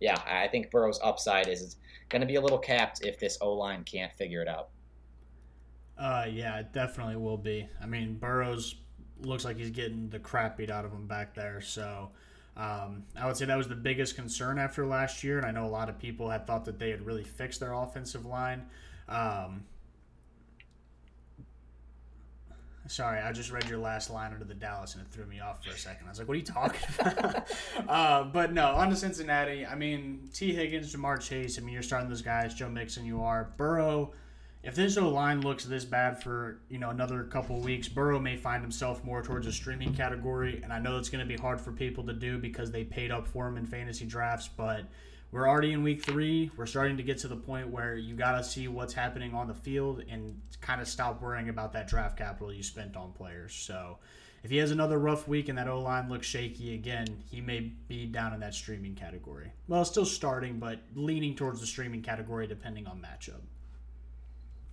yeah, 0.00 0.20
I 0.26 0.48
think 0.48 0.70
Burrow's 0.70 1.00
upside 1.02 1.48
is 1.48 1.76
going 2.10 2.20
to 2.20 2.26
be 2.26 2.36
a 2.36 2.40
little 2.40 2.58
capped 2.58 3.04
if 3.04 3.18
this 3.18 3.38
O 3.40 3.54
line 3.54 3.82
can't 3.84 4.12
figure 4.12 4.42
it 4.42 4.48
out. 4.48 4.68
Uh, 5.96 6.26
yeah, 6.30 6.58
it 6.58 6.72
definitely 6.72 7.16
will 7.16 7.38
be. 7.38 7.68
I 7.82 7.86
mean, 7.86 8.14
Burrow's 8.14 8.76
looks 9.20 9.44
like 9.44 9.56
he's 9.56 9.70
getting 9.70 10.08
the 10.10 10.18
crap 10.18 10.56
beat 10.56 10.70
out 10.70 10.84
of 10.84 10.92
him 10.92 11.06
back 11.06 11.34
there. 11.34 11.60
So 11.60 12.10
um, 12.56 13.04
I 13.18 13.26
would 13.26 13.36
say 13.36 13.46
that 13.46 13.56
was 13.56 13.68
the 13.68 13.74
biggest 13.74 14.14
concern 14.14 14.58
after 14.58 14.86
last 14.86 15.24
year. 15.24 15.38
And 15.38 15.46
I 15.46 15.50
know 15.50 15.66
a 15.66 15.68
lot 15.68 15.88
of 15.88 15.98
people 15.98 16.30
had 16.30 16.46
thought 16.46 16.64
that 16.66 16.78
they 16.78 16.90
had 16.90 17.04
really 17.04 17.24
fixed 17.24 17.60
their 17.60 17.72
offensive 17.72 18.26
line. 18.26 18.66
Um, 19.08 19.64
sorry, 22.86 23.20
I 23.20 23.32
just 23.32 23.50
read 23.50 23.68
your 23.68 23.78
last 23.78 24.10
line 24.10 24.32
under 24.32 24.44
the 24.44 24.54
Dallas 24.54 24.94
and 24.94 25.04
it 25.04 25.10
threw 25.10 25.26
me 25.26 25.40
off 25.40 25.64
for 25.64 25.70
a 25.70 25.78
second. 25.78 26.06
I 26.06 26.10
was 26.10 26.18
like, 26.18 26.28
what 26.28 26.34
are 26.34 26.38
you 26.38 26.44
talking 26.44 26.80
about? 26.98 27.50
uh, 27.88 28.24
but 28.24 28.52
no, 28.52 28.68
on 28.68 28.90
to 28.90 28.96
Cincinnati. 28.96 29.66
I 29.66 29.74
mean, 29.74 30.28
Tee 30.32 30.52
Higgins, 30.54 30.94
Ja'Marr 30.94 31.20
Chase. 31.20 31.58
I 31.58 31.62
mean, 31.62 31.72
you're 31.72 31.82
starting 31.82 32.08
those 32.08 32.22
guys. 32.22 32.54
Joe 32.54 32.68
Mixon, 32.68 33.04
you 33.04 33.22
are. 33.22 33.52
Burrow 33.56 34.12
if 34.62 34.74
this 34.74 34.96
O 34.96 35.08
line 35.08 35.40
looks 35.40 35.64
this 35.64 35.84
bad 35.84 36.22
for 36.22 36.60
you 36.68 36.78
know 36.78 36.90
another 36.90 37.24
couple 37.24 37.60
weeks, 37.60 37.88
Burrow 37.88 38.18
may 38.18 38.36
find 38.36 38.62
himself 38.62 39.04
more 39.04 39.22
towards 39.22 39.46
a 39.46 39.52
streaming 39.52 39.94
category, 39.94 40.60
and 40.62 40.72
I 40.72 40.78
know 40.78 40.98
it's 40.98 41.08
going 41.08 41.26
to 41.26 41.28
be 41.28 41.40
hard 41.40 41.60
for 41.60 41.72
people 41.72 42.04
to 42.04 42.12
do 42.12 42.38
because 42.38 42.70
they 42.70 42.84
paid 42.84 43.10
up 43.10 43.26
for 43.26 43.46
him 43.46 43.56
in 43.56 43.66
fantasy 43.66 44.04
drafts. 44.04 44.48
But 44.48 44.82
we're 45.30 45.48
already 45.48 45.72
in 45.72 45.82
week 45.82 46.04
three. 46.04 46.50
We're 46.56 46.66
starting 46.66 46.96
to 46.96 47.02
get 47.02 47.18
to 47.18 47.28
the 47.28 47.36
point 47.36 47.68
where 47.68 47.96
you 47.96 48.14
got 48.14 48.38
to 48.38 48.44
see 48.44 48.68
what's 48.68 48.94
happening 48.94 49.34
on 49.34 49.46
the 49.46 49.54
field 49.54 50.02
and 50.08 50.40
kind 50.60 50.80
of 50.80 50.88
stop 50.88 51.20
worrying 51.20 51.48
about 51.48 51.72
that 51.74 51.88
draft 51.88 52.16
capital 52.16 52.52
you 52.52 52.62
spent 52.62 52.96
on 52.96 53.12
players. 53.12 53.54
So 53.54 53.98
if 54.42 54.50
he 54.50 54.56
has 54.58 54.70
another 54.70 54.98
rough 54.98 55.28
week 55.28 55.48
and 55.48 55.58
that 55.58 55.68
O 55.68 55.80
line 55.80 56.08
looks 56.08 56.26
shaky 56.26 56.74
again, 56.74 57.22
he 57.30 57.40
may 57.40 57.72
be 57.88 58.06
down 58.06 58.32
in 58.32 58.40
that 58.40 58.54
streaming 58.54 58.94
category. 58.94 59.52
Well, 59.66 59.84
still 59.84 60.06
starting, 60.06 60.58
but 60.58 60.80
leaning 60.94 61.34
towards 61.34 61.60
the 61.60 61.66
streaming 61.66 62.02
category 62.02 62.46
depending 62.46 62.86
on 62.86 63.00
matchup. 63.02 63.40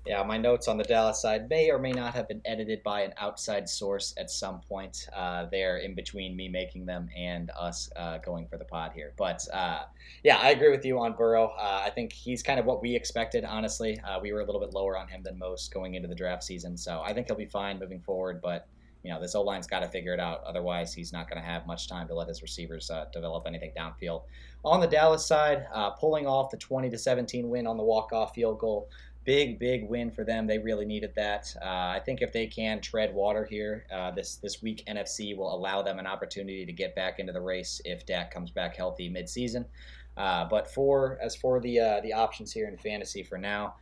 Yeah, 0.05 0.21
my 0.21 0.37
notes 0.37 0.67
on 0.67 0.77
the 0.77 0.83
Dallas 0.83 1.19
side 1.19 1.49
may 1.49 1.71
or 1.71 1.79
may 1.79 1.91
not 1.91 2.13
have 2.13 2.27
been 2.27 2.41
edited 2.45 2.83
by 2.83 3.01
an 3.01 3.13
outside 3.17 3.67
source 3.67 4.13
at 4.17 4.29
some 4.29 4.61
point 4.61 5.07
uh, 5.15 5.47
there 5.49 5.77
in 5.77 5.95
between 5.95 6.35
me 6.35 6.47
making 6.47 6.85
them 6.85 7.09
and 7.17 7.49
us 7.59 7.89
uh, 7.95 8.19
going 8.19 8.47
for 8.47 8.57
the 8.57 8.65
pod 8.65 8.91
here. 8.93 9.13
But 9.17 9.41
uh, 9.51 9.85
yeah, 10.23 10.37
I 10.37 10.51
agree 10.51 10.69
with 10.69 10.85
you 10.85 10.99
on 10.99 11.13
Burrow. 11.13 11.47
Uh, 11.57 11.81
I 11.83 11.89
think 11.89 12.13
he's 12.13 12.43
kind 12.43 12.59
of 12.59 12.67
what 12.67 12.83
we 12.83 12.95
expected, 12.95 13.45
honestly. 13.45 13.99
Uh, 14.01 14.19
we 14.21 14.31
were 14.31 14.41
a 14.41 14.45
little 14.45 14.61
bit 14.61 14.75
lower 14.75 14.95
on 14.95 15.07
him 15.07 15.23
than 15.23 15.39
most 15.39 15.73
going 15.73 15.95
into 15.95 16.07
the 16.07 16.13
draft 16.13 16.43
season. 16.43 16.77
So 16.77 17.01
I 17.03 17.11
think 17.11 17.25
he'll 17.25 17.35
be 17.35 17.47
fine 17.47 17.79
moving 17.79 17.99
forward. 17.99 18.41
But, 18.43 18.67
you 19.01 19.09
know, 19.09 19.19
this 19.19 19.33
O 19.33 19.41
line's 19.41 19.65
got 19.65 19.79
to 19.79 19.87
figure 19.87 20.13
it 20.13 20.19
out. 20.19 20.43
Otherwise, 20.45 20.93
he's 20.93 21.13
not 21.13 21.27
going 21.27 21.41
to 21.41 21.47
have 21.47 21.65
much 21.65 21.89
time 21.89 22.07
to 22.09 22.13
let 22.13 22.27
his 22.27 22.43
receivers 22.43 22.91
uh, 22.91 23.05
develop 23.11 23.47
anything 23.47 23.71
downfield. 23.75 24.21
On 24.63 24.79
the 24.79 24.87
Dallas 24.87 25.25
side, 25.25 25.65
pulling 25.99 26.27
off 26.27 26.51
the 26.51 26.57
20 26.57 26.91
to 26.91 26.97
17 26.97 27.49
win 27.49 27.65
on 27.65 27.77
the 27.77 27.83
walk 27.83 28.13
off 28.13 28.35
field 28.35 28.59
goal 28.59 28.87
big, 29.25 29.59
big 29.59 29.89
win 29.89 30.11
for 30.11 30.23
them. 30.23 30.47
They 30.47 30.59
really 30.59 30.85
needed 30.85 31.13
that. 31.15 31.53
Uh, 31.61 31.67
I 31.67 32.01
think 32.05 32.21
if 32.21 32.31
they 32.31 32.47
can 32.47 32.79
tread 32.79 33.13
water 33.13 33.43
here, 33.43 33.85
uh, 33.91 34.11
this 34.11 34.37
this 34.37 34.61
week 34.61 34.83
NFC 34.87 35.35
will 35.35 35.53
allow 35.53 35.81
them 35.81 35.99
an 35.99 36.07
opportunity 36.07 36.65
to 36.65 36.71
get 36.71 36.95
back 36.95 37.19
into 37.19 37.33
the 37.33 37.41
race 37.41 37.81
if 37.83 38.05
Dak 38.05 38.31
comes 38.31 38.51
back 38.51 38.75
healthy 38.75 39.09
midseason. 39.09 39.65
Uh, 40.15 40.45
but 40.45 40.71
for 40.71 41.17
as 41.21 41.35
for 41.35 41.59
the 41.59 41.79
uh, 41.79 42.01
the 42.01 42.13
options 42.13 42.53
here 42.53 42.67
in 42.67 42.77
fantasy 42.77 43.23
for 43.23 43.37
now, 43.37 43.75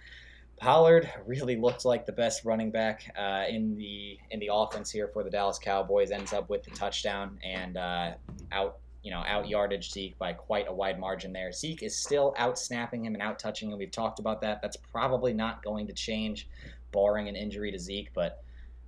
Pollard 0.57 1.11
really 1.25 1.57
looked 1.57 1.85
like 1.85 2.05
the 2.05 2.11
best 2.11 2.45
running 2.45 2.71
back 2.71 3.13
uh, 3.17 3.43
in 3.47 3.75
the 3.75 4.17
in 4.31 4.39
the 4.39 4.49
offense 4.51 4.89
here 4.89 5.09
for 5.09 5.23
the 5.23 5.29
Dallas 5.29 5.59
Cowboys. 5.59 6.11
Ends 6.11 6.33
up 6.33 6.49
with 6.49 6.63
the 6.63 6.71
touchdown 6.71 7.37
and 7.43 7.77
uh, 7.77 8.13
out 8.51 8.79
you 9.03 9.11
know, 9.11 9.23
out 9.27 9.47
yardage 9.47 9.91
Zeke 9.91 10.17
by 10.17 10.33
quite 10.33 10.67
a 10.67 10.73
wide 10.73 10.99
margin 10.99 11.33
there. 11.33 11.51
Zeke 11.51 11.83
is 11.83 11.97
still 11.97 12.33
out 12.37 12.57
snapping 12.57 13.05
him 13.05 13.13
and 13.13 13.21
out 13.21 13.37
touching 13.37 13.69
him. 13.69 13.77
We've 13.77 13.91
talked 13.91 14.19
about 14.19 14.41
that. 14.41 14.61
That's 14.61 14.77
probably 14.77 15.33
not 15.33 15.61
going 15.61 15.87
to 15.87 15.93
change, 15.93 16.47
barring 16.91 17.27
an 17.27 17.35
injury 17.35 17.71
to 17.71 17.79
Zeke. 17.79 18.11
But 18.13 18.41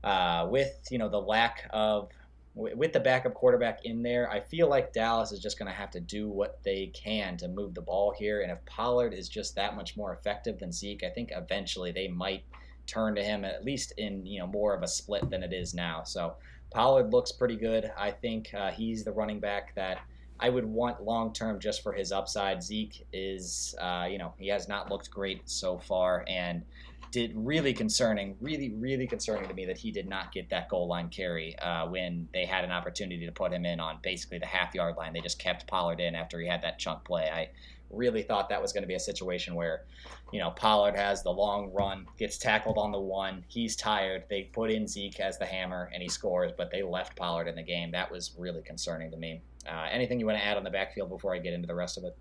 uh, 0.03 0.47
with 0.49 0.87
you 0.89 0.97
know 0.97 1.09
the 1.09 1.21
lack 1.21 1.67
of 1.71 2.09
with 2.55 2.93
the 2.93 2.99
backup 3.01 3.33
quarterback 3.33 3.83
in 3.83 4.01
there, 4.01 4.31
I 4.31 4.39
feel 4.39 4.69
like 4.69 4.93
Dallas 4.93 5.33
is 5.33 5.41
just 5.41 5.59
going 5.59 5.69
to 5.69 5.77
have 5.77 5.91
to 5.91 5.99
do 5.99 6.29
what 6.29 6.63
they 6.63 6.87
can 6.93 7.35
to 7.37 7.49
move 7.49 7.73
the 7.73 7.81
ball 7.81 8.15
here. 8.17 8.43
And 8.43 8.51
if 8.51 8.63
Pollard 8.65 9.13
is 9.13 9.27
just 9.27 9.55
that 9.55 9.75
much 9.75 9.97
more 9.97 10.13
effective 10.13 10.57
than 10.57 10.71
Zeke, 10.71 11.03
I 11.03 11.09
think 11.09 11.31
eventually 11.35 11.91
they 11.91 12.07
might 12.07 12.43
turn 12.87 13.15
to 13.15 13.23
him 13.23 13.43
at 13.43 13.65
least 13.65 13.93
in 13.97 14.25
you 14.25 14.39
know 14.39 14.47
more 14.47 14.73
of 14.73 14.83
a 14.83 14.87
split 14.87 15.29
than 15.29 15.43
it 15.43 15.51
is 15.51 15.73
now. 15.73 16.03
So 16.03 16.35
Pollard 16.75 17.13
looks 17.13 17.31
pretty 17.31 17.55
good. 17.55 17.89
I 17.97 18.11
think 18.11 18.53
uh, 18.53 18.69
he's 18.69 19.05
the 19.05 19.11
running 19.13 19.39
back 19.39 19.73
that 19.75 19.99
I 20.41 20.49
would 20.49 20.65
want 20.65 21.01
long 21.01 21.31
term 21.31 21.57
just 21.57 21.81
for 21.81 21.93
his 21.93 22.11
upside. 22.11 22.61
Zeke 22.61 23.07
is, 23.13 23.73
uh, 23.79 24.07
you 24.11 24.17
know, 24.17 24.33
he 24.37 24.49
has 24.49 24.67
not 24.67 24.91
looked 24.91 25.09
great 25.09 25.49
so 25.49 25.77
far, 25.77 26.25
and 26.27 26.63
did 27.11 27.31
really 27.33 27.73
concerning, 27.73 28.35
really, 28.41 28.73
really 28.73 29.07
concerning 29.07 29.47
to 29.47 29.53
me 29.53 29.65
that 29.65 29.77
he 29.77 29.89
did 29.89 30.09
not 30.09 30.33
get 30.33 30.49
that 30.49 30.67
goal 30.67 30.85
line 30.85 31.07
carry 31.07 31.57
uh, 31.59 31.87
when 31.87 32.27
they 32.33 32.43
had 32.43 32.65
an 32.65 32.71
opportunity 32.71 33.25
to 33.25 33.31
put 33.31 33.53
him 33.53 33.65
in 33.65 33.79
on 33.79 33.97
basically 34.03 34.37
the 34.37 34.45
half 34.45 34.75
yard 34.75 34.97
line. 34.97 35.13
They 35.13 35.21
just 35.21 35.39
kept 35.39 35.65
Pollard 35.67 36.01
in 36.01 36.13
after 36.13 36.41
he 36.41 36.47
had 36.47 36.61
that 36.63 36.77
chunk 36.77 37.05
play. 37.05 37.29
I 37.33 37.51
really 37.89 38.23
thought 38.23 38.49
that 38.49 38.61
was 38.61 38.73
going 38.73 38.83
to 38.83 38.87
be 38.87 38.95
a 38.95 38.99
situation 38.99 39.55
where, 39.55 39.85
you 40.31 40.39
know, 40.39 40.51
Pollard 40.51 40.95
has 40.95 41.23
the 41.23 41.31
long 41.31 41.71
run, 41.73 42.05
gets 42.17 42.37
tackled 42.37 42.77
on 42.77 42.91
the 42.91 42.99
one, 42.99 43.43
he's 43.47 43.75
tired. 43.75 44.23
They 44.29 44.43
put 44.43 44.71
in 44.71 44.87
Zeke 44.87 45.19
as 45.19 45.37
the 45.37 45.45
hammer, 45.45 45.89
and 45.93 46.01
he 46.01 46.09
scores, 46.09 46.51
but 46.57 46.71
they 46.71 46.83
left 46.83 47.15
Pollard 47.15 47.47
in 47.47 47.55
the 47.55 47.63
game. 47.63 47.91
That 47.91 48.11
was 48.11 48.35
really 48.37 48.61
concerning 48.61 49.11
to 49.11 49.17
me. 49.17 49.41
Uh, 49.67 49.87
anything 49.91 50.19
you 50.19 50.25
want 50.25 50.37
to 50.37 50.45
add 50.45 50.57
on 50.57 50.63
the 50.63 50.69
backfield 50.69 51.09
before 51.09 51.33
I 51.33 51.39
get 51.39 51.53
into 51.53 51.67
the 51.67 51.75
rest 51.75 51.97
of 51.97 52.03
it? 52.03 52.17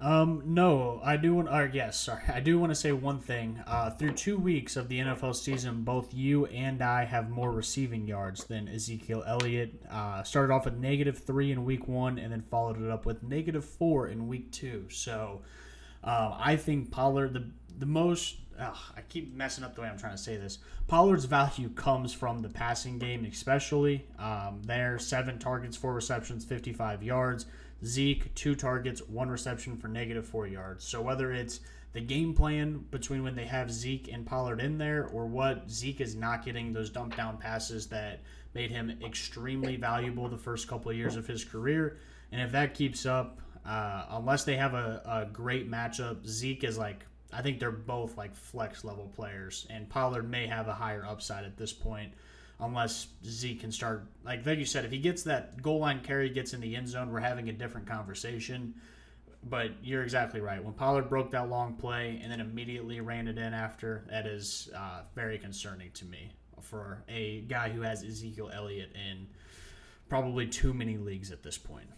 Um, 0.00 0.42
no, 0.46 1.00
I 1.02 1.16
do 1.16 1.34
want. 1.34 1.48
Or 1.48 1.68
yes, 1.72 1.98
sorry, 1.98 2.22
I 2.32 2.38
do 2.38 2.58
want 2.58 2.70
to 2.70 2.76
say 2.76 2.92
one 2.92 3.18
thing. 3.18 3.60
Uh, 3.66 3.90
through 3.90 4.12
two 4.12 4.38
weeks 4.38 4.76
of 4.76 4.88
the 4.88 5.00
NFL 5.00 5.34
season, 5.34 5.82
both 5.82 6.14
you 6.14 6.46
and 6.46 6.80
I 6.82 7.04
have 7.04 7.30
more 7.30 7.50
receiving 7.50 8.06
yards 8.06 8.44
than 8.44 8.68
Ezekiel 8.68 9.24
Elliott. 9.26 9.82
Uh, 9.90 10.22
started 10.22 10.52
off 10.52 10.66
with 10.66 10.74
negative 10.74 11.18
three 11.18 11.50
in 11.50 11.64
week 11.64 11.88
one, 11.88 12.16
and 12.18 12.30
then 12.32 12.42
followed 12.42 12.80
it 12.80 12.90
up 12.90 13.06
with 13.06 13.24
negative 13.24 13.64
four 13.64 14.06
in 14.06 14.28
week 14.28 14.52
two. 14.52 14.86
So, 14.88 15.42
uh, 16.04 16.36
I 16.38 16.54
think 16.54 16.92
Pollard 16.92 17.32
the 17.34 17.50
the 17.76 17.86
most. 17.86 18.36
I 18.60 19.02
keep 19.08 19.32
messing 19.36 19.62
up 19.62 19.76
the 19.76 19.82
way 19.82 19.88
I'm 19.88 19.98
trying 19.98 20.16
to 20.16 20.22
say 20.22 20.36
this. 20.36 20.58
Pollard's 20.88 21.26
value 21.26 21.68
comes 21.68 22.12
from 22.12 22.40
the 22.40 22.48
passing 22.48 22.98
game, 22.98 23.24
especially. 23.24 24.04
Um, 24.18 24.62
there, 24.64 24.98
seven 24.98 25.38
targets, 25.38 25.76
four 25.76 25.94
receptions, 25.94 26.44
55 26.44 27.04
yards. 27.04 27.46
Zeke, 27.84 28.34
two 28.34 28.54
targets, 28.54 29.02
one 29.08 29.28
reception 29.28 29.76
for 29.76 29.88
negative 29.88 30.26
four 30.26 30.46
yards. 30.46 30.84
So 30.84 31.00
whether 31.00 31.32
it's 31.32 31.60
the 31.92 32.00
game 32.00 32.34
plan 32.34 32.84
between 32.90 33.22
when 33.22 33.34
they 33.34 33.46
have 33.46 33.70
Zeke 33.70 34.12
and 34.12 34.26
Pollard 34.26 34.60
in 34.60 34.78
there, 34.78 35.06
or 35.06 35.26
what 35.26 35.70
Zeke 35.70 36.00
is 36.00 36.14
not 36.14 36.44
getting 36.44 36.72
those 36.72 36.90
dump 36.90 37.16
down 37.16 37.38
passes 37.38 37.86
that 37.88 38.20
made 38.54 38.70
him 38.70 38.98
extremely 39.04 39.76
valuable 39.76 40.28
the 40.28 40.36
first 40.36 40.68
couple 40.68 40.90
of 40.90 40.96
years 40.96 41.16
of 41.16 41.26
his 41.26 41.44
career. 41.44 41.98
And 42.32 42.40
if 42.40 42.52
that 42.52 42.74
keeps 42.74 43.06
up, 43.06 43.40
uh, 43.64 44.04
unless 44.10 44.44
they 44.44 44.56
have 44.56 44.74
a, 44.74 45.02
a 45.06 45.26
great 45.32 45.70
matchup, 45.70 46.26
Zeke 46.26 46.64
is 46.64 46.76
like, 46.76 47.06
I 47.32 47.42
think 47.42 47.58
they're 47.58 47.70
both 47.70 48.16
like 48.16 48.34
flex 48.34 48.84
level 48.84 49.10
players, 49.14 49.66
and 49.70 49.88
Pollard 49.88 50.28
may 50.28 50.46
have 50.46 50.68
a 50.68 50.72
higher 50.72 51.04
upside 51.06 51.44
at 51.44 51.56
this 51.56 51.72
point 51.72 52.12
unless 52.60 53.08
Zeke 53.24 53.60
can 53.60 53.72
start 53.72 54.06
like 54.24 54.44
like 54.46 54.58
you 54.58 54.64
said, 54.64 54.84
if 54.84 54.90
he 54.90 54.98
gets 54.98 55.22
that 55.24 55.62
goal 55.62 55.80
line 55.80 56.00
carry, 56.00 56.28
gets 56.30 56.54
in 56.54 56.60
the 56.60 56.74
end 56.76 56.88
zone, 56.88 57.12
we're 57.12 57.20
having 57.20 57.48
a 57.48 57.52
different 57.52 57.86
conversation. 57.86 58.74
But 59.44 59.70
you're 59.82 60.02
exactly 60.02 60.40
right. 60.40 60.62
When 60.62 60.74
Pollard 60.74 61.08
broke 61.08 61.30
that 61.30 61.48
long 61.48 61.74
play 61.74 62.20
and 62.22 62.32
then 62.32 62.40
immediately 62.40 63.00
ran 63.00 63.28
it 63.28 63.38
in 63.38 63.54
after, 63.54 64.04
that 64.10 64.26
is 64.26 64.68
uh, 64.76 65.02
very 65.14 65.38
concerning 65.38 65.92
to 65.92 66.04
me 66.04 66.32
for 66.60 67.04
a 67.08 67.42
guy 67.42 67.68
who 67.68 67.82
has 67.82 68.02
Ezekiel 68.02 68.50
Elliott 68.52 68.90
in 68.94 69.28
probably 70.08 70.46
too 70.46 70.74
many 70.74 70.96
leagues 70.96 71.30
at 71.30 71.44
this 71.44 71.56
point. 71.56 71.88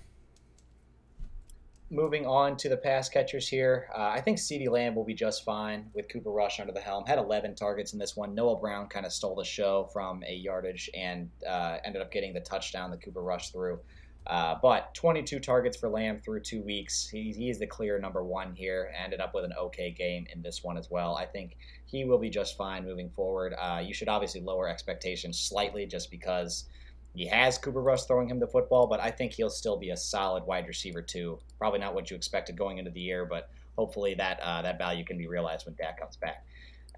Moving 1.92 2.24
on 2.24 2.56
to 2.58 2.68
the 2.68 2.76
pass 2.76 3.08
catchers 3.08 3.48
here, 3.48 3.88
uh, 3.92 4.10
I 4.14 4.20
think 4.20 4.38
CeeDee 4.38 4.70
Lamb 4.70 4.94
will 4.94 5.04
be 5.04 5.12
just 5.12 5.44
fine 5.44 5.90
with 5.92 6.08
Cooper 6.08 6.30
Rush 6.30 6.60
under 6.60 6.72
the 6.72 6.80
helm. 6.80 7.04
Had 7.04 7.18
11 7.18 7.56
targets 7.56 7.94
in 7.94 7.98
this 7.98 8.16
one. 8.16 8.32
Noah 8.32 8.60
Brown 8.60 8.86
kind 8.86 9.04
of 9.04 9.12
stole 9.12 9.34
the 9.34 9.44
show 9.44 9.90
from 9.92 10.22
a 10.22 10.32
yardage 10.32 10.88
and 10.94 11.28
uh, 11.44 11.78
ended 11.84 12.00
up 12.00 12.12
getting 12.12 12.32
the 12.32 12.40
touchdown 12.40 12.92
that 12.92 13.02
Cooper 13.02 13.22
Rush 13.22 13.50
threw. 13.50 13.80
Uh, 14.24 14.54
but 14.62 14.94
22 14.94 15.40
targets 15.40 15.76
for 15.76 15.88
Lamb 15.88 16.20
through 16.20 16.42
two 16.42 16.62
weeks. 16.62 17.08
He, 17.08 17.32
he 17.32 17.50
is 17.50 17.58
the 17.58 17.66
clear 17.66 17.98
number 17.98 18.22
one 18.22 18.54
here. 18.54 18.92
Ended 18.96 19.20
up 19.20 19.34
with 19.34 19.44
an 19.44 19.54
okay 19.58 19.90
game 19.90 20.28
in 20.32 20.42
this 20.42 20.62
one 20.62 20.78
as 20.78 20.92
well. 20.92 21.16
I 21.16 21.26
think 21.26 21.56
he 21.86 22.04
will 22.04 22.18
be 22.18 22.30
just 22.30 22.56
fine 22.56 22.84
moving 22.84 23.10
forward. 23.10 23.52
Uh, 23.60 23.82
you 23.84 23.94
should 23.94 24.08
obviously 24.08 24.42
lower 24.42 24.68
expectations 24.68 25.40
slightly 25.40 25.86
just 25.86 26.08
because 26.08 26.66
he 27.14 27.26
has 27.26 27.58
Cooper 27.58 27.82
Rush 27.82 28.04
throwing 28.04 28.28
him 28.28 28.38
the 28.38 28.46
football, 28.46 28.86
but 28.86 29.00
I 29.00 29.10
think 29.10 29.32
he'll 29.32 29.50
still 29.50 29.76
be 29.76 29.90
a 29.90 29.96
solid 29.96 30.44
wide 30.44 30.68
receiver 30.68 31.02
too. 31.02 31.38
Probably 31.58 31.80
not 31.80 31.94
what 31.94 32.10
you 32.10 32.16
expected 32.16 32.56
going 32.56 32.78
into 32.78 32.90
the 32.90 33.00
year, 33.00 33.24
but 33.24 33.50
hopefully 33.76 34.14
that 34.14 34.40
uh, 34.40 34.62
that 34.62 34.78
value 34.78 35.04
can 35.04 35.18
be 35.18 35.26
realized 35.26 35.66
when 35.66 35.74
Dak 35.74 35.98
comes 35.98 36.16
back. 36.16 36.44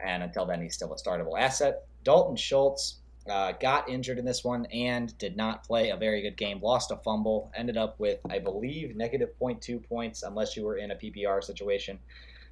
And 0.01 0.23
until 0.23 0.45
then, 0.45 0.61
he's 0.61 0.75
still 0.75 0.93
a 0.93 0.97
startable 0.97 1.39
asset. 1.39 1.85
Dalton 2.05 2.37
Schultz 2.37 2.99
uh, 3.29 3.53
got 3.53 3.89
injured 3.89 4.19
in 4.19 4.25
this 4.25 4.43
one 4.43 4.67
and 4.67 5.17
did 5.19 5.37
not 5.37 5.65
play 5.65 5.91
a 5.91 5.97
very 5.97 6.23
good 6.23 6.37
game. 6.37 6.61
Lost 6.61 6.91
a 6.91 6.97
fumble. 6.97 7.53
Ended 7.55 7.77
up 7.77 7.99
with, 8.01 8.19
I 8.29 8.39
believe, 8.39 8.97
negative 8.97 9.31
0.2 9.41 9.87
points, 9.89 10.23
unless 10.25 10.57
you 10.57 10.65
were 10.65 10.77
in 10.77 10.91
a 10.91 10.97
PPR 10.97 11.43
situation. 11.43 11.99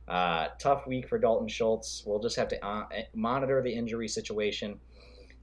Uh, 0.06 0.48
tough 0.58 0.86
week 0.86 1.08
for 1.08 1.18
Dalton 1.18 1.48
Schultz. 1.48 2.02
We'll 2.06 2.20
just 2.20 2.36
have 2.36 2.48
to 2.48 2.64
uh, 2.64 2.84
monitor 3.14 3.62
the 3.62 3.72
injury 3.72 4.08
situation. 4.08 4.78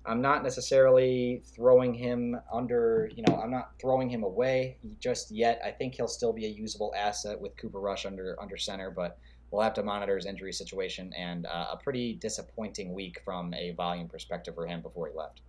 I'm 0.08 0.22
not 0.22 0.42
necessarily 0.44 1.44
throwing 1.54 1.94
him 1.94 2.40
under, 2.52 3.10
you 3.14 3.24
know, 3.28 3.40
I'm 3.42 3.52
not 3.52 3.72
throwing 3.80 4.10
him 4.10 4.24
away 4.24 4.78
just 5.00 5.32
yet. 5.32 5.62
I 5.64 5.72
think 5.72 5.96
he'll 5.96 6.08
still 6.08 6.32
be 6.32 6.46
a 6.46 6.50
usable 6.50 6.94
asset 6.98 7.40
with 7.40 7.58
Cooper 7.58 7.80
Rush 7.80 8.06
under 8.06 8.36
under 8.42 8.58
center, 8.58 8.90
but 8.90 9.20
we'll 9.52 9.62
have 9.62 9.74
to 9.74 9.84
monitor 9.84 10.16
his 10.16 10.26
injury 10.26 10.54
situation 10.54 11.14
and 11.18 11.46
uh, 11.46 11.68
a 11.74 11.78
pretty 11.78 12.14
disappointing 12.16 12.94
week 12.94 13.22
from 13.26 13.54
a 13.54 13.72
volume 13.72 14.08
perspective 14.08 14.56
for 14.56 14.66
him 14.66 14.82
before 14.82 15.08
he 15.08 15.14
left. 15.18 15.42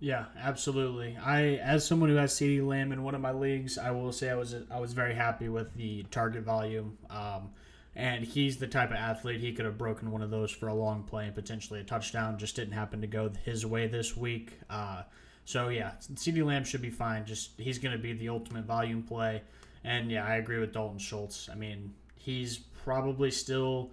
Yeah, 0.00 0.26
absolutely. 0.38 1.16
I, 1.16 1.54
as 1.62 1.86
someone 1.86 2.10
who 2.10 2.16
has 2.16 2.34
CeeDee 2.34 2.66
Lamb 2.66 2.92
in 2.92 3.02
one 3.02 3.14
of 3.14 3.22
my 3.22 3.32
leagues, 3.32 3.78
I 3.78 3.90
will 3.90 4.12
say 4.12 4.28
I 4.28 4.34
was 4.34 4.54
I 4.70 4.78
was 4.78 4.92
very 4.92 5.14
happy 5.14 5.48
with 5.48 5.72
the 5.74 6.02
target 6.10 6.42
volume. 6.42 6.98
Um, 7.08 7.52
and 7.96 8.24
he's 8.24 8.56
the 8.56 8.66
type 8.66 8.90
of 8.90 8.96
athlete 8.96 9.40
he 9.40 9.52
could 9.52 9.64
have 9.64 9.78
broken 9.78 10.10
one 10.10 10.22
of 10.22 10.30
those 10.30 10.50
for 10.50 10.68
a 10.68 10.74
long 10.74 11.04
play 11.04 11.26
and 11.26 11.34
potentially 11.34 11.80
a 11.80 11.84
touchdown. 11.84 12.38
Just 12.38 12.56
didn't 12.56 12.74
happen 12.74 13.00
to 13.00 13.06
go 13.06 13.30
his 13.44 13.64
way 13.64 13.86
this 13.86 14.16
week. 14.16 14.58
Uh, 14.68 15.02
so 15.44 15.68
yeah, 15.68 15.92
CeeDee 16.00 16.44
Lamb 16.44 16.64
should 16.64 16.82
be 16.82 16.90
fine. 16.90 17.24
Just 17.24 17.50
he's 17.58 17.78
going 17.78 17.92
to 17.92 18.02
be 18.02 18.12
the 18.12 18.28
ultimate 18.28 18.64
volume 18.64 19.02
play. 19.02 19.42
And 19.84 20.10
yeah, 20.10 20.24
I 20.24 20.36
agree 20.36 20.58
with 20.58 20.72
Dalton 20.72 20.98
Schultz. 20.98 21.48
I 21.50 21.54
mean, 21.54 21.92
he's 22.16 22.58
probably 22.84 23.30
still 23.30 23.92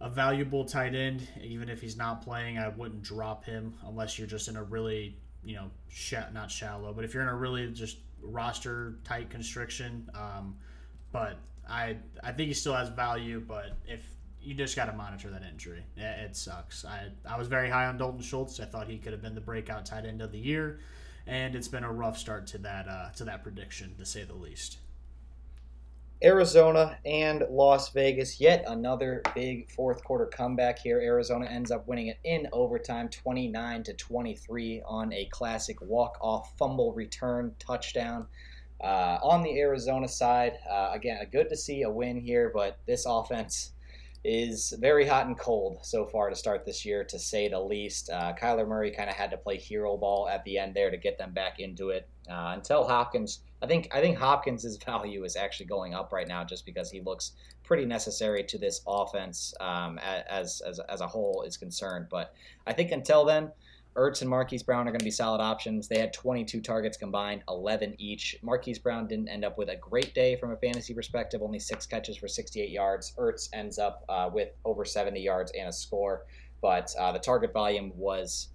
a 0.00 0.08
valuable 0.08 0.64
tight 0.64 0.94
end, 0.94 1.26
even 1.42 1.68
if 1.68 1.80
he's 1.80 1.96
not 1.96 2.22
playing. 2.22 2.58
I 2.58 2.68
wouldn't 2.68 3.02
drop 3.02 3.44
him 3.44 3.74
unless 3.86 4.18
you're 4.18 4.28
just 4.28 4.48
in 4.48 4.56
a 4.56 4.62
really, 4.62 5.16
you 5.44 5.56
know, 5.56 5.70
sh- 5.88 6.14
not 6.32 6.50
shallow, 6.50 6.92
but 6.92 7.04
if 7.04 7.12
you're 7.12 7.22
in 7.22 7.28
a 7.28 7.34
really 7.34 7.70
just 7.72 7.98
roster 8.22 8.96
tight 9.04 9.28
constriction. 9.28 10.08
Um, 10.14 10.56
but 11.12 11.38
I 11.68 11.96
I 12.22 12.32
think 12.32 12.48
he 12.48 12.54
still 12.54 12.74
has 12.74 12.88
value, 12.88 13.40
but 13.46 13.76
if 13.86 14.04
you 14.40 14.54
just 14.54 14.76
got 14.76 14.86
to 14.86 14.92
monitor 14.92 15.30
that 15.30 15.42
injury, 15.42 15.84
it, 15.96 16.00
it, 16.00 16.36
sucks. 16.36 16.84
I 16.84 17.08
I 17.28 17.38
was 17.38 17.48
very 17.48 17.70
high 17.70 17.86
on 17.86 17.98
Dalton 17.98 18.20
Schultz. 18.20 18.60
I 18.60 18.64
thought 18.64 18.88
he 18.88 18.98
could 18.98 19.12
have 19.12 19.22
been 19.22 19.34
the 19.34 19.40
breakout 19.40 19.86
tight 19.86 20.04
end 20.04 20.20
of 20.20 20.32
the 20.32 20.38
year, 20.38 20.80
and 21.26 21.54
it's 21.54 21.68
been 21.68 21.84
a 21.84 21.92
rough 21.92 22.18
start 22.18 22.46
to 22.48 22.58
that 22.58 22.88
uh, 22.88 23.10
to 23.16 23.24
that 23.24 23.42
prediction, 23.42 23.94
to 23.98 24.04
say 24.04 24.24
the 24.24 24.34
least. 24.34 24.78
Arizona 26.22 26.98
and 27.04 27.44
Las 27.50 27.90
Vegas, 27.90 28.40
yet 28.40 28.64
another 28.66 29.20
big 29.34 29.70
fourth 29.70 30.02
quarter 30.04 30.24
comeback 30.24 30.78
here. 30.78 30.98
Arizona 30.98 31.44
ends 31.46 31.70
up 31.70 31.86
winning 31.86 32.06
it 32.06 32.18
in 32.24 32.48
overtime, 32.52 33.10
29 33.10 33.82
to 33.82 33.92
23 33.92 34.82
on 34.86 35.12
a 35.12 35.26
classic 35.26 35.76
walk-off 35.82 36.56
fumble 36.56 36.94
return 36.94 37.54
touchdown. 37.58 38.26
Uh, 38.80 39.18
on 39.22 39.42
the 39.42 39.58
Arizona 39.58 40.08
side, 40.08 40.54
uh, 40.70 40.90
again, 40.92 41.18
good 41.32 41.48
to 41.48 41.56
see 41.56 41.82
a 41.82 41.90
win 41.90 42.20
here, 42.20 42.50
but 42.54 42.78
this 42.86 43.06
offense 43.06 43.72
is 44.24 44.72
very 44.80 45.06
hot 45.06 45.26
and 45.26 45.38
cold 45.38 45.78
so 45.82 46.06
far 46.06 46.30
to 46.30 46.36
start 46.36 46.64
this 46.64 46.84
year, 46.84 47.04
to 47.04 47.18
say 47.18 47.48
the 47.48 47.60
least. 47.60 48.08
Uh, 48.10 48.32
Kyler 48.32 48.66
Murray 48.66 48.90
kind 48.90 49.10
of 49.10 49.16
had 49.16 49.30
to 49.30 49.36
play 49.36 49.58
hero 49.58 49.96
ball 49.98 50.28
at 50.28 50.42
the 50.44 50.58
end 50.58 50.74
there 50.74 50.90
to 50.90 50.96
get 50.96 51.18
them 51.18 51.32
back 51.32 51.60
into 51.60 51.90
it. 51.90 52.08
Uh, 52.28 52.52
until 52.54 52.84
Hopkins, 52.84 53.40
I 53.62 53.66
think 53.66 53.90
I 53.94 54.00
think 54.00 54.16
Hopkins' 54.16 54.78
value 54.86 55.24
is 55.24 55.36
actually 55.36 55.66
going 55.66 55.92
up 55.92 56.10
right 56.10 56.26
now, 56.26 56.42
just 56.42 56.64
because 56.64 56.90
he 56.90 57.00
looks 57.00 57.32
pretty 57.64 57.84
necessary 57.84 58.44
to 58.44 58.58
this 58.58 58.80
offense 58.86 59.52
um, 59.60 59.98
as, 59.98 60.62
as 60.62 60.80
as 60.88 61.02
a 61.02 61.06
whole 61.06 61.44
is 61.46 61.58
concerned. 61.58 62.06
But 62.10 62.34
I 62.66 62.72
think 62.72 62.92
until 62.92 63.24
then. 63.24 63.52
Ertz 63.96 64.22
and 64.22 64.30
Marquise 64.30 64.62
Brown 64.62 64.88
are 64.88 64.90
going 64.90 64.98
to 64.98 65.04
be 65.04 65.10
solid 65.10 65.40
options. 65.40 65.86
They 65.86 66.00
had 66.00 66.12
22 66.12 66.60
targets 66.60 66.96
combined, 66.96 67.42
11 67.48 67.94
each. 67.98 68.36
Marquise 68.42 68.78
Brown 68.78 69.06
didn't 69.06 69.28
end 69.28 69.44
up 69.44 69.56
with 69.56 69.68
a 69.68 69.76
great 69.76 70.14
day 70.14 70.34
from 70.34 70.50
a 70.50 70.56
fantasy 70.56 70.92
perspective, 70.92 71.42
only 71.42 71.60
six 71.60 71.86
catches 71.86 72.16
for 72.16 72.26
68 72.26 72.70
yards. 72.70 73.12
Ertz 73.18 73.48
ends 73.52 73.78
up 73.78 74.04
uh, 74.08 74.28
with 74.32 74.48
over 74.64 74.84
70 74.84 75.20
yards 75.20 75.52
and 75.56 75.68
a 75.68 75.72
score, 75.72 76.26
but 76.60 76.92
uh, 76.98 77.12
the 77.12 77.20
target 77.20 77.52
volume 77.52 77.92
was 77.94 78.48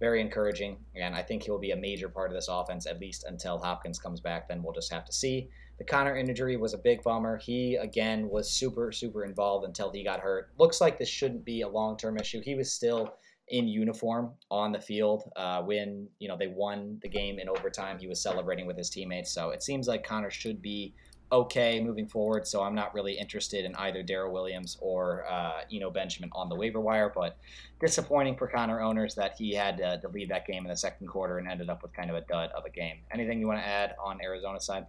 very 0.00 0.20
encouraging, 0.20 0.76
and 0.96 1.14
I 1.14 1.22
think 1.22 1.44
he'll 1.44 1.60
be 1.60 1.70
a 1.70 1.76
major 1.76 2.08
part 2.08 2.30
of 2.30 2.34
this 2.34 2.48
offense 2.48 2.86
at 2.86 2.98
least 2.98 3.22
until 3.28 3.58
Hopkins 3.58 4.00
comes 4.00 4.18
back. 4.18 4.48
Then 4.48 4.64
we'll 4.64 4.72
just 4.72 4.92
have 4.92 5.04
to 5.04 5.12
see. 5.12 5.48
The 5.78 5.84
Conner 5.84 6.16
injury 6.16 6.56
was 6.56 6.74
a 6.74 6.78
big 6.78 7.04
bummer. 7.04 7.38
He 7.38 7.76
again 7.76 8.28
was 8.28 8.50
super 8.50 8.90
super 8.90 9.24
involved 9.24 9.64
until 9.64 9.92
he 9.92 10.02
got 10.02 10.18
hurt. 10.18 10.50
Looks 10.58 10.80
like 10.80 10.98
this 10.98 11.08
shouldn't 11.08 11.44
be 11.44 11.60
a 11.60 11.68
long 11.68 11.96
term 11.96 12.18
issue. 12.18 12.40
He 12.40 12.56
was 12.56 12.72
still 12.72 13.14
in 13.48 13.68
uniform 13.68 14.32
on 14.50 14.72
the 14.72 14.80
field 14.80 15.30
uh, 15.36 15.62
when 15.62 16.08
you 16.18 16.28
know 16.28 16.36
they 16.36 16.46
won 16.46 16.98
the 17.02 17.08
game 17.08 17.38
in 17.38 17.48
overtime. 17.48 17.98
He 17.98 18.06
was 18.06 18.22
celebrating 18.22 18.66
with 18.66 18.76
his 18.76 18.90
teammates, 18.90 19.32
so 19.32 19.50
it 19.50 19.62
seems 19.62 19.88
like 19.88 20.04
Conner 20.04 20.30
should 20.30 20.62
be 20.62 20.94
okay 21.32 21.80
moving 21.80 22.06
forward. 22.06 22.46
So 22.46 22.62
I'm 22.62 22.74
not 22.74 22.94
really 22.94 23.14
interested 23.14 23.64
in 23.64 23.74
either 23.76 24.02
Darrel 24.02 24.32
Williams 24.32 24.76
or 24.80 25.24
uh, 25.28 25.62
Eno 25.72 25.90
Benjamin 25.90 26.30
on 26.34 26.48
the 26.48 26.54
waiver 26.54 26.80
wire. 26.80 27.10
But 27.14 27.38
disappointing 27.80 28.36
for 28.36 28.46
Conner 28.46 28.82
owners 28.82 29.14
that 29.14 29.34
he 29.38 29.54
had 29.54 29.78
to, 29.78 29.98
to 30.00 30.08
leave 30.08 30.28
that 30.28 30.46
game 30.46 30.64
in 30.64 30.68
the 30.68 30.76
second 30.76 31.06
quarter 31.06 31.38
and 31.38 31.48
ended 31.48 31.70
up 31.70 31.82
with 31.82 31.92
kind 31.94 32.10
of 32.10 32.16
a 32.16 32.20
dud 32.22 32.50
of 32.50 32.64
a 32.66 32.70
game. 32.70 32.98
Anything 33.10 33.40
you 33.40 33.46
want 33.46 33.60
to 33.60 33.66
add 33.66 33.94
on 34.02 34.20
Arizona 34.22 34.60
side? 34.60 34.86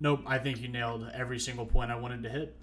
Nope, 0.00 0.20
I 0.26 0.38
think 0.38 0.60
you 0.60 0.68
nailed 0.68 1.08
every 1.14 1.38
single 1.38 1.64
point 1.64 1.90
I 1.90 1.96
wanted 1.96 2.22
to 2.24 2.28
hit 2.28 2.56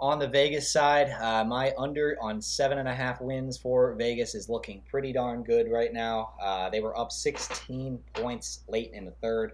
on 0.00 0.18
the 0.18 0.28
Vegas 0.28 0.70
side, 0.70 1.10
uh, 1.20 1.44
my 1.44 1.72
under 1.76 2.16
on 2.20 2.40
seven 2.40 2.78
and 2.78 2.88
a 2.88 2.94
half 2.94 3.20
wins 3.20 3.58
for 3.58 3.94
Vegas 3.94 4.34
is 4.34 4.48
looking 4.48 4.82
pretty 4.88 5.12
darn 5.12 5.42
good 5.42 5.70
right 5.70 5.92
now. 5.92 6.34
Uh, 6.40 6.70
they 6.70 6.80
were 6.80 6.96
up 6.96 7.10
16 7.10 7.98
points 8.14 8.60
late 8.68 8.92
in 8.92 9.04
the 9.04 9.10
third, 9.22 9.52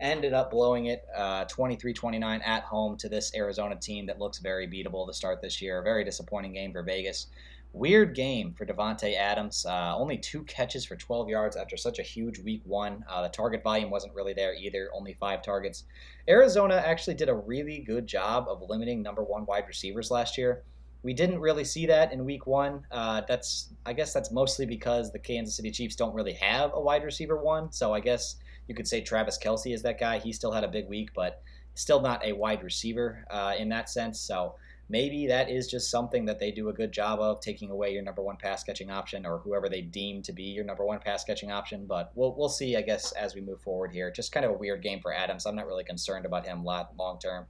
ended 0.00 0.32
up 0.32 0.50
blowing 0.50 0.86
it 0.86 1.04
uh, 1.14 1.44
23 1.44 1.92
29 1.92 2.40
at 2.40 2.62
home 2.62 2.96
to 2.96 3.08
this 3.08 3.34
Arizona 3.34 3.76
team 3.76 4.06
that 4.06 4.18
looks 4.18 4.38
very 4.38 4.66
beatable 4.66 5.06
to 5.06 5.12
start 5.12 5.42
this 5.42 5.60
year. 5.60 5.82
Very 5.82 6.04
disappointing 6.04 6.54
game 6.54 6.72
for 6.72 6.82
Vegas. 6.82 7.26
Weird 7.74 8.14
game 8.14 8.52
for 8.52 8.66
Davante 8.66 9.16
Adams. 9.16 9.64
Uh, 9.64 9.96
only 9.96 10.18
two 10.18 10.42
catches 10.44 10.84
for 10.84 10.94
12 10.94 11.30
yards 11.30 11.56
after 11.56 11.78
such 11.78 11.98
a 11.98 12.02
huge 12.02 12.38
week 12.38 12.60
one. 12.66 13.02
Uh, 13.08 13.22
the 13.22 13.30
target 13.30 13.62
volume 13.62 13.88
wasn't 13.88 14.14
really 14.14 14.34
there 14.34 14.54
either, 14.54 14.90
only 14.94 15.14
five 15.14 15.42
targets. 15.42 15.84
Arizona 16.28 16.82
actually 16.84 17.14
did 17.14 17.30
a 17.30 17.34
really 17.34 17.78
good 17.78 18.06
job 18.06 18.44
of 18.46 18.62
limiting 18.68 19.02
number 19.02 19.24
one 19.24 19.46
wide 19.46 19.64
receivers 19.66 20.10
last 20.10 20.36
year. 20.36 20.64
We 21.02 21.14
didn't 21.14 21.40
really 21.40 21.64
see 21.64 21.86
that 21.86 22.12
in 22.12 22.26
week 22.26 22.46
one. 22.46 22.86
Uh, 22.90 23.22
that's 23.26 23.70
I 23.86 23.94
guess 23.94 24.12
that's 24.12 24.30
mostly 24.30 24.66
because 24.66 25.10
the 25.10 25.18
Kansas 25.18 25.56
City 25.56 25.70
Chiefs 25.70 25.96
don't 25.96 26.14
really 26.14 26.34
have 26.34 26.72
a 26.74 26.80
wide 26.80 27.04
receiver 27.04 27.42
one. 27.42 27.72
So 27.72 27.94
I 27.94 28.00
guess 28.00 28.36
you 28.68 28.74
could 28.74 28.86
say 28.86 29.00
Travis 29.00 29.38
Kelce 29.42 29.74
is 29.74 29.82
that 29.82 29.98
guy. 29.98 30.18
He 30.18 30.32
still 30.34 30.52
had 30.52 30.62
a 30.62 30.68
big 30.68 30.88
week, 30.88 31.10
but 31.14 31.42
still 31.74 32.02
not 32.02 32.24
a 32.24 32.34
wide 32.34 32.62
receiver 32.62 33.24
uh, 33.30 33.54
in 33.58 33.70
that 33.70 33.88
sense. 33.88 34.20
So 34.20 34.56
maybe 34.92 35.26
that 35.26 35.48
is 35.48 35.66
just 35.68 35.90
something 35.90 36.26
that 36.26 36.38
they 36.38 36.50
do 36.50 36.68
a 36.68 36.72
good 36.72 36.92
job 36.92 37.18
of 37.18 37.40
taking 37.40 37.70
away 37.70 37.90
your 37.90 38.02
number 38.02 38.22
one 38.22 38.36
pass 38.36 38.62
catching 38.62 38.90
option 38.90 39.24
or 39.24 39.38
whoever 39.38 39.66
they 39.66 39.80
deem 39.80 40.20
to 40.20 40.34
be 40.34 40.42
your 40.42 40.64
number 40.64 40.84
one 40.84 40.98
pass 40.98 41.24
catching 41.24 41.50
option. 41.50 41.86
But 41.86 42.12
we'll, 42.14 42.34
we'll 42.36 42.50
see, 42.50 42.76
I 42.76 42.82
guess, 42.82 43.10
as 43.12 43.34
we 43.34 43.40
move 43.40 43.62
forward 43.62 43.90
here. 43.90 44.10
Just 44.10 44.32
kind 44.32 44.44
of 44.44 44.52
a 44.52 44.58
weird 44.58 44.82
game 44.82 45.00
for 45.00 45.14
Adams. 45.14 45.46
I'm 45.46 45.56
not 45.56 45.66
really 45.66 45.82
concerned 45.82 46.26
about 46.26 46.46
him 46.46 46.62
long 46.62 47.18
term. 47.18 47.46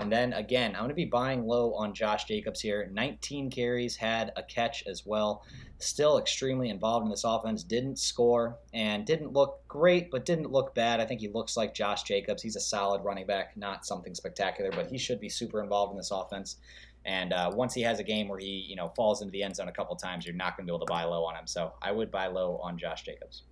And 0.00 0.10
then 0.10 0.32
again, 0.32 0.72
I'm 0.74 0.82
going 0.82 0.88
to 0.88 0.94
be 0.94 1.04
buying 1.04 1.46
low 1.46 1.74
on 1.74 1.94
Josh 1.94 2.24
Jacobs 2.24 2.60
here. 2.60 2.88
19 2.92 3.50
carries, 3.50 3.94
had 3.94 4.32
a 4.36 4.42
catch 4.42 4.84
as 4.88 5.06
well. 5.06 5.44
Still 5.78 6.18
extremely 6.18 6.68
involved 6.68 7.04
in 7.04 7.10
this 7.10 7.24
offense. 7.24 7.62
Didn't 7.62 7.98
score 7.98 8.58
and 8.72 9.06
didn't 9.06 9.32
look 9.32 9.60
great, 9.68 10.10
but 10.10 10.24
didn't 10.24 10.50
look 10.50 10.74
bad. 10.74 11.00
I 11.00 11.06
think 11.06 11.20
he 11.20 11.28
looks 11.28 11.56
like 11.56 11.74
Josh 11.74 12.02
Jacobs. 12.02 12.42
He's 12.42 12.56
a 12.56 12.60
solid 12.60 13.04
running 13.04 13.26
back, 13.26 13.56
not 13.56 13.86
something 13.86 14.14
spectacular, 14.14 14.72
but 14.72 14.88
he 14.88 14.98
should 14.98 15.20
be 15.20 15.28
super 15.28 15.62
involved 15.62 15.92
in 15.92 15.96
this 15.96 16.10
offense. 16.10 16.56
And 17.04 17.32
uh, 17.32 17.50
once 17.54 17.74
he 17.74 17.82
has 17.82 17.98
a 17.98 18.02
game 18.02 18.28
where 18.28 18.38
he, 18.38 18.64
you 18.68 18.76
know, 18.76 18.88
falls 18.96 19.20
into 19.20 19.32
the 19.32 19.42
end 19.42 19.56
zone 19.56 19.68
a 19.68 19.72
couple 19.72 19.94
times, 19.96 20.24
you're 20.24 20.34
not 20.34 20.56
going 20.56 20.66
to 20.66 20.70
be 20.70 20.74
able 20.74 20.86
to 20.86 20.90
buy 20.90 21.04
low 21.04 21.24
on 21.24 21.36
him. 21.36 21.46
So 21.46 21.72
I 21.82 21.92
would 21.92 22.10
buy 22.10 22.28
low 22.28 22.58
on 22.62 22.78
Josh 22.78 23.02
Jacobs. 23.02 23.42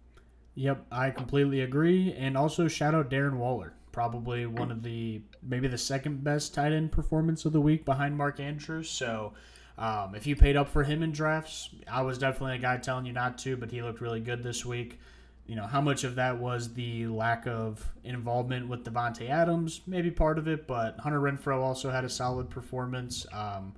Yep, 0.55 0.87
I 0.91 1.11
completely 1.11 1.63
agree. 1.63 2.15
And 2.15 2.37
also 2.37 2.69
shout 2.69 2.95
out 2.95 3.11
Darren 3.11 3.37
Waller, 3.37 3.75
probably 3.91 4.47
one 4.47 4.71
of 4.71 4.83
the 4.83 5.23
maybe 5.43 5.69
the 5.69 5.79
second 5.79 6.23
best 6.25 6.55
tight 6.55 6.73
end 6.73 6.93
performance 6.93 7.45
of 7.45 7.53
the 7.53 7.61
week 7.61 7.85
behind 7.85 8.17
Mark 8.17 8.41
Andrews. 8.41 8.89
So 8.89 9.33
um, 9.79 10.15
if 10.15 10.27
you 10.27 10.37
paid 10.37 10.57
up 10.57 10.69
for 10.69 10.85
him 10.85 11.03
in 11.03 11.13
drafts, 11.13 11.71
I 11.91 12.03
was 12.03 12.19
definitely 12.19 12.57
a 12.57 12.61
guy 12.61 12.77
telling 12.77 13.07
you 13.07 13.13
not 13.13 13.39
to, 13.39 13.57
but 13.57 13.71
he 13.71 13.83
looked 13.83 14.01
really 14.01 14.21
good 14.21 14.43
this 14.43 14.65
week. 14.65 14.99
You 15.47 15.57
know, 15.57 15.67
how 15.67 15.81
much 15.81 16.05
of 16.05 16.15
that 16.15 16.39
was 16.39 16.75
the 16.75 17.09
lack 17.09 17.47
of 17.47 17.93
involvement 18.05 18.69
with 18.69 18.85
Davante 18.85 19.29
Adams? 19.29 19.81
Maybe 19.87 20.11
part 20.11 20.39
of 20.39 20.47
it, 20.47 20.67
but 20.67 20.99
Hunter 21.01 21.21
Renfrow 21.21 21.61
also 21.61 21.91
had 21.91 22.05
a 22.05 22.09
solid 22.09 22.49
performance. 22.49 23.27
Um, 23.33 23.75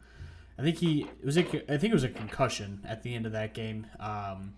I 0.59 0.63
think 0.63 0.77
he 0.79 1.03
it 1.03 1.25
was 1.25 1.37
a, 1.37 1.43
I 1.43 1.79
think 1.79 1.91
it 1.91 1.95
was 1.95 2.05
a 2.05 2.11
concussion 2.11 2.81
at 2.87 3.03
the 3.03 3.15
end 3.15 3.27
of 3.27 3.33
that 3.33 3.55
game. 3.55 3.87
Um, 3.99 4.55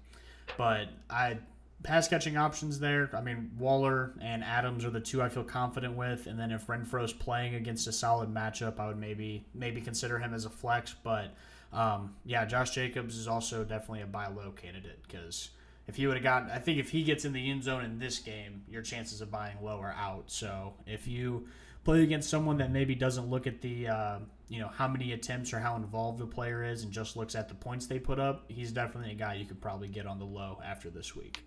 but 0.56 0.88
I 1.08 1.38
pass 1.82 2.08
catching 2.08 2.36
options 2.36 2.80
there. 2.80 3.08
I 3.14 3.20
mean, 3.20 3.52
Waller 3.58 4.12
and 4.20 4.42
Adams 4.42 4.84
are 4.84 4.90
the 4.90 5.00
two 5.00 5.22
I 5.22 5.28
feel 5.28 5.44
confident 5.44 5.96
with, 5.96 6.26
and 6.26 6.38
then 6.38 6.50
if 6.50 6.66
Renfrow's 6.66 7.12
playing 7.12 7.54
against 7.54 7.86
a 7.86 7.92
solid 7.92 8.32
matchup, 8.32 8.78
I 8.78 8.88
would 8.88 8.98
maybe 8.98 9.46
maybe 9.54 9.80
consider 9.80 10.18
him 10.18 10.34
as 10.34 10.44
a 10.44 10.50
flex. 10.50 10.94
But 11.02 11.34
um, 11.72 12.14
yeah, 12.24 12.44
Josh 12.44 12.70
Jacobs 12.70 13.16
is 13.16 13.28
also 13.28 13.64
definitely 13.64 14.02
a 14.02 14.06
buy 14.06 14.28
low 14.28 14.50
candidate 14.50 14.98
because 15.06 15.50
if 15.88 15.96
he 15.96 16.06
would 16.06 16.16
have 16.16 16.24
gotten, 16.24 16.50
I 16.50 16.58
think 16.58 16.78
if 16.78 16.90
he 16.90 17.04
gets 17.04 17.24
in 17.24 17.32
the 17.32 17.50
end 17.50 17.62
zone 17.62 17.84
in 17.84 17.98
this 17.98 18.18
game, 18.18 18.62
your 18.68 18.82
chances 18.82 19.20
of 19.20 19.30
buying 19.30 19.56
low 19.62 19.78
are 19.78 19.94
out. 19.96 20.24
So 20.26 20.74
if 20.86 21.06
you 21.06 21.46
play 21.84 22.02
against 22.02 22.28
someone 22.28 22.58
that 22.58 22.72
maybe 22.72 22.94
doesn't 22.94 23.28
look 23.28 23.46
at 23.46 23.60
the 23.60 23.88
uh, 23.88 24.18
you 24.48 24.60
know 24.60 24.68
how 24.68 24.88
many 24.88 25.12
attempts 25.12 25.52
or 25.52 25.60
how 25.60 25.76
involved 25.76 26.18
the 26.18 26.26
player 26.26 26.64
is 26.64 26.82
and 26.82 26.92
just 26.92 27.16
looks 27.16 27.34
at 27.34 27.48
the 27.48 27.54
points 27.54 27.86
they 27.86 27.98
put 27.98 28.18
up, 28.18 28.44
he's 28.48 28.72
definitely 28.72 29.12
a 29.12 29.14
guy 29.14 29.34
you 29.34 29.46
could 29.46 29.60
probably 29.60 29.88
get 29.88 30.06
on 30.06 30.18
the 30.18 30.24
low 30.24 30.60
after 30.64 30.90
this 30.90 31.14
week. 31.14 31.40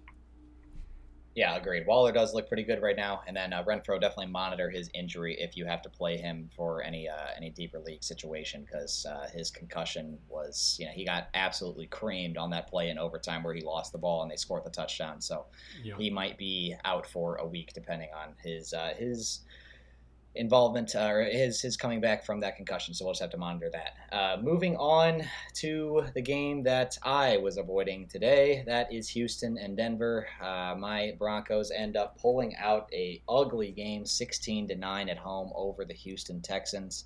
Yeah, 1.36 1.56
agreed. 1.56 1.86
Waller 1.86 2.12
does 2.12 2.34
look 2.34 2.48
pretty 2.48 2.64
good 2.64 2.82
right 2.82 2.96
now, 2.96 3.22
and 3.28 3.38
then 3.38 3.54
uh, 3.54 3.64
Renfrow 3.64 4.02
definitely 4.02 4.32
monitor 4.32 4.70
his 4.70 4.90
injury 4.94 5.38
if 5.40 5.56
you 5.56 5.66
have 5.66 5.82
to 5.84 5.90
play 5.90 6.18
him 6.18 6.50
for 6.56 6.82
any 6.82 7.08
uh, 7.08 7.28
any 7.38 7.52
deeper 7.52 7.80
league 7.80 8.04
situation 8.04 8.66
because 8.66 9.06
uh, 9.06 9.28
his 9.32 9.52
concussion 9.52 10.18
was 10.28 10.76
you 10.80 10.86
know 10.86 10.92
he 10.92 11.06
got 11.06 11.30
absolutely 11.36 11.86
creamed 11.86 12.38
on 12.38 12.50
that 12.50 12.68
play 12.68 12.90
in 12.90 12.98
overtime 12.98 13.44
where 13.44 13.54
he 13.54 13.62
lost 13.62 13.92
the 13.92 13.98
ball 13.98 14.24
and 14.24 14.32
they 14.32 14.36
scored 14.36 14.66
the 14.66 14.72
touchdown. 14.72 15.22
So 15.22 15.46
yep. 15.84 15.98
he 16.00 16.10
might 16.10 16.38
be 16.38 16.76
out 16.84 17.06
for 17.06 17.36
a 17.36 17.46
week 17.46 17.74
depending 17.74 18.10
on 18.14 18.34
his 18.44 18.74
uh, 18.74 18.94
his 18.98 19.42
involvement 20.40 20.96
uh, 20.96 21.10
or 21.12 21.24
his 21.24 21.62
his 21.62 21.76
coming 21.76 22.00
back 22.00 22.24
from 22.24 22.40
that 22.40 22.56
concussion. 22.56 22.94
So 22.94 23.06
we'll 23.06 23.14
just 23.14 23.22
have 23.22 23.30
to 23.32 23.38
monitor 23.38 23.70
that. 23.72 24.16
Uh, 24.16 24.38
moving 24.42 24.76
on 24.78 25.24
to 25.56 26.06
the 26.16 26.22
game 26.22 26.64
that 26.64 26.98
I 27.04 27.38
was 27.38 27.58
avoiding 27.58 28.08
today, 28.08 28.64
that 28.66 28.92
is 28.92 29.10
Houston 29.10 29.58
and 29.58 29.76
Denver. 29.76 30.28
Uh, 30.42 30.76
my 30.78 31.14
Broncos 31.20 31.72
end 31.72 31.98
up 31.98 32.18
pulling 32.18 32.56
out 32.56 32.90
a 32.94 33.22
ugly 33.28 33.72
game, 33.72 34.06
16 34.06 34.70
to 34.70 34.76
nine 34.76 35.10
at 35.10 35.18
home 35.18 35.52
over 35.54 35.84
the 35.84 35.94
Houston 35.94 36.42
Texans. 36.42 37.06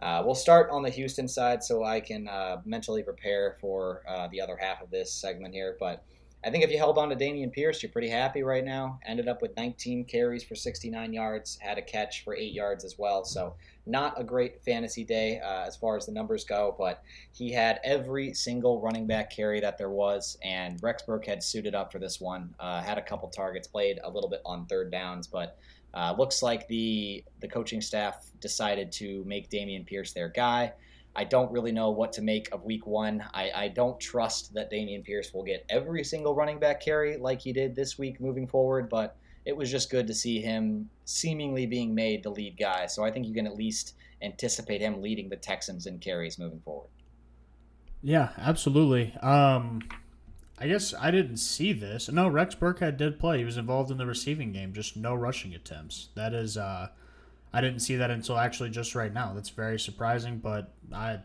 Uh, 0.00 0.22
we'll 0.24 0.34
start 0.34 0.70
on 0.70 0.82
the 0.82 0.90
Houston 0.90 1.28
side 1.28 1.62
so 1.62 1.84
I 1.84 2.00
can 2.00 2.26
uh, 2.28 2.62
mentally 2.64 3.02
prepare 3.02 3.58
for 3.60 4.02
uh, 4.08 4.28
the 4.28 4.40
other 4.40 4.56
half 4.56 4.80
of 4.80 4.90
this 4.90 5.12
segment 5.12 5.52
here, 5.52 5.76
but. 5.78 6.04
I 6.42 6.50
think 6.50 6.64
if 6.64 6.70
you 6.70 6.78
held 6.78 6.96
on 6.96 7.10
to 7.10 7.16
Dameon 7.16 7.52
Pierce, 7.52 7.82
you're 7.82 7.92
pretty 7.92 8.08
happy 8.08 8.42
right 8.42 8.64
now. 8.64 8.98
Ended 9.04 9.28
up 9.28 9.42
with 9.42 9.54
19 9.56 10.04
carries 10.06 10.42
for 10.42 10.54
69 10.54 11.12
yards, 11.12 11.58
had 11.60 11.76
a 11.76 11.82
catch 11.82 12.24
for 12.24 12.34
eight 12.34 12.52
yards 12.52 12.82
as 12.82 12.98
well. 12.98 13.24
So 13.24 13.54
not 13.84 14.18
a 14.18 14.24
great 14.24 14.62
fantasy 14.64 15.04
day 15.04 15.38
uh, 15.40 15.64
as 15.66 15.76
far 15.76 15.98
as 15.98 16.06
the 16.06 16.12
numbers 16.12 16.44
go, 16.44 16.74
but 16.78 17.02
he 17.32 17.52
had 17.52 17.78
every 17.84 18.32
single 18.32 18.80
running 18.80 19.06
back 19.06 19.30
carry 19.30 19.60
that 19.60 19.76
there 19.76 19.90
was, 19.90 20.38
and 20.42 20.82
Rex 20.82 21.02
Burkhead 21.02 21.42
suited 21.42 21.74
up 21.74 21.92
for 21.92 21.98
this 21.98 22.20
one. 22.20 22.54
Uh, 22.58 22.80
had 22.80 22.96
a 22.96 23.02
couple 23.02 23.28
targets, 23.28 23.68
played 23.68 24.00
a 24.02 24.10
little 24.10 24.30
bit 24.30 24.40
on 24.46 24.64
third 24.64 24.90
downs, 24.90 25.26
but 25.26 25.58
uh, 25.92 26.14
looks 26.16 26.42
like 26.42 26.68
the 26.68 27.24
the 27.40 27.48
coaching 27.48 27.80
staff 27.80 28.30
decided 28.40 28.92
to 28.92 29.24
make 29.24 29.50
Dameon 29.50 29.84
Pierce 29.84 30.12
their 30.12 30.28
guy. 30.28 30.72
I 31.16 31.24
don't 31.24 31.50
really 31.50 31.72
know 31.72 31.90
what 31.90 32.12
to 32.14 32.22
make 32.22 32.48
of 32.52 32.64
week 32.64 32.86
one. 32.86 33.24
I, 33.34 33.50
I 33.54 33.68
don't 33.68 33.98
trust 33.98 34.54
that 34.54 34.70
Dameon 34.70 35.04
Pierce 35.04 35.34
will 35.34 35.42
get 35.42 35.66
every 35.68 36.04
single 36.04 36.34
running 36.34 36.58
back 36.58 36.80
carry 36.80 37.16
like 37.16 37.40
he 37.40 37.52
did 37.52 37.74
this 37.74 37.98
week 37.98 38.20
moving 38.20 38.46
forward, 38.46 38.88
but 38.88 39.16
it 39.44 39.56
was 39.56 39.70
just 39.70 39.90
good 39.90 40.06
to 40.06 40.14
see 40.14 40.40
him 40.40 40.88
seemingly 41.04 41.66
being 41.66 41.94
made 41.94 42.22
the 42.22 42.30
lead 42.30 42.56
guy. 42.56 42.86
So 42.86 43.04
I 43.04 43.10
think 43.10 43.26
you 43.26 43.34
can 43.34 43.46
at 43.46 43.56
least 43.56 43.96
anticipate 44.22 44.80
him 44.80 45.02
leading 45.02 45.28
the 45.28 45.36
Texans 45.36 45.86
in 45.86 45.98
carries 45.98 46.38
moving 46.38 46.60
forward. 46.60 46.88
Yeah, 48.02 48.30
absolutely. 48.38 49.14
Um, 49.20 49.82
I 50.58 50.68
guess 50.68 50.94
I 50.94 51.10
didn't 51.10 51.38
see 51.38 51.72
this. 51.72 52.10
No, 52.10 52.28
Rex 52.28 52.54
Burkhead 52.54 52.96
did 52.96 53.18
play. 53.18 53.38
He 53.38 53.44
was 53.44 53.56
involved 53.56 53.90
in 53.90 53.98
the 53.98 54.06
receiving 54.06 54.52
game, 54.52 54.72
just 54.72 54.96
no 54.96 55.14
rushing 55.14 55.54
attempts. 55.54 56.08
That 56.14 56.34
is 56.34 56.56
uh, 56.56 56.88
I 57.52 57.60
didn't 57.60 57.80
see 57.80 57.96
that 57.96 58.10
until 58.10 58.38
actually 58.38 58.70
just 58.70 58.94
right 58.94 59.12
now. 59.12 59.32
That's 59.34 59.50
very 59.50 59.78
surprising, 59.78 60.38
but 60.38 60.72
I 60.92 61.20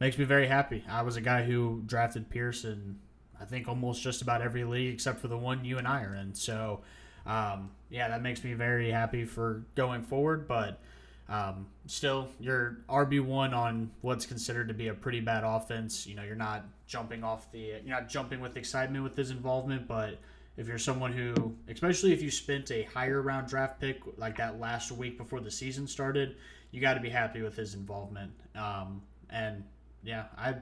makes 0.00 0.18
me 0.18 0.24
very 0.24 0.46
happy. 0.46 0.84
I 0.88 1.02
was 1.02 1.16
a 1.16 1.20
guy 1.20 1.44
who 1.44 1.82
drafted 1.86 2.30
Pierce 2.30 2.64
in 2.64 2.98
I 3.40 3.44
think 3.44 3.68
almost 3.68 4.02
just 4.02 4.20
about 4.22 4.42
every 4.42 4.64
league 4.64 4.92
except 4.92 5.20
for 5.20 5.28
the 5.28 5.38
one 5.38 5.64
you 5.64 5.78
and 5.78 5.88
I 5.88 6.02
are 6.02 6.14
in. 6.14 6.34
So 6.34 6.80
um, 7.26 7.70
yeah, 7.90 8.08
that 8.08 8.22
makes 8.22 8.42
me 8.42 8.54
very 8.54 8.90
happy 8.90 9.24
for 9.24 9.64
going 9.74 10.02
forward. 10.02 10.48
But 10.48 10.80
um, 11.28 11.66
still, 11.86 12.28
you're 12.40 12.78
RB 12.88 13.24
one 13.24 13.54
on 13.54 13.90
what's 14.00 14.26
considered 14.26 14.68
to 14.68 14.74
be 14.74 14.88
a 14.88 14.94
pretty 14.94 15.20
bad 15.20 15.44
offense. 15.44 16.06
You 16.06 16.16
know, 16.16 16.22
you're 16.22 16.34
not 16.34 16.64
jumping 16.86 17.22
off 17.22 17.50
the 17.52 17.58
you're 17.58 17.82
not 17.84 18.08
jumping 18.08 18.40
with 18.40 18.56
excitement 18.56 19.04
with 19.04 19.16
his 19.16 19.30
involvement, 19.30 19.86
but 19.86 20.18
if 20.60 20.68
you're 20.68 20.76
someone 20.76 21.10
who, 21.10 21.56
especially 21.68 22.12
if 22.12 22.20
you 22.20 22.30
spent 22.30 22.70
a 22.70 22.82
higher 22.82 23.22
round 23.22 23.48
draft 23.48 23.80
pick 23.80 24.02
like 24.18 24.36
that 24.36 24.60
last 24.60 24.92
week 24.92 25.16
before 25.16 25.40
the 25.40 25.50
season 25.50 25.86
started, 25.86 26.36
you 26.70 26.82
got 26.82 26.94
to 26.94 27.00
be 27.00 27.08
happy 27.08 27.40
with 27.40 27.56
his 27.56 27.72
involvement. 27.72 28.30
Um, 28.54 29.00
and 29.30 29.64
yeah, 30.04 30.24
I 30.36 30.56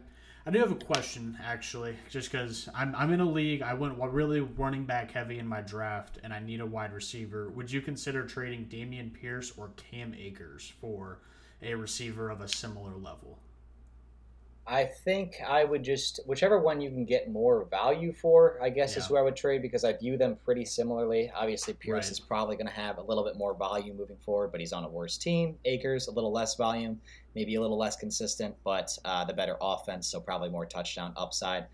I 0.47 0.51
do 0.53 0.61
have 0.61 0.71
a 0.71 0.77
question 0.77 1.37
actually, 1.45 1.97
just 2.11 2.31
because 2.31 2.69
I'm 2.77 2.95
I'm 2.95 3.13
in 3.13 3.19
a 3.19 3.29
league. 3.29 3.61
I 3.61 3.75
went 3.75 3.99
really 3.99 4.41
running 4.41 4.85
back 4.85 5.11
heavy 5.11 5.41
in 5.41 5.49
my 5.49 5.63
draft, 5.63 6.21
and 6.23 6.33
I 6.33 6.39
need 6.39 6.61
a 6.61 6.67
wide 6.67 6.93
receiver. 6.93 7.49
Would 7.49 7.69
you 7.69 7.81
consider 7.81 8.25
trading 8.25 8.67
Dameon 8.67 9.13
Pierce 9.13 9.53
or 9.57 9.71
Cam 9.91 10.15
Akers 10.17 10.73
for 10.81 11.19
a 11.61 11.75
receiver 11.75 12.31
of 12.31 12.41
a 12.41 12.49
similar 12.49 12.97
level? 12.97 13.41
I 14.71 14.85
think 14.85 15.37
I 15.49 15.65
would 15.65 15.83
just 15.83 16.21
whichever 16.27 16.61
one 16.61 16.79
you 16.81 16.91
can 16.91 17.07
get 17.07 17.31
more 17.31 17.65
value 17.71 18.13
for, 18.13 18.59
I 18.63 18.69
guess 18.69 18.93
yeah. 18.93 18.99
is 18.99 19.07
who 19.07 19.17
I 19.17 19.23
would 19.23 19.35
trade 19.35 19.63
because 19.63 19.83
I 19.83 19.95
view 19.95 20.19
them 20.19 20.37
pretty 20.45 20.67
similarly. 20.67 21.33
Obviously, 21.35 21.73
Pierce 21.73 22.07
right. 22.07 22.13
is 22.13 22.21
probably 22.21 22.57
going 22.57 22.67
to 22.67 22.73
have 22.73 22.99
a 22.99 23.03
little 23.03 23.25
bit 23.25 23.37
more 23.39 23.55
volume 23.55 23.97
moving 23.97 24.19
forward, 24.19 24.53
but 24.53 24.61
he's 24.61 24.75
on 24.75 24.85
a 24.85 24.89
worse 24.89 25.17
team. 25.17 25.57
Akers 25.65 26.09
a 26.09 26.11
little 26.11 26.31
less 26.31 26.55
volume, 26.55 27.01
maybe 27.35 27.55
a 27.55 27.61
little 27.61 27.79
less 27.79 27.97
consistent, 27.97 28.55
but 28.63 28.97
uh, 29.07 29.25
the 29.25 29.33
better 29.33 29.57
offense, 29.63 30.07
so 30.07 30.21
probably 30.21 30.51
more 30.51 30.67
touchdown 30.67 31.15
upside. 31.17 31.65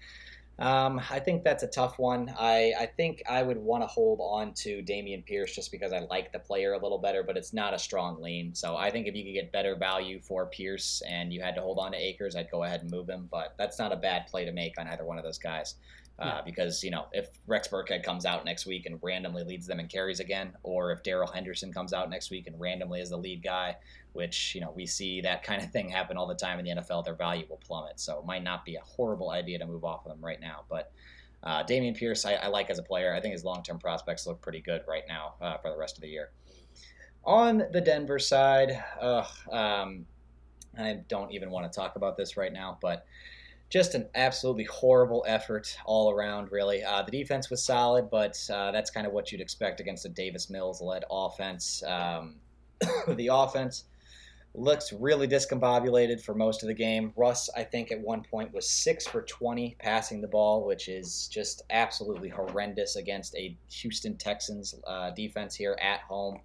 Um, 0.59 1.01
I 1.11 1.19
think 1.19 1.43
that's 1.43 1.65
a 1.65 1.67
tough 1.67 1.99
one. 1.99 2.33
I, 2.39 2.73
I 2.79 2.87
think 2.87 3.23
I 3.29 3.43
would 3.43 3.57
want 3.57 3.83
to 3.83 3.89
hold 3.89 4.21
on 4.23 4.55
to 4.55 4.83
Dameon 4.83 5.25
Pierce 5.25 5.55
just 5.55 5.73
because 5.73 5.93
I 5.93 6.01
like 6.11 6.33
the 6.33 6.39
player 6.39 6.75
a 6.75 6.79
little 6.79 6.99
better, 6.99 7.25
but 7.25 7.37
it's 7.37 7.53
not 7.53 7.75
a 7.75 7.79
strong 7.79 8.23
lean. 8.23 8.55
So 8.55 8.77
I 8.77 8.91
think 8.91 9.09
if 9.09 9.17
you 9.17 9.25
could 9.25 9.35
get 9.35 9.51
better 9.51 9.75
value 9.75 10.21
for 10.21 10.47
Pierce 10.47 11.03
and 11.09 11.33
you 11.33 11.43
had 11.43 11.57
to 11.57 11.61
hold 11.61 11.79
on 11.79 11.93
to 11.93 11.99
Akers, 11.99 12.37
I'd 12.37 12.51
go 12.51 12.63
ahead 12.63 12.83
and 12.83 12.91
move 12.91 13.09
him. 13.09 13.29
But 13.33 13.55
that's 13.59 13.81
not 13.81 13.93
a 13.93 13.97
bad 13.97 14.29
play 14.29 14.45
to 14.45 14.53
make 14.53 14.79
on 14.79 14.87
either 14.87 15.05
one 15.05 15.19
of 15.19 15.25
those 15.25 15.39
guys. 15.39 15.75
Uh, 16.21 16.27
yeah. 16.27 16.41
Because 16.45 16.85
you 16.85 16.93
know, 16.93 17.07
if 17.13 17.31
Rex 17.49 17.67
Burkhead 17.67 18.05
comes 18.05 18.25
out 18.25 18.45
next 18.45 18.67
week 18.67 18.87
and 18.87 19.01
randomly 19.03 19.43
leads 19.43 19.67
them 19.67 19.81
in 19.81 19.89
carries 19.89 20.21
again, 20.21 20.53
or 20.63 20.93
if 20.93 21.03
Darrell 21.03 21.31
Henderson 21.31 21.73
comes 21.73 21.93
out 21.93 22.09
next 22.09 22.31
week 22.31 22.47
and 22.47 22.59
randomly 22.61 23.01
is 23.01 23.11
the 23.11 23.17
lead 23.17 23.43
guy, 23.43 23.77
which 24.15 24.55
you 24.55 24.61
know 24.61 24.73
we 24.75 24.87
see 24.87 25.21
that 25.21 25.43
kind 25.43 25.63
of 25.63 25.71
thing 25.71 25.89
happen 25.89 26.17
all 26.17 26.27
the 26.27 26.35
time 26.35 26.59
in 26.59 26.65
the 26.65 26.83
NFL. 26.83 27.05
Their 27.05 27.15
value 27.15 27.45
will 27.49 27.59
plummet, 27.59 28.01
so 28.01 28.19
it 28.19 28.25
might 28.25 28.43
not 28.43 28.65
be 28.65 28.77
a 28.77 28.81
horrible 28.81 29.31
idea 29.31 29.59
to 29.59 29.67
move 29.67 29.85
off 29.85 30.07
of 30.07 30.13
them 30.13 30.25
right 30.25 30.41
now. 30.41 30.65
But 30.69 30.93
uh, 31.43 31.63
Dameon 31.65 31.97
Pierce, 31.97 32.25
I, 32.25 32.35
I, 32.35 32.47
like 32.47 32.71
as 32.71 32.79
a 32.79 32.83
player. 32.83 33.15
I 33.15 33.21
think 33.21 33.33
his 33.33 33.45
long-term 33.45 33.79
prospects 33.79 34.27
look 34.27 34.41
pretty 34.41 34.61
good 34.61 34.81
right 34.89 35.03
now 35.07 35.35
uh, 35.43 35.59
for 35.59 35.71
the 35.71 35.77
rest 35.77 35.99
of 35.99 36.03
the 36.03 36.09
year. 36.09 36.31
On 37.25 37.65
the 37.71 37.81
Denver 37.83 38.19
side, 38.19 38.83
um, 39.53 40.07
I 40.79 41.01
don't 41.09 41.33
even 41.33 41.51
want 41.51 41.71
to 41.71 41.75
talk 41.75 41.97
about 41.97 42.17
this 42.17 42.37
right 42.37 42.53
now, 42.53 42.79
but 42.81 43.05
just 43.71 43.95
an 43.95 44.07
absolutely 44.15 44.65
horrible 44.65 45.25
effort 45.27 45.77
all 45.85 46.11
around, 46.11 46.53
really. 46.53 46.83
Uh, 46.83 47.03
the 47.03 47.11
defense 47.11 47.51
was 47.51 47.65
solid, 47.65 48.11
but 48.11 48.39
uh, 48.53 48.71
that's 48.71 48.91
kind 48.91 49.07
of 49.07 49.13
what 49.13 49.33
you'd 49.33 49.41
expect 49.41 49.81
against 49.81 50.07
a 50.07 50.09
Davis 50.09 50.49
Mills 50.49 50.81
led 50.81 51.05
offense. 51.11 51.83
Um, 51.83 52.37
the 53.09 53.29
offense 53.33 53.85
looks 54.55 54.93
really 54.93 55.27
discombobulated 55.27 56.21
for 56.21 56.35
most 56.35 56.63
of 56.63 56.69
the 56.69 56.75
game. 56.75 57.13
Russ, 57.17 57.51
I 57.57 57.65
think, 57.65 57.91
at 57.91 58.01
one 58.01 58.23
point 58.23 58.53
was 58.53 58.69
six 58.69 59.07
for 59.07 59.23
20 59.23 59.77
passing 59.81 60.21
the 60.21 60.29
ball, 60.29 60.65
which 60.65 60.89
is 60.89 61.29
just 61.29 61.63
absolutely 61.71 62.29
horrendous 62.29 62.97
against 62.97 63.35
a 63.35 63.57
Houston 63.71 64.17
Texans 64.17 64.75
uh, 64.87 65.11
defense 65.11 65.57
here 65.57 65.77
at 65.83 66.01
home. 66.01 66.41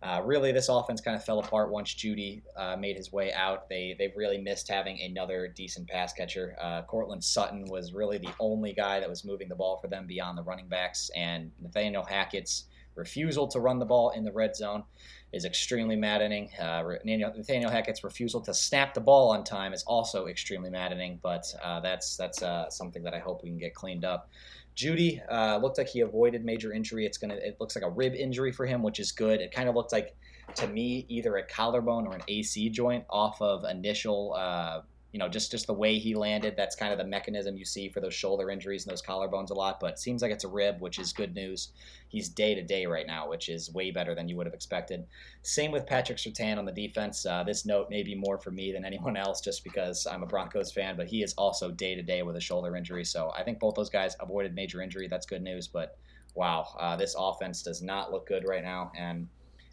Uh, 0.00 0.22
really, 0.24 0.52
this 0.52 0.68
offense 0.68 1.00
kind 1.00 1.16
of 1.16 1.24
fell 1.24 1.40
apart 1.40 1.72
once 1.72 1.92
Jeudy 1.92 2.42
uh, 2.56 2.76
made 2.76 2.96
his 2.96 3.12
way 3.12 3.32
out. 3.32 3.68
They 3.68 3.96
they 3.98 4.12
really 4.14 4.38
missed 4.38 4.68
having 4.68 5.00
another 5.00 5.48
decent 5.48 5.88
pass 5.88 6.12
catcher. 6.12 6.54
Uh, 6.60 6.82
Courtland 6.82 7.24
Sutton 7.24 7.64
was 7.64 7.92
really 7.92 8.18
the 8.18 8.30
only 8.38 8.72
guy 8.72 9.00
that 9.00 9.08
was 9.08 9.24
moving 9.24 9.48
the 9.48 9.56
ball 9.56 9.78
for 9.78 9.88
them 9.88 10.06
beyond 10.06 10.38
the 10.38 10.44
running 10.44 10.68
backs, 10.68 11.10
and 11.16 11.50
Nathaniel 11.60 12.04
Hackett's 12.04 12.66
refusal 12.94 13.48
to 13.48 13.60
run 13.60 13.78
the 13.78 13.86
ball 13.86 14.10
in 14.10 14.24
the 14.24 14.32
red 14.32 14.54
zone 14.54 14.84
is 15.32 15.44
extremely 15.44 15.96
maddening. 15.96 16.50
Uh, 16.58 16.82
Nathaniel 17.04 17.70
Hackett's 17.70 18.02
refusal 18.02 18.40
to 18.42 18.54
snap 18.54 18.94
the 18.94 19.00
ball 19.00 19.30
on 19.30 19.44
time 19.44 19.72
is 19.72 19.82
also 19.82 20.26
extremely 20.26 20.70
maddening, 20.70 21.20
but 21.22 21.44
uh, 21.62 21.80
that's 21.80 22.16
that's 22.16 22.42
uh, 22.42 22.70
something 22.70 23.02
that 23.02 23.14
I 23.14 23.18
hope 23.18 23.42
we 23.42 23.50
can 23.50 23.58
get 23.58 23.74
cleaned 23.74 24.04
up. 24.04 24.30
Jeudy 24.74 25.20
uh, 25.28 25.58
looked 25.58 25.76
like 25.76 25.88
he 25.88 26.00
avoided 26.00 26.44
major 26.44 26.72
injury. 26.72 27.04
It's 27.04 27.18
gonna. 27.18 27.34
It 27.34 27.56
looks 27.60 27.74
like 27.74 27.84
a 27.84 27.90
rib 27.90 28.14
injury 28.14 28.52
for 28.52 28.64
him, 28.64 28.82
which 28.82 29.00
is 29.00 29.12
good. 29.12 29.40
It 29.40 29.52
kind 29.52 29.68
of 29.68 29.74
looked 29.74 29.92
like, 29.92 30.16
to 30.54 30.66
me, 30.68 31.04
either 31.08 31.36
a 31.36 31.42
collarbone 31.42 32.06
or 32.06 32.14
an 32.14 32.22
AC 32.28 32.70
joint 32.70 33.04
off 33.10 33.42
of 33.42 33.64
initial 33.64 34.34
uh, 34.34 34.82
you 35.12 35.18
know, 35.18 35.28
just 35.28 35.50
just 35.50 35.66
the 35.66 35.74
way 35.74 35.98
he 35.98 36.14
landed. 36.14 36.54
That's 36.56 36.76
kind 36.76 36.92
of 36.92 36.98
the 36.98 37.04
mechanism 37.04 37.56
you 37.56 37.64
see 37.64 37.88
for 37.88 38.00
those 38.00 38.14
shoulder 38.14 38.50
injuries 38.50 38.84
and 38.84 38.92
those 38.92 39.02
collarbones 39.02 39.50
a 39.50 39.54
lot. 39.54 39.80
But 39.80 39.98
seems 39.98 40.20
like 40.20 40.30
it's 40.30 40.44
a 40.44 40.48
rib, 40.48 40.80
which 40.80 40.98
is 40.98 41.12
good 41.14 41.34
news. 41.34 41.72
He's 42.08 42.28
day 42.28 42.54
to 42.54 42.62
day 42.62 42.84
right 42.84 43.06
now, 43.06 43.28
which 43.28 43.48
is 43.48 43.72
way 43.72 43.90
better 43.90 44.14
than 44.14 44.28
you 44.28 44.36
would 44.36 44.46
have 44.46 44.54
expected. 44.54 45.06
Same 45.42 45.72
with 45.72 45.86
Patrick 45.86 46.18
Surtain 46.18 46.58
on 46.58 46.66
the 46.66 46.72
defense. 46.72 47.24
Uh, 47.24 47.42
this 47.42 47.64
note 47.64 47.88
may 47.88 48.02
be 48.02 48.14
more 48.14 48.38
for 48.38 48.50
me 48.50 48.70
than 48.72 48.84
anyone 48.84 49.16
else, 49.16 49.40
just 49.40 49.64
because 49.64 50.06
I'm 50.06 50.22
a 50.22 50.26
Broncos 50.26 50.72
fan. 50.72 50.96
But 50.96 51.08
he 51.08 51.22
is 51.22 51.32
also 51.34 51.70
day 51.70 51.94
to 51.94 52.02
day 52.02 52.22
with 52.22 52.36
a 52.36 52.40
shoulder 52.40 52.76
injury. 52.76 53.04
So 53.04 53.32
I 53.34 53.42
think 53.44 53.60
both 53.60 53.76
those 53.76 53.90
guys 53.90 54.14
avoided 54.20 54.54
major 54.54 54.82
injury. 54.82 55.08
That's 55.08 55.26
good 55.26 55.42
news. 55.42 55.68
But 55.68 55.96
wow, 56.34 56.66
uh, 56.78 56.96
this 56.96 57.14
offense 57.18 57.62
does 57.62 57.80
not 57.80 58.12
look 58.12 58.26
good 58.26 58.44
right 58.46 58.62
now, 58.62 58.92
and 58.96 59.26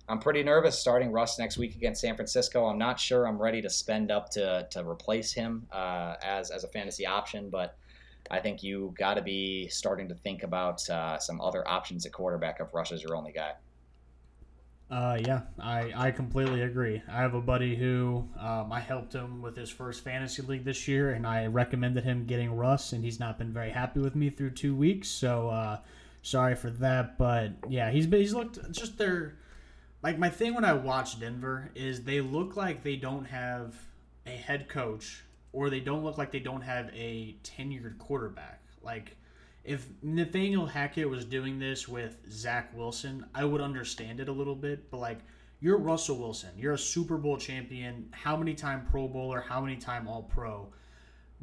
I'm 0.07 0.19
pretty 0.19 0.44
nervous 0.44 0.77
starting 0.77 1.11
Russ 1.11 1.40
next 1.40 1.57
week 1.57 1.76
against 1.76 2.02
San 2.02 2.15
Francisco. 2.15 2.65
I'm 2.65 2.77
not 2.77 2.99
sure 2.99 3.27
I'm 3.27 3.41
ready 3.41 3.61
to 3.61 3.69
spend 3.69 4.11
up 4.11 4.30
to, 4.32 4.68
to 4.69 4.88
replace 4.88 5.34
him 5.34 5.65
uh, 5.72 6.15
as, 6.22 6.52
as 6.52 6.64
a 6.64 6.68
fantasy 6.68 7.07
option, 7.07 7.49
but 7.49 7.76
I 8.30 8.40
think 8.40 8.61
you 8.61 8.94
got 8.98 9.15
to 9.15 9.22
be 9.22 9.68
starting 9.69 10.07
to 10.10 10.15
think 10.15 10.44
about 10.44 10.88
uh, 10.90 11.18
some 11.18 11.41
other 11.41 11.68
options 11.68 12.06
at 12.06 12.11
quarterback 12.11 12.60
if 12.60 12.73
Russ 12.73 12.91
is 12.91 13.02
your 13.02 13.15
only 13.15 13.32
guy. 13.32 13.53
Uh, 14.91 15.18
yeah, 15.26 15.41
I, 15.60 15.91
I 15.95 16.11
completely 16.11 16.61
agree. 16.61 17.02
I 17.10 17.18
have 17.18 17.34
a 17.34 17.41
buddy 17.41 17.76
who 17.76 18.27
um, 18.40 18.72
I 18.72 18.80
helped 18.80 19.14
him 19.14 19.41
with 19.41 19.57
his 19.57 19.72
first 19.72 20.03
fantasy 20.03 20.44
league 20.44 20.64
this 20.64 20.88
year, 20.88 21.14
and 21.14 21.26
I 21.26 21.48
recommended 21.48 22.03
him 22.03 22.26
getting 22.26 22.56
Russ, 22.56 22.94
and 22.94 23.03
he's 23.03 23.19
not 23.19 23.40
been 23.40 23.52
very 23.52 23.72
happy 23.72 23.99
with 23.99 24.15
me 24.15 24.30
through 24.30 24.52
two 24.52 24.76
weeks. 24.76 25.07
So 25.07 25.49
uh, 25.49 25.80
sorry 26.22 26.53
for 26.53 26.69
that, 26.69 27.18
but 27.18 27.53
yeah, 27.68 27.90
he's 27.90 28.06
he's 28.06 28.36
looked 28.36 28.72
just 28.72 28.99
their 28.99 29.40
like 30.06 30.19
my 30.19 30.30
thing 30.30 30.53
when 30.53 30.64
I 30.64 30.73
watch 30.73 31.19
Denver 31.19 31.72
is 31.73 32.03
they 32.03 32.22
look 32.22 32.56
like 32.56 32.84
they 32.84 32.95
don't 32.95 33.26
have 33.26 33.73
a 34.27 34.30
head 34.30 34.69
coach 34.69 35.23
or 35.52 35.72
they 35.72 35.80
don't 35.80 36.03
look 36.03 36.19
like 36.19 36.32
they 36.32 36.38
don't 36.40 36.61
have 36.61 36.91
a 36.94 37.36
tenured 37.44 37.98
quarterback. 37.98 38.61
Like 38.84 39.18
if 39.64 39.88
Nathaniel 40.03 40.68
Hackett 40.68 41.10
was 41.10 41.26
doing 41.26 41.57
this 41.57 41.88
with 41.88 42.18
Zach 42.30 42.69
Wilson, 42.77 43.26
I 43.34 43.45
would 43.45 43.61
understand 43.61 44.19
it 44.19 44.30
a 44.30 44.32
little 44.32 44.53
bit, 44.53 44.91
but 44.91 44.99
like 44.99 45.22
you're 45.60 45.80
Russell 45.80 46.19
Wilson, 46.19 46.52
you're 46.56 46.73
a 46.73 46.77
Super 46.77 47.18
Bowl 47.18 47.38
champion, 47.38 48.07
how 48.11 48.38
many 48.38 48.53
time 48.53 48.86
Pro 48.91 49.07
Bowler, 49.07 49.41
how 49.41 49.60
many 49.60 49.76
time 49.76 50.07
All 50.07 50.22
Pro. 50.22 50.68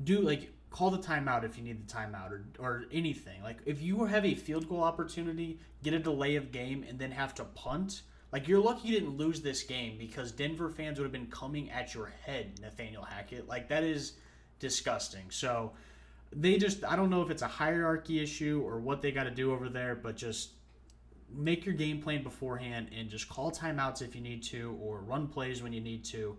Do 0.04 0.20
like 0.20 0.52
call 0.70 0.92
the 0.92 0.98
timeout 0.98 1.42
if 1.42 1.58
you 1.58 1.64
need 1.64 1.88
the 1.88 1.92
timeout 1.92 2.30
or, 2.30 2.44
or 2.60 2.84
anything. 2.92 3.42
Like 3.42 3.58
if 3.66 3.82
you 3.82 4.04
have 4.04 4.24
a 4.24 4.36
field 4.36 4.68
goal 4.68 4.84
opportunity, 4.84 5.58
get 5.82 5.94
a 5.94 5.98
delay 5.98 6.36
of 6.36 6.52
game 6.52 6.84
and 6.88 6.96
then 6.96 7.10
have 7.10 7.34
to 7.34 7.44
punt, 7.44 8.02
like 8.32 8.48
you're 8.48 8.60
lucky 8.60 8.88
you 8.88 8.98
didn't 8.98 9.16
lose 9.16 9.42
this 9.42 9.62
game 9.62 9.98
because 9.98 10.32
Denver 10.32 10.70
fans 10.70 10.98
would 10.98 11.04
have 11.04 11.12
been 11.12 11.26
coming 11.26 11.70
at 11.70 11.94
your 11.94 12.12
head, 12.24 12.58
Nathaniel 12.60 13.04
Hackett. 13.04 13.46
Like 13.46 13.68
that 13.68 13.84
is 13.84 14.14
disgusting. 14.58 15.30
So 15.30 15.72
they 16.34 16.56
just 16.56 16.84
I 16.84 16.96
don't 16.96 17.10
know 17.10 17.22
if 17.22 17.30
it's 17.30 17.42
a 17.42 17.48
hierarchy 17.48 18.22
issue 18.22 18.62
or 18.64 18.80
what 18.80 19.02
they 19.02 19.12
got 19.12 19.24
to 19.24 19.30
do 19.30 19.52
over 19.52 19.68
there, 19.68 19.94
but 19.94 20.16
just 20.16 20.50
make 21.34 21.64
your 21.64 21.74
game 21.74 22.00
plan 22.00 22.22
beforehand 22.22 22.88
and 22.96 23.08
just 23.08 23.28
call 23.28 23.50
timeouts 23.50 24.02
if 24.02 24.14
you 24.14 24.20
need 24.20 24.42
to 24.44 24.78
or 24.80 25.00
run 25.00 25.28
plays 25.28 25.62
when 25.62 25.72
you 25.72 25.80
need 25.80 26.04
to. 26.04 26.36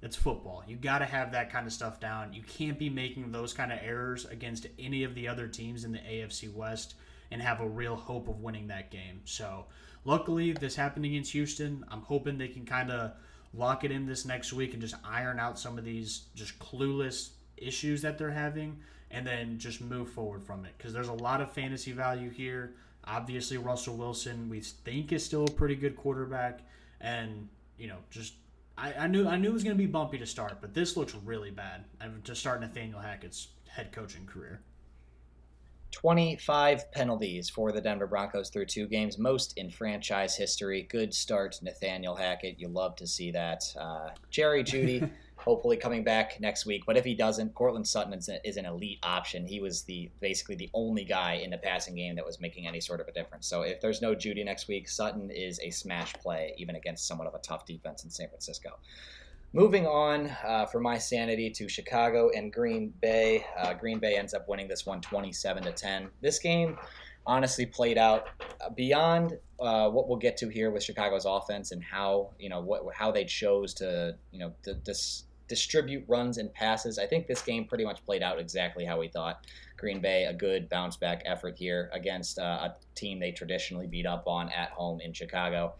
It's 0.00 0.16
football. 0.16 0.64
You 0.66 0.76
got 0.76 0.98
to 0.98 1.04
have 1.04 1.30
that 1.32 1.52
kind 1.52 1.64
of 1.64 1.72
stuff 1.72 2.00
down. 2.00 2.32
You 2.32 2.42
can't 2.42 2.76
be 2.76 2.90
making 2.90 3.30
those 3.30 3.52
kind 3.52 3.72
of 3.72 3.78
errors 3.82 4.24
against 4.24 4.66
any 4.78 5.04
of 5.04 5.14
the 5.14 5.28
other 5.28 5.46
teams 5.46 5.84
in 5.84 5.92
the 5.92 5.98
AFC 5.98 6.52
West 6.52 6.94
and 7.30 7.40
have 7.40 7.60
a 7.60 7.68
real 7.68 7.94
hope 7.94 8.26
of 8.28 8.40
winning 8.40 8.66
that 8.66 8.90
game. 8.90 9.20
So, 9.24 9.66
luckily, 10.04 10.52
this 10.52 10.76
happened 10.76 11.04
against 11.04 11.32
Houston. 11.32 11.84
I'm 11.90 12.02
hoping 12.02 12.38
they 12.38 12.48
can 12.48 12.64
kind 12.64 12.90
of 12.90 13.12
lock 13.54 13.84
it 13.84 13.90
in 13.90 14.06
this 14.06 14.24
next 14.24 14.52
week 14.52 14.72
and 14.72 14.80
just 14.80 14.94
iron 15.04 15.38
out 15.38 15.58
some 15.58 15.78
of 15.78 15.84
these 15.84 16.24
just 16.34 16.58
clueless 16.58 17.30
issues 17.56 18.02
that 18.02 18.18
they're 18.18 18.30
having 18.30 18.78
and 19.10 19.26
then 19.26 19.58
just 19.58 19.80
move 19.80 20.08
forward 20.10 20.42
from 20.42 20.64
it 20.64 20.72
because 20.76 20.92
there's 20.92 21.08
a 21.08 21.12
lot 21.12 21.40
of 21.40 21.52
fantasy 21.52 21.92
value 21.92 22.30
here. 22.30 22.74
Obviously, 23.04 23.58
Russell 23.58 23.96
Wilson, 23.96 24.48
we 24.48 24.60
think 24.60 25.12
is 25.12 25.24
still 25.24 25.44
a 25.44 25.50
pretty 25.50 25.74
good 25.74 25.96
quarterback, 25.96 26.60
and 27.00 27.48
you 27.76 27.88
know, 27.88 27.98
just 28.10 28.34
I, 28.78 28.94
I 28.94 29.06
knew 29.06 29.28
I 29.28 29.36
knew 29.36 29.50
it 29.50 29.54
was 29.54 29.64
going 29.64 29.76
to 29.76 29.82
be 29.82 29.86
bumpy 29.86 30.18
to 30.18 30.26
start, 30.26 30.58
but 30.60 30.72
this 30.72 30.96
looks 30.96 31.14
really 31.14 31.50
bad 31.50 31.84
to 32.24 32.34
start 32.34 32.60
Nathaniel 32.60 33.00
Hackett's 33.00 33.48
head 33.68 33.92
coaching 33.92 34.24
career. 34.26 34.60
25 35.92 36.90
penalties 36.90 37.48
for 37.48 37.70
the 37.70 37.80
Denver 37.80 38.06
Broncos 38.06 38.50
through 38.50 38.66
two 38.66 38.86
games, 38.86 39.18
most 39.18 39.56
in 39.56 39.70
franchise 39.70 40.36
history. 40.36 40.86
Good 40.90 41.14
start, 41.14 41.58
Nathaniel 41.62 42.16
Hackett. 42.16 42.58
You 42.58 42.68
love 42.68 42.96
to 42.96 43.06
see 43.06 43.30
that. 43.30 43.62
Uh, 43.78 44.08
Jerry 44.30 44.64
Jeudy, 44.64 45.08
hopefully 45.36 45.76
coming 45.76 46.02
back 46.02 46.40
next 46.40 46.66
week. 46.66 46.84
But 46.86 46.96
if 46.96 47.04
he 47.04 47.14
doesn't, 47.14 47.54
Courtland 47.54 47.86
Sutton 47.86 48.14
is, 48.14 48.28
a, 48.28 48.46
is, 48.46 48.56
an 48.56 48.64
elite 48.64 48.98
option. 49.02 49.46
He 49.46 49.60
was 49.60 49.82
the 49.82 50.10
basically 50.20 50.56
the 50.56 50.70
only 50.72 51.04
guy 51.04 51.34
in 51.34 51.50
the 51.50 51.58
passing 51.58 51.94
game 51.94 52.16
that 52.16 52.24
was 52.24 52.40
making 52.40 52.66
any 52.66 52.80
sort 52.80 53.00
of 53.00 53.08
a 53.08 53.12
difference. 53.12 53.46
So 53.46 53.62
if 53.62 53.80
there's 53.80 54.00
no 54.00 54.14
Jeudy 54.14 54.44
next 54.44 54.68
week, 54.68 54.88
Sutton 54.88 55.30
is 55.30 55.60
a 55.60 55.70
smash 55.70 56.14
play, 56.14 56.54
even 56.56 56.76
against 56.76 57.06
somewhat 57.06 57.28
of 57.28 57.34
a 57.34 57.38
tough 57.38 57.66
defense 57.66 58.04
in 58.04 58.10
San 58.10 58.28
Francisco. 58.28 58.78
Moving 59.54 59.86
on 59.86 60.30
uh, 60.46 60.64
for 60.64 60.80
my 60.80 60.96
sanity 60.96 61.50
to 61.50 61.68
Chicago 61.68 62.30
and 62.34 62.50
Green 62.50 62.94
Bay. 63.02 63.44
Uh, 63.58 63.74
Green 63.74 63.98
Bay 63.98 64.16
ends 64.16 64.32
up 64.32 64.48
winning 64.48 64.66
this 64.66 64.86
one 64.86 65.02
27 65.02 65.64
to 65.64 65.72
10. 65.72 66.08
This 66.22 66.38
game 66.38 66.78
honestly 67.26 67.66
played 67.66 67.98
out 67.98 68.28
beyond 68.76 69.38
uh, 69.60 69.90
what 69.90 70.08
we'll 70.08 70.18
get 70.18 70.38
to 70.38 70.48
here 70.48 70.70
with 70.70 70.82
Chicago's 70.82 71.26
offense 71.26 71.70
and 71.70 71.84
how 71.84 72.30
you 72.38 72.48
know 72.48 72.60
what 72.62 72.82
how 72.94 73.12
they 73.12 73.24
chose 73.24 73.74
to 73.74 74.16
you 74.32 74.38
know 74.38 74.52
dis- 74.84 75.24
distribute 75.48 76.02
runs 76.08 76.38
and 76.38 76.52
passes. 76.54 76.98
I 76.98 77.06
think 77.06 77.26
this 77.26 77.42
game 77.42 77.66
pretty 77.66 77.84
much 77.84 78.02
played 78.06 78.22
out 78.22 78.40
exactly 78.40 78.86
how 78.86 78.98
we 78.98 79.08
thought. 79.08 79.46
Green 79.76 80.00
Bay 80.00 80.24
a 80.24 80.32
good 80.32 80.70
bounce 80.70 80.96
back 80.96 81.22
effort 81.26 81.58
here 81.58 81.90
against 81.92 82.38
uh, 82.38 82.42
a 82.70 82.76
team 82.94 83.20
they 83.20 83.32
traditionally 83.32 83.86
beat 83.86 84.06
up 84.06 84.26
on 84.26 84.48
at 84.48 84.70
home 84.70 85.02
in 85.02 85.12
Chicago. 85.12 85.74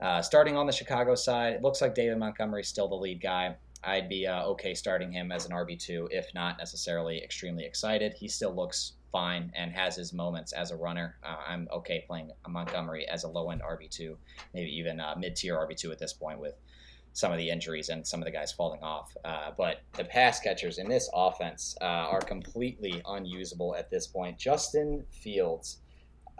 Uh, 0.00 0.22
starting 0.22 0.56
on 0.56 0.66
the 0.66 0.72
Chicago 0.72 1.14
side, 1.14 1.54
it 1.54 1.62
looks 1.62 1.80
like 1.80 1.94
David 1.94 2.18
Montgomery 2.18 2.62
is 2.62 2.68
still 2.68 2.88
the 2.88 2.94
lead 2.94 3.20
guy. 3.20 3.56
I'd 3.84 4.08
be 4.08 4.26
uh, 4.26 4.44
okay 4.44 4.74
starting 4.74 5.12
him 5.12 5.32
as 5.32 5.46
an 5.46 5.52
RB2, 5.52 6.08
if 6.10 6.26
not 6.34 6.58
necessarily 6.58 7.22
extremely 7.22 7.64
excited. 7.64 8.14
He 8.14 8.28
still 8.28 8.54
looks 8.54 8.92
fine 9.10 9.50
and 9.54 9.72
has 9.72 9.96
his 9.96 10.12
moments 10.12 10.52
as 10.52 10.70
a 10.70 10.76
runner. 10.76 11.16
Uh, 11.22 11.36
I'm 11.46 11.68
okay 11.72 12.04
playing 12.06 12.30
Montgomery 12.48 13.08
as 13.08 13.24
a 13.24 13.28
low 13.28 13.50
end 13.50 13.62
RB2, 13.62 14.16
maybe 14.54 14.70
even 14.70 15.00
uh, 15.00 15.14
mid 15.18 15.36
tier 15.36 15.56
RB2 15.56 15.92
at 15.92 15.98
this 15.98 16.12
point 16.12 16.38
with 16.38 16.54
some 17.12 17.32
of 17.32 17.38
the 17.38 17.50
injuries 17.50 17.88
and 17.88 18.06
some 18.06 18.20
of 18.20 18.26
the 18.26 18.30
guys 18.30 18.52
falling 18.52 18.82
off. 18.82 19.14
Uh, 19.24 19.50
but 19.56 19.80
the 19.96 20.04
pass 20.04 20.40
catchers 20.40 20.78
in 20.78 20.88
this 20.88 21.10
offense 21.12 21.76
uh, 21.80 21.84
are 21.84 22.20
completely 22.20 23.02
unusable 23.06 23.74
at 23.74 23.90
this 23.90 24.06
point. 24.06 24.38
Justin 24.38 25.04
Fields. 25.10 25.78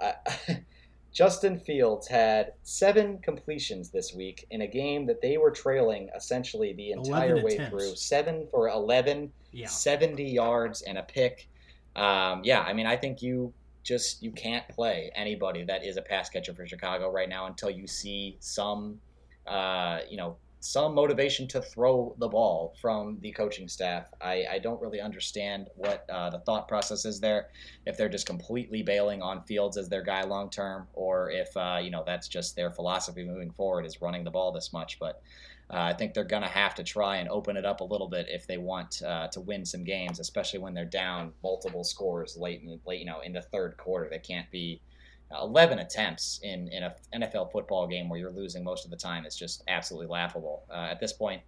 Justin 1.12 1.58
Fields 1.58 2.06
had 2.06 2.52
seven 2.62 3.18
completions 3.18 3.90
this 3.90 4.14
week 4.14 4.46
in 4.50 4.62
a 4.62 4.66
game 4.66 5.06
that 5.06 5.20
they 5.20 5.38
were 5.38 5.50
trailing 5.50 6.08
essentially 6.16 6.72
the 6.72 6.92
entire 6.92 7.42
way 7.42 7.58
through. 7.68 7.96
Seven 7.96 8.46
for 8.50 8.68
11, 8.68 9.32
yeah. 9.52 9.66
70 9.66 10.22
yards 10.24 10.82
and 10.82 10.98
a 10.98 11.02
pick. 11.02 11.48
Um, 11.96 12.42
yeah, 12.44 12.60
I 12.60 12.72
mean, 12.72 12.86
I 12.86 12.96
think 12.96 13.22
you 13.22 13.52
just 13.82 14.22
you 14.22 14.30
can't 14.30 14.68
play 14.68 15.10
anybody 15.14 15.64
that 15.64 15.84
is 15.84 15.96
a 15.96 16.02
pass 16.02 16.28
catcher 16.28 16.54
for 16.54 16.66
Chicago 16.66 17.10
right 17.10 17.28
now 17.28 17.46
until 17.46 17.70
you 17.70 17.86
see 17.86 18.36
some, 18.38 19.00
uh, 19.46 20.00
you 20.08 20.16
know, 20.16 20.36
some 20.60 20.94
motivation 20.94 21.48
to 21.48 21.62
throw 21.62 22.14
the 22.18 22.28
ball 22.28 22.74
from 22.80 23.18
the 23.20 23.32
coaching 23.32 23.66
staff. 23.66 24.08
I, 24.20 24.44
I 24.52 24.58
don't 24.58 24.80
really 24.80 25.00
understand 25.00 25.68
what 25.74 26.04
uh, 26.10 26.28
the 26.28 26.40
thought 26.40 26.68
process 26.68 27.06
is 27.06 27.18
there. 27.18 27.48
If 27.86 27.96
they're 27.96 28.10
just 28.10 28.26
completely 28.26 28.82
bailing 28.82 29.22
on 29.22 29.42
Fields 29.44 29.78
as 29.78 29.88
their 29.88 30.02
guy 30.02 30.22
long 30.22 30.50
term, 30.50 30.86
or 30.92 31.30
if 31.30 31.56
uh, 31.56 31.78
you 31.82 31.90
know 31.90 32.04
that's 32.06 32.28
just 32.28 32.56
their 32.56 32.70
philosophy 32.70 33.24
moving 33.24 33.50
forward 33.50 33.86
is 33.86 34.02
running 34.02 34.22
the 34.22 34.30
ball 34.30 34.52
this 34.52 34.72
much. 34.72 34.98
But 34.98 35.22
uh, 35.72 35.78
I 35.78 35.94
think 35.94 36.12
they're 36.12 36.24
going 36.24 36.42
to 36.42 36.48
have 36.48 36.74
to 36.74 36.84
try 36.84 37.16
and 37.16 37.28
open 37.30 37.56
it 37.56 37.64
up 37.64 37.80
a 37.80 37.84
little 37.84 38.08
bit 38.08 38.26
if 38.28 38.46
they 38.46 38.58
want 38.58 39.02
uh, 39.02 39.28
to 39.28 39.40
win 39.40 39.64
some 39.64 39.84
games, 39.84 40.20
especially 40.20 40.58
when 40.58 40.74
they're 40.74 40.84
down 40.84 41.32
multiple 41.42 41.84
scores 41.84 42.36
late 42.36 42.60
in 42.62 42.78
late 42.84 43.00
you 43.00 43.06
know 43.06 43.20
in 43.20 43.32
the 43.32 43.42
third 43.42 43.78
quarter. 43.78 44.08
They 44.10 44.18
can't 44.18 44.50
be 44.50 44.82
11 45.30 45.78
attempts 45.78 46.40
in, 46.42 46.68
in 46.68 46.82
an 46.82 47.22
NFL 47.22 47.52
football 47.52 47.86
game 47.86 48.08
where 48.08 48.18
you're 48.18 48.32
losing 48.32 48.64
most 48.64 48.84
of 48.84 48.90
the 48.90 48.96
time 48.96 49.24
is 49.24 49.36
just 49.36 49.62
absolutely 49.68 50.08
laughable. 50.08 50.64
Uh, 50.70 50.88
at 50.90 51.00
this 51.00 51.12
point, 51.12 51.42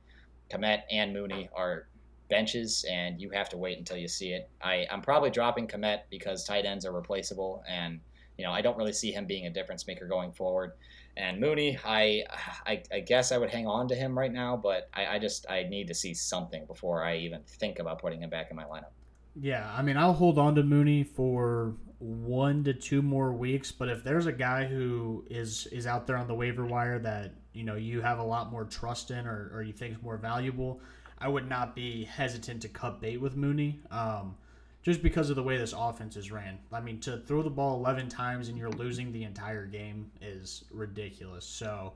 Kmet 0.50 0.82
and 0.90 1.12
Mooney 1.12 1.48
are 1.54 1.88
benches, 2.28 2.84
and 2.90 3.20
you 3.20 3.30
have 3.30 3.48
to 3.50 3.56
wait 3.56 3.78
until 3.78 3.96
you 3.96 4.08
see 4.08 4.32
it. 4.32 4.48
I, 4.62 4.86
I'm 4.90 5.02
probably 5.02 5.30
dropping 5.30 5.66
Kmet 5.66 6.02
because 6.10 6.44
tight 6.44 6.64
ends 6.64 6.86
are 6.86 6.92
replaceable, 6.92 7.64
and 7.68 8.00
you 8.38 8.44
know 8.44 8.52
I 8.52 8.62
don't 8.62 8.76
really 8.76 8.92
see 8.92 9.12
him 9.12 9.26
being 9.26 9.46
a 9.46 9.50
difference 9.50 9.86
maker 9.86 10.06
going 10.06 10.32
forward. 10.32 10.72
And 11.16 11.38
Mooney, 11.40 11.78
I, 11.84 12.24
I, 12.66 12.82
I 12.90 13.00
guess 13.00 13.32
I 13.32 13.38
would 13.38 13.50
hang 13.50 13.66
on 13.66 13.86
to 13.88 13.94
him 13.94 14.18
right 14.18 14.32
now, 14.32 14.56
but 14.56 14.88
I, 14.94 15.06
I 15.06 15.18
just 15.18 15.44
I 15.50 15.64
need 15.64 15.88
to 15.88 15.94
see 15.94 16.14
something 16.14 16.64
before 16.64 17.04
I 17.04 17.18
even 17.18 17.42
think 17.46 17.80
about 17.80 18.00
putting 18.00 18.22
him 18.22 18.30
back 18.30 18.50
in 18.50 18.56
my 18.56 18.64
lineup. 18.64 18.92
Yeah, 19.38 19.70
I 19.76 19.82
mean 19.82 19.96
I'll 19.96 20.12
hold 20.12 20.38
on 20.38 20.54
to 20.54 20.62
Mooney 20.62 21.04
for 21.04 21.74
one 22.02 22.64
to 22.64 22.74
two 22.74 23.00
more 23.00 23.32
weeks, 23.32 23.70
but 23.70 23.88
if 23.88 24.02
there's 24.02 24.26
a 24.26 24.32
guy 24.32 24.64
who 24.64 25.24
is 25.30 25.68
is 25.68 25.86
out 25.86 26.06
there 26.06 26.16
on 26.16 26.26
the 26.26 26.34
waiver 26.34 26.66
wire 26.66 26.98
that 26.98 27.34
you 27.52 27.62
know 27.62 27.76
you 27.76 28.00
have 28.00 28.18
a 28.18 28.24
lot 28.24 28.50
more 28.50 28.64
trust 28.64 29.10
in 29.12 29.26
or, 29.26 29.50
or 29.54 29.62
you 29.62 29.72
think 29.72 29.94
is 29.96 30.02
more 30.02 30.16
valuable, 30.16 30.80
I 31.18 31.28
would 31.28 31.48
not 31.48 31.76
be 31.76 32.04
hesitant 32.04 32.62
to 32.62 32.68
cut 32.68 33.00
bait 33.00 33.18
with 33.18 33.36
Mooney. 33.36 33.80
Um, 33.90 34.36
just 34.82 35.00
because 35.00 35.30
of 35.30 35.36
the 35.36 35.42
way 35.42 35.56
this 35.56 35.72
offense 35.76 36.16
is 36.16 36.32
ran. 36.32 36.58
I 36.72 36.80
mean, 36.80 36.98
to 37.00 37.18
throw 37.18 37.42
the 37.42 37.50
ball 37.50 37.78
11 37.78 38.08
times 38.08 38.48
and 38.48 38.58
you're 38.58 38.70
losing 38.70 39.12
the 39.12 39.22
entire 39.22 39.64
game 39.64 40.10
is 40.20 40.64
ridiculous. 40.72 41.44
So, 41.44 41.92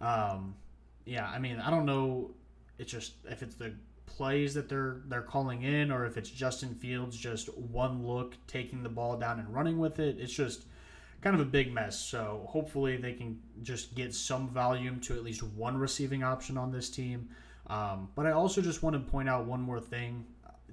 um, 0.00 0.54
yeah, 1.04 1.28
I 1.28 1.40
mean, 1.40 1.58
I 1.58 1.68
don't 1.70 1.84
know. 1.84 2.30
It's 2.78 2.92
just 2.92 3.14
if 3.28 3.42
it's 3.42 3.56
the 3.56 3.72
plays 4.16 4.54
that 4.54 4.68
they're 4.68 5.02
they're 5.06 5.22
calling 5.22 5.62
in, 5.62 5.90
or 5.90 6.04
if 6.06 6.16
it's 6.16 6.30
Justin 6.30 6.74
Fields 6.74 7.16
just 7.16 7.56
one 7.56 8.06
look 8.06 8.34
taking 8.46 8.82
the 8.82 8.88
ball 8.88 9.16
down 9.16 9.38
and 9.38 9.54
running 9.54 9.78
with 9.78 9.98
it. 9.98 10.16
It's 10.18 10.32
just 10.32 10.64
kind 11.20 11.34
of 11.34 11.40
a 11.40 11.50
big 11.50 11.72
mess. 11.72 11.98
So 11.98 12.46
hopefully 12.48 12.96
they 12.96 13.12
can 13.12 13.40
just 13.62 13.94
get 13.94 14.14
some 14.14 14.48
volume 14.48 15.00
to 15.00 15.14
at 15.14 15.24
least 15.24 15.42
one 15.42 15.76
receiving 15.76 16.22
option 16.22 16.56
on 16.56 16.70
this 16.72 16.90
team. 16.90 17.28
Um, 17.66 18.08
but 18.14 18.24
I 18.24 18.32
also 18.32 18.62
just 18.62 18.82
want 18.82 18.94
to 18.94 19.00
point 19.10 19.28
out 19.28 19.44
one 19.46 19.60
more 19.60 19.80
thing 19.80 20.24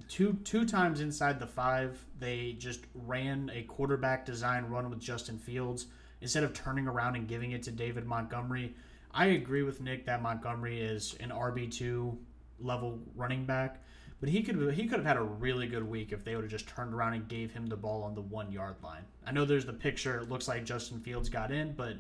two 0.07 0.33
two 0.43 0.65
times 0.65 1.01
inside 1.01 1.39
the 1.39 1.47
five, 1.47 2.03
they 2.19 2.55
just 2.57 2.81
ran 2.93 3.51
a 3.53 3.63
quarterback 3.63 4.25
design 4.25 4.65
run 4.65 4.89
with 4.89 4.99
Justin 4.99 5.37
Fields 5.37 5.87
instead 6.21 6.43
of 6.43 6.53
turning 6.53 6.87
around 6.87 7.15
and 7.15 7.27
giving 7.27 7.51
it 7.51 7.63
to 7.63 7.71
David 7.71 8.05
Montgomery. 8.05 8.75
I 9.11 9.27
agree 9.27 9.63
with 9.63 9.81
Nick 9.81 10.05
that 10.05 10.21
Montgomery 10.21 10.81
is 10.81 11.15
an 11.19 11.29
RB 11.29 11.71
two 11.71 12.17
level 12.59 12.99
running 13.15 13.45
back, 13.45 13.83
but 14.19 14.29
he 14.29 14.43
could 14.43 14.73
he 14.73 14.87
could 14.87 14.99
have 14.99 15.05
had 15.05 15.17
a 15.17 15.23
really 15.23 15.67
good 15.67 15.83
week 15.83 16.11
if 16.11 16.23
they 16.23 16.35
would 16.35 16.43
have 16.43 16.51
just 16.51 16.67
turned 16.67 16.93
around 16.93 17.13
and 17.13 17.27
gave 17.27 17.51
him 17.51 17.67
the 17.67 17.77
ball 17.77 18.03
on 18.03 18.15
the 18.15 18.21
one 18.21 18.51
yard 18.51 18.75
line. 18.83 19.03
I 19.25 19.31
know 19.31 19.45
there's 19.45 19.65
the 19.65 19.73
picture; 19.73 20.19
it 20.19 20.29
looks 20.29 20.47
like 20.47 20.65
Justin 20.65 20.99
Fields 20.99 21.29
got 21.29 21.51
in, 21.51 21.73
but 21.73 21.95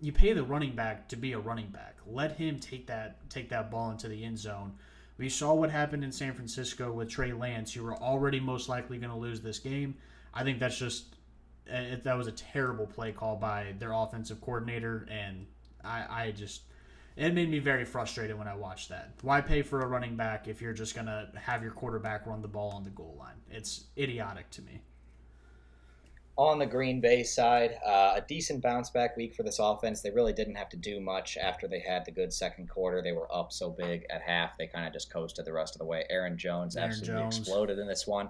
you 0.00 0.12
pay 0.12 0.32
the 0.32 0.44
running 0.44 0.74
back 0.74 1.08
to 1.08 1.16
be 1.16 1.32
a 1.32 1.38
running 1.38 1.68
back. 1.68 1.96
Let 2.06 2.36
him 2.36 2.58
take 2.58 2.86
that 2.86 3.28
take 3.30 3.48
that 3.50 3.70
ball 3.70 3.90
into 3.90 4.08
the 4.08 4.24
end 4.24 4.38
zone 4.38 4.74
we 5.18 5.28
saw 5.28 5.52
what 5.52 5.70
happened 5.70 6.04
in 6.04 6.12
San 6.12 6.32
Francisco 6.32 6.92
with 6.92 7.10
Trey 7.10 7.32
Lance. 7.32 7.74
You 7.74 7.82
were 7.82 7.96
already 7.96 8.38
most 8.38 8.68
likely 8.68 8.98
going 8.98 9.10
to 9.10 9.18
lose 9.18 9.40
this 9.40 9.58
game. 9.58 9.96
I 10.32 10.44
think 10.44 10.60
that's 10.60 10.78
just 10.78 11.16
eh, 11.68 11.96
that 12.04 12.16
was 12.16 12.28
a 12.28 12.32
terrible 12.32 12.86
play 12.86 13.10
call 13.10 13.36
by 13.36 13.74
their 13.78 13.92
offensive 13.92 14.40
coordinator, 14.40 15.06
and 15.10 15.46
I, 15.84 16.04
I 16.08 16.30
just 16.30 16.62
it 17.18 17.34
made 17.34 17.50
me 17.50 17.58
very 17.58 17.84
frustrated 17.84 18.38
when 18.38 18.48
I 18.48 18.54
watched 18.54 18.88
that. 18.88 19.10
Why 19.22 19.40
pay 19.40 19.62
for 19.62 19.80
a 19.80 19.86
running 19.86 20.16
back 20.16 20.48
if 20.48 20.62
you're 20.62 20.72
just 20.72 20.94
going 20.94 21.06
to 21.06 21.28
have 21.34 21.62
your 21.62 21.72
quarterback 21.72 22.26
run 22.26 22.40
the 22.40 22.48
ball 22.48 22.70
on 22.70 22.84
the 22.84 22.90
goal 22.90 23.16
line? 23.18 23.36
It's 23.50 23.84
idiotic 23.96 24.50
to 24.52 24.62
me 24.62 24.80
on 26.38 26.60
the 26.60 26.66
Green 26.66 27.00
Bay 27.00 27.24
side, 27.24 27.78
uh, 27.84 28.14
a 28.14 28.20
decent 28.20 28.62
bounce 28.62 28.90
back 28.90 29.16
week 29.16 29.34
for 29.34 29.42
this 29.42 29.58
offense. 29.58 30.00
They 30.00 30.12
really 30.12 30.32
didn't 30.32 30.54
have 30.54 30.68
to 30.68 30.76
do 30.76 31.00
much 31.00 31.36
after 31.36 31.66
they 31.66 31.80
had 31.80 32.04
the 32.04 32.12
good 32.12 32.32
second 32.32 32.68
quarter. 32.68 33.02
They 33.02 33.10
were 33.10 33.26
up 33.34 33.52
so 33.52 33.70
big 33.70 34.06
at 34.08 34.22
half, 34.22 34.56
they 34.56 34.68
kind 34.68 34.86
of 34.86 34.92
just 34.92 35.10
coasted 35.10 35.44
the 35.44 35.52
rest 35.52 35.74
of 35.74 35.80
the 35.80 35.84
way. 35.84 36.06
Aaron 36.08 36.38
Jones 36.38 36.76
Aaron 36.76 36.90
absolutely 36.90 37.22
Jones. 37.22 37.38
exploded 37.38 37.78
in 37.80 37.88
this 37.88 38.06
one. 38.06 38.28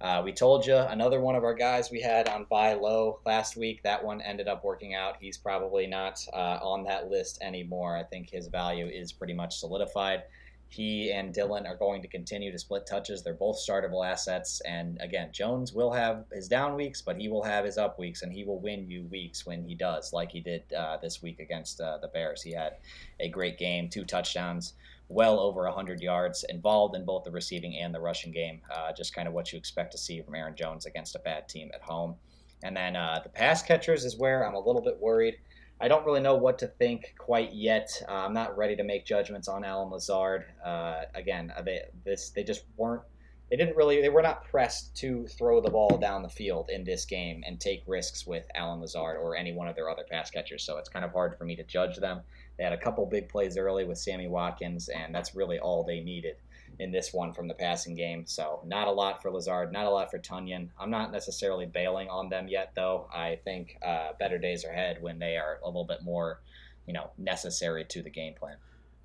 Uh, 0.00 0.20
we 0.24 0.32
told 0.32 0.66
you 0.66 0.76
another 0.76 1.20
one 1.20 1.34
of 1.34 1.44
our 1.44 1.54
guys 1.54 1.90
we 1.90 2.00
had 2.00 2.28
on 2.28 2.46
buy 2.50 2.74
low 2.74 3.20
last 3.24 3.56
week. 3.56 3.82
That 3.82 4.04
one 4.04 4.20
ended 4.20 4.46
up 4.46 4.62
working 4.62 4.94
out. 4.94 5.16
He's 5.20 5.38
probably 5.38 5.86
not 5.86 6.20
uh, 6.32 6.58
on 6.62 6.84
that 6.84 7.10
list 7.10 7.38
anymore. 7.42 7.96
I 7.96 8.02
think 8.02 8.28
his 8.28 8.48
value 8.48 8.86
is 8.86 9.12
pretty 9.12 9.34
much 9.34 9.56
solidified 9.56 10.24
he 10.68 11.12
and 11.12 11.32
Dillon 11.32 11.66
are 11.66 11.76
going 11.76 12.02
to 12.02 12.08
continue 12.08 12.50
to 12.50 12.58
split 12.58 12.86
touches. 12.86 13.22
They're 13.22 13.34
both 13.34 13.56
startable 13.56 14.06
assets. 14.06 14.60
And 14.62 14.98
again, 15.00 15.30
Jones 15.32 15.72
will 15.72 15.92
have 15.92 16.24
his 16.32 16.48
down 16.48 16.74
weeks, 16.74 17.00
but 17.00 17.16
he 17.16 17.28
will 17.28 17.42
have 17.42 17.64
his 17.64 17.78
up 17.78 17.98
weeks, 17.98 18.22
and 18.22 18.32
he 18.32 18.44
will 18.44 18.58
win 18.58 18.90
you 18.90 19.04
weeks 19.04 19.46
when 19.46 19.64
he 19.64 19.74
does, 19.74 20.12
like 20.12 20.30
he 20.30 20.40
did 20.40 20.64
uh, 20.72 20.96
this 20.98 21.22
week 21.22 21.38
against 21.40 21.80
uh, 21.80 21.98
the 21.98 22.08
Bears. 22.08 22.42
He 22.42 22.52
had 22.52 22.76
a 23.20 23.28
great 23.28 23.58
game, 23.58 23.88
two 23.88 24.04
touchdowns, 24.04 24.74
well 25.08 25.38
over 25.38 25.62
100 25.64 26.00
yards, 26.00 26.44
involved 26.48 26.96
in 26.96 27.04
both 27.04 27.24
the 27.24 27.30
receiving 27.30 27.76
and 27.76 27.94
the 27.94 28.00
rushing 28.00 28.32
game. 28.32 28.60
Uh, 28.74 28.92
just 28.96 29.14
kind 29.14 29.28
of 29.28 29.34
what 29.34 29.52
you 29.52 29.58
expect 29.58 29.92
to 29.92 29.98
see 29.98 30.20
from 30.22 30.34
Aaron 30.34 30.56
Jones 30.56 30.86
against 30.86 31.14
a 31.14 31.20
bad 31.20 31.48
team 31.48 31.70
at 31.74 31.82
home. 31.82 32.16
And 32.62 32.76
then 32.76 32.96
uh, 32.96 33.20
the 33.22 33.28
pass 33.28 33.62
catchers 33.62 34.04
is 34.04 34.16
where 34.16 34.46
I'm 34.46 34.54
a 34.54 34.58
little 34.60 34.82
bit 34.82 34.98
worried. 35.00 35.36
I 35.80 35.88
don't 35.88 36.06
really 36.06 36.20
know 36.20 36.36
what 36.36 36.58
to 36.60 36.66
think 36.66 37.14
quite 37.18 37.52
yet. 37.52 37.90
Uh, 38.08 38.12
I'm 38.12 38.32
not 38.32 38.56
ready 38.56 38.76
to 38.76 38.82
make 38.82 39.04
judgments 39.04 39.46
on 39.46 39.62
Allen 39.62 39.90
Lazard. 39.90 40.46
Uh, 40.64 41.02
again, 41.14 41.52
uh, 41.56 41.62
they 41.62 41.82
this 42.04 42.30
they 42.30 42.44
just 42.44 42.64
weren't. 42.76 43.02
They 43.50 43.56
didn't 43.56 43.76
really. 43.76 44.00
They 44.00 44.08
were 44.08 44.22
not 44.22 44.44
pressed 44.44 44.96
to 44.96 45.26
throw 45.26 45.60
the 45.60 45.70
ball 45.70 45.98
down 45.98 46.22
the 46.22 46.30
field 46.30 46.70
in 46.70 46.82
this 46.82 47.04
game 47.04 47.44
and 47.46 47.60
take 47.60 47.84
risks 47.86 48.26
with 48.26 48.44
Allen 48.54 48.80
Lazard 48.80 49.18
or 49.18 49.36
any 49.36 49.52
one 49.52 49.68
of 49.68 49.76
their 49.76 49.90
other 49.90 50.04
pass 50.10 50.30
catchers. 50.30 50.64
So 50.64 50.78
it's 50.78 50.88
kind 50.88 51.04
of 51.04 51.12
hard 51.12 51.36
for 51.36 51.44
me 51.44 51.54
to 51.56 51.64
judge 51.64 51.98
them. 51.98 52.22
They 52.56 52.64
had 52.64 52.72
a 52.72 52.78
couple 52.78 53.04
big 53.06 53.28
plays 53.28 53.56
early 53.56 53.84
with 53.84 53.98
Sammy 53.98 54.28
Watkins, 54.28 54.88
and 54.88 55.14
that's 55.14 55.34
really 55.34 55.58
all 55.58 55.84
they 55.84 56.00
needed 56.00 56.36
in 56.78 56.90
this 56.90 57.12
one 57.12 57.32
from 57.32 57.48
the 57.48 57.54
passing 57.54 57.94
game. 57.94 58.26
So 58.26 58.60
not 58.66 58.88
a 58.88 58.90
lot 58.90 59.22
for 59.22 59.30
Lazard, 59.30 59.72
not 59.72 59.86
a 59.86 59.90
lot 59.90 60.10
for 60.10 60.18
Tonyan. 60.18 60.68
I'm 60.78 60.90
not 60.90 61.12
necessarily 61.12 61.66
bailing 61.66 62.08
on 62.08 62.28
them 62.28 62.48
yet, 62.48 62.72
though. 62.74 63.08
I 63.14 63.38
think 63.44 63.78
uh, 63.84 64.10
better 64.18 64.38
days 64.38 64.64
are 64.64 64.70
ahead 64.70 65.02
when 65.02 65.18
they 65.18 65.36
are 65.36 65.58
a 65.62 65.66
little 65.66 65.84
bit 65.84 66.02
more, 66.02 66.40
you 66.86 66.92
know, 66.92 67.10
necessary 67.18 67.84
to 67.84 68.02
the 68.02 68.10
game 68.10 68.34
plan. 68.34 68.56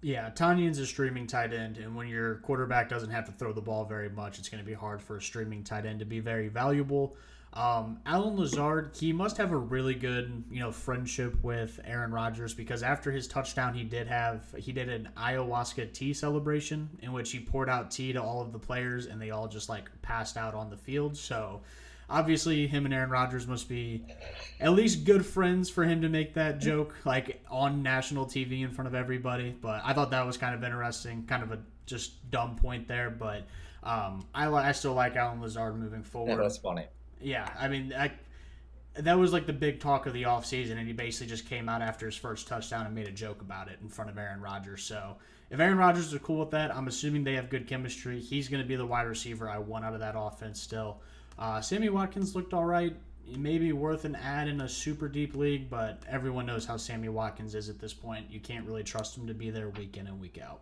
Yeah, 0.04 0.32
Tonyan's 0.32 0.80
a 0.80 0.86
streaming 0.88 1.28
tight 1.28 1.54
end, 1.54 1.78
and 1.78 1.96
when 1.96 2.08
your 2.08 2.36
quarterback 2.38 2.90
doesn't 2.90 3.12
have 3.12 3.26
to 3.26 3.32
throw 3.32 3.54
the 3.54 3.62
ball 3.62 3.86
very 3.86 4.10
much, 4.10 4.40
it's 4.40 4.50
going 4.50 4.64
to 4.64 4.68
be 4.68 4.74
hard 4.74 5.00
for 5.00 5.18
a 5.18 5.22
streaming 5.22 5.64
tight 5.64 5.86
end 5.86 6.00
to 6.00 6.06
be 6.06 6.20
very 6.20 6.48
valuable. 6.48 7.16
Um, 7.54 8.00
Allen 8.06 8.38
Lazard, 8.38 8.92
he 8.98 9.12
must 9.12 9.36
have 9.36 9.52
a 9.52 9.58
really 9.58 9.94
good, 9.94 10.44
you 10.50 10.62
know, 10.62 10.72
friendship 10.72 11.36
with 11.44 11.82
Aaron 11.84 12.12
Rodgers 12.12 12.54
because 12.54 12.82
after 12.82 13.12
his 13.12 13.28
touchdown, 13.28 13.74
he 13.74 13.84
did 13.84 14.08
have 14.08 14.44
he 14.58 14.72
did 14.72 14.88
an 14.88 15.10
ayahuasca 15.18 15.92
tea 15.92 16.14
celebration 16.14 16.90
in 17.02 17.12
which 17.12 17.32
he 17.32 17.40
poured 17.40 17.70
out 17.70 17.92
tea 17.92 18.14
to 18.14 18.24
all 18.24 18.42
of 18.42 18.54
the 18.54 18.60
players 18.60 19.06
and 19.06 19.22
they 19.22 19.32
all 19.32 19.50
just 19.50 19.68
like 19.68 19.90
passed 20.02 20.38
out 20.38 20.54
on 20.54 20.70
the 20.70 20.78
field. 20.78 21.18
So 21.18 21.62
obviously, 22.10 22.68
him 22.68 22.86
and 22.86 22.94
Aaron 22.94 23.10
Rodgers 23.10 23.46
must 23.48 23.68
be 23.68 24.06
at 24.62 24.72
least 24.72 25.04
good 25.04 25.26
friends 25.26 25.70
for 25.70 25.84
him 25.84 26.04
to 26.04 26.10
make 26.10 26.36
that 26.36 26.60
joke 26.60 26.96
like 27.04 27.44
on 27.52 27.84
national 27.84 28.28
TV 28.28 28.62
in 28.62 28.72
front 28.72 28.88
of 28.88 28.96
everybody. 28.96 29.54
But 29.60 29.82
I 29.84 29.92
thought 29.92 30.12
that 30.12 30.26
was 30.26 30.38
kind 30.38 30.56
of 30.56 30.64
interesting, 30.64 31.26
kind 31.26 31.44
of 31.44 31.52
a 31.52 31.60
just 31.86 32.30
dumb 32.32 32.56
point 32.56 32.88
there, 32.88 33.10
but. 33.10 33.46
Um, 33.84 34.28
I, 34.36 34.48
I 34.48 34.74
still 34.74 34.94
like 34.94 35.16
Allen 35.16 35.42
Lazard 35.42 35.76
moving 35.76 36.04
forward. 36.04 36.30
Yeah, 36.30 36.36
that's 36.36 36.60
funny. 36.60 36.86
Yeah, 37.22 37.50
I 37.60 37.68
mean, 37.68 37.94
I, 37.98 38.12
that 38.96 39.18
was 39.18 39.32
like 39.32 39.46
the 39.46 39.54
big 39.54 39.80
talk 39.80 40.06
of 40.06 40.14
the 40.14 40.24
offseason, 40.24 40.78
and 40.78 40.88
he 40.88 40.94
basically 40.94 41.28
just 41.28 41.48
came 41.48 41.70
out 41.70 41.82
after 41.82 42.06
his 42.06 42.16
first 42.16 42.48
touchdown 42.48 42.86
and 42.86 42.94
made 42.94 43.08
a 43.08 43.12
joke 43.12 43.42
about 43.42 43.70
it 43.70 43.80
in 43.82 43.88
front 43.88 44.10
of 44.10 44.18
Aaron 44.18 44.42
Rodgers. 44.42 44.84
So 44.84 45.16
if 45.50 45.60
Aaron 45.60 45.78
Rodgers 45.78 46.12
is 46.12 46.20
cool 46.22 46.40
with 46.40 46.52
that, 46.52 46.76
I'm 46.76 46.88
assuming 46.88 47.24
they 47.24 47.36
have 47.36 47.50
good 47.50 47.68
chemistry. 47.68 48.20
He's 48.20 48.50
going 48.50 48.62
to 48.62 48.68
be 48.68 48.76
the 48.76 48.86
wide 48.86 49.08
receiver 49.08 49.50
I 49.50 49.60
want 49.60 49.86
out 49.86 49.94
of 49.94 50.00
that 50.00 50.16
offense 50.18 50.62
still. 50.62 51.02
Uh, 51.40 51.62
Sammy 51.62 51.90
Watkins 51.90 52.36
looked 52.36 52.54
all 52.54 52.66
right. 52.66 52.96
He 53.24 53.38
may 53.38 53.58
be 53.58 53.72
worth 53.72 54.04
an 54.04 54.16
ad 54.16 54.48
in 54.48 54.62
a 54.62 54.68
super 54.68 55.08
deep 55.08 55.36
league, 55.36 55.70
but 55.70 56.04
everyone 56.10 56.46
knows 56.46 56.66
how 56.66 56.76
Sammy 56.76 57.08
Watkins 57.08 57.56
is 57.56 57.70
at 57.70 57.80
this 57.80 57.94
point. 57.94 58.30
You 58.30 58.40
can't 58.40 58.66
really 58.66 58.84
trust 58.84 59.18
him 59.18 59.28
to 59.28 59.34
be 59.34 59.50
there 59.50 59.70
week 59.70 59.96
in 59.96 60.08
and 60.08 60.20
week 60.20 60.40
out. 60.44 60.62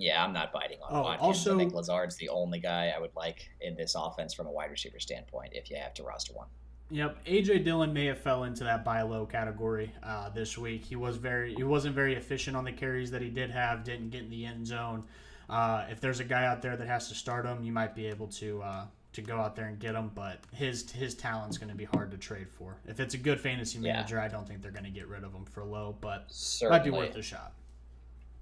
Yeah, 0.00 0.24
I'm 0.24 0.32
not 0.32 0.52
biting 0.52 0.78
on 0.82 0.96
oh, 0.96 1.02
Watkins. 1.02 1.26
Also, 1.26 1.54
I 1.54 1.58
think 1.58 1.74
Lazard's 1.74 2.16
the 2.16 2.30
only 2.30 2.58
guy 2.58 2.92
I 2.96 2.98
would 2.98 3.14
like 3.14 3.50
in 3.60 3.76
this 3.76 3.94
offense 3.94 4.32
from 4.32 4.46
a 4.46 4.50
wide 4.50 4.70
receiver 4.70 4.98
standpoint 4.98 5.52
if 5.52 5.70
you 5.70 5.76
have 5.76 5.94
to 5.94 6.02
roster 6.02 6.32
one. 6.32 6.48
Yep, 6.90 7.24
AJ 7.24 7.64
Dillon 7.64 7.92
may 7.92 8.06
have 8.06 8.18
fell 8.18 8.44
into 8.44 8.64
that 8.64 8.84
buy 8.84 9.02
low 9.02 9.24
category 9.24 9.92
uh, 10.02 10.30
this 10.30 10.58
week. 10.58 10.84
He 10.84 10.96
was 10.96 11.16
very 11.16 11.54
he 11.54 11.62
wasn't 11.62 11.94
very 11.94 12.14
efficient 12.14 12.56
on 12.56 12.64
the 12.64 12.72
carries 12.72 13.10
that 13.12 13.22
he 13.22 13.28
did 13.28 13.50
have. 13.50 13.84
Didn't 13.84 14.10
get 14.10 14.22
in 14.22 14.30
the 14.30 14.44
end 14.44 14.66
zone. 14.66 15.04
Uh, 15.48 15.84
if 15.90 16.00
there's 16.00 16.20
a 16.20 16.24
guy 16.24 16.46
out 16.46 16.62
there 16.62 16.76
that 16.76 16.88
has 16.88 17.08
to 17.08 17.14
start 17.14 17.46
him, 17.46 17.62
you 17.62 17.72
might 17.72 17.94
be 17.94 18.06
able 18.06 18.26
to 18.28 18.62
uh, 18.62 18.84
to 19.12 19.22
go 19.22 19.36
out 19.36 19.54
there 19.54 19.66
and 19.66 19.78
get 19.78 19.94
him. 19.94 20.10
But 20.14 20.40
his 20.52 20.90
his 20.90 21.14
talent's 21.14 21.58
going 21.58 21.70
to 21.70 21.76
be 21.76 21.84
hard 21.84 22.10
to 22.10 22.16
trade 22.16 22.48
for. 22.50 22.76
If 22.88 22.98
it's 22.98 23.14
a 23.14 23.18
good 23.18 23.40
fantasy 23.40 23.78
manager, 23.78 24.16
yeah. 24.16 24.24
I 24.24 24.28
don't 24.28 24.48
think 24.48 24.60
they're 24.60 24.72
going 24.72 24.84
to 24.84 24.90
get 24.90 25.06
rid 25.06 25.22
of 25.22 25.32
him 25.32 25.44
for 25.44 25.62
low, 25.62 25.96
but 26.00 26.24
Certainly. 26.28 26.78
might 26.78 26.84
be 26.84 26.90
worth 26.90 27.16
a 27.16 27.22
shot 27.22 27.52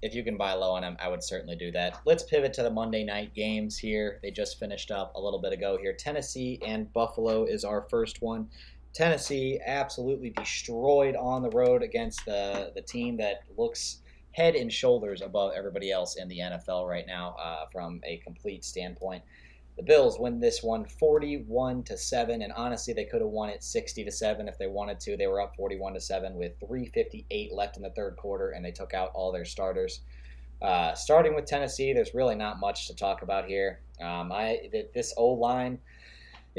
if 0.01 0.15
you 0.15 0.23
can 0.23 0.37
buy 0.37 0.53
low 0.53 0.71
on 0.71 0.81
them, 0.81 0.97
I 0.99 1.09
would 1.09 1.23
certainly 1.23 1.55
do 1.55 1.71
that. 1.71 1.99
Let's 2.05 2.23
pivot 2.23 2.53
to 2.53 2.63
the 2.63 2.69
Monday 2.69 3.03
night 3.03 3.33
games 3.33 3.77
here. 3.77 4.19
They 4.21 4.31
just 4.31 4.59
finished 4.59 4.91
up 4.91 5.13
a 5.15 5.19
little 5.19 5.39
bit 5.39 5.53
ago 5.53 5.77
here. 5.81 5.93
Tennessee 5.93 6.59
and 6.65 6.91
Buffalo 6.93 7.45
is 7.45 7.63
our 7.65 7.81
first 7.89 8.21
one. 8.21 8.49
Tennessee 8.93 9.59
absolutely 9.65 10.31
destroyed 10.31 11.15
on 11.15 11.43
the 11.43 11.49
road 11.51 11.83
against 11.83 12.25
the 12.25 12.71
the 12.73 12.81
team 12.81 13.17
that 13.17 13.43
looks 13.57 14.01
head 14.31 14.55
and 14.55 14.71
shoulders 14.71 15.21
above 15.21 15.51
everybody 15.55 15.91
else 15.91 16.15
in 16.15 16.27
the 16.27 16.39
NFL 16.39 16.87
right 16.87 17.05
now 17.05 17.35
uh, 17.41 17.65
from 17.71 17.99
a 18.03 18.17
complete 18.17 18.63
standpoint. 18.63 19.23
The 19.79 19.85
Bills 19.85 20.19
win 20.19 20.41
this 20.41 20.61
one 20.61 20.83
41 20.83 21.83
to 21.83 21.95
7 21.95 22.41
and 22.41 22.51
honestly 22.51 22.93
they 22.93 23.05
could 23.05 23.21
have 23.21 23.29
won 23.29 23.47
it 23.47 23.63
60 23.63 24.03
to 24.03 24.11
7 24.11 24.49
if 24.49 24.57
they 24.57 24.67
wanted 24.67 24.99
to. 24.99 25.15
They 25.15 25.27
were 25.27 25.39
up 25.39 25.55
41 25.55 25.93
to 25.93 26.01
7 26.01 26.35
with 26.35 26.59
358 26.59 27.53
left 27.53 27.77
in 27.77 27.83
the 27.83 27.89
third 27.91 28.17
quarter 28.17 28.49
and 28.49 28.65
they 28.65 28.71
took 28.71 28.93
out 28.93 29.11
all 29.13 29.31
their 29.31 29.45
starters. 29.45 30.01
Uh, 30.61 30.93
starting 30.95 31.33
with 31.33 31.45
Tennessee, 31.45 31.93
there's 31.93 32.13
really 32.13 32.35
not 32.35 32.59
much 32.59 32.87
to 32.87 32.93
talk 32.93 33.21
about 33.21 33.45
here. 33.45 33.79
Um, 34.01 34.33
I 34.33 34.69
this 34.93 35.13
O 35.15 35.27
line 35.27 35.79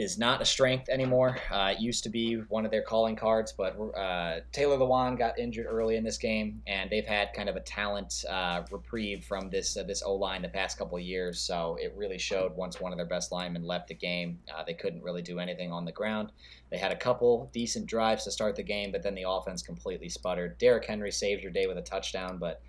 is 0.00 0.16
not 0.16 0.40
a 0.40 0.44
strength 0.46 0.88
anymore. 0.88 1.36
Uh, 1.50 1.74
it 1.76 1.80
used 1.80 2.02
to 2.04 2.08
be 2.08 2.36
one 2.48 2.64
of 2.64 2.70
their 2.70 2.80
calling 2.80 3.14
cards, 3.14 3.52
but 3.52 3.78
uh, 3.94 4.40
Taylor 4.50 4.78
Lewan 4.78 5.18
got 5.18 5.38
injured 5.38 5.66
early 5.68 5.96
in 5.96 6.02
this 6.02 6.16
game, 6.16 6.62
and 6.66 6.88
they've 6.88 7.04
had 7.04 7.34
kind 7.34 7.50
of 7.50 7.56
a 7.56 7.60
talent 7.60 8.24
uh, 8.30 8.62
reprieve 8.70 9.22
from 9.22 9.50
this 9.50 9.76
uh, 9.76 9.82
this 9.82 10.02
O 10.02 10.14
line 10.14 10.40
the 10.40 10.48
past 10.48 10.78
couple 10.78 10.98
years. 10.98 11.38
So 11.38 11.76
it 11.78 11.92
really 11.94 12.16
showed 12.16 12.56
once 12.56 12.80
one 12.80 12.92
of 12.92 12.96
their 12.96 13.06
best 13.06 13.30
linemen 13.30 13.62
left 13.62 13.88
the 13.88 13.94
game, 13.94 14.38
uh, 14.56 14.64
they 14.64 14.72
couldn't 14.72 15.02
really 15.02 15.22
do 15.22 15.38
anything 15.38 15.70
on 15.70 15.84
the 15.84 15.92
ground. 15.92 16.32
They 16.70 16.78
had 16.78 16.92
a 16.92 16.96
couple 16.96 17.50
decent 17.52 17.84
drives 17.84 18.24
to 18.24 18.30
start 18.30 18.56
the 18.56 18.62
game, 18.62 18.92
but 18.92 19.02
then 19.02 19.14
the 19.14 19.28
offense 19.28 19.60
completely 19.60 20.08
sputtered. 20.08 20.56
Derrick 20.56 20.86
Henry 20.86 21.12
saved 21.12 21.42
your 21.42 21.52
day 21.52 21.66
with 21.66 21.76
a 21.76 21.82
touchdown, 21.82 22.38
but 22.38 22.62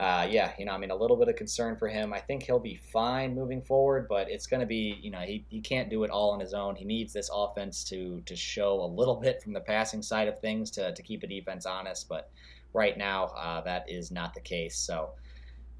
uh, 0.00 0.26
yeah, 0.30 0.52
you 0.58 0.64
know, 0.64 0.72
I 0.72 0.78
mean, 0.78 0.90
a 0.90 0.96
little 0.96 1.16
bit 1.16 1.28
of 1.28 1.36
concern 1.36 1.76
for 1.76 1.86
him. 1.86 2.14
I 2.14 2.20
think 2.20 2.42
he'll 2.42 2.58
be 2.58 2.76
fine 2.76 3.34
moving 3.34 3.60
forward, 3.60 4.06
but 4.08 4.30
it's 4.30 4.46
going 4.46 4.60
to 4.60 4.66
be, 4.66 4.98
you 5.02 5.10
know, 5.10 5.18
he, 5.18 5.44
he 5.50 5.60
can't 5.60 5.90
do 5.90 6.04
it 6.04 6.10
all 6.10 6.30
on 6.30 6.40
his 6.40 6.54
own. 6.54 6.74
He 6.74 6.86
needs 6.86 7.12
this 7.12 7.28
offense 7.32 7.84
to 7.84 8.22
to 8.24 8.34
show 8.34 8.82
a 8.82 8.86
little 8.86 9.16
bit 9.16 9.42
from 9.42 9.52
the 9.52 9.60
passing 9.60 10.00
side 10.00 10.26
of 10.26 10.38
things 10.38 10.70
to, 10.72 10.94
to 10.94 11.02
keep 11.02 11.22
a 11.22 11.26
defense 11.26 11.66
honest. 11.66 12.08
But 12.08 12.30
right 12.72 12.96
now, 12.96 13.26
uh, 13.36 13.60
that 13.60 13.90
is 13.90 14.10
not 14.10 14.32
the 14.32 14.40
case. 14.40 14.78
So 14.78 15.10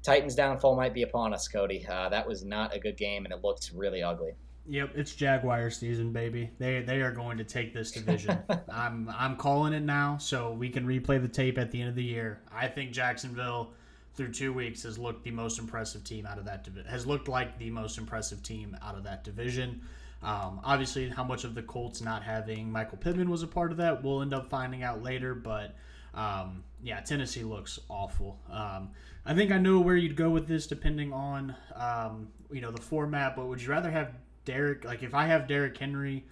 Titans' 0.03 0.35
downfall 0.35 0.75
might 0.75 0.93
be 0.93 1.01
upon 1.01 1.33
us, 1.33 1.47
Cody. 1.47 1.83
Uh, 1.89 2.09
that 2.09 2.27
was 2.27 2.45
not 2.45 2.75
a 2.75 2.79
good 2.79 2.97
game, 2.97 3.25
and 3.25 3.33
it 3.33 3.43
looked 3.43 3.71
really 3.73 4.03
ugly. 4.03 4.33
Yep, 4.67 4.91
it's 4.93 5.15
Jaguar 5.15 5.71
season, 5.71 6.13
baby. 6.13 6.51
They 6.59 6.81
they 6.81 7.01
are 7.01 7.11
going 7.11 7.39
to 7.39 7.43
take 7.43 7.73
this 7.73 7.91
division. 7.91 8.37
I'm 8.71 9.11
I'm 9.17 9.35
calling 9.35 9.73
it 9.73 9.81
now, 9.81 10.17
so 10.19 10.51
we 10.51 10.69
can 10.69 10.85
replay 10.85 11.19
the 11.19 11.27
tape 11.27 11.57
at 11.57 11.71
the 11.71 11.79
end 11.79 11.89
of 11.89 11.95
the 11.95 12.03
year. 12.03 12.39
I 12.53 12.67
think 12.67 12.91
Jacksonville 12.91 13.71
through 14.15 14.33
two 14.33 14.53
weeks 14.53 14.83
has 14.83 14.97
looked 14.97 15.23
the 15.23 15.31
most 15.31 15.59
impressive 15.59 16.03
team 16.03 16.25
out 16.25 16.37
of 16.37 16.45
that. 16.45 16.67
Has 16.89 17.05
looked 17.05 17.27
like 17.27 17.57
the 17.57 17.69
most 17.69 17.97
impressive 17.97 18.43
team 18.43 18.77
out 18.81 18.95
of 18.95 19.03
that 19.03 19.23
division. 19.23 19.81
Um, 20.23 20.61
obviously, 20.63 21.09
how 21.09 21.23
much 21.23 21.43
of 21.43 21.55
the 21.55 21.63
Colts 21.63 22.01
not 22.01 22.23
having 22.23 22.71
Michael 22.71 22.97
Pittman 22.97 23.29
was 23.29 23.41
a 23.41 23.47
part 23.47 23.71
of 23.71 23.77
that, 23.77 24.03
we'll 24.03 24.21
end 24.21 24.33
up 24.33 24.49
finding 24.49 24.83
out 24.83 25.01
later. 25.01 25.33
But 25.33 25.75
um, 26.13 26.63
yeah, 26.83 26.99
Tennessee 26.99 27.43
looks 27.43 27.79
awful. 27.89 28.39
Um, 28.51 28.89
I 29.25 29.33
think 29.33 29.51
I 29.51 29.57
know 29.57 29.79
where 29.79 29.95
you'd 29.95 30.15
go 30.15 30.29
with 30.29 30.47
this, 30.47 30.67
depending 30.67 31.13
on 31.13 31.55
um, 31.75 32.27
you 32.51 32.61
know 32.61 32.71
the 32.71 32.81
format. 32.81 33.35
But 33.35 33.47
would 33.47 33.61
you 33.61 33.69
rather 33.69 33.89
have 33.89 34.13
Derrick? 34.45 34.85
Like 34.85 35.03
if 35.03 35.15
I 35.15 35.25
have 35.25 35.47
Derrick 35.47 35.77
Henry 35.77 36.25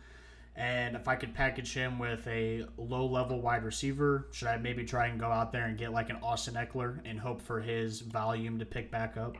and 0.59 0.97
if 0.97 1.07
I 1.07 1.15
could 1.15 1.33
package 1.33 1.73
him 1.73 1.97
with 1.97 2.27
a 2.27 2.65
low 2.77 3.05
level 3.05 3.41
wide 3.41 3.63
receiver, 3.63 4.27
should 4.31 4.49
I 4.49 4.57
maybe 4.57 4.83
try 4.83 5.07
and 5.07 5.17
go 5.17 5.27
out 5.27 5.53
there 5.53 5.67
and 5.67 5.77
get 5.77 5.93
like 5.93 6.09
an 6.09 6.17
Austin 6.21 6.55
Ekeler 6.55 6.99
and 7.05 7.17
hope 7.17 7.41
for 7.41 7.61
his 7.61 8.01
volume 8.01 8.59
to 8.59 8.65
pick 8.65 8.91
back 8.91 9.15
up? 9.15 9.37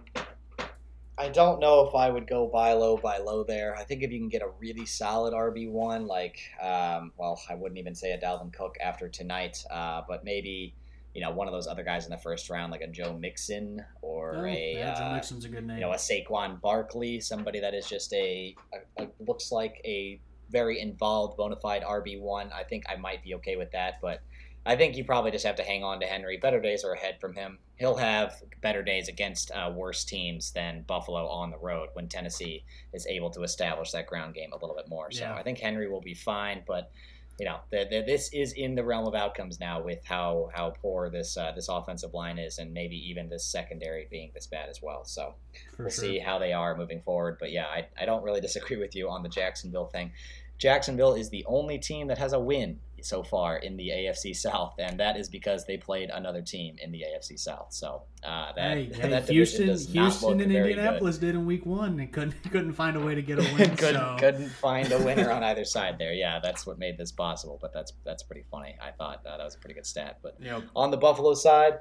I 1.18 1.28
don't 1.28 1.60
know 1.60 1.86
if 1.86 1.94
I 1.94 2.10
would 2.10 2.26
go 2.26 2.48
buy 2.48 2.72
low, 2.72 2.96
buy 2.96 3.18
low 3.18 3.44
there. 3.44 3.76
I 3.76 3.84
think 3.84 4.02
if 4.02 4.12
you 4.14 4.20
can 4.20 4.30
get 4.30 4.42
a 4.42 4.50
really 4.62 4.86
solid 4.86 5.34
RB 5.34 5.70
one, 5.70 6.08
like, 6.08 6.40
um, 6.62 7.12
well, 7.18 7.42
I 7.50 7.56
wouldn't 7.56 7.78
even 7.78 7.94
say 7.94 8.14
a 8.14 8.18
Dalvin 8.18 8.54
Cook 8.54 8.78
after 8.82 9.10
tonight, 9.10 9.62
uh, 9.70 10.04
but 10.08 10.24
maybe 10.24 10.74
you 11.14 11.22
know 11.22 11.32
one 11.32 11.48
of 11.48 11.54
those 11.54 11.68
other 11.68 11.84
guys 11.84 12.06
in 12.06 12.12
the 12.12 12.18
first 12.18 12.50
round, 12.50 12.72
like 12.72 12.80
a 12.80 12.88
Joe 12.88 13.18
Mixon 13.20 13.84
or 14.02 14.38
oh, 14.38 14.46
a 14.46 14.76
yeah, 14.78 14.98
Joe 14.98 15.06
uh, 15.08 15.14
Mixon's 15.16 15.44
a 15.44 15.50
good 15.50 15.68
name. 15.68 15.80
You 15.80 15.82
know, 15.82 15.92
a 15.92 15.98
Saquon 15.98 16.62
Barkley, 16.62 17.20
somebody 17.20 17.60
that 17.60 17.74
is 17.74 17.90
just 17.90 18.14
a, 18.14 18.56
a, 18.98 19.04
a 19.04 19.08
looks 19.20 19.52
like 19.52 19.82
a 19.84 20.22
very 20.50 20.80
involved, 20.80 21.38
bona 21.38 21.56
fide 21.56 21.84
RB 21.84 22.20
one, 22.20 22.52
I 22.54 22.64
think 22.64 22.84
I 22.90 22.96
might 22.96 23.24
be 23.24 23.36
okay 23.36 23.56
with 23.56 23.72
that. 23.72 23.96
But 24.02 24.22
I 24.66 24.76
think 24.76 24.98
you 24.98 25.04
probably 25.04 25.32
just 25.32 25.46
have 25.46 25.56
to 25.56 25.64
hang 25.64 25.84
on 25.84 26.00
to 26.02 26.06
Henry. 26.06 26.38
Better 26.38 26.60
days 26.60 26.84
are 26.84 26.94
ahead 26.94 27.20
from 27.20 27.34
him. 27.34 27.60
He'll 27.78 27.96
have 27.96 28.36
better 28.62 28.84
days 28.84 29.08
against 29.08 29.52
uh, 29.52 29.72
worse 29.74 30.04
teams 30.04 30.52
than 30.52 30.84
Buffalo 30.86 31.28
on 31.28 31.50
the 31.50 31.58
road 31.58 31.90
when 31.94 32.08
Tennessee 32.08 32.66
is 32.94 33.08
able 33.08 33.30
to 33.32 33.44
establish 33.44 33.92
that 33.92 34.06
ground 34.06 34.36
game 34.36 34.52
a 34.52 34.58
little 34.58 34.76
bit 34.76 34.90
more. 34.90 35.12
So 35.12 35.22
yeah. 35.22 35.34
I 35.34 35.44
think 35.44 35.60
Henry 35.60 35.90
will 35.90 36.02
be 36.02 36.14
fine, 36.14 36.64
but 36.68 36.92
you 37.40 37.46
know, 37.46 37.60
the, 37.72 37.88
the, 37.90 38.04
this 38.06 38.30
is 38.34 38.54
in 38.54 38.76
the 38.76 38.84
realm 38.84 39.08
of 39.08 39.16
outcomes 39.16 39.60
now 39.60 39.82
with 39.82 40.04
how 40.04 40.50
how 40.54 40.72
poor 40.82 41.10
this 41.10 41.38
uh, 41.38 41.52
this 41.56 41.70
offensive 41.70 42.14
line 42.14 42.38
is, 42.38 42.60
and 42.60 42.74
maybe 42.74 42.98
even 43.10 43.30
this 43.30 43.46
secondary 43.46 44.08
being 44.12 44.32
this 44.34 44.48
bad 44.48 44.70
as 44.70 44.82
well. 44.82 45.06
So 45.06 45.36
For 45.76 45.84
we'll 45.84 45.92
sure. 45.92 46.04
see 46.04 46.20
how 46.20 46.38
they 46.38 46.54
are 46.54 46.76
moving 46.76 47.02
forward. 47.02 47.38
But 47.40 47.52
yeah, 47.52 47.68
I, 47.68 47.88
I 48.00 48.06
don't 48.06 48.24
really 48.24 48.42
disagree 48.50 48.78
with 48.78 48.96
you 48.96 49.10
on 49.10 49.24
the 49.24 49.30
Jacksonville 49.30 49.88
thing. 49.88 50.12
Jacksonville 50.58 51.14
is 51.14 51.30
the 51.30 51.46
only 51.48 51.78
team 51.78 52.08
that 52.08 52.18
has 52.18 52.34
a 52.34 52.40
win 52.40 52.80
so 53.06 53.24
far 53.24 53.58
in 53.58 53.78
the 53.78 53.90
AFC 53.90 54.36
South, 54.36 54.76
and 54.80 55.00
that 55.00 55.18
is 55.18 55.30
because 55.30 55.66
they 55.66 55.78
played 55.78 56.10
another 56.10 56.42
team 56.42 56.76
in 56.82 56.92
the 56.92 57.04
AFC 57.04 57.40
South. 57.40 57.68
So 57.70 58.04
uh, 58.24 58.52
that, 58.56 58.78
hey, 58.78 58.86
hey, 58.94 59.10
that 59.10 59.30
Houston, 59.30 59.68
Houston 59.68 60.42
and 60.42 60.52
Indianapolis 60.52 61.18
good. 61.18 61.28
did 61.28 61.36
in 61.36 61.46
Week 61.46 61.66
One. 61.66 61.98
They 61.98 62.06
couldn't 62.06 62.42
couldn't 62.52 62.74
find 62.74 62.98
a 62.98 63.00
way 63.00 63.16
to 63.16 63.22
get 63.22 63.40
a 63.40 63.42
win. 63.58 63.76
couldn't, 63.76 63.96
so. 63.96 64.16
couldn't 64.20 64.50
find 64.50 64.92
a 64.92 64.98
winner 65.04 65.32
on 65.32 65.44
either 65.44 65.66
side 65.66 65.98
there. 65.98 66.14
Yeah, 66.14 66.40
that's 66.42 66.66
what 66.66 66.80
made 66.80 66.98
this 66.98 67.12
possible. 67.12 67.58
But 67.62 67.74
that's 67.74 67.94
that's 68.06 68.24
pretty 68.24 68.46
funny. 68.50 68.76
I 68.82 68.92
thought 68.92 69.26
uh, 69.26 69.38
that 69.38 69.44
was 69.44 69.56
a 69.56 69.60
pretty 69.60 69.76
good 69.76 69.86
stat. 69.86 70.20
But 70.22 70.38
yep. 70.40 70.64
on 70.76 70.92
the 70.92 70.98
Buffalo 70.98 71.34
side. 71.34 71.80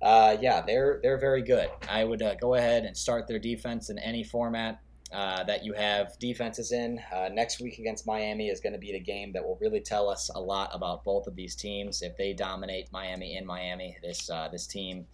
Uh, 0.00 0.36
yeah, 0.40 0.60
they're 0.60 1.00
they're 1.02 1.18
very 1.18 1.42
good. 1.42 1.68
I 1.90 2.04
would 2.04 2.22
uh, 2.22 2.36
go 2.36 2.54
ahead 2.54 2.84
and 2.84 2.96
start 2.96 3.26
their 3.26 3.40
defense 3.40 3.90
in 3.90 3.98
any 3.98 4.22
format. 4.22 4.80
Uh, 5.10 5.42
that 5.44 5.64
you 5.64 5.72
have 5.72 6.18
defenses 6.18 6.70
in. 6.70 7.00
Uh, 7.10 7.30
next 7.32 7.62
week 7.62 7.78
against 7.78 8.06
Miami 8.06 8.48
is 8.48 8.60
going 8.60 8.74
to 8.74 8.78
be 8.78 8.92
the 8.92 9.00
game 9.00 9.32
that 9.32 9.42
will 9.42 9.56
really 9.58 9.80
tell 9.80 10.10
us 10.10 10.30
a 10.34 10.38
lot 10.38 10.68
about 10.74 11.02
both 11.02 11.26
of 11.26 11.34
these 11.34 11.56
teams. 11.56 12.02
If 12.02 12.14
they 12.18 12.34
dominate 12.34 12.92
Miami 12.92 13.34
in 13.38 13.46
Miami, 13.46 13.96
this 14.02 14.28
uh, 14.28 14.48
this 14.52 14.66
team 14.66 15.06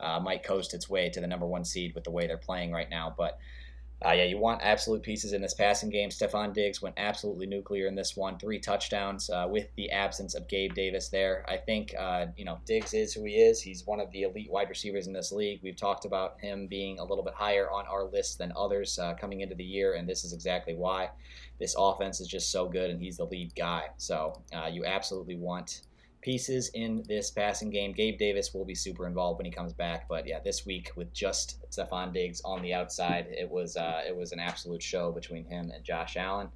uh, 0.00 0.18
might 0.18 0.44
coast 0.44 0.72
its 0.72 0.88
way 0.88 1.10
to 1.10 1.20
the 1.20 1.26
number 1.26 1.44
one 1.44 1.62
seed 1.62 1.94
with 1.94 2.04
the 2.04 2.10
way 2.10 2.26
they're 2.26 2.38
playing 2.38 2.72
right 2.72 2.88
now. 2.88 3.14
But 3.14 3.38
uh, 4.06 4.12
yeah, 4.12 4.24
you 4.24 4.38
want 4.38 4.60
absolute 4.62 5.02
pieces 5.02 5.32
in 5.32 5.40
this 5.40 5.54
passing 5.54 5.88
game. 5.88 6.10
Stefon 6.10 6.52
Diggs 6.52 6.82
went 6.82 6.94
absolutely 6.98 7.46
nuclear 7.46 7.86
in 7.86 7.94
this 7.94 8.16
one, 8.16 8.38
three 8.38 8.58
touchdowns 8.58 9.30
uh, 9.30 9.46
with 9.48 9.68
the 9.76 9.90
absence 9.90 10.34
of 10.34 10.46
Gabe 10.48 10.74
Davis 10.74 11.08
there. 11.08 11.44
I 11.48 11.56
think 11.56 11.94
uh, 11.98 12.26
you 12.36 12.44
know 12.44 12.58
Diggs 12.66 12.92
is 12.92 13.14
who 13.14 13.24
he 13.24 13.34
is. 13.34 13.62
He's 13.62 13.86
one 13.86 14.00
of 14.00 14.10
the 14.10 14.22
elite 14.22 14.50
wide 14.50 14.68
receivers 14.68 15.06
in 15.06 15.12
this 15.12 15.32
league. 15.32 15.60
We've 15.62 15.76
talked 15.76 16.04
about 16.04 16.40
him 16.40 16.66
being 16.66 16.98
a 16.98 17.04
little 17.04 17.24
bit 17.24 17.34
higher 17.34 17.70
on 17.70 17.86
our 17.86 18.04
list 18.04 18.38
than 18.38 18.52
others 18.56 18.98
uh, 18.98 19.14
coming 19.14 19.40
into 19.40 19.54
the 19.54 19.64
year, 19.64 19.94
and 19.94 20.08
this 20.08 20.24
is 20.24 20.32
exactly 20.32 20.74
why. 20.74 21.10
This 21.58 21.74
offense 21.78 22.20
is 22.20 22.28
just 22.28 22.50
so 22.50 22.68
good, 22.68 22.90
and 22.90 23.00
he's 23.00 23.16
the 23.16 23.24
lead 23.24 23.54
guy. 23.54 23.84
So 23.96 24.42
uh, 24.52 24.66
you 24.66 24.84
absolutely 24.84 25.36
want 25.36 25.82
pieces 26.24 26.70
in 26.72 27.04
this 27.06 27.30
passing 27.30 27.68
game. 27.68 27.92
Gabe 27.92 28.18
Davis 28.18 28.54
will 28.54 28.64
be 28.64 28.74
super 28.74 29.06
involved 29.06 29.38
when 29.38 29.44
he 29.44 29.52
comes 29.52 29.74
back, 29.74 30.08
but 30.08 30.26
yeah, 30.26 30.40
this 30.42 30.64
week 30.64 30.90
with 30.96 31.12
just 31.12 31.62
Stefon 31.70 32.14
Diggs 32.14 32.40
on 32.46 32.62
the 32.62 32.72
outside, 32.72 33.26
it 33.30 33.48
was 33.48 33.76
uh, 33.76 34.00
it 34.06 34.16
was 34.16 34.32
an 34.32 34.40
absolute 34.40 34.82
show 34.82 35.12
between 35.12 35.44
him 35.44 35.70
and 35.72 35.84
Josh 35.84 36.16
Allen. 36.16 36.48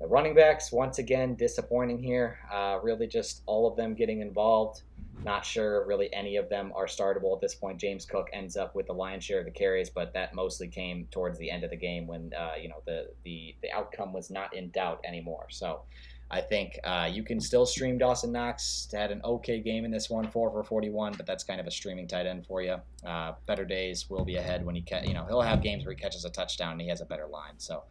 The 0.00 0.08
running 0.08 0.34
backs 0.34 0.72
once 0.72 0.98
again 0.98 1.36
disappointing 1.36 2.02
here. 2.02 2.40
Uh, 2.52 2.80
really, 2.82 3.06
just 3.06 3.42
all 3.46 3.68
of 3.68 3.76
them 3.76 3.94
getting 3.94 4.20
involved. 4.20 4.82
Not 5.24 5.46
sure 5.46 5.86
really 5.86 6.12
any 6.12 6.34
of 6.34 6.48
them 6.48 6.72
are 6.74 6.86
startable 6.86 7.32
at 7.32 7.40
this 7.40 7.54
point. 7.54 7.78
James 7.78 8.04
Cook 8.04 8.28
ends 8.32 8.56
up 8.56 8.74
with 8.74 8.88
the 8.88 8.92
lion's 8.92 9.22
share 9.22 9.38
of 9.38 9.44
the 9.44 9.52
carries, 9.52 9.88
but 9.88 10.12
that 10.14 10.34
mostly 10.34 10.66
came 10.66 11.06
towards 11.12 11.38
the 11.38 11.50
end 11.52 11.62
of 11.62 11.70
the 11.70 11.76
game 11.76 12.08
when 12.08 12.32
uh, 12.36 12.54
you 12.60 12.68
know 12.68 12.82
the 12.84 13.10
the 13.22 13.54
the 13.62 13.70
outcome 13.70 14.12
was 14.12 14.28
not 14.28 14.52
in 14.56 14.70
doubt 14.70 15.00
anymore. 15.04 15.46
So 15.50 15.82
I 16.30 16.40
think 16.40 16.78
uh, 16.84 17.08
you 17.12 17.22
can 17.22 17.40
still 17.40 17.66
stream 17.66 17.98
Dawson 17.98 18.32
Knox. 18.32 18.88
Had 18.92 19.10
an 19.10 19.20
okay 19.24 19.60
game 19.60 19.84
in 19.84 19.90
this 19.90 20.10
one, 20.10 20.28
four 20.30 20.50
for 20.50 20.64
41, 20.64 21.14
but 21.16 21.26
that's 21.26 21.44
kind 21.44 21.60
of 21.60 21.66
a 21.66 21.70
streaming 21.70 22.08
tight 22.08 22.26
end 22.26 22.46
for 22.46 22.62
you. 22.62 22.76
Uh, 23.06 23.32
better 23.46 23.64
days 23.64 24.08
will 24.10 24.24
be 24.24 24.36
ahead 24.36 24.64
when 24.64 24.74
he, 24.74 24.82
ca- 24.82 25.02
you 25.04 25.14
know, 25.14 25.24
he'll 25.26 25.42
have 25.42 25.62
games 25.62 25.84
where 25.84 25.94
he 25.94 26.00
catches 26.00 26.24
a 26.24 26.30
touchdown 26.30 26.72
and 26.72 26.80
he 26.80 26.88
has 26.88 27.00
a 27.00 27.04
better 27.04 27.26
line. 27.26 27.54
So 27.58 27.84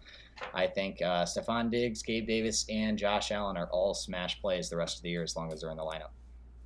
I 0.53 0.67
think 0.67 1.01
uh, 1.01 1.25
Stefon 1.25 1.69
Diggs, 1.71 2.01
Gabe 2.01 2.27
Davis, 2.27 2.65
and 2.69 2.97
Josh 2.97 3.31
Allen 3.31 3.55
are 3.55 3.67
all 3.67 3.93
smash 3.93 4.41
plays 4.41 4.69
the 4.69 4.77
rest 4.77 4.97
of 4.97 5.03
the 5.03 5.09
year 5.09 5.23
as 5.23 5.35
long 5.35 5.53
as 5.53 5.61
they're 5.61 5.71
in 5.71 5.77
the 5.77 5.83
lineup. 5.83 6.09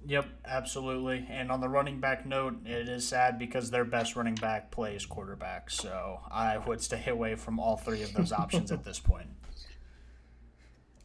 Yep, 0.05 0.25
absolutely. 0.45 1.27
And 1.29 1.51
on 1.51 1.59
the 1.59 1.67
running 1.67 1.99
back 1.99 2.25
note, 2.25 2.65
it 2.65 2.87
is 2.87 3.05
sad 3.05 3.37
because 3.37 3.71
their 3.71 3.83
best 3.83 4.15
running 4.15 4.35
back 4.35 4.71
plays 4.71 5.05
quarterback. 5.05 5.69
So 5.69 6.21
I 6.31 6.57
would 6.57 6.81
stay 6.81 7.03
away 7.07 7.35
from 7.35 7.59
all 7.59 7.75
three 7.75 8.03
of 8.03 8.13
those 8.13 8.31
options 8.31 8.71
at 8.71 8.85
this 8.85 8.99
point. 9.01 9.27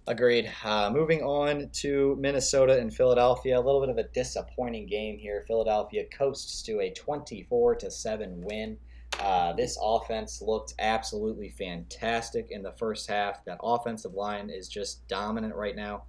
Agreed. 0.09 0.51
Uh, 0.65 0.91
moving 0.91 1.23
on 1.23 1.69
to 1.75 2.17
Minnesota 2.19 2.77
and 2.77 2.93
Philadelphia, 2.93 3.57
a 3.57 3.63
little 3.63 3.81
bit 3.81 3.89
of 3.89 3.99
a 3.99 4.09
disappointing 4.09 4.87
game 4.87 5.17
here. 5.17 5.45
Philadelphia 5.47 6.05
coasts 6.13 6.61
to 6.63 6.81
a 6.81 6.91
24 6.91 7.77
to 7.77 7.91
seven 7.91 8.43
win. 8.43 8.77
Uh, 9.21 9.53
this 9.53 9.79
offense 9.81 10.43
looked 10.43 10.75
absolutely 10.81 11.51
fantastic 11.51 12.51
in 12.51 12.63
the 12.63 12.73
first 12.73 13.09
half. 13.09 13.45
That 13.45 13.59
offensive 13.63 14.15
line 14.15 14.51
is 14.51 14.67
just 14.67 15.07
dominant 15.07 15.55
right 15.55 15.77
now. 15.77 16.03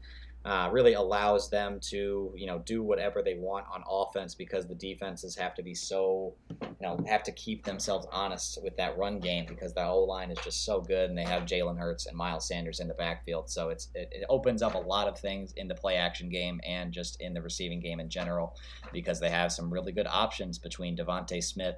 Uh, 0.45 0.70
really 0.74 0.94
allows 0.94 1.49
them 1.49 1.80
to 1.80 2.34
you 2.36 2.45
know 2.45 2.60
do 2.65 2.84
whatever 2.84 3.22
they 3.22 3.36
want 3.36 3.65
on 3.74 3.82
offense 3.90 4.36
because 4.36 4.68
the 4.68 4.76
defenses 4.76 5.38
have 5.38 5.56
to 5.56 5.64
be 5.64 5.74
so 5.74 6.34
you 6.61 6.76
know 6.82 6.99
have 7.07 7.24
to 7.24 7.32
keep 7.32 7.64
themselves 7.64 8.06
honest 8.11 8.60
with 8.61 8.76
that 8.76 8.98
run 8.98 9.20
game 9.20 9.45
because 9.48 9.74
the 9.74 9.82
O 9.82 10.03
line 10.03 10.30
is 10.32 10.38
just 10.44 10.65
so 10.65 10.82
good 10.82 11.10
and 11.10 11.18
they 11.18 11.24
have 11.24 11.44
Jalen 11.44 11.78
Hurts 11.78 12.07
and 12.07 12.18
Miles 12.18 12.45
Sanders 12.45 12.82
in 12.82 12.90
the 12.90 12.94
backfield 12.94 13.49
so 13.49 13.70
it's 13.70 13.88
it, 13.95 14.10
it 14.11 14.26
opens 14.28 14.61
up 14.61 14.74
a 14.74 14.80
lot 14.80 15.07
of 15.07 15.18
things 15.18 15.53
in 15.53 15.70
the 15.70 15.76
play 15.76 15.95
action 15.95 16.28
game 16.28 16.60
and 16.65 16.91
just 16.91 17.22
in 17.22 17.34
the 17.34 17.41
receiving 17.41 17.80
game 17.80 18.02
in 18.02 18.10
general 18.10 18.57
because 18.91 19.22
they 19.22 19.30
have 19.30 19.52
some 19.52 19.72
really 19.72 19.94
good 19.94 20.07
options 20.07 20.60
between 20.60 20.98
DeVonta 20.98 21.41
Smith 21.41 21.76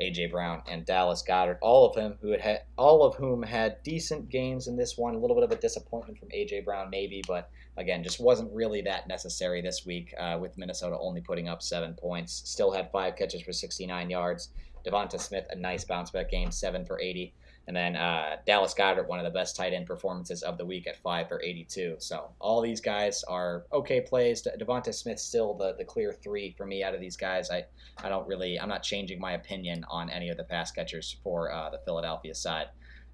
AJ 0.00 0.30
Brown 0.30 0.62
and 0.68 0.84
Dallas 0.84 1.22
Goedert 1.26 1.58
all 1.60 1.86
of 1.86 1.94
them 1.94 2.16
who 2.20 2.30
had, 2.30 2.40
had 2.40 2.62
all 2.76 3.02
of 3.04 3.14
whom 3.16 3.42
had 3.42 3.82
decent 3.82 4.28
games 4.28 4.66
in 4.68 4.76
this 4.76 4.96
one. 4.96 5.14
A 5.14 5.18
little 5.18 5.36
bit 5.36 5.44
of 5.44 5.52
a 5.52 5.56
disappointment 5.56 6.18
from 6.18 6.28
AJ 6.28 6.64
Brown, 6.64 6.90
maybe, 6.90 7.22
but 7.26 7.50
again, 7.76 8.02
just 8.02 8.20
wasn't 8.20 8.52
really 8.52 8.80
that 8.82 9.08
necessary 9.08 9.60
this 9.60 9.84
week. 9.84 10.14
Uh, 10.18 10.38
with 10.40 10.56
Minnesota 10.56 10.96
only 10.98 11.20
putting 11.20 11.48
up 11.48 11.62
seven 11.62 11.94
points, 11.94 12.42
still 12.44 12.70
had 12.70 12.90
five 12.90 13.16
catches 13.16 13.42
for 13.42 13.52
69 13.52 14.10
yards. 14.10 14.50
Devonta 14.86 15.18
Smith, 15.18 15.46
a 15.50 15.56
nice 15.56 15.84
bounce 15.84 16.10
back 16.10 16.30
game, 16.30 16.50
seven 16.50 16.84
for 16.84 17.00
80. 17.00 17.32
And 17.66 17.74
then 17.74 17.96
uh, 17.96 18.36
Dallas 18.46 18.74
Goedert, 18.74 19.08
one 19.08 19.18
of 19.18 19.24
the 19.24 19.30
best 19.30 19.56
tight 19.56 19.72
end 19.72 19.86
performances 19.86 20.42
of 20.42 20.58
the 20.58 20.66
week 20.66 20.86
at 20.86 20.96
five 20.98 21.28
for 21.28 21.40
82. 21.42 21.96
So 21.98 22.30
all 22.38 22.60
these 22.60 22.80
guys 22.80 23.24
are 23.24 23.64
okay 23.72 24.02
plays. 24.02 24.46
Devonta 24.60 24.92
Smith 24.92 25.18
still 25.18 25.54
the, 25.54 25.74
the 25.78 25.84
clear 25.84 26.12
three 26.12 26.54
for 26.58 26.66
me 26.66 26.84
out 26.84 26.94
of 26.94 27.00
these 27.00 27.16
guys. 27.16 27.50
I, 27.50 27.64
I 28.02 28.10
don't 28.10 28.28
really, 28.28 28.60
I'm 28.60 28.68
not 28.68 28.82
changing 28.82 29.18
my 29.18 29.32
opinion 29.32 29.84
on 29.88 30.10
any 30.10 30.28
of 30.28 30.36
the 30.36 30.44
pass 30.44 30.70
catchers 30.72 31.16
for 31.24 31.50
uh, 31.50 31.70
the 31.70 31.78
Philadelphia 31.78 32.34
side. 32.34 32.66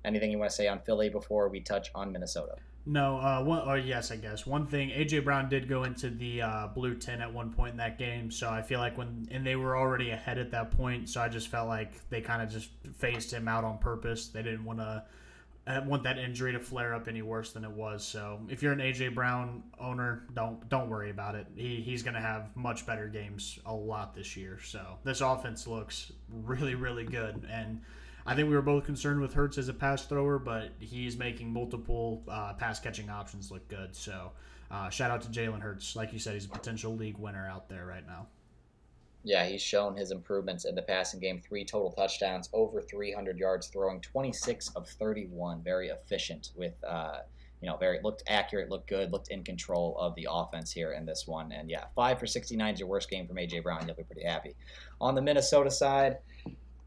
Anything 0.05 0.33
you 0.33 0.39
want 0.39 0.51
to 0.51 0.57
say 0.57 0.67
on 0.67 0.81
Philly 0.81 1.11
before 1.11 1.49
we 1.49 1.61
touch 1.61 1.91
on 1.95 2.11
Minnesota? 2.11 2.57
No, 2.91 3.19
uh, 3.19 3.41
one, 3.45 3.69
or 3.69 3.79
yes, 3.79 4.11
I 4.11 4.17
guess 4.17 4.45
one 4.45 4.67
thing. 4.67 4.91
AJ 4.91 5.23
Brown 5.23 5.49
did 5.49 5.69
go 5.69 5.85
into 5.85 6.11
the 6.11 6.43
uh, 6.43 6.67
blue 6.75 6.97
tent 6.97 7.23
at 7.23 7.33
one 7.33 7.53
point 7.53 7.71
in 7.71 7.77
that 7.77 7.99
game, 7.99 8.33
so 8.33 8.51
I 8.51 8.63
feel 8.63 8.81
like 8.81 8.99
when 8.99 9.29
and 9.31 9.47
they 9.47 9.55
were 9.55 9.77
already 9.77 10.11
ahead 10.11 10.39
at 10.39 10.51
that 10.51 10.73
point, 10.73 11.09
so 11.09 11.21
I 11.21 11.29
just 11.29 11.47
felt 11.47 11.69
like 11.69 11.93
they 12.11 12.21
kind 12.21 12.43
of 12.43 12.51
just 12.51 12.69
phased 12.97 13.33
him 13.33 13.47
out 13.47 13.63
on 13.63 13.79
purpose. 13.79 14.27
They 14.27 14.43
didn't 14.43 14.65
want 14.65 14.81
to 14.81 15.05
uh, 15.69 15.83
want 15.87 16.03
that 16.03 16.19
injury 16.19 16.51
to 16.51 16.59
flare 16.59 16.93
up 16.93 17.07
any 17.07 17.23
worse 17.23 17.53
than 17.53 17.63
it 17.63 17.71
was. 17.71 18.05
So 18.05 18.41
if 18.49 18.61
you're 18.61 18.73
an 18.73 18.81
AJ 18.81 19.15
Brown 19.15 19.63
owner, 19.79 20.25
don't 20.35 20.69
don't 20.69 20.91
worry 20.91 21.11
about 21.11 21.37
it. 21.37 21.47
He, 21.55 21.77
he's 21.77 22.03
going 22.03 22.15
to 22.15 22.21
have 22.21 22.57
much 22.57 22.87
better 22.87 23.07
games 23.07 23.61
a 23.67 23.73
lot 23.73 24.17
this 24.17 24.37
year. 24.37 24.59
So 24.65 24.99
this 25.05 25.21
offense 25.21 25.69
looks 25.69 26.11
really 26.43 26.75
really 26.75 27.05
good 27.05 27.47
and 27.49 27.83
I 28.31 28.35
think 28.37 28.49
we 28.49 28.55
were 28.55 28.63
both 28.63 28.85
concerned 28.85 29.21
with 29.21 29.35
Hurts 29.35 29.59
as 29.59 29.69
a 29.69 29.75
pass 29.75 30.05
thrower, 30.05 30.39
but 30.39 30.71
he's 30.79 31.17
making 31.17 31.53
multiple 31.53 32.23
uh, 32.29 32.53
pass 32.53 32.79
catching 32.79 33.11
options 33.11 33.51
look 33.51 33.67
good. 33.67 33.97
So 33.97 34.31
uh, 34.71 34.89
shout 34.89 35.11
out 35.11 35.21
to 35.23 35.29
Jalen 35.29 35.61
Hurts. 35.61 35.97
Like 35.97 36.13
you 36.13 36.21
said, 36.21 36.35
he's 36.35 36.45
a 36.45 36.49
potential 36.49 36.95
league 36.95 37.19
winner 37.19 37.49
out 37.49 37.69
there 37.69 37.87
right 37.87 38.07
now. 38.07 38.29
Yeah, 39.25 39.45
he's 39.47 39.61
shown 39.61 39.97
his 39.97 40.13
improvements 40.13 40.65
in 40.65 40.77
the 40.77 40.83
passing 40.83 41.19
game. 41.19 41.41
Three 41.41 41.65
total 41.65 41.91
touchdowns, 41.91 42.49
over 42.53 42.81
300 42.81 43.37
yards, 43.37 43.67
throwing 43.67 44.01
26 44.01 44.69
of 44.77 44.89
31. 44.89 45.65
Very 45.65 45.89
efficient 45.89 46.53
with, 46.55 46.75
uh, 46.89 47.23
you 47.61 47.69
know, 47.69 47.79
very 47.79 47.99
looked 48.05 48.23
accurate, 48.29 48.71
looked 48.71 48.89
good, 48.89 49.11
looked 49.11 49.33
in 49.33 49.43
control 49.43 49.99
of 49.99 50.15
the 50.15 50.29
offense 50.31 50.71
here 50.71 50.93
in 50.93 51.05
this 51.05 51.27
one. 51.27 51.51
And 51.51 51.69
yeah, 51.69 51.87
five 51.97 52.21
for 52.21 52.29
69 52.29 52.75
is 52.75 52.79
your 52.79 52.89
worst 52.89 53.11
game 53.11 53.27
from 53.27 53.39
AJ 53.39 53.65
Brown. 53.65 53.89
You'll 53.89 53.97
be 53.97 54.05
pretty 54.05 54.25
happy. 54.25 54.55
On 55.01 55.17
the 55.17 55.21
Minnesota 55.21 55.73
side, 55.73 56.19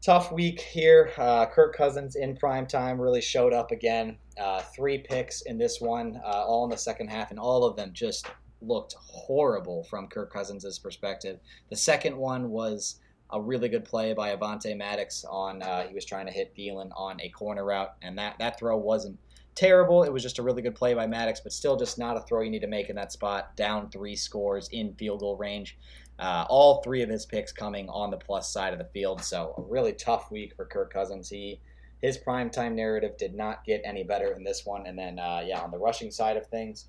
tough 0.04 0.30
week 0.30 0.60
here. 0.60 1.12
Uh, 1.16 1.46
Kirk 1.46 1.74
Cousins 1.74 2.16
in 2.16 2.36
prime 2.36 2.66
time 2.66 3.00
really 3.00 3.22
showed 3.22 3.54
up 3.54 3.70
again. 3.70 4.18
Uh, 4.38 4.60
three 4.60 4.98
picks 4.98 5.42
in 5.42 5.56
this 5.56 5.80
one, 5.80 6.20
uh, 6.22 6.44
all 6.44 6.64
in 6.64 6.70
the 6.70 6.76
second 6.76 7.08
half, 7.08 7.30
and 7.30 7.40
all 7.40 7.64
of 7.64 7.74
them 7.74 7.90
just 7.94 8.26
looked 8.60 8.94
horrible 8.98 9.84
from 9.84 10.06
Kirk 10.08 10.30
Cousins' 10.30 10.78
perspective. 10.78 11.40
The 11.70 11.76
second 11.76 12.16
one 12.16 12.50
was 12.50 13.00
a 13.30 13.40
really 13.40 13.70
good 13.70 13.84
play 13.84 14.12
by 14.12 14.36
Avonte 14.36 14.76
Maddox 14.76 15.24
on 15.24 15.62
uh, 15.62 15.86
he 15.88 15.94
was 15.94 16.04
trying 16.04 16.26
to 16.26 16.32
hit 16.32 16.54
Thielen 16.54 16.90
on 16.94 17.18
a 17.22 17.30
corner 17.30 17.64
route, 17.64 17.94
and 18.02 18.18
that 18.18 18.36
that 18.38 18.58
throw 18.58 18.76
wasn't 18.76 19.18
terrible. 19.54 20.02
It 20.02 20.12
was 20.12 20.22
just 20.22 20.38
a 20.38 20.42
really 20.42 20.62
good 20.62 20.74
play 20.74 20.92
by 20.94 21.06
Maddox, 21.06 21.40
but 21.40 21.52
still 21.52 21.76
just 21.76 21.98
not 21.98 22.16
a 22.16 22.20
throw 22.20 22.42
you 22.42 22.50
need 22.50 22.60
to 22.60 22.66
make 22.66 22.90
in 22.90 22.96
that 22.96 23.12
spot. 23.12 23.56
Down 23.56 23.88
three 23.90 24.16
scores 24.16 24.68
in 24.68 24.94
field 24.94 25.20
goal 25.20 25.36
range. 25.36 25.78
Uh, 26.18 26.46
all 26.48 26.80
three 26.82 27.02
of 27.02 27.08
his 27.08 27.26
picks 27.26 27.52
coming 27.52 27.88
on 27.88 28.10
the 28.10 28.16
plus 28.16 28.52
side 28.52 28.72
of 28.72 28.78
the 28.78 28.84
field. 28.86 29.22
So 29.22 29.54
a 29.58 29.62
really 29.62 29.92
tough 29.92 30.30
week 30.30 30.54
for 30.54 30.64
Kirk 30.64 30.92
Cousins. 30.92 31.28
He 31.28 31.60
his 32.00 32.18
primetime 32.18 32.74
narrative 32.74 33.16
did 33.16 33.34
not 33.34 33.64
get 33.64 33.80
any 33.84 34.04
better 34.04 34.32
in 34.32 34.44
this 34.44 34.66
one. 34.66 34.86
And 34.86 34.98
then 34.98 35.18
uh, 35.18 35.42
yeah, 35.44 35.60
on 35.60 35.70
the 35.70 35.78
rushing 35.78 36.10
side 36.10 36.36
of 36.36 36.46
things, 36.46 36.86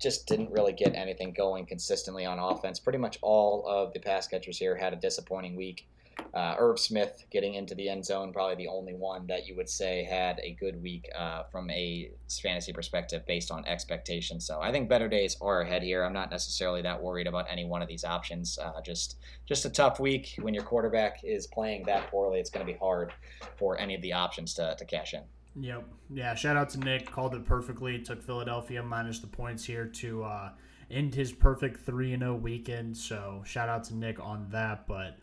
just 0.00 0.26
didn't 0.26 0.50
really 0.50 0.72
get 0.72 0.94
anything 0.94 1.32
going 1.32 1.66
consistently 1.66 2.24
on 2.24 2.38
offense. 2.38 2.78
Pretty 2.78 2.98
much 2.98 3.18
all 3.20 3.66
of 3.66 3.92
the 3.92 4.00
pass 4.00 4.26
catchers 4.26 4.58
here 4.58 4.76
had 4.76 4.92
a 4.92 4.96
disappointing 4.96 5.54
week. 5.56 5.86
Uh, 6.34 6.54
Irv 6.58 6.78
Smith 6.78 7.24
getting 7.30 7.54
into 7.54 7.74
the 7.74 7.88
end 7.88 8.04
zone, 8.04 8.32
probably 8.32 8.54
the 8.54 8.68
only 8.68 8.94
one 8.94 9.26
that 9.26 9.46
you 9.46 9.56
would 9.56 9.68
say 9.68 10.04
had 10.04 10.38
a 10.40 10.56
good 10.60 10.80
week 10.82 11.08
uh, 11.16 11.44
from 11.50 11.70
a 11.70 12.10
fantasy 12.42 12.72
perspective 12.72 13.24
based 13.26 13.50
on 13.50 13.64
expectations. 13.66 14.46
So 14.46 14.60
I 14.60 14.70
think 14.70 14.88
better 14.88 15.08
days 15.08 15.36
are 15.40 15.62
ahead 15.62 15.82
here. 15.82 16.04
I'm 16.04 16.12
not 16.12 16.30
necessarily 16.30 16.82
that 16.82 17.02
worried 17.02 17.26
about 17.26 17.46
any 17.50 17.64
one 17.64 17.82
of 17.82 17.88
these 17.88 18.04
options. 18.04 18.58
Uh, 18.58 18.80
just 18.82 19.16
just 19.46 19.64
a 19.64 19.70
tough 19.70 19.98
week 19.98 20.34
when 20.40 20.54
your 20.54 20.64
quarterback 20.64 21.24
is 21.24 21.46
playing 21.46 21.84
that 21.86 22.10
poorly. 22.10 22.38
It's 22.38 22.50
going 22.50 22.64
to 22.66 22.72
be 22.72 22.78
hard 22.78 23.12
for 23.56 23.78
any 23.78 23.94
of 23.94 24.02
the 24.02 24.12
options 24.12 24.54
to, 24.54 24.76
to 24.78 24.84
cash 24.84 25.14
in. 25.14 25.22
Yep. 25.60 25.88
Yeah. 26.10 26.34
Shout 26.34 26.56
out 26.56 26.68
to 26.70 26.78
Nick. 26.78 27.10
Called 27.10 27.34
it 27.34 27.44
perfectly. 27.44 27.98
Took 28.00 28.22
Philadelphia 28.22 28.82
minus 28.82 29.18
the 29.18 29.26
points 29.26 29.64
here 29.64 29.86
to 29.86 30.24
uh, 30.24 30.50
end 30.90 31.14
his 31.14 31.32
perfect 31.32 31.84
three 31.84 32.12
and 32.12 32.22
zero 32.22 32.34
oh 32.34 32.36
weekend. 32.36 32.96
So 32.96 33.42
shout 33.44 33.68
out 33.68 33.84
to 33.84 33.96
Nick 33.96 34.20
on 34.20 34.48
that. 34.50 34.86
But 34.86 35.16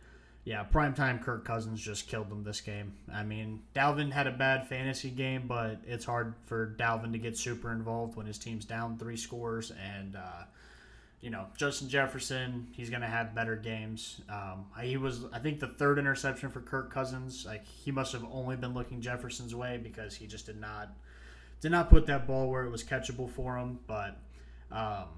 yeah, 0.46 0.64
primetime 0.64 1.20
Kirk 1.20 1.44
Cousins 1.44 1.82
just 1.82 2.06
killed 2.06 2.30
them 2.30 2.44
this 2.44 2.60
game. 2.60 2.92
I 3.12 3.24
mean, 3.24 3.64
Dalvin 3.74 4.12
had 4.12 4.28
a 4.28 4.30
bad 4.30 4.68
fantasy 4.68 5.10
game, 5.10 5.48
but 5.48 5.80
it's 5.84 6.04
hard 6.04 6.34
for 6.46 6.76
Dalvin 6.78 7.10
to 7.12 7.18
get 7.18 7.36
super 7.36 7.72
involved 7.72 8.16
when 8.16 8.26
his 8.26 8.38
team's 8.38 8.64
down 8.64 8.96
three 8.96 9.16
scores. 9.16 9.72
And, 9.72 10.14
uh, 10.14 10.44
you 11.20 11.30
know, 11.30 11.46
Justin 11.56 11.88
Jefferson, 11.88 12.68
he's 12.70 12.90
going 12.90 13.02
to 13.02 13.08
have 13.08 13.34
better 13.34 13.56
games. 13.56 14.20
Um, 14.30 14.66
he 14.80 14.96
was, 14.96 15.24
I 15.32 15.40
think, 15.40 15.58
the 15.58 15.66
third 15.66 15.98
interception 15.98 16.48
for 16.50 16.60
Kirk 16.60 16.92
Cousins. 16.92 17.44
Like, 17.44 17.66
he 17.66 17.90
must 17.90 18.12
have 18.12 18.24
only 18.30 18.54
been 18.54 18.72
looking 18.72 19.00
Jefferson's 19.00 19.52
way 19.52 19.80
because 19.82 20.14
he 20.14 20.28
just 20.28 20.46
did 20.46 20.60
not 20.60 20.90
did 21.60 21.72
not 21.72 21.90
put 21.90 22.06
that 22.06 22.28
ball 22.28 22.48
where 22.48 22.62
it 22.62 22.70
was 22.70 22.84
catchable 22.84 23.28
for 23.28 23.56
him. 23.58 23.80
But, 23.88 24.16
um, 24.70 25.08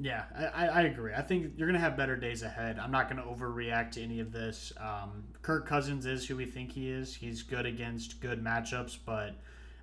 yeah, 0.00 0.24
I, 0.54 0.68
I 0.68 0.80
agree. 0.82 1.12
I 1.14 1.22
think 1.22 1.52
you're 1.56 1.66
going 1.66 1.78
to 1.78 1.84
have 1.84 1.96
better 1.96 2.16
days 2.16 2.42
ahead. 2.42 2.78
I'm 2.78 2.90
not 2.90 3.08
going 3.08 3.22
to 3.22 3.28
overreact 3.28 3.92
to 3.92 4.02
any 4.02 4.20
of 4.20 4.30
this. 4.30 4.72
Um, 4.78 5.24
Kirk 5.42 5.66
Cousins 5.66 6.04
is 6.06 6.26
who 6.26 6.36
we 6.36 6.44
think 6.44 6.72
he 6.72 6.90
is. 6.90 7.14
He's 7.14 7.42
good 7.42 7.64
against 7.64 8.20
good 8.20 8.44
matchups, 8.44 8.98
but 9.04 9.34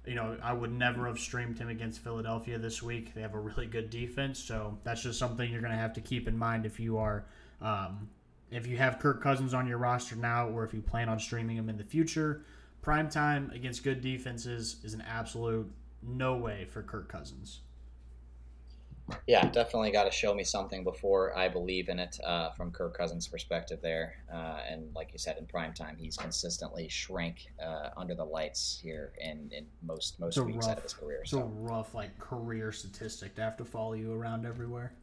you 0.05 0.15
know 0.15 0.37
I 0.43 0.53
would 0.53 0.71
never 0.71 1.07
have 1.07 1.19
streamed 1.19 1.57
him 1.57 1.69
against 1.69 2.03
Philadelphia 2.03 2.59
this 2.59 2.83
week. 2.83 3.13
They 3.13 3.21
have 3.21 3.33
a 3.33 3.39
really 3.39 3.65
good 3.65 3.89
defense, 3.89 4.39
so 4.39 4.77
that's 4.83 5.01
just 5.01 5.17
something 5.17 5.49
you're 5.51 5.61
going 5.61 5.71
to 5.73 5.77
have 5.77 5.93
to 5.93 6.01
keep 6.01 6.27
in 6.27 6.37
mind 6.37 6.65
if 6.65 6.79
you 6.79 6.97
are 6.97 7.25
um, 7.61 8.09
if 8.51 8.67
you 8.67 8.77
have 8.77 8.99
Kirk 8.99 9.21
Cousins 9.21 9.53
on 9.53 9.67
your 9.67 9.79
roster 9.79 10.15
now, 10.15 10.47
or 10.47 10.63
if 10.63 10.73
you 10.73 10.81
plan 10.81 11.09
on 11.09 11.19
streaming 11.19 11.57
him 11.57 11.69
in 11.69 11.77
the 11.77 11.83
future. 11.83 12.43
Prime 12.81 13.09
time 13.09 13.49
against 13.55 13.81
good 13.83 14.01
defenses 14.01 14.75
is 14.83 14.93
an 14.93 15.01
absolute 15.07 15.71
no 16.05 16.35
way 16.35 16.65
for 16.65 16.83
Kirk 16.83 17.07
Cousins 17.07 17.61
yeah, 19.27 19.49
definitely 19.49 19.91
got 19.91 20.05
to 20.05 20.11
show 20.11 20.33
me 20.33 20.43
something 20.43 20.83
before 20.83 21.37
I 21.37 21.49
believe 21.49 21.89
in 21.89 21.99
it 21.99 22.17
uh, 22.23 22.51
from 22.51 22.71
Kirk 22.71 22.97
Cousins' 22.97 23.27
perspective 23.27 23.79
there. 23.81 24.15
Uh, 24.31 24.59
and 24.69 24.93
like 24.95 25.11
you 25.11 25.19
said, 25.19 25.37
in 25.37 25.45
prime 25.45 25.73
time, 25.73 25.97
he's 25.97 26.17
consistently 26.17 26.87
shrank 26.89 27.47
uh, 27.63 27.89
under 27.97 28.15
the 28.15 28.23
lights 28.23 28.79
here 28.81 29.13
in, 29.19 29.49
in 29.51 29.65
most 29.81 30.19
most 30.19 30.37
weeks 30.39 30.65
rough, 30.65 30.71
out 30.71 30.77
of 30.77 30.83
his 30.83 30.93
career. 30.93 31.19
It's 31.21 31.31
so. 31.31 31.41
a 31.41 31.45
rough 31.45 31.93
like 31.93 32.17
career 32.19 32.71
statistic 32.71 33.35
to 33.35 33.41
have 33.41 33.57
to 33.57 33.65
follow 33.65 33.93
you 33.93 34.13
around 34.13 34.45
everywhere 34.45 34.93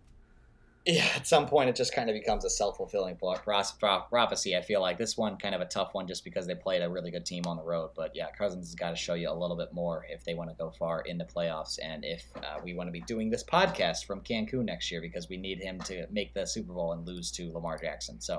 yeah, 0.87 1.07
at 1.15 1.27
some 1.27 1.47
point 1.47 1.69
it 1.69 1.77
just 1.77 1.95
kind 1.95 2.09
of 2.09 2.15
becomes 2.15 2.45
a 2.45 2.51
self 2.51 2.79
fulfilling 2.79 3.17
prophecy. 3.17 4.57
I 4.57 4.63
feel 4.63 4.81
like 4.81 4.97
this 4.97 5.17
one 5.17 5.37
kind 5.37 5.55
of 5.55 5.61
a 5.61 5.67
tough 5.67 5.91
one 5.93 6.07
just 6.07 6.25
because 6.25 6.47
they 6.47 6.55
played 6.55 6.81
a 6.81 6.89
really 6.89 7.11
good 7.11 7.27
team 7.27 7.45
on 7.47 7.59
the 7.59 7.63
road. 7.63 7.91
But 7.95 8.13
yeah, 8.15 8.31
Cousins 8.31 8.69
has 8.69 8.75
got 8.75 8.91
to 8.91 8.97
show 8.97 9.15
you 9.15 9.31
a 9.31 9.35
little 9.35 9.57
bit 9.57 9.75
more 9.75 10.07
if 10.09 10.25
they 10.25 10.33
want 10.33 10.49
to 10.49 10.57
go 10.57 10.71
far 10.71 11.03
in 11.03 11.19
the 11.19 11.27
playoffs 11.27 11.79
and 11.83 12.03
if 12.05 12.25
uh, 12.37 12.61
we 12.65 12.73
want 12.73 12.89
to 12.89 12.93
be 12.93 13.03
doing 13.03 13.29
this 13.29 13.45
podcast 13.45 14.07
from 14.07 14.23
Cancun 14.23 14.65
next 14.65 14.91
year 14.91 15.03
because 15.03 15.29
we 15.29 15.37
need 15.37 15.59
him 15.59 15.79
to 15.81 16.07
make 16.11 16.33
the 16.33 16.47
Super 16.47 16.73
Bowl 16.73 16.93
and 16.93 17.07
lose 17.07 17.31
to 17.33 17.53
Lamar 17.53 17.79
Jackson. 17.79 18.21
So. 18.21 18.39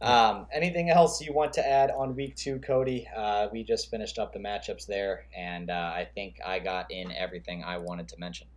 Um, 0.00 0.48
anything 0.52 0.90
else 0.90 1.20
you 1.20 1.32
want 1.32 1.52
to 1.52 1.64
add 1.64 1.92
on 1.92 2.16
week 2.16 2.34
two, 2.34 2.58
Cody? 2.58 3.06
Uh, 3.16 3.46
we 3.52 3.62
just 3.62 3.88
finished 3.88 4.18
up 4.18 4.32
the 4.32 4.40
matchups 4.40 4.84
there, 4.84 5.26
and 5.36 5.70
uh, 5.70 5.92
I 5.94 6.08
think 6.12 6.40
I 6.44 6.58
got 6.58 6.90
in 6.90 7.12
everything 7.12 7.62
I 7.62 7.78
wanted 7.78 8.08
to 8.08 8.16
mention. 8.18 8.48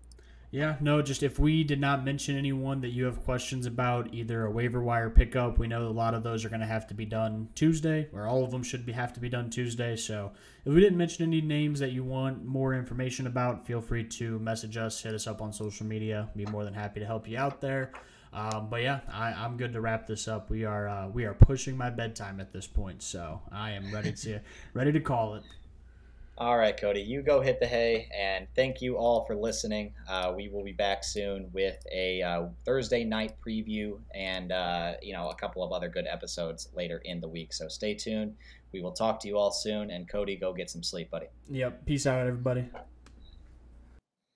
Yeah, 0.56 0.78
no, 0.80 1.02
just 1.02 1.22
if 1.22 1.38
we 1.38 1.66
did 1.66 1.82
not 1.82 2.06
mention 2.06 2.38
anyone 2.38 2.80
that 2.80 2.92
you 2.92 3.04
have 3.04 3.26
questions 3.26 3.66
about, 3.66 4.14
either 4.14 4.46
a 4.46 4.50
waiver 4.50 4.82
wire 4.82 5.10
pickup, 5.10 5.58
we 5.58 5.68
know 5.68 5.86
a 5.86 5.90
lot 5.90 6.14
of 6.14 6.24
those 6.24 6.46
are 6.46 6.50
going 6.50 6.62
to 6.62 6.66
have 6.66 6.88
to 6.88 6.94
be 6.94 7.04
done 7.04 7.50
Tuesday, 7.56 8.08
or 8.14 8.26
all 8.26 8.42
of 8.42 8.52
them 8.52 8.64
should 8.64 8.86
be 8.86 8.94
have 8.94 9.12
to 9.12 9.20
be 9.20 9.28
done 9.28 9.50
Tuesday. 9.50 9.98
So 9.98 10.32
if 10.64 10.74
we 10.74 10.80
didn't 10.80 10.98
mention 10.98 11.26
any 11.26 11.42
names 11.42 11.82
that 11.82 11.92
you 11.92 12.06
want 12.06 12.46
more 12.46 12.74
information 12.74 13.28
about, 13.28 13.68
feel 13.68 13.82
free 13.82 14.06
to 14.06 14.40
message 14.40 14.78
us, 14.78 15.02
hit 15.02 15.14
us 15.14 15.28
up 15.28 15.42
on 15.42 15.52
social 15.52 15.86
media. 15.86 16.30
Be 16.38 16.46
more 16.46 16.64
than 16.64 16.74
happy 16.74 17.02
to 17.02 17.06
help 17.06 17.28
you 17.28 17.38
out 17.38 17.60
there. 17.60 17.92
Um, 18.32 18.70
but 18.70 18.82
yeah, 18.82 19.02
I, 19.12 19.34
I'm 19.34 19.58
good 19.58 19.74
to 19.74 19.82
wrap 19.82 20.08
this 20.08 20.26
up. 20.30 20.50
We 20.50 20.64
are 20.64 20.88
uh, 20.88 21.10
we 21.10 21.26
are 21.26 21.34
pushing 21.34 21.76
my 21.76 21.90
bedtime 21.90 22.40
at 22.40 22.54
this 22.54 22.66
point, 22.66 23.04
so 23.04 23.42
I 23.52 23.72
am 23.72 23.94
ready 23.94 24.14
to 24.14 24.40
ready 24.74 24.94
to 24.94 25.02
call 25.02 25.36
it. 25.36 25.44
All 26.38 26.58
right, 26.58 26.76
Cody, 26.76 27.00
you 27.00 27.22
go 27.22 27.40
hit 27.40 27.62
the 27.62 27.66
hay, 27.66 28.10
and 28.14 28.46
thank 28.58 28.82
you 28.82 28.98
all 28.98 29.24
for 29.26 29.38
listening. 29.38 29.94
Uh, 30.06 30.34
we 30.36 30.50
will 30.50 30.66
be 30.66 30.74
back 30.74 31.02
soon 31.02 31.50
with 31.54 31.78
a 31.94 32.22
uh, 32.22 32.48
Thursday 32.66 33.06
night 33.06 33.36
preview 33.40 34.00
and 34.14 34.52
uh, 34.52 34.96
you 35.02 35.14
know 35.14 35.30
a 35.30 35.36
couple 35.36 35.64
of 35.64 35.72
other 35.72 35.88
good 35.88 36.06
episodes 36.06 36.68
later 36.76 37.02
in 37.06 37.22
the 37.22 37.28
week. 37.28 37.54
So 37.54 37.70
stay 37.70 37.94
tuned. 37.94 38.36
We 38.74 38.82
will 38.82 38.92
talk 38.92 39.22
to 39.22 39.30
you 39.30 39.38
all 39.38 39.52
soon. 39.52 39.92
And 39.92 40.10
Cody, 40.10 40.36
go 40.36 40.52
get 40.52 40.70
some 40.70 40.84
sleep, 40.84 41.10
buddy. 41.10 41.28
Yep. 41.50 41.86
Peace 41.86 42.06
out, 42.06 42.20
everybody. 42.20 42.66